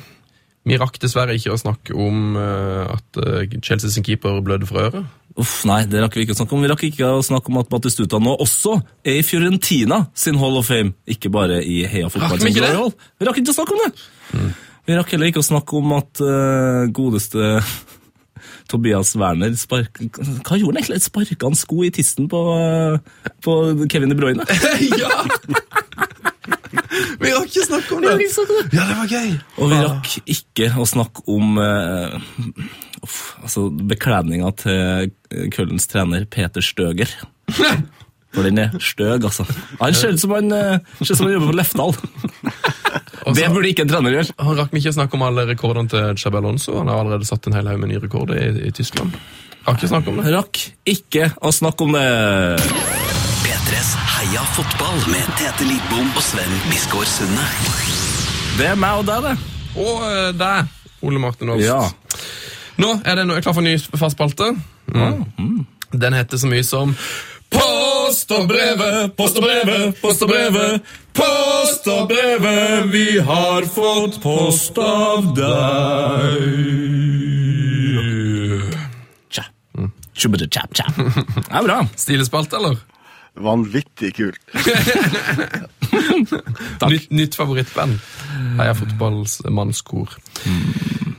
Vi 0.68 0.78
rakk 0.78 1.00
dessverre 1.02 1.34
ikke 1.34 1.50
å 1.56 1.58
snakke 1.58 1.96
om 1.98 2.36
eh, 2.38 2.92
at 2.94 3.18
eh, 3.24 3.58
Chelsea 3.58 3.90
sin 3.90 4.06
keeper 4.06 4.38
blødde 4.46 4.68
fra 4.70 4.86
øret. 4.86 5.04
Uff, 5.40 5.62
nei, 5.66 5.80
det 5.90 6.02
rakk 6.04 6.14
vi 6.18 6.26
ikke 6.26 6.36
å 6.36 6.40
snakke 6.42 6.54
om. 6.54 6.62
Vi 6.62 6.70
rakk 6.70 6.84
ikke 6.86 7.08
å 7.16 7.22
snakke 7.26 7.50
om 7.50 7.58
at 7.62 7.70
Batistuta 7.72 8.20
nå 8.22 8.36
også 8.44 8.76
er 9.02 9.18
i 9.18 9.24
Fiorentina 9.26 10.04
sin 10.14 10.38
Hall 10.38 10.60
of 10.60 10.68
Fame, 10.70 10.92
ikke 11.08 11.32
bare 11.32 11.62
i 11.64 11.82
Heia 11.88 12.10
Fotball. 12.12 12.36
Rakk 12.36 12.44
vi 12.46 12.52
ikke 12.54 12.68
det? 12.68 13.08
Vi 13.18 13.30
rakk 13.30 13.40
ikke 13.42 13.54
å 13.54 13.58
snakke 13.58 13.74
om 13.78 13.82
det! 13.86 14.52
Vi 14.82 14.96
rakk 14.98 15.12
heller 15.14 15.30
ikke 15.30 15.42
å 15.42 15.46
snakke 15.46 15.78
om 15.78 15.92
at 15.94 16.22
uh, 16.24 16.88
godeste 16.94 17.60
Tobias 18.70 19.14
Werner 19.18 19.54
spark... 19.58 20.00
Hva 20.02 20.58
gjorde 20.58 20.72
han 20.72 20.80
egentlig? 20.80 21.02
Sparka 21.04 21.46
han 21.46 21.58
sko 21.58 21.84
i 21.86 21.92
tissen 21.94 22.26
på, 22.30 22.40
uh, 22.50 23.30
på 23.44 23.58
Kevin 23.92 24.10
De 24.10 24.18
Bruyne? 24.18 24.46
ja! 25.02 25.22
vi 27.22 27.30
rakk 27.30 27.46
ikke 27.46 27.66
snakke 27.68 27.94
om 27.94 28.02
det. 28.02 28.16
Ja, 28.74 28.88
det 28.88 28.98
var 28.98 29.12
gøy. 29.12 29.32
Og 29.62 29.70
vi 29.70 29.80
rakk 29.84 30.18
ikke 30.34 30.72
å 30.74 30.88
snakke 30.88 31.26
om 31.30 31.62
uh, 31.62 32.18
altså 33.42 33.68
bekledninga 33.70 34.50
til 34.58 35.12
Køllens 35.54 35.86
trener 35.90 36.26
Peter 36.26 36.64
Støger. 36.64 37.10
For 38.32 38.46
den 38.48 38.58
er 38.58 38.72
støg, 38.80 39.26
altså. 39.28 39.44
Han 39.76 39.94
ser 39.94 40.14
ut 40.14 40.22
som 40.22 40.32
han 40.32 40.48
jobber 40.48 41.50
på 41.50 41.56
Lefdal. 41.58 41.92
Og 43.26 43.36
Det 43.36 43.46
burde 43.52 43.70
ikke 43.70 43.84
en 43.86 43.92
trener 43.92 44.16
gjøre. 44.16 44.34
Han 44.42 44.58
rakk 44.58 44.74
ikke 44.74 44.90
å 44.90 44.96
snakke 44.96 45.18
om 45.18 45.24
alle 45.26 45.46
rekordene 45.46 45.90
til 45.92 46.18
Chabi 46.18 46.40
Alonso. 46.40 46.74
Han 46.80 46.90
har 46.90 47.02
allerede 47.02 47.28
satt 47.28 47.46
en 47.46 47.56
hel 47.56 47.68
haug 47.70 47.78
med 47.82 47.92
nye 47.92 48.02
rekorder 48.02 48.40
i, 48.40 48.48
i 48.68 48.72
Tyskland. 48.74 49.14
Rakk 49.62 49.78
ikke 49.78 49.90
å 49.90 49.92
snakke 49.92 50.10
om 50.10 50.18
det. 50.18 50.32
Rakk 50.34 50.62
ikke 50.90 51.28
å 51.38 51.52
snakke 51.54 51.86
om 51.86 51.94
det. 51.94 52.06
P3s 53.44 53.92
Heia 54.16 54.42
fotball 54.56 54.98
med 55.12 55.34
Tete 55.38 55.68
Lidbom 55.68 56.10
og 56.10 56.24
Sven 56.26 56.56
Biskår 56.70 57.06
Sunde. 57.10 57.46
Det 58.58 58.72
er 58.72 58.78
meg 58.78 59.04
og 59.04 59.06
deg, 59.08 59.28
det. 59.30 59.36
Og 59.82 60.06
eh, 60.08 60.30
deg, 60.36 60.72
Ole 61.06 61.22
Martin 61.22 61.54
Aast. 61.54 61.64
Ja. 61.64 61.80
Nå 62.82 62.96
er 63.06 63.20
det 63.20 63.28
noe, 63.28 63.38
jeg 63.38 63.44
er 63.44 63.46
klar 63.46 63.56
for 63.56 63.62
en 63.62 63.70
ny 63.70 64.00
fast 64.02 64.18
spalte. 64.18 64.50
Mm. 64.92 65.62
Den 65.92 66.16
heter 66.16 66.40
så 66.40 66.50
mye 66.50 66.64
som 66.66 66.96
Post 68.22 68.38
og 68.38 68.44
brevet, 68.46 69.16
post 69.18 69.38
og 69.40 69.42
brevet, 69.42 69.96
post 69.98 70.20
og 70.22 70.28
brevet. 70.30 70.90
Post 71.18 71.88
og 71.90 72.04
brevet, 72.06 72.84
vi 72.92 73.18
har 73.18 73.66
fått 73.66 74.20
post 74.22 74.78
av 74.78 75.32
deg. 75.34 76.38
Tja. 79.34 79.42
Tjap 80.14 80.38
tjap. 80.54 81.02
Det 81.02 81.50
er 81.50 81.66
bra. 81.66 81.82
Stilespalte, 81.98 82.62
eller? 82.62 82.78
Vanvittig 83.42 84.14
kult. 84.20 84.38
Nytt, 86.92 87.10
nytt 87.10 87.34
favorittband. 87.34 87.98
Heia 88.62 88.78
fotballs 88.78 89.40
mannskor. 89.50 90.14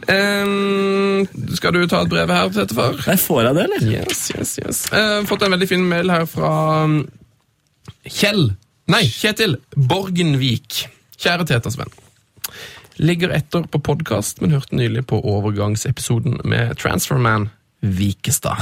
Eh, 0.10 1.28
skal 1.58 1.76
du 1.76 1.84
ta 1.88 2.04
et 2.04 2.12
brev 2.12 2.32
her, 2.34 2.52
til 2.54 2.76
Far? 2.76 2.98
Nei, 3.08 3.18
får 3.20 3.42
jeg 3.44 3.58
det, 3.58 3.66
eller? 3.68 3.88
Yes, 3.94 4.24
yes, 4.36 4.54
yes. 4.60 4.84
Uh, 4.94 5.22
fått 5.30 5.46
en 5.46 5.56
veldig 5.56 5.70
fin 5.70 5.86
mail 5.88 6.12
her 6.12 6.28
fra 6.30 6.54
um, 6.84 7.02
Kjell. 8.08 8.50
Nei, 8.92 9.06
Kjetil 9.08 9.58
Borgenvik. 9.76 10.86
Kjære 11.24 11.48
Teta-Sven. 11.48 11.94
Ligger 13.02 13.32
etter 13.34 13.64
på 13.72 13.80
podkast, 13.82 14.42
men 14.42 14.54
hørte 14.54 14.76
nylig 14.78 15.06
på 15.10 15.18
overgangsepisoden 15.18 16.42
med 16.46 16.76
Transferman 16.82 17.48
Vikestad. 17.82 18.60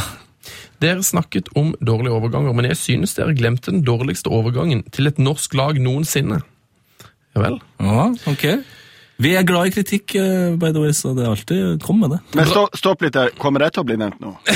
Dere 0.81 1.03
snakket 1.05 1.51
om 1.57 1.73
dårlige 1.81 2.15
overganger, 2.15 2.53
men 2.57 2.69
jeg 2.69 2.80
synes 2.80 3.13
dere 3.18 3.35
glemte 3.38 3.73
den 3.73 3.84
dårligste 3.85 4.31
overgangen 4.34 4.85
til 4.93 5.09
et 5.09 5.19
norsk 5.22 5.53
lag 5.57 5.77
noensinne. 5.81 6.39
Ja 7.35 7.43
vel? 7.43 7.59
Ja, 7.80 8.07
ok. 8.31 8.45
Vi 9.22 9.35
er 9.38 9.45
glad 9.45 9.69
i 9.69 9.73
kritikk, 9.76 10.15
eh, 10.18 10.56
by 10.57 10.72
the 10.73 10.81
way, 10.81 10.93
så 10.98 11.11
det 11.14 11.26
er 11.26 11.30
alltid 11.30 11.84
Kom 11.85 11.99
med 12.02 12.15
det. 12.15 12.19
Men 12.38 12.48
stå, 12.49 12.64
stopp 12.77 13.03
litt 13.06 13.14
der. 13.14 13.30
Kommer 13.41 13.61
jeg 13.65 13.76
til 13.76 13.84
å 13.84 13.88
bli 13.89 13.98
nevnt 14.02 14.22
nå? 14.23 14.34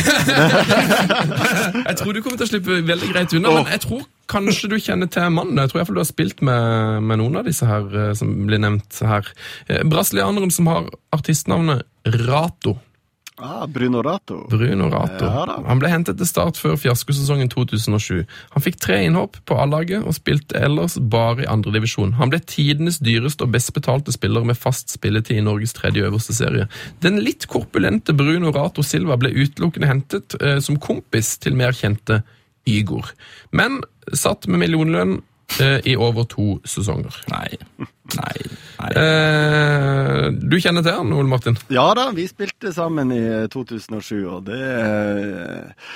Jeg 1.85 1.97
tror 1.99 2.15
du 2.15 2.21
kommer 2.23 2.39
til 2.39 2.47
å 2.47 2.49
slippe 2.49 2.79
veldig 2.87 3.09
greit 3.11 3.33
unna, 3.37 3.51
men 3.59 3.69
jeg 3.69 3.81
tror 3.83 4.01
kanskje 4.31 4.69
du 4.71 4.75
kjenner 4.81 5.09
til 5.11 5.27
mannen. 5.33 5.59
Jeg 5.61 5.69
tror 5.69 5.77
i 5.77 5.81
hvert 5.81 5.89
fall 5.91 5.99
du 5.99 6.01
har 6.01 6.09
spilt 6.09 6.41
med, 6.45 7.03
med 7.05 7.21
noen 7.21 7.37
av 7.41 7.47
disse 7.47 7.67
her 7.69 7.85
eh, 8.01 8.11
som 8.17 8.31
blir 8.47 8.61
nevnt 8.63 8.99
her. 9.05 9.29
Eh, 9.69 9.83
Brasilianeren 9.85 10.53
som 10.53 10.69
har 10.71 10.89
artistnavnet 11.15 11.85
Rato. 12.25 12.77
Ah, 13.37 13.65
Bruno 13.67 14.01
Rato. 14.01 14.47
Bruno 14.49 14.87
Rato. 14.89 15.25
Ja. 15.25 15.57
Han 15.67 15.79
ble 15.81 15.89
hentet 15.91 16.15
til 16.21 16.27
start 16.29 16.59
før 16.59 16.77
fiaskosesongen 16.79 17.49
2007. 17.51 18.21
Han 18.53 18.63
fikk 18.63 18.77
tre 18.79 19.01
innhopp 19.03 19.41
på 19.43 19.57
A-laget 19.59 20.05
og 20.07 20.15
spilte 20.15 20.55
ellers 20.55 20.95
bare 20.99 21.43
i 21.43 21.49
andredivisjon. 21.51 22.15
Han 22.21 22.31
ble 22.31 22.39
tidenes 22.47 23.01
dyreste 23.03 23.43
og 23.43 23.51
best 23.57 23.73
betalte 23.75 24.15
spiller 24.15 24.47
med 24.47 24.55
fast 24.59 24.93
spilletid 24.95 25.41
i 25.41 25.43
Norges 25.43 25.75
tredje 25.75 26.07
øverste 26.07 26.35
serie. 26.37 26.69
Den 27.03 27.19
litt 27.25 27.49
korpulente 27.51 28.15
Bruno 28.15 28.53
Rato 28.55 28.85
Silva 28.87 29.19
ble 29.19 29.33
utelukkende 29.35 29.91
hentet 29.91 30.37
eh, 30.39 30.61
som 30.63 30.79
kompis 30.79 31.35
til 31.43 31.59
mer 31.59 31.75
kjente 31.75 32.21
Ygor. 32.65 33.11
Men 33.51 33.81
satt 34.15 34.47
med 34.47 34.63
millionlønn 34.63 35.19
eh, 35.59 35.81
i 35.83 35.99
over 35.99 36.23
to 36.31 36.55
sesonger. 36.63 37.19
Nei. 37.33 37.57
Nei. 38.13 38.33
Nei. 38.79 38.89
Eh, 39.01 40.25
du 40.37 40.57
kjenner 40.61 40.85
til 40.85 40.93
han, 40.99 41.13
Ole 41.15 41.29
Martin? 41.29 41.57
Ja 41.73 41.87
da, 41.97 42.09
vi 42.15 42.27
spilte 42.29 42.73
sammen 42.75 43.13
i 43.15 43.21
eh, 43.23 43.47
2007, 43.51 44.19
og 44.29 44.43
det 44.49 44.59
eh, 44.61 45.89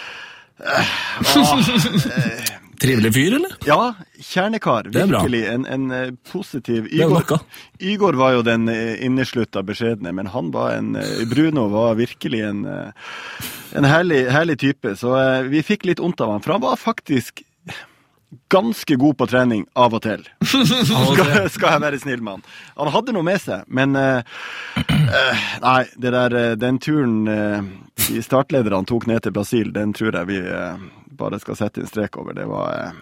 eh, 0.65 0.95
ah, 1.37 2.55
Trivelig 2.79 3.11
fyr, 3.13 3.33
eller? 3.35 3.55
Ja, 3.67 3.93
kjernekar. 4.23 4.87
Er. 4.87 4.93
Virkelig. 4.95 5.41
En, 5.51 5.65
en 5.67 5.91
eh, 5.91 6.11
positiv 6.31 6.87
Igor. 6.95 7.41
Igor 7.83 8.15
var 8.19 8.37
jo 8.37 8.45
den 8.47 8.69
eh, 8.71 8.95
inneslutta 9.03 9.65
beskjedne, 9.67 10.13
men 10.15 10.31
han 10.31 10.53
var 10.55 10.77
en 10.77 10.93
eh, 10.95 11.25
Bruno 11.27 11.67
var 11.73 11.99
virkelig 11.99 12.39
en, 12.47 12.63
eh, 12.63 13.11
en 13.75 13.87
herlig, 13.87 14.23
herlig 14.31 14.55
type. 14.63 14.95
Så 14.99 15.11
eh, 15.19 15.49
vi 15.51 15.63
fikk 15.67 15.89
litt 15.91 15.99
vondt 15.99 16.23
av 16.23 16.37
han, 16.37 16.45
for 16.45 16.55
han 16.55 16.63
var 16.63 16.79
faktisk 16.79 17.43
ganske 18.49 18.95
god 18.95 19.17
på 19.17 19.27
trening 19.29 19.65
av 19.73 19.95
og 19.97 20.03
til. 20.05 20.23
skal, 20.45 21.49
skal 21.49 21.75
jeg 21.75 21.83
være 21.83 21.99
snill 22.01 22.23
med 22.25 22.39
han. 22.39 22.47
Han 22.77 22.91
hadde 22.93 23.13
noe 23.15 23.25
med 23.25 23.41
seg, 23.41 23.65
men 23.67 23.97
uh, 23.97 24.21
uh, 24.79 25.45
Nei, 25.63 25.83
det 25.97 26.13
der, 26.13 26.35
uh, 26.37 26.55
den 26.59 26.79
turen 26.81 27.21
de 27.25 28.23
startlederne 28.25 28.85
tok 28.89 29.07
ned 29.09 29.25
til 29.25 29.35
Brasil, 29.35 29.71
den 29.75 29.93
tror 29.97 30.15
jeg 30.21 30.29
vi 30.29 30.41
bare 31.19 31.39
skal 31.41 31.57
sette 31.59 31.83
en 31.83 31.89
strek 31.89 32.17
over. 32.21 32.37
Det 32.37 32.45
var 32.49 32.95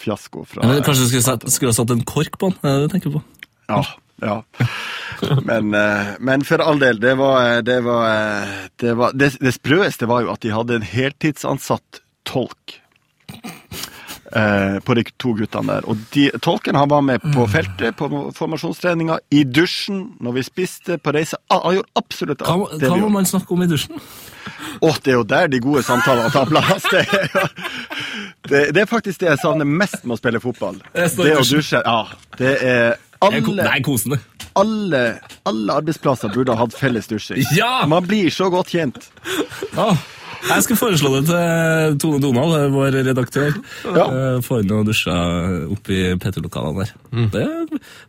fiasko 0.00 0.44
fra 0.48 0.64
Eller 0.64 0.84
kanskje 0.84 1.06
du 1.06 1.10
skulle, 1.12 1.26
satt, 1.28 1.46
skulle 1.52 1.72
ha 1.74 1.76
satt 1.76 1.92
en 1.94 2.04
kork 2.08 2.40
på 2.40 2.50
den? 2.50 2.58
Er 2.64 2.82
det 2.82 2.92
tenker 2.94 3.12
du 3.12 3.20
tenker 3.20 3.20
på? 3.20 3.22
Ja. 3.70 3.80
ja. 4.24 5.38
Men, 5.46 5.70
men 6.18 6.44
for 6.48 6.64
all 6.64 6.80
del, 6.80 6.98
det 7.00 7.14
var 7.20 7.60
Det, 7.62 7.78
var, 7.84 8.06
det, 8.82 8.94
var, 8.98 9.12
det, 9.14 9.34
det 9.40 9.54
sprøeste 9.54 10.08
var 10.10 10.24
jo 10.24 10.32
at 10.34 10.42
de 10.44 10.54
hadde 10.56 10.80
en 10.80 10.88
heltidsansatt 10.88 12.00
tolk. 12.28 12.80
Eh, 14.36 14.78
på 14.84 14.94
de 14.98 15.04
to 15.20 15.32
guttene 15.38 15.76
der. 15.78 15.86
Og 15.90 15.98
de, 16.14 16.28
tolken 16.42 16.76
han 16.78 16.88
var 16.90 17.02
med 17.06 17.22
på 17.34 17.46
feltet, 17.50 17.96
på 17.98 18.08
formasjonstreninga, 18.36 19.18
i 19.34 19.44
dusjen, 19.44 20.04
når 20.20 20.36
vi 20.38 20.44
spiste, 20.46 20.98
på 21.02 21.12
reise. 21.16 21.38
Ah, 21.50 21.60
Han 21.66 21.78
gjorde 21.80 21.90
absolutt 22.02 22.42
alt 22.42 22.76
Hva, 22.78 22.88
hva 22.90 23.00
må 23.02 23.10
man 23.18 23.26
snakke 23.28 23.52
om 23.56 23.62
i 23.62 23.68
dusjen? 23.70 24.00
Åh, 24.80 24.96
det 25.04 25.12
er 25.12 25.18
jo 25.18 25.24
der 25.28 25.50
de 25.52 25.60
gode 25.60 25.82
samtalene 25.84 26.30
tar 26.32 26.46
plass. 26.48 26.86
Det, 26.90 27.04
er- 27.04 27.52
det, 28.48 28.60
det 28.74 28.82
er 28.82 28.88
faktisk 28.88 29.20
det 29.20 29.28
jeg 29.34 29.40
savner 29.42 29.68
mest 29.68 30.02
med 30.04 30.16
å 30.16 30.20
spille 30.20 30.40
fotball. 30.42 30.78
Det 30.94 31.10
å 31.36 31.44
dusje. 31.44 31.82
Ja, 31.84 31.98
det 32.40 32.54
er 32.64 32.94
alle, 33.20 33.40
det 33.60 33.66
er 33.68 33.82
kosende. 33.84 34.16
alle, 34.56 35.02
alle 35.46 35.74
arbeidsplasser 35.76 36.32
burde 36.32 36.54
ha 36.56 36.64
hatt 36.64 36.72
felles 36.78 37.06
dusjing. 37.10 37.42
Ja! 37.54 37.82
Man 37.90 38.06
blir 38.08 38.30
så 38.32 38.48
godt 38.50 38.72
kjent. 38.72 39.10
Ah, 39.76 39.92
jeg 40.48 40.62
skal 40.66 40.78
foreslå 40.80 41.10
det 41.16 41.22
til 41.28 41.96
Tone 42.02 42.20
Donald, 42.22 42.72
vår 42.74 42.96
redaktør. 43.10 43.54
Ja. 43.84 44.06
Eh, 44.06 44.38
Få 44.46 44.60
inn 44.62 44.70
noen 44.70 44.88
dusjer 44.88 45.66
opp 45.74 45.90
i 45.92 46.00
P2-lokalene 46.20 46.86
der. 46.86 46.94
Det 47.34 47.46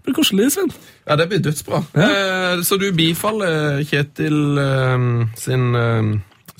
blir 0.05 0.15
koselig, 0.17 0.49
Sven. 0.55 0.71
Ja, 1.07 1.17
det 1.19 1.27
blir 1.31 1.43
dødsbra. 1.43 1.83
Eh, 1.97 2.63
så 2.67 2.77
du 2.81 2.87
bifaller 2.95 3.81
Kjetil 3.89 4.57
eh, 4.61 5.07
sin, 5.41 5.67
eh, 5.75 6.11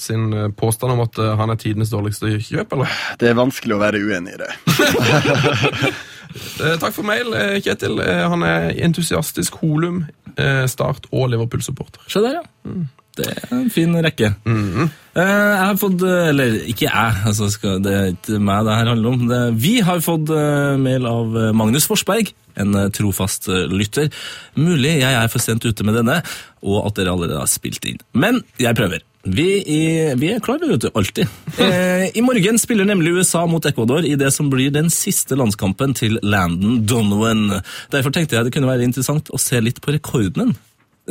sin 0.02 0.28
eh, 0.34 0.50
påstand 0.58 0.96
om 0.98 1.04
at 1.06 1.20
eh, 1.22 1.34
han 1.40 1.54
er 1.54 1.62
tidenes 1.62 1.94
dårligste 1.94 2.36
kjøp, 2.42 2.78
eller? 2.78 2.98
Det 3.22 3.32
er 3.32 3.38
vanskelig 3.40 3.78
å 3.78 3.82
være 3.84 4.02
uenig 4.04 4.38
i 4.38 4.42
det. 4.44 4.52
Eh, 6.32 6.78
takk 6.80 6.94
for 6.96 7.04
mail, 7.04 7.34
eh, 7.36 7.58
Kjetil. 7.60 7.98
Eh, 8.00 8.22
han 8.32 8.40
er 8.48 8.70
entusiastisk 8.86 9.58
Holum, 9.60 10.06
eh, 10.40 10.62
Start 10.72 11.10
og 11.12 11.26
Liverpool-supporter. 11.34 12.06
Se 12.08 12.22
der, 12.24 12.38
ja. 12.40 12.72
Det 13.18 13.28
er 13.28 13.54
en 13.58 13.70
fin 13.74 13.94
rekke. 14.06 14.32
Eh, 14.48 15.20
jeg 15.20 15.66
har 15.68 15.80
fått 15.80 16.04
eh, 16.08 16.30
Eller 16.32 16.54
ikke 16.72 16.86
jeg, 16.88 17.16
altså 17.28 17.50
skal, 17.52 17.82
det 17.84 17.92
er 17.98 18.10
ikke 18.14 18.40
meg 18.40 18.64
det 18.68 18.78
her 18.80 18.92
handler 18.94 19.12
om. 19.12 19.28
Det, 19.28 19.42
vi 19.60 19.74
har 19.84 20.04
fått 20.06 20.32
eh, 20.32 20.80
mail 20.80 21.08
av 21.10 21.38
Magnus 21.58 21.90
Forsberg, 21.92 22.32
en 22.62 22.76
trofast 22.96 23.50
lytter. 23.72 24.12
Mulig 24.60 24.98
jeg 25.02 25.12
er 25.12 25.32
for 25.32 25.44
sent 25.44 25.68
ute 25.68 25.88
med 25.88 26.00
denne, 26.00 26.22
og 26.64 26.86
at 26.88 27.00
dere 27.00 27.16
allerede 27.16 27.40
har 27.44 27.52
spilt 27.52 27.88
inn. 27.90 28.00
Men 28.16 28.44
jeg 28.62 28.78
prøver. 28.80 29.04
Vi, 29.22 29.46
i, 29.62 29.82
vi 30.18 30.32
er 30.34 30.42
klare, 30.42 30.66
vet 30.66 30.88
du. 30.88 30.92
Alltid. 30.98 31.28
Eh, 31.62 32.08
I 32.18 32.22
morgen 32.26 32.58
spiller 32.58 32.88
nemlig 32.88 33.12
USA 33.14 33.44
mot 33.46 33.66
Ecuador 33.68 34.06
i 34.08 34.16
det 34.18 34.32
som 34.34 34.48
blir 34.50 34.72
den 34.74 34.88
siste 34.90 35.36
landskampen 35.38 35.94
til 35.98 36.18
Landon 36.24 36.80
Donovan. 36.90 37.60
Derfor 37.94 38.14
tenkte 38.16 38.38
jeg 38.38 38.48
det 38.48 38.54
kunne 38.56 38.70
være 38.72 38.88
interessant 38.88 39.30
å 39.30 39.40
se 39.40 39.60
litt 39.62 39.82
på 39.84 39.94
rekordene, 39.94 40.56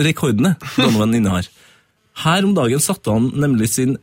rekordene 0.00 0.56
Donovan 0.74 1.14
innehar. 1.20 1.46
Her 2.24 2.44
om 2.44 2.54
dagen 2.56 2.82
satte 2.82 3.12
han 3.14 3.30
nemlig 3.38 3.70
sin 3.74 3.96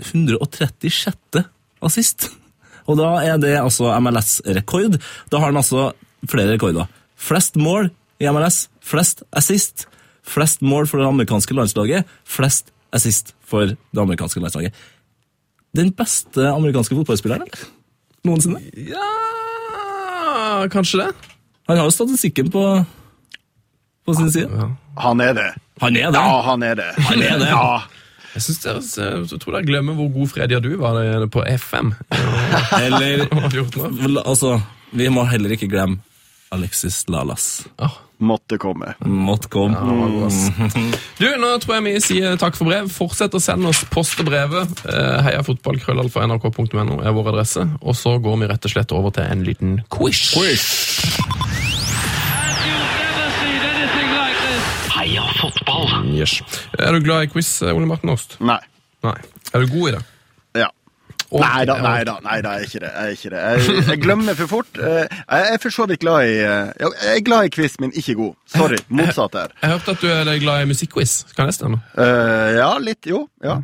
136. 0.00 1.44
assist. 1.84 2.30
Og 2.88 2.98
da 2.98 3.10
er 3.22 3.40
det 3.40 3.56
altså 3.60 3.92
MLS-rekord. 4.00 4.98
Da 5.30 5.40
har 5.40 5.50
han 5.50 5.60
altså 5.60 5.90
flere 6.30 6.54
rekorder. 6.54 6.88
Flest 7.20 7.58
mål 7.60 7.90
i 8.20 8.28
MLS, 8.32 8.68
flest 8.84 9.22
assist, 9.36 9.86
flest 10.26 10.62
mål 10.62 10.88
for 10.88 11.00
det 11.00 11.08
amerikanske 11.08 11.56
landslaget, 11.56 12.08
flest 12.24 12.72
assist 12.92 13.34
for 13.46 13.74
det 13.74 14.00
amerikanske 14.00 14.40
landslaget. 14.40 14.74
Den 15.76 15.92
beste 15.94 16.48
amerikanske 16.50 16.96
fotballspilleren, 16.96 17.46
eller? 17.46 17.68
Noensinne. 18.26 18.60
Ja 18.74 20.66
Kanskje 20.68 20.98
det? 20.98 21.12
Han 21.68 21.78
har 21.78 21.86
jo 21.86 21.94
statistikken 21.94 22.50
på, 22.50 22.62
på 24.04 24.14
sin 24.14 24.32
side. 24.32 24.68
Han 24.98 25.20
er 25.20 25.34
det. 25.34 25.48
Han 25.80 25.96
er 25.96 26.12
det. 26.12 26.20
Ja, 26.20 26.42
han 26.44 26.62
er 26.62 26.76
det. 26.78 26.90
Han 27.08 27.22
er 27.24 27.40
det. 27.40 27.48
Ja. 27.48 27.80
Jeg, 28.34 28.42
synes 28.42 28.60
dere, 28.62 28.82
jeg 29.32 29.40
tror 29.42 29.56
dere 29.56 29.66
glemmer 29.66 29.96
hvor 29.98 30.12
god 30.14 30.28
Fredia 30.30 30.60
du 30.62 30.70
var 30.78 31.00
på 31.32 31.42
FM. 31.56 31.94
Eller 32.84 33.26
Altså, 34.22 34.60
vi 34.92 35.08
må 35.10 35.24
heller 35.30 35.56
ikke 35.56 35.70
glemme 35.72 35.98
Alexis 36.50 37.04
Lalas. 37.08 37.66
Oh. 37.78 37.98
Måtte 38.20 38.58
komme. 38.58 38.94
Måtte 39.00 39.48
komme. 39.48 40.26
ass. 40.26 40.50
Du, 41.20 41.24
Nå 41.40 41.54
tror 41.62 41.78
jeg 41.78 41.84
vi 41.86 41.94
sier 42.04 42.36
takk 42.40 42.58
for 42.58 42.68
brev. 42.68 42.90
Fortsett 42.92 43.32
å 43.36 43.40
sende 43.40 43.70
oss 43.72 43.80
post 43.88 44.20
og 44.20 44.28
brevet. 44.28 44.84
Eh, 44.84 45.30
nrk.no 45.40 47.00
er 47.00 47.16
vår 47.16 47.32
adresse. 47.32 47.64
Og 47.80 47.96
så 47.96 48.18
går 48.20 48.42
vi 48.42 48.52
rett 48.52 48.68
og 48.68 48.76
slett 48.76 48.92
over 48.96 49.16
til 49.16 49.24
en 49.24 49.46
liten 49.48 49.80
quiz. 49.88 50.34
You've 50.36 51.69
Yes. 56.06 56.40
Er 56.78 56.92
du 56.92 57.00
glad 57.04 57.22
i 57.28 57.32
quiz, 57.32 57.50
Ole 57.62 57.86
Martin 57.86 58.10
Aast? 58.14 58.38
Nei. 58.40 58.60
Nei. 59.04 59.16
Er 59.54 59.60
du 59.64 59.66
god 59.72 59.88
i 59.88 59.96
det? 59.98 60.04
Ja. 60.64 60.68
Og- 61.30 61.44
Nei 61.44 61.64
da, 61.64 61.76
nei 61.78 62.02
da, 62.02 62.16
nei 62.24 62.40
da, 62.42 62.56
jeg 62.58 62.64
er 62.64 62.66
ikke 62.66 62.80
det. 62.82 62.88
Jeg, 62.90 63.06
er 63.06 63.12
ikke 63.14 63.30
det. 63.30 63.40
jeg, 63.78 63.82
jeg 63.86 63.98
glemmer 64.02 64.34
for 64.34 64.48
fort. 64.50 64.78
Eh, 64.82 65.04
Jeg 65.30 65.52
er 65.54 65.58
for 65.62 65.70
så 65.70 65.84
vidt 65.86 66.00
glad 66.02 66.26
i 66.26 66.32
eh, 66.42 66.72
Jeg 66.80 67.12
er 67.20 67.20
glad 67.22 67.44
i 67.46 67.52
quiz, 67.54 67.76
men 67.78 67.92
ikke 67.94 68.16
god. 68.18 68.32
Sorry. 68.50 68.78
Motsatt 68.98 69.36
her. 69.38 69.52
Jeg 69.62 69.70
hørte 69.70 69.94
at 69.94 70.02
du 70.02 70.08
er 70.10 70.40
glad 70.42 70.64
i 70.64 70.66
musikkquiz. 70.72 71.12
Kan 71.36 71.46
det 71.46 71.54
stemme? 71.54 71.78
Uh, 71.94 72.50
ja, 72.58 72.72
litt. 72.82 73.06
Jo. 73.06 73.28
Ja. 73.46 73.60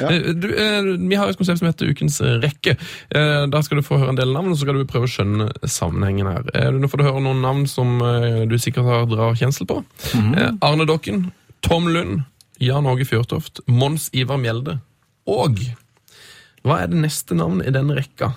Ja. 0.00 0.08
Eh, 0.14 0.32
Du, 0.32 0.48
eh, 0.48 0.80
vi 1.04 1.14
har 1.20 1.28
et 1.28 1.36
konsept 1.36 1.60
som 1.60 1.68
heter 1.68 1.92
Ukens 1.92 2.16
eh, 2.24 2.38
rekke. 2.40 2.78
Eh, 3.12 3.44
Da 3.52 3.60
skal 3.62 3.82
du 3.82 3.84
få 3.84 4.00
høre 4.00 4.14
en 4.16 4.22
del 4.22 4.32
navn, 4.32 4.48
og 4.48 4.56
så 4.56 4.64
skal 4.64 4.80
du 4.80 4.88
prøve 4.88 5.04
å 5.04 5.12
skjønne 5.18 5.50
sammenhengen 5.68 6.26
her. 6.32 6.48
Eh, 6.56 6.70
Nå 6.72 6.88
får 6.88 7.02
du 7.04 7.08
høre 7.10 7.20
noen 7.20 7.44
navn 7.44 7.66
som 7.68 7.98
eh, 8.00 8.46
du 8.48 8.56
sikkert 8.56 8.88
har 8.88 9.04
drar 9.12 9.36
kjensel 9.36 9.68
på. 9.68 9.82
Eh, 10.16 10.56
Arne 10.64 10.88
Dokken, 10.88 11.26
Tom 11.64 11.88
Lund, 11.88 12.22
Jan 12.60 12.86
Åge 12.86 13.06
Fjørtoft, 13.08 13.62
Mons 13.66 14.10
Ivar 14.12 14.36
Mjelde. 14.36 14.76
Og 15.24 15.56
hva 16.60 16.82
er 16.82 16.90
det 16.92 17.00
neste 17.00 17.36
navnet 17.38 17.70
i 17.70 17.72
den 17.72 17.88
rekka? 17.96 18.34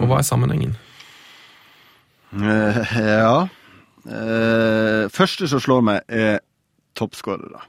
Og 0.00 0.10
hva 0.10 0.18
er 0.18 0.26
sammenhengen? 0.26 0.74
Uh, 2.34 2.80
ja. 2.98 3.36
uh, 4.10 5.06
første 5.14 5.46
som 5.50 5.62
slår 5.62 5.86
meg, 5.86 6.02
er 6.10 6.42
toppskårere. 6.98 7.62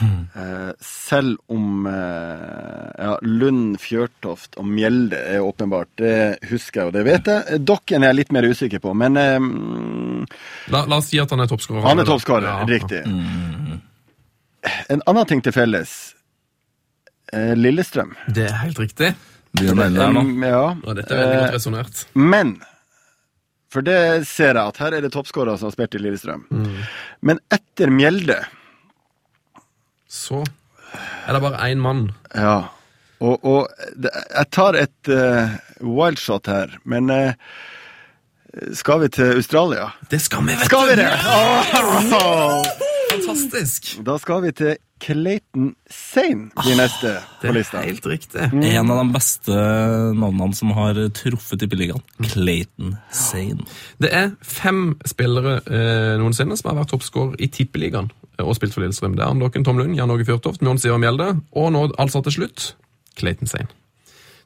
Eh, 0.00 0.70
selv 0.80 1.36
om 1.50 1.86
eh, 1.90 2.90
ja, 3.02 3.16
Lund, 3.26 3.74
Fjørtoft 3.82 4.54
og 4.60 4.68
Mjelde 4.70 5.18
er 5.34 5.42
åpenbart, 5.44 5.90
det 5.98 6.38
husker 6.50 6.80
jeg 6.84 6.92
og 6.92 6.94
det 6.94 7.02
vet 7.08 7.26
jeg. 7.32 7.58
Dokken 7.66 8.04
er 8.06 8.12
jeg 8.12 8.20
litt 8.20 8.32
mer 8.32 8.46
usikker 8.48 8.80
på, 8.84 8.94
men 8.96 9.18
eh, 9.20 9.34
mm, 9.42 10.22
La, 10.70 10.84
la 10.86 11.00
oss 11.02 11.10
si 11.10 11.18
at 11.20 11.30
han 11.34 11.42
er 11.42 11.50
toppskårer. 11.50 11.82
han 11.88 11.98
er 12.04 12.08
toppskårer. 12.08 12.46
Ja. 12.46 12.68
Riktig. 12.70 13.02
En 14.94 15.02
annen 15.08 15.26
ting 15.26 15.42
til 15.44 15.54
felles. 15.56 15.96
Eh, 17.32 17.52
Lillestrøm. 17.58 18.14
Det 18.28 18.46
er 18.50 18.56
helt 18.64 18.78
riktig. 18.82 19.12
Nå. 19.58 19.74
Mm, 19.74 20.44
ja. 20.46 20.64
Dette 20.94 21.10
er 21.10 21.18
veldig 21.18 21.34
Eh, 21.34 21.40
godt 21.42 21.56
resonert. 21.58 22.04
Men 22.14 22.60
For 23.70 23.82
det 23.86 24.26
ser 24.26 24.54
jeg 24.58 24.62
at 24.66 24.78
her 24.82 24.94
er 24.96 25.04
det 25.04 25.12
toppskårere 25.14 25.58
som 25.58 25.68
har 25.68 25.74
spilt 25.76 25.94
i 25.94 26.00
Lillestrøm. 26.02 26.40
Men 27.22 27.38
etter 27.54 27.90
Mjelde 27.94 28.38
Så 30.10 30.42
er 31.26 31.36
det 31.36 31.42
bare 31.44 31.70
én 31.70 31.82
mann. 31.82 32.10
Ja. 32.34 32.58
Og, 33.20 33.44
og 33.44 33.68
jeg 34.02 34.46
tar 34.50 34.78
et 34.80 35.10
uh, 35.12 35.52
wildshot 35.84 36.48
her, 36.50 36.78
men 36.88 37.10
uh, 37.12 37.32
skal 38.74 39.04
vi 39.04 39.10
til 39.14 39.36
Australia? 39.36 39.90
Det 40.10 40.20
skal 40.24 40.42
vi, 40.46 40.56
vet 40.56 40.66
Skal 40.66 40.88
vi 40.88 40.96
du! 40.98 41.04
det? 41.04 41.12
oh. 42.18 42.64
Fantastisk! 43.10 43.98
Da 44.06 44.16
skal 44.18 44.42
vi 44.42 44.52
til 44.56 44.76
Clayton 45.00 45.74
Sane, 45.90 46.50
de 46.64 46.74
neste 46.76 47.14
Det 47.40 47.50
på 47.50 47.78
er 47.78 47.86
helt 47.86 48.06
riktig. 48.06 48.48
En 48.52 48.90
av 48.92 49.00
de 49.00 49.12
beste 49.14 49.54
navnene 50.16 50.54
som 50.56 50.72
har 50.76 50.98
truffet 51.16 51.64
i 51.64 51.68
Billigan. 51.70 52.02
Clayton 52.22 52.96
Sane. 53.10 53.64
Det 54.02 54.12
er 54.14 54.34
fem 54.44 54.98
spillere 55.08 55.60
eh, 55.64 56.18
noensinne 56.20 56.58
som 56.58 56.70
har 56.70 56.82
vært 56.82 56.92
toppscorer 56.92 57.40
i 57.40 57.48
Tippeligaen 57.50 58.10
eh, 58.12 58.19
og 58.44 58.56
spilt 58.58 58.76
for 58.76 58.84
Lillestrøm. 58.84 59.16
Det 59.18 59.24
er 59.24 59.32
Arne 59.32 59.64
Tom 59.64 59.80
Lund, 59.80 59.96
Jan 59.98 60.10
Åge 60.10 60.26
Fjørtoft, 60.28 60.62
Mjons 60.64 60.86
Ivar 60.88 61.00
Mjelde 61.02 61.32
og 61.52 61.72
nå 61.74 61.86
altså 61.98 62.22
til 62.26 62.40
slutt 62.40 62.72
Clayton 63.18 63.50
Sane. 63.50 63.70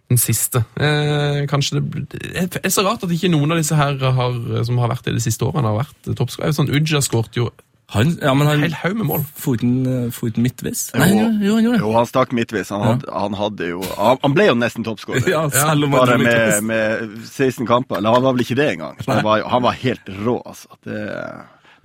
Den 0.09 0.21
siste. 0.21 0.65
Eh, 0.77 1.45
kanskje 1.49 1.81
det, 1.81 2.09
det 2.13 2.61
er 2.61 2.73
så 2.73 2.85
rart 2.85 3.05
at 3.07 3.13
ikke 3.13 3.31
noen 3.33 3.55
av 3.55 3.61
disse 3.61 3.77
her 3.79 3.97
har, 3.97 4.35
som 4.67 4.81
har 4.83 4.91
vært 4.93 5.09
i 5.09 5.15
de 5.17 5.23
siste 5.25 5.47
årene, 5.47 5.71
har 5.71 5.87
vært 5.87 6.11
toppskårer. 6.19 6.53
Sånn, 6.53 6.69
Uja 6.69 7.01
skåret 7.05 7.39
jo 7.39 7.49
Han, 7.95 8.15
ja, 8.21 8.33
men 8.33 8.49
en 8.49 8.51
han 8.51 8.63
hel 8.65 8.77
haug 8.81 8.99
med 8.99 9.07
mål. 9.07 9.25
Foten, 9.39 9.73
foten 10.13 10.45
midtvis? 10.45 10.87
Nei, 10.97 11.09
jo, 11.13 11.27
jo, 11.41 11.57
han 11.57 11.67
gjorde 11.67 11.79
det. 11.79 11.83
Jo, 11.85 11.91
han 11.95 12.09
stakk 12.09 12.33
midtvis. 12.37 12.73
Han 12.75 12.85
hadde, 12.85 13.11
han 13.13 13.37
hadde 13.39 13.69
jo 13.71 13.81
Han 13.97 14.21
han 14.25 14.37
ble 14.37 14.47
jo 14.49 14.55
nesten 14.61 14.87
toppskårer. 14.89 15.29
Ja, 15.31 15.45
selv 15.53 15.87
om 15.87 15.97
han 15.97 16.01
Bare 16.01 16.17
var 16.17 16.25
med, 16.25 16.65
med 16.69 17.19
16 17.29 17.69
kamper. 17.69 18.01
Eller 18.01 18.17
han 18.17 18.25
var 18.25 18.37
vel 18.37 18.45
ikke 18.45 18.59
det 18.61 18.71
engang. 18.75 19.01
Han 19.09 19.25
var, 19.25 19.45
han 19.53 19.67
var 19.69 19.83
helt 19.85 20.15
rå, 20.25 20.41
altså. 20.45 20.81
Det... 20.85 21.01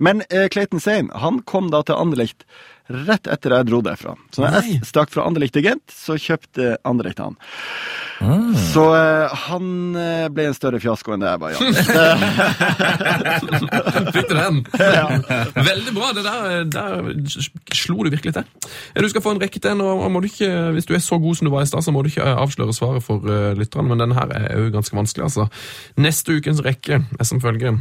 Men 0.00 0.24
eh, 0.28 0.48
Clayton 0.52 0.80
Sane 0.82 1.22
han 1.22 1.42
kom 1.48 1.70
da 1.72 1.84
til 1.86 1.98
Anderlecht 2.00 2.46
rett 2.90 3.28
etter 3.30 3.54
jeg 3.54 3.68
dro 3.68 3.80
derfra. 3.86 4.16
Så 4.34 4.42
når 4.42 4.56
jeg 4.58 4.80
stakk 4.88 5.12
fra 5.14 5.22
Anderlecht 5.28 5.54
til 5.54 5.62
Gent, 5.66 5.92
så 5.94 6.16
kjøpte 6.18 6.72
Anderlecht 6.88 7.20
han. 7.22 7.36
Så 8.72 8.82
eh, 8.96 9.36
han 9.46 9.68
eh, 9.96 10.26
ble 10.34 10.48
en 10.50 10.56
større 10.56 10.80
fiasko 10.82 11.14
enn 11.14 11.22
det 11.22 11.30
jeg 11.30 11.40
var. 11.40 11.50
Fikk 14.14 14.28
du 14.28 14.34
den? 14.36 14.58
Veldig 15.70 15.94
bra. 15.96 16.10
det 16.16 16.24
Der, 16.26 16.66
der 16.74 16.90
slo 17.76 18.02
du 18.04 18.10
virkelig 18.10 18.34
til. 18.36 18.44
Du 18.98 19.08
skal 19.12 19.24
få 19.24 19.36
en 19.36 19.42
rekke 19.42 19.62
til. 19.62 19.80
og 19.80 20.10
må 20.10 20.20
du 20.20 20.28
ikke, 20.28 20.50
hvis 20.74 20.88
du 20.90 20.94
er 20.96 21.04
så 21.04 21.18
god 21.22 21.38
som 21.38 21.48
du 21.48 21.54
var 21.54 21.64
i 21.64 21.70
stad, 21.70 21.86
så 21.86 21.94
må 21.94 22.02
du 22.02 22.10
ikke 22.10 22.26
avsløre 22.26 22.74
svaret 22.76 23.06
for 23.06 23.22
uh, 23.24 23.52
lytterne, 23.56 23.88
men 23.88 24.02
denne 24.02 24.18
her 24.18 24.34
er 24.36 24.58
jo 24.58 24.74
ganske 24.74 24.96
vanskelig. 24.96 25.24
altså. 25.30 25.48
Neste 26.00 26.36
ukens 26.36 26.64
rekke 26.66 27.00
er 27.00 27.24
som 27.28 27.40
følger 27.40 27.72
eh, 27.72 27.80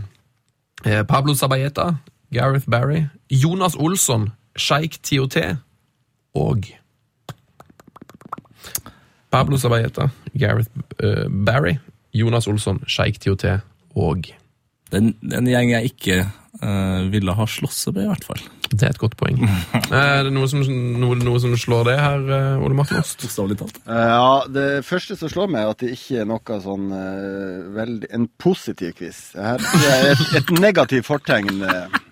Pablo 0.83 1.33
Sabayeta, 1.33 1.97
Gareth 2.31 2.69
Barry, 2.69 3.07
Jonas 3.29 3.75
Olsson, 3.75 4.29
Sheikh 4.55 5.01
TOT 5.03 5.37
og 6.35 6.67
Pablo 9.31 9.57
Sabayeta, 9.57 10.09
Gareth 10.37 10.69
uh, 11.03 11.27
Barry, 11.45 11.77
Jonas 12.13 12.47
Olsson, 12.47 12.83
Sheikh 12.87 13.19
TOT 13.19 13.45
og 13.95 14.31
Den, 14.91 15.13
den 15.21 15.45
gjeng 15.45 15.69
jeg 15.71 15.91
ikke 15.91 16.23
uh, 16.63 17.11
ville 17.11 17.33
ha 17.37 17.45
slåss 17.45 17.87
med, 17.93 18.07
i 18.07 18.09
hvert 18.09 18.25
fall. 18.25 18.41
Det 18.69 18.83
er 18.85 18.93
et 18.93 18.99
godt 19.01 19.15
poeng. 19.17 19.39
Er 19.91 20.23
det 20.27 20.33
noe 20.35 20.47
som, 20.51 20.61
noe, 21.01 21.15
noe 21.17 21.39
som 21.41 21.55
slår 21.57 21.87
det 21.89 21.95
her, 21.99 22.25
eh, 22.37 22.63
Ole 22.65 22.77
Martin 22.77 22.99
Ost? 23.03 23.23
Eh, 23.25 23.87
ja, 23.89 24.43
det 24.49 24.67
første 24.85 25.17
som 25.19 25.31
slår 25.31 25.49
meg, 25.49 25.63
er 25.65 25.73
at 25.73 25.81
det 25.85 25.93
ikke 25.95 26.21
er 26.21 26.29
noe 26.29 26.59
sånn 26.63 26.91
uh, 26.93 27.71
veldig 27.75 28.11
En 28.13 28.27
positiv 28.39 28.93
quiz. 28.99 29.23
Her 29.37 29.57
er 29.89 30.11
et, 30.13 30.21
et 30.43 30.53
negativt 30.67 31.07
fortegn. 31.09 31.63
eh, 31.65 32.05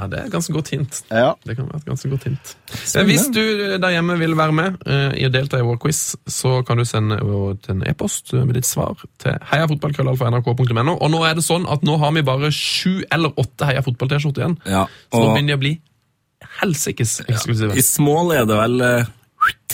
Ja, 0.00 0.06
Det 0.08 0.16
er 0.20 0.28
et 0.28 0.32
ganske 0.32 0.52
godt 0.54 0.68
hint. 0.72 1.00
ja. 1.10 1.34
Det 1.44 1.56
kan 1.58 1.66
være 1.68 1.80
et 1.82 1.88
ganske 1.90 2.08
godt 2.08 2.24
hint. 2.24 2.52
Eh, 2.72 3.04
Hvis 3.04 3.26
du 3.34 3.40
der 3.82 3.90
hjemme 3.92 4.14
vil 4.20 4.32
være 4.38 4.54
med 4.56 4.78
uh, 4.86 5.10
i 5.18 5.26
å 5.26 5.32
delta 5.34 5.58
i 5.60 5.66
vår 5.66 5.76
quiz, 5.82 6.14
så 6.30 6.62
kan 6.64 6.78
du 6.80 6.86
sende 6.88 7.18
en 7.20 7.82
e-post 7.90 8.32
med 8.38 8.54
ditt 8.56 8.68
svar 8.70 8.96
til 9.20 9.36
heiafotballkrøllalfa.nrk.no. 9.50 10.94
Og 10.96 11.10
nå 11.12 11.20
er 11.26 11.36
det 11.36 11.44
sånn 11.44 11.66
at 11.68 11.84
nå 11.84 11.98
har 12.00 12.14
vi 12.16 12.22
bare 12.24 12.50
sju 12.54 13.02
eller 13.12 13.34
åtte 13.36 13.68
Heia 13.68 13.82
fotball-T-skjorter 13.84 14.46
igjen. 14.46 14.56
Ja, 14.64 14.86
Så 15.12 15.20
nå 15.20 15.34
begynner 15.34 15.52
de 15.52 15.58
å 15.58 15.62
bli 15.66 15.74
helsikes 16.60 17.20
eksklusive. 17.26 17.76
i 17.76 17.84
small 17.84 18.34
er 18.36 18.48
det 18.48 18.58
vel 18.60 18.82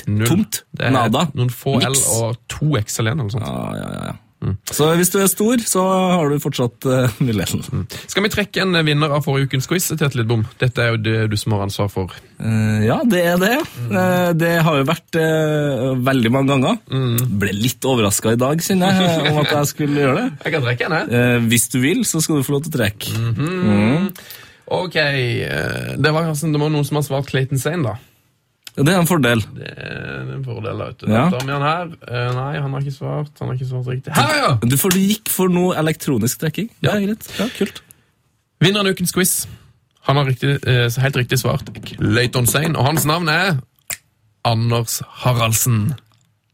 Null. 0.06 0.28
tomt. 0.28 0.62
Det 0.76 0.86
er 0.86 0.94
Nada. 0.94 1.26
Noen 1.34 1.50
få 1.50 1.80
L 1.82 1.96
og 2.20 2.38
to 2.52 2.76
XL 2.78 3.08
igjen, 3.08 3.18
eller 3.18 3.26
noe 3.26 3.34
sånt. 3.34 3.48
Ja, 3.48 3.74
ja, 3.80 4.06
ja. 4.12 4.14
Mm. 4.44 4.52
Så 4.68 4.86
hvis 4.98 5.08
du 5.10 5.16
er 5.18 5.30
stor, 5.32 5.62
så 5.64 5.82
har 6.12 6.28
du 6.28 6.36
fortsatt 6.42 6.86
uh, 6.86 7.14
muligheten. 7.24 7.86
Skal 8.04 8.26
vi 8.26 8.30
trekke 8.34 8.62
en 8.66 8.76
vinner 8.84 9.14
av 9.16 9.24
forrige 9.24 9.48
ukens 9.48 9.66
quiz, 9.70 9.88
Tete 9.88 10.12
Lidbom? 10.20 10.44
Dette 10.60 10.84
er 10.84 10.92
jo 10.92 11.00
det 11.00 11.14
du 11.32 11.36
som 11.40 11.56
har 11.56 11.64
ansvar 11.64 11.88
for. 11.90 12.12
Uh, 12.36 12.84
ja, 12.84 13.00
det 13.08 13.22
er 13.32 13.40
det. 13.40 13.54
Eh, 13.88 14.30
det 14.36 14.52
har 14.66 14.76
jo 14.82 14.86
vært 14.86 15.18
veldig 16.06 16.32
mange 16.34 16.52
ganger. 16.52 16.78
Ble 17.40 17.54
litt 17.56 17.88
overraska 17.88 18.36
i 18.36 18.40
dag, 18.44 18.60
kjenner 18.62 19.00
jeg, 19.00 19.22
om 19.32 19.40
at 19.42 19.54
jeg 19.56 19.72
skulle 19.72 20.04
gjøre 20.04 20.18
det. 20.20 20.28
Jeg 20.44 20.56
kan 20.58 20.68
trekke 20.68 20.90
en, 20.90 20.98
jeg. 21.00 21.44
Hvis 21.48 21.70
du 21.72 21.80
vil, 21.80 22.04
så 22.06 22.20
skal 22.22 22.42
du 22.42 22.46
få 22.46 22.58
lov 22.58 22.66
til 22.68 22.76
å 22.76 22.78
trekke. 22.82 23.16
Ok, 24.66 24.96
eh, 24.96 25.94
det 25.96 26.12
var, 26.12 26.32
det 26.34 26.60
var 26.60 26.70
noen 26.72 26.86
som 26.86 26.98
har 26.98 27.06
svart 27.06 27.30
Clayton 27.30 27.60
Sane, 27.62 27.82
da. 27.86 27.96
Ja, 28.76 28.82
Det 28.82 28.92
er 28.92 28.98
en 29.00 29.08
fordel. 29.08 29.42
Det 29.56 29.68
er 29.72 30.32
en 30.36 30.44
fordel, 30.44 30.80
vet 30.82 30.98
du. 31.00 31.06
Ja. 31.08 31.26
Tar 31.32 31.44
vi 31.46 31.52
han 31.54 31.64
her. 31.64 31.92
Uh, 32.02 32.30
nei, 32.36 32.50
han 32.60 32.74
har 32.74 32.82
ikke 32.82 32.96
svart. 32.96 33.30
Han 33.40 33.48
har 33.48 33.56
ikke 33.56 33.68
svart 33.70 33.86
riktig. 33.88 34.12
Her, 34.16 34.34
ja! 34.36 34.50
Du, 34.60 34.76
for 34.80 34.92
du 34.92 35.00
gikk 35.00 35.30
for 35.32 35.52
noe 35.52 35.76
elektronisk 35.80 36.42
trekking. 36.42 36.68
Ja, 36.84 36.98
greit. 37.00 37.30
Ja, 37.38 37.46
kult. 37.56 37.80
Vinneren 38.60 38.90
av 38.90 38.98
ukens 38.98 39.14
quiz. 39.16 39.36
Han 40.10 40.20
har 40.20 40.28
riktig, 40.28 40.58
uh, 40.66 40.86
helt 41.02 41.16
riktig 41.22 41.40
svart 41.40 41.70
Clayton 41.86 42.46
Sane, 42.50 42.74
og 42.76 42.90
hans 42.90 43.06
navn 43.08 43.30
er 43.32 43.56
Anders 44.46 45.00
Haraldsen. 45.22 45.94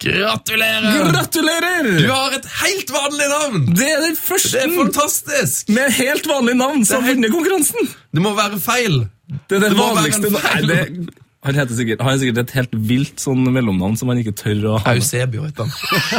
Gratulerer! 0.03 1.13
Gratulerer! 1.13 1.89
Du 2.01 2.09
har 2.11 2.35
et 2.35 2.47
helt 2.63 2.91
vanlig 2.91 3.29
navn! 3.31 3.67
Det 3.77 3.87
er 3.87 4.01
den 4.03 4.15
Det 4.17 4.19
første 4.19 4.59
er 4.59 4.73
fantastisk! 4.77 5.69
med 5.71 5.93
helt 5.99 6.27
vanlig 6.27 6.57
navn 6.59 6.85
som 6.89 7.03
har 7.05 7.13
vinner 7.13 7.31
konkurransen! 7.31 7.91
Det 8.13 8.23
må 8.25 8.33
være 8.35 8.59
feil. 8.63 9.05
Det 9.49 9.59
er 9.59 9.63
det, 9.67 9.71
Det 9.71 9.79
vanligste 9.79 10.27
en 10.27 10.33
Nei, 10.35 10.41
feil. 10.49 10.73
det, 10.73 11.21
han 11.43 11.57
heter 11.59 11.75
sikkert, 11.79 12.03
han 12.03 12.13
har 12.13 12.19
sikkert 12.23 12.39
et 12.45 12.53
helt 12.55 12.75
vilt 12.91 13.23
sånn 13.23 13.47
mellomnavn 13.55 13.97
som 13.99 14.11
han 14.13 14.19
ikke 14.23 14.35
tør 14.39 14.67
å 14.73 14.75
ha. 14.83 14.93
Eusebio 14.97 15.47
heter 15.47 15.67
han. 15.71 15.73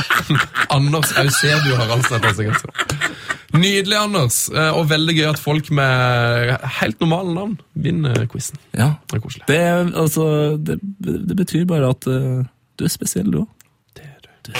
Anders 0.77 1.13
Eusebio 1.19 1.77
Haraldsen 1.79 2.17
heter 2.19 2.33
seg. 2.39 2.55
sikkert. 2.55 3.23
Nydelig, 3.53 3.95
Anders. 3.99 4.37
Eh, 4.49 4.71
Og 4.79 4.87
veldig 4.89 5.13
gøy 5.19 5.27
at 5.29 5.39
folk 5.39 5.69
med 5.75 6.55
helt 6.79 6.99
normale 7.03 7.35
navn 7.35 7.57
vinner 7.75 8.23
quizen. 8.31 8.57
Ja. 8.75 8.93
Det 9.11 9.19
er 9.19 9.23
koselig. 9.23 9.45
Det, 9.51 9.59
altså, 10.03 10.25
det, 10.57 10.79
det 11.29 11.37
betyr 11.39 11.67
bare 11.69 11.91
at 11.93 12.07
uh, 12.09 12.41
du 12.79 12.83
er 12.87 12.91
spesiell, 12.91 13.29
du 13.31 13.43
òg. 13.43 13.51
Er. 14.49 14.59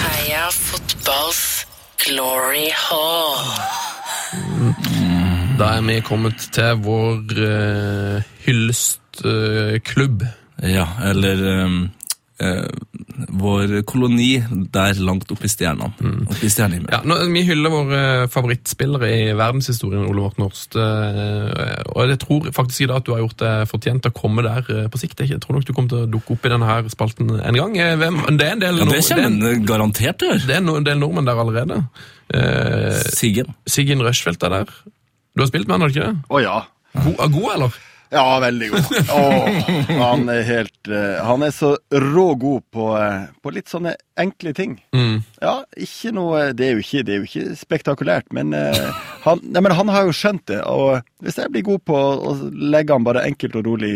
Heia 0.00 0.46
fotballs 0.50 1.66
glory 2.00 2.70
hall. 2.72 3.36
Da 5.60 5.74
er 5.76 5.84
vi 5.84 5.98
kommet 6.06 6.40
til 6.56 6.80
vår 6.86 7.36
uh, 7.36 8.22
hyllestklubb. 8.46 10.24
Ja, 10.64 10.86
eller 11.10 11.44
ehm, 11.52 11.82
eh, 11.84 11.99
vår 12.40 13.82
koloni 13.88 14.38
der 14.72 14.96
langt 15.04 15.28
oppe 15.32 15.44
i 15.44 15.50
stjernene. 15.52 15.90
Oppe 16.24 16.46
i 16.46 16.50
stjernehimmelen. 16.50 16.92
Ja, 16.94 17.00
nå, 17.04 17.18
vi 17.34 17.42
hyller 17.44 17.72
våre 17.72 18.00
favorittspillere 18.32 19.10
i 19.12 19.26
verdenshistorien, 19.36 20.06
Ole 20.08 20.24
Morten 20.24 20.46
Horst. 20.46 20.76
eh, 20.76 21.82
Og 21.94 22.08
jeg 22.08 22.18
tror 22.22 22.48
faktisk 22.56 22.80
i 22.80 22.88
dag 22.90 22.96
at 23.02 23.04
du 23.04 23.12
har 23.12 23.20
gjort 23.24 23.36
det 23.42 23.52
fortjent 23.70 24.02
til 24.06 24.12
å 24.14 24.16
komme 24.20 24.42
der 24.46 24.64
eh, 24.72 24.88
på 24.88 24.98
sikt. 25.02 25.20
Jeg 25.20 25.40
tror 25.44 25.58
nok 25.58 25.66
du 25.68 25.72
kommer 25.76 25.92
til 25.92 26.04
å 26.06 26.10
dukke 26.10 26.32
opp 26.36 26.46
i 26.48 26.52
denne 26.54 26.66
her 26.70 26.88
spalten 26.88 27.30
en 27.40 27.60
gang. 27.60 27.76
Eh, 27.76 27.96
Hvem, 28.00 28.22
det 28.38 28.46
er 28.48 28.52
en 28.56 28.64
del, 28.64 28.78
Ja, 28.80 28.84
det 28.84 29.02
nord- 29.04 29.18
er 29.18 29.26
en- 29.26 29.66
garantert 29.66 30.18
til 30.18 30.28
å 30.30 30.32
gjøre. 30.34 30.46
det 30.46 30.56
er 30.56 30.76
en 30.76 30.84
del 30.84 30.98
nordmenn 30.98 31.26
der 31.28 31.36
allerede. 31.44 31.84
Eh, 32.32 33.02
Siggen. 33.12 33.54
Siggen 33.66 34.00
Rushfeldt 34.00 34.42
er 34.44 34.48
der. 34.50 34.64
Du 35.36 35.42
har 35.42 35.48
spilt 35.48 35.68
med 35.68 35.74
han, 35.76 35.80
har 35.82 35.88
du 35.88 35.94
ikke 36.00 36.08
det? 36.08 36.16
Å 36.30 36.42
ja. 36.42 36.56
God, 37.04 37.32
god 37.32 37.54
eller? 37.54 37.72
Ja, 38.10 38.40
veldig 38.42 38.68
god. 38.72 38.88
Oh, 39.14 39.46
han 40.00 40.26
er 40.32 40.42
helt 40.42 40.88
uh, 40.90 41.20
Han 41.22 41.44
er 41.46 41.52
så 41.54 41.76
rå 41.94 42.26
god 42.34 42.64
på, 42.74 42.88
uh, 42.98 43.30
på 43.42 43.52
litt 43.54 43.70
sånne 43.70 43.94
enkle 44.18 44.52
ting. 44.56 44.76
Mm. 44.96 45.22
Ja, 45.38 45.60
ikke 45.78 46.10
noe 46.16 46.48
Det 46.56 46.66
er 46.66 46.82
ikke, 46.82 47.04
det 47.06 47.14
er 47.14 47.22
jo 47.22 47.28
ikke 47.28 47.58
spektakulært, 47.60 48.32
men, 48.34 48.50
uh, 48.50 48.90
han, 49.22 49.42
nei, 49.46 49.62
men 49.62 49.76
han 49.78 49.92
har 49.94 50.08
jo 50.08 50.16
skjønt 50.16 50.48
det. 50.50 50.58
Og 50.66 50.98
hvis 51.22 51.38
jeg 51.38 51.54
blir 51.54 51.66
god 51.70 51.84
på 51.86 52.00
å 52.00 52.34
legge 52.50 52.96
han 52.96 53.06
bare 53.06 53.24
enkelt 53.30 53.60
og 53.60 53.70
rolig 53.70 53.94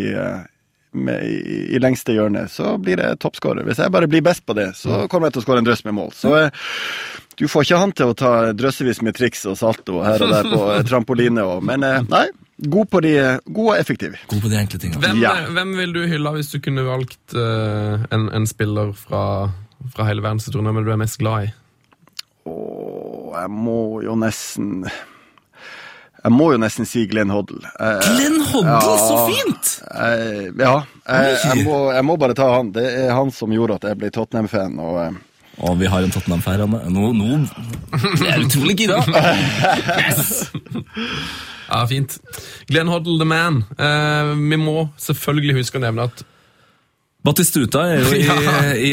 med, 0.95 1.27
i, 1.27 1.59
i 1.74 1.82
lengste 1.82 2.15
hjørne, 2.15 2.47
så 2.49 2.77
blir 2.78 3.03
det 3.03 3.16
toppskårer. 3.24 3.66
Hvis 3.66 3.82
jeg 3.82 3.93
bare 3.95 4.11
blir 4.11 4.23
best 4.23 4.47
på 4.47 4.55
det, 4.55 4.70
så 4.78 5.09
kommer 5.11 5.27
jeg 5.27 5.36
til 5.36 5.43
å 5.43 5.47
skåre 5.49 5.65
en 5.65 5.66
drøss 5.66 5.82
med 5.89 5.99
mål. 5.99 6.15
Så 6.15 6.36
du 7.35 7.49
får 7.51 7.66
ikke 7.66 7.82
han 7.82 7.99
til 7.99 8.12
å 8.12 8.19
ta 8.19 8.32
drøssevis 8.55 9.03
med 9.03 9.19
triks 9.19 9.43
og 9.51 9.59
salto 9.59 10.05
her 10.07 10.23
og 10.23 10.31
der 10.36 10.51
på 10.55 10.62
trampoline 10.89 11.43
og 11.43 11.66
Men 11.66 11.82
nei, 11.82 12.28
god 12.59 12.86
på 12.90 13.01
de 13.02 13.14
God 13.47 13.72
og 13.74 13.78
effektiv. 13.81 14.14
God 14.31 14.40
på 14.44 14.48
de 14.52 14.56
enkle 14.60 14.78
tingene. 14.78 15.01
Hvem, 15.02 15.20
Ja. 15.22 15.32
hvem 15.51 15.76
vil 15.76 15.93
du 15.93 16.01
hylle 16.06 16.31
hvis 16.36 16.51
du 16.55 16.60
kunne 16.60 16.85
valgt 16.86 17.35
uh, 17.35 18.05
en, 18.14 18.28
en 18.32 18.47
spiller 18.47 18.93
fra, 18.94 19.51
fra 19.94 20.05
hele 20.09 20.22
verdenshistorien 20.22 20.70
hvem 20.70 20.85
du 20.86 20.93
er 20.93 21.01
mest 21.02 21.18
glad 21.18 21.48
i? 21.48 21.52
Og 22.47 23.35
jeg 23.40 23.51
må 23.51 24.02
jo 24.05 24.14
nesten 24.20 24.85
Jeg 26.24 26.32
må 26.32 26.52
jo 26.52 26.59
nesten 26.60 26.86
si 26.89 27.02
Glenn 27.10 27.28
Hoddle. 27.32 27.60
Eh, 27.81 28.01
Glenn 28.14 28.40
Hoddle, 28.48 28.78
Ja. 28.81 28.97
så 28.97 29.16
fint! 29.28 29.72
eh, 29.93 30.47
ja. 30.56 30.74
Jeg, 31.09 31.39
jeg, 31.44 31.64
må, 31.66 31.90
jeg 31.93 32.05
må 32.09 32.16
bare 32.16 32.32
ta 32.39 32.47
han. 32.55 32.70
Det 32.72 32.85
er 33.02 33.10
han 33.12 33.31
som 33.35 33.52
gjorde 33.52 33.74
at 33.76 33.85
jeg 33.90 33.98
ble 34.01 34.09
Tottenham-fan. 34.14 34.78
og... 34.81 35.01
eh, 35.05 35.12
Og 35.68 35.76
vi 35.78 35.86
har 35.86 36.01
en 36.02 36.10
Tottenham-fan. 36.14 36.64
Nå, 36.94 37.10
nå 37.12 37.44
Det 38.22 38.31
er 38.31 38.40
utrolig 38.47 38.76
gira! 38.81 39.02
Ja, 41.75 41.83
fint. 41.91 42.21
Glenn 42.71 42.89
Hoddle 42.93 43.19
the 43.19 43.27
man. 43.27 43.65
Eh, 43.75 44.31
vi 44.39 44.59
må 44.63 44.87
selvfølgelig 45.03 45.59
huske 45.59 45.81
å 45.81 45.85
nevne 45.89 46.07
at 46.11 46.23
Batistuta 47.25 47.87
er 47.89 48.03
jo 48.03 48.11
i, 48.13 48.19
Ja. 48.29 48.59
i, 48.77 48.91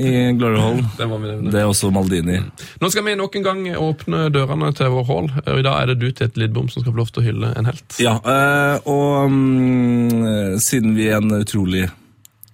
i, 0.00 0.02
i 0.08 0.12
Glory 0.40 0.56
Hall. 0.56 0.78
Det. 0.96 1.08
Det 1.52 1.60
er 1.60 1.68
også 1.68 1.90
Maldini. 1.92 2.38
Nå 2.80 2.88
skal 2.90 3.04
vi 3.04 3.12
nok 3.20 3.36
en 3.36 3.44
gang 3.44 3.66
åpne 3.76 4.22
dørene 4.32 4.70
til 4.78 4.88
vår 4.94 5.04
hall. 5.10 5.28
Og 5.44 5.58
I 5.60 5.64
dag 5.66 5.82
er 5.82 5.90
det 5.92 5.98
du, 6.00 6.06
Tete 6.16 6.40
Lidbom, 6.40 6.70
som 6.72 6.80
skal 6.80 6.94
få 6.94 7.02
lov 7.02 7.12
til 7.12 7.20
å 7.20 7.26
hylle 7.26 7.50
en 7.60 7.68
helt. 7.68 7.98
Ja, 8.00 8.14
eh, 8.24 8.88
og 8.88 9.28
um, 9.28 10.56
siden 10.64 10.96
vi 10.96 11.10
er 11.12 11.20
en 11.20 11.42
utrolig 11.42 11.90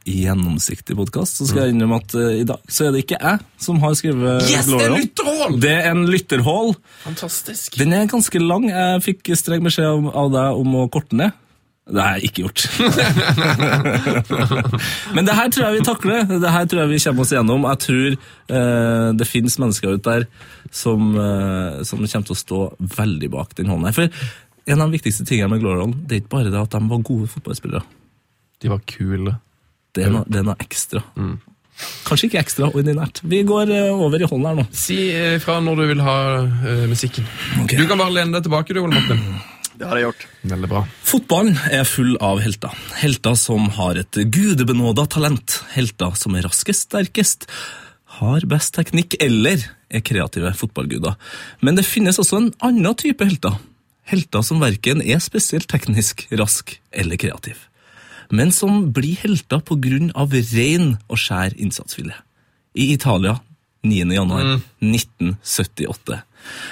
gjennomsiktig 0.08 0.96
podkast, 0.98 1.36
så 1.40 1.46
skal 1.48 1.66
jeg 1.66 1.74
innrømme 1.76 1.98
at 2.00 2.14
uh, 2.16 2.30
i 2.40 2.44
dag 2.48 2.60
så 2.72 2.86
er 2.88 2.94
det 2.96 3.02
ikke 3.04 3.18
jeg 3.20 3.42
som 3.64 3.80
har 3.84 3.96
skrevet 3.98 4.46
Yes, 4.48 4.68
det 4.70 4.78
er 4.86 4.94
lytterhål! 4.94 5.02
lytterhall! 5.02 5.58
Det 5.64 5.74
er 5.76 5.90
en 5.92 6.02
lytterhål. 6.08 6.72
Fantastisk. 7.04 7.76
Den 7.80 7.92
er 7.96 8.08
ganske 8.10 8.40
lang. 8.42 8.64
Jeg 8.72 9.04
fikk 9.08 9.22
streng 9.38 9.62
beskjed 9.68 9.88
av- 9.90 10.10
av 10.24 10.32
deg 10.34 10.62
om 10.64 10.78
å 10.80 10.86
korte 10.92 11.18
ned. 11.20 11.36
Det 11.88 12.02
har 12.04 12.18
jeg 12.18 12.28
ikke 12.28 12.42
gjort. 12.44 12.60
Men 15.16 15.24
det 15.24 15.36
her 15.38 15.48
tror 15.52 15.64
jeg 15.68 15.76
vi 15.78 15.86
takler. 15.86 16.26
Det 16.28 16.50
her 16.52 16.66
tror 16.68 16.82
jeg 16.82 16.90
vi 16.92 16.98
kommer 17.04 17.24
oss 17.24 17.32
gjennom. 17.32 17.64
Jeg 17.70 17.80
tror 17.84 18.10
eh, 18.12 19.06
det 19.16 19.28
finnes 19.28 19.56
mennesker 19.62 19.94
ute 19.96 20.16
der 20.18 20.26
som, 20.68 21.06
eh, 21.16 21.78
som 21.88 22.02
kommer 22.02 22.26
til 22.28 22.36
å 22.36 22.42
stå 22.42 22.60
veldig 22.98 23.30
bak 23.32 23.56
den 23.56 23.70
hånden 23.72 23.88
her. 23.88 23.96
For 23.96 24.68
en 24.68 24.84
av 24.84 24.90
de 24.92 24.98
viktigste 24.98 25.24
tingene 25.28 25.48
med 25.54 25.62
Glorion, 25.64 25.96
det 26.04 26.18
er 26.18 26.22
ikke 26.26 26.34
bare 26.36 26.52
det 26.52 26.60
at 26.60 26.76
de 26.76 26.82
var 26.92 27.00
gode 27.08 27.30
fotballspillere. 27.32 27.80
De 28.60 28.68
var 28.74 28.84
kule. 28.90 29.38
Det 29.98 30.06
er 30.06 30.14
noe, 30.14 30.26
det 30.30 30.40
er 30.40 30.46
noe 30.46 30.58
ekstra. 30.62 31.02
Kanskje 32.06 32.28
ikke 32.28 32.40
ekstraordinært. 32.40 33.20
Vi 33.28 33.44
går 33.46 33.70
eh, 33.74 33.92
over 33.92 34.18
i 34.18 34.26
hånden 34.26 34.48
her 34.48 34.58
nå. 34.58 34.64
Si 34.74 34.98
eh, 35.14 35.36
fra 35.42 35.58
når 35.62 35.78
du 35.78 35.84
vil 35.92 36.02
ha 36.02 36.16
uh, 36.42 36.86
musikken. 36.90 37.26
Du 37.70 37.84
kan 37.86 38.00
bare 38.00 38.14
lene 38.16 38.34
deg 38.34 38.48
tilbake, 38.48 38.74
du, 38.74 38.80
Ole 38.82 38.98
Martin. 38.98 39.22
Det 39.78 39.86
har 39.86 40.00
jeg 40.00 40.08
gjort. 40.08 40.24
Veldig 40.50 40.70
bra. 40.72 40.80
Fotballen 41.06 41.58
er 41.70 41.84
full 41.86 42.16
av 42.24 42.40
helter. 42.42 42.74
Helter 42.98 43.36
som 43.38 43.68
har 43.76 44.00
et 44.00 44.18
gudebenåda 44.34 45.04
talent. 45.14 45.60
Helter 45.76 46.16
som 46.18 46.34
er 46.34 46.48
raskest, 46.48 46.88
sterkest, 46.88 47.46
har 48.18 48.46
best 48.50 48.74
teknikk 48.74 49.14
eller 49.22 49.62
er 49.88 50.02
kreative 50.02 50.50
fotballguder. 50.58 51.14
Men 51.62 51.78
det 51.78 51.86
finnes 51.86 52.18
også 52.18 52.40
en 52.40 52.50
annen 52.64 52.98
type 52.98 53.22
helter. 53.22 53.54
Helter 54.08 54.42
som 54.42 54.58
verken 54.64 55.04
er 55.04 55.22
spesielt 55.22 55.68
teknisk, 55.70 56.26
rask 56.40 56.74
eller 56.90 57.20
kreativ. 57.20 57.68
Men 58.30 58.52
som 58.52 58.90
blir 58.92 59.16
helter 59.22 59.62
av 60.14 60.32
ren 60.32 60.96
og 61.08 61.18
skjær 61.18 61.56
innsatsvilje. 61.56 62.16
I 62.76 62.92
Italia 62.92 63.38
9. 63.86 64.12
januar 64.12 64.58
1978 64.82 66.22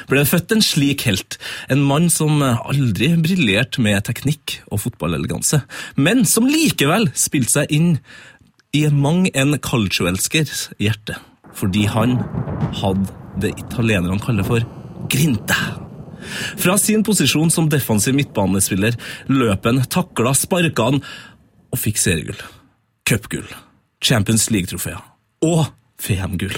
ble 0.09 0.23
det 0.23 0.31
født 0.31 0.55
en 0.55 0.63
slik 0.65 1.05
helt. 1.09 1.37
En 1.73 1.83
mann 1.85 2.09
som 2.13 2.39
aldri 2.43 3.11
briljerte 3.21 3.83
med 3.83 4.05
teknikk 4.07 4.61
og 4.71 4.85
fotballeleganse, 4.85 5.63
men 5.97 6.25
som 6.29 6.47
likevel 6.49 7.09
spilte 7.19 7.59
seg 7.59 7.75
inn 7.75 7.91
i 8.77 8.87
mang 8.93 9.27
en 9.35 9.57
calcioelskers 9.63 10.69
hjerte. 10.83 11.19
Fordi 11.57 11.87
han 11.89 12.19
hadde 12.81 13.09
det 13.43 13.55
italienerne 13.57 14.21
kaller 14.23 14.47
for 14.47 14.65
grinta. 15.13 15.57
Fra 16.59 16.75
sin 16.81 17.05
posisjon 17.07 17.53
som 17.53 17.69
defensiv 17.71 18.17
midtbanespiller 18.17 18.97
løp 19.31 19.69
han, 19.69 19.83
takla, 19.93 20.35
sparka 20.35 20.91
han 20.91 21.03
og 21.73 21.81
fikk 21.81 22.01
seriegull, 22.01 22.41
cupgull, 23.09 23.49
Champions 24.05 24.49
League-trofeer 24.53 25.01
og 25.47 25.67
VM-gull. 26.07 26.57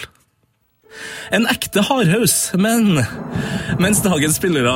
En 1.35 1.47
ekte 1.51 1.85
hardhaus, 1.85 2.36
men 2.59 2.98
mens 3.80 4.01
dagens 4.05 4.39
spillere 4.40 4.74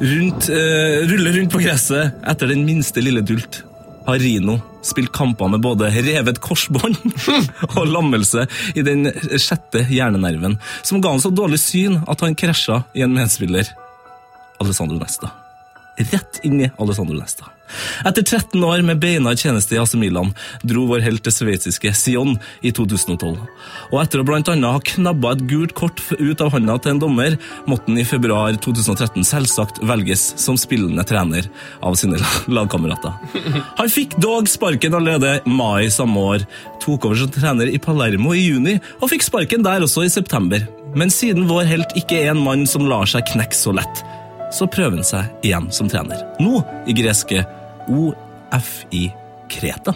rundt, 0.00 0.48
uh, 0.50 1.04
ruller 1.10 1.38
rundt 1.38 1.54
på 1.54 1.62
gresset 1.62 2.24
etter 2.26 2.50
den 2.50 2.64
minste 2.66 3.04
lille 3.04 3.22
dult, 3.26 3.62
har 4.04 4.20
Rino 4.20 4.58
spilt 4.84 5.12
kamper 5.16 5.48
med 5.48 5.62
både 5.64 5.88
revet 5.94 6.40
korsbånd 6.44 6.98
og 7.78 7.86
lammelse 7.88 8.44
i 8.76 8.84
den 8.84 9.08
sjette 9.40 9.86
hjernenerven, 9.88 10.58
som 10.84 11.00
ga 11.00 11.14
han 11.14 11.24
så 11.24 11.32
dårlig 11.32 11.62
syn 11.62 12.02
at 12.04 12.24
han 12.24 12.36
krasja 12.36 12.82
i 12.92 13.04
en 13.06 13.14
medspiller, 13.16 13.70
Alessandro 14.60 15.00
Nesta. 15.00 15.32
Rett 16.12 16.42
inn 16.44 16.60
i 16.66 16.70
Alessandro 16.76 17.16
Nesta. 17.16 17.53
Etter 18.04 18.22
13 18.22 18.64
år 18.64 18.82
med 18.86 19.00
beinhard 19.02 19.40
tjeneste 19.40 19.76
i 19.76 19.80
AC 19.80 19.94
Milan 19.98 20.32
dro 20.62 20.84
vår 20.90 21.04
helt 21.04 21.24
til 21.24 21.34
sveitsiske 21.34 21.92
Sion 21.96 22.36
i 22.62 22.72
2012. 22.74 23.38
Og 23.92 23.98
etter 24.02 24.20
å 24.20 24.26
annet 24.34 24.68
ha 24.68 24.82
knabba 24.90 25.34
et 25.34 25.44
gult 25.50 25.74
kort 25.78 26.02
ut 26.18 26.44
av 26.44 26.52
hånda 26.54 26.76
til 26.82 26.94
en 26.94 27.02
dommer, 27.02 27.38
måtte 27.70 27.90
han 27.90 28.00
i 28.00 28.06
februar 28.08 28.58
2013 28.60 29.24
selvsagt 29.26 29.80
velges 29.86 30.26
som 30.40 30.58
spillende 30.60 31.04
trener 31.08 31.48
av 31.84 31.96
sine 32.00 32.20
lagkamerater. 32.50 33.16
Han 33.80 33.92
fikk 33.92 34.18
dog 34.22 34.48
sparken 34.50 34.96
allerede 34.96 35.40
mai 35.48 35.90
samme 35.92 36.28
år, 36.34 36.48
tok 36.84 37.08
over 37.08 37.20
som 37.20 37.32
trener 37.32 37.70
i 37.72 37.80
Palermo 37.82 38.34
i 38.34 38.44
juni, 38.44 38.78
og 39.00 39.10
fikk 39.12 39.26
sparken 39.26 39.64
der 39.64 39.84
også 39.84 40.06
i 40.06 40.12
september. 40.12 40.64
Men 40.94 41.10
siden 41.10 41.48
vår 41.48 41.66
helt 41.70 41.96
ikke 41.98 42.20
er 42.22 42.34
en 42.34 42.44
mann 42.44 42.68
som 42.70 42.86
lar 42.86 43.08
seg 43.10 43.26
knekke 43.32 43.56
så 43.56 43.74
lett, 43.74 44.04
så 44.54 44.68
prøver 44.70 45.00
han 45.00 45.06
seg 45.06 45.46
igjen 45.46 45.68
som 45.74 45.90
trener. 45.90 46.22
Nå 46.42 46.62
i 46.86 46.94
greske 46.96 47.42
OFI 47.90 49.04
Kreta. 49.50 49.94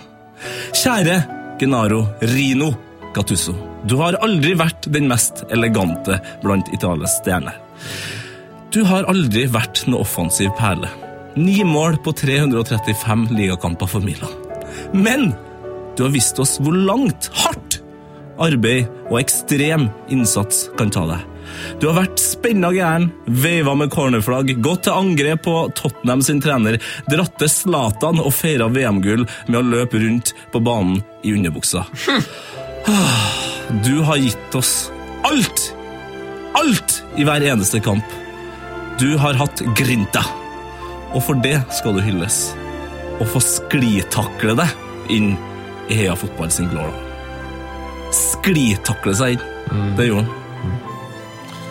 Kjære 0.77 1.19
Genaro 1.61 2.05
Rino 2.35 2.73
Gattuso. 3.15 3.55
Du 3.89 3.97
har 4.03 4.19
aldri 4.25 4.55
vært 4.59 4.91
den 4.93 5.09
mest 5.11 5.45
elegante 5.55 6.19
blant 6.43 6.71
Italias 6.75 7.19
stjerner. 7.23 7.57
Du 8.75 8.83
har 8.85 9.07
aldri 9.09 9.47
vært 9.49 9.87
noe 9.89 10.05
offensiv 10.05 10.53
perle. 10.59 10.91
Ni 11.39 11.63
mål 11.65 11.97
på 12.05 12.13
335 12.19 13.29
ligakamper 13.39 13.89
for 13.91 14.05
Milan. 14.05 14.35
Men 14.93 15.31
du 15.97 16.05
har 16.05 16.13
vist 16.15 16.39
oss 16.43 16.59
hvor 16.63 16.75
langt 16.75 17.31
hardt 17.41 17.79
arbeid 18.39 18.87
og 19.09 19.19
ekstrem 19.23 19.89
innsats 20.13 20.67
kan 20.79 20.93
ta 20.95 21.07
deg. 21.09 21.25
Du 21.81 21.87
har 21.89 21.97
vært 22.01 22.21
spenna 22.23 22.71
gæren, 22.75 23.11
veiva 23.27 23.75
med 23.79 23.93
cornerflagg, 23.95 24.55
gått 24.65 24.87
til 24.87 24.97
angrep 24.97 25.45
på 25.47 25.57
Tottenham 25.79 26.23
sin 26.27 26.43
trener, 26.43 26.79
dratt 27.11 27.37
til 27.41 27.51
Zlatan 27.53 28.23
og 28.23 28.33
feira 28.35 28.69
VM-gull 28.73 29.25
med 29.49 29.59
å 29.61 29.67
løpe 29.67 30.01
rundt 30.03 30.35
på 30.53 30.63
banen 30.65 31.03
i 31.23 31.35
underbuksa. 31.37 31.87
Du 33.85 33.99
har 34.09 34.17
gitt 34.17 34.55
oss 34.59 34.89
alt! 35.29 35.69
Alt 36.59 37.03
i 37.21 37.27
hver 37.29 37.45
eneste 37.45 37.79
kamp. 37.85 38.17
Du 38.99 39.13
har 39.21 39.37
hatt 39.39 39.61
grinta, 39.79 40.25
og 41.13 41.23
for 41.23 41.39
det 41.45 41.61
skal 41.77 41.95
du 41.95 42.03
hylles. 42.03 42.49
Og 43.21 43.29
få 43.31 43.43
sklitakle 43.43 44.57
deg 44.59 45.13
inn 45.13 45.35
i 45.89 46.01
Heia 46.01 46.17
Fotball 46.19 46.51
sin 46.55 46.71
glory. 46.73 46.95
Sklitakle 48.15 49.15
seg 49.15 49.37
inn. 49.37 49.95
Det 49.99 50.09
gjorde 50.09 50.27
han. 50.27 50.48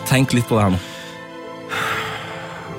Tenk 0.08 0.32
litt 0.32 0.48
på 0.48 0.56
det 0.58 0.64
her 0.66 0.72
nå. 0.74 0.80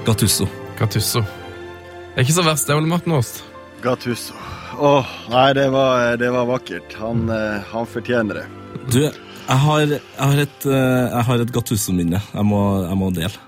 Gattusso. 0.08 0.48
Gattusso. 0.80 1.22
Det 1.22 2.18
er 2.18 2.26
ikke 2.26 2.36
så 2.40 2.46
verst, 2.46 2.68
det, 2.68 2.76
Ole 2.76 2.90
Martin 2.90 3.14
Åst. 3.18 3.44
Gattuso. 3.84 4.34
Åh, 4.80 5.10
nei, 5.32 5.50
det 5.58 5.68
var, 5.74 6.16
det 6.20 6.30
var 6.34 6.48
vakkert. 6.50 6.96
Han, 7.02 7.26
eh, 7.34 7.60
han 7.74 7.88
fortjener 7.90 8.40
det. 8.42 8.46
Du, 8.94 9.00
jeg 9.04 9.60
har, 9.66 9.84
jeg 9.86 10.02
har 10.18 10.42
et, 10.46 10.66
eh, 10.66 11.06
jeg 11.14 11.24
har 11.30 11.44
et 11.44 11.54
Gattusso-minne 11.56 12.22
jeg, 12.22 12.46
må- 12.48 12.86
jeg 12.88 12.98
må 13.00 13.12
dele. 13.16 13.46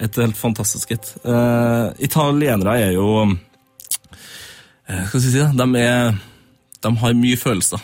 Et 0.00 0.16
helt 0.16 0.38
fantastisk 0.40 0.94
et. 0.94 1.10
Uh, 1.20 1.90
italienere 2.00 2.78
er 2.80 2.94
jo 2.94 3.02
uh, 3.26 3.34
Hva 4.88 5.02
skal 5.10 5.18
jeg 5.20 5.26
si? 5.26 5.34
det? 5.36 5.50
De, 5.60 5.66
er, 5.84 6.14
de 6.80 6.92
har 7.02 7.12
mye 7.18 7.36
følelser. 7.36 7.82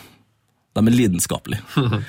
De 0.73 0.81
er 0.81 0.95
lidenskapelige. 0.97 1.61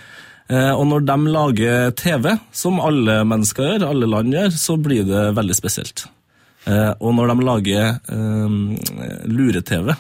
Eh, 0.48 0.70
og 0.72 0.86
når 0.88 1.04
de 1.08 1.16
lager 1.28 1.90
TV, 1.98 2.30
som 2.56 2.80
alle 2.80 3.20
mennesker 3.28 3.74
gjør, 3.74 3.88
alle 3.90 4.08
land 4.08 4.32
gjør, 4.32 4.54
så 4.56 4.78
blir 4.80 5.04
det 5.08 5.26
veldig 5.36 5.56
spesielt. 5.56 6.06
Eh, 6.68 6.92
og 7.00 7.14
når 7.16 7.32
de 7.32 7.46
lager 7.48 7.98
um, 8.12 8.74
lure-TV, 9.28 9.92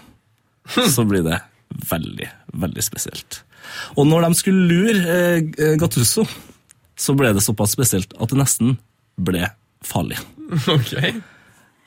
så 0.96 1.04
blir 1.08 1.24
det 1.26 1.40
veldig, 1.90 2.28
veldig 2.64 2.84
spesielt. 2.84 3.42
Og 3.96 4.08
når 4.08 4.26
de 4.26 4.38
skulle 4.38 4.68
lure 4.68 5.16
eh, 5.52 5.74
Gattuso, 5.80 6.24
så 6.98 7.14
ble 7.16 7.34
det 7.36 7.44
såpass 7.44 7.76
spesielt 7.76 8.14
at 8.16 8.32
det 8.32 8.40
nesten 8.40 8.78
ble 9.20 9.50
farlig. 9.84 10.20
Ok. 10.72 10.94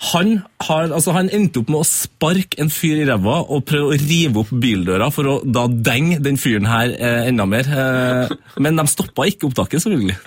Han, 0.02 0.40
har, 0.66 0.90
altså 0.90 1.14
han 1.14 1.30
endte 1.30 1.62
opp 1.62 1.70
med 1.70 1.84
å 1.84 1.86
sparke 1.86 2.58
en 2.64 2.72
fyr 2.74 3.04
i 3.04 3.06
ræva 3.06 3.36
og 3.54 3.68
prøve 3.70 3.92
å 3.92 4.00
rive 4.02 4.42
opp 4.42 4.50
bildøra 4.64 5.12
for 5.14 5.30
å 5.30 5.36
da 5.46 5.68
denge 5.70 6.18
den 6.26 6.40
fyren 6.42 6.66
her 6.66 6.96
eh, 6.98 7.28
enda 7.30 7.46
mer. 7.50 7.70
Eh, 7.70 8.34
men 8.66 8.82
de 8.82 8.88
stoppa 8.90 9.28
ikke 9.30 9.52
opptaket, 9.52 9.84
selvfølgelig. 9.84 10.18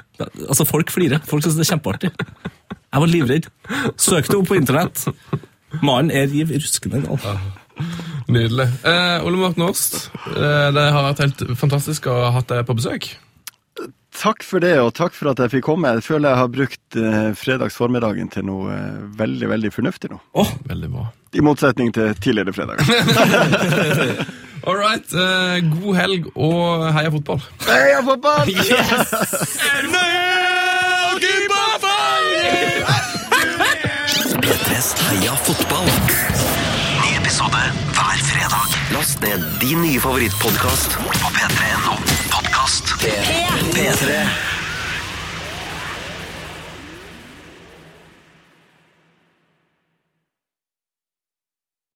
Altså, 0.47 0.69
Folk 0.69 0.95
flirer. 0.95 1.25
Folk 1.27 1.43
syns 1.43 1.59
det 1.59 1.67
er 1.67 1.73
kjempeartig. 1.73 2.13
Jeg 2.15 3.03
var 3.03 3.11
livredd. 3.11 3.51
Søkte 3.99 4.39
opp 4.39 4.47
på 4.53 4.61
internett. 4.61 5.09
Mannen 5.83 6.15
er 6.15 6.31
riv 6.31 6.55
ruskende 6.55 7.03
gal. 7.03 7.43
Nydelig. 8.31 8.69
Eh, 8.87 9.27
Ole 9.27 9.41
Morten 9.43 9.67
Åst, 9.67 10.05
eh, 10.31 10.71
det 10.73 10.87
har 10.95 11.11
vært 11.11 11.25
helt 11.25 11.47
fantastisk 11.59 12.07
å 12.09 12.21
ha 12.29 12.31
hatt 12.39 12.53
deg 12.53 12.63
på 12.69 12.79
besøk. 12.79 13.11
Takk 14.15 14.45
for 14.47 14.63
det, 14.63 14.77
og 14.79 14.93
takk 14.95 15.13
for 15.17 15.33
at 15.33 15.41
jeg 15.43 15.51
fikk 15.57 15.65
komme. 15.67 15.91
Jeg 15.97 16.05
føler 16.07 16.31
jeg 16.31 16.39
har 16.39 16.51
brukt 16.55 16.97
eh, 17.01 17.33
fredagsformiddagen 17.39 18.31
til 18.31 18.47
noe 18.47 18.71
eh, 18.71 19.03
veldig, 19.19 19.49
veldig 19.51 19.73
fornuftig 19.75 20.13
nå. 20.13 20.21
Veldig 20.71 20.91
bra. 20.93 21.09
I 21.35 21.43
motsetning 21.43 21.91
til 21.97 22.15
tidligere 22.23 22.55
fredager. 22.55 22.85
All 24.67 24.79
right. 24.79 25.05
Eh, 25.13 25.59
god 25.83 25.99
helg 25.99 26.31
og 26.37 26.87
heia 26.95 27.11
fotball. 27.13 27.43
Heia 27.67 28.01
fotball! 28.07 28.47
P3s 34.45 34.89
Heia 35.09 35.35
fotball. 35.47 35.87
Ny 37.03 37.17
episode 37.19 37.63
hver 37.97 38.19
fredag. 38.31 38.75
Last 38.95 39.23
ned 39.25 39.47
din 39.61 39.83
nye 39.83 40.01
favorittpodkast 40.01 40.99
på 41.01 41.31
p3.no 41.39 42.54
podkast. 42.65 42.95
P3. 43.75 44.54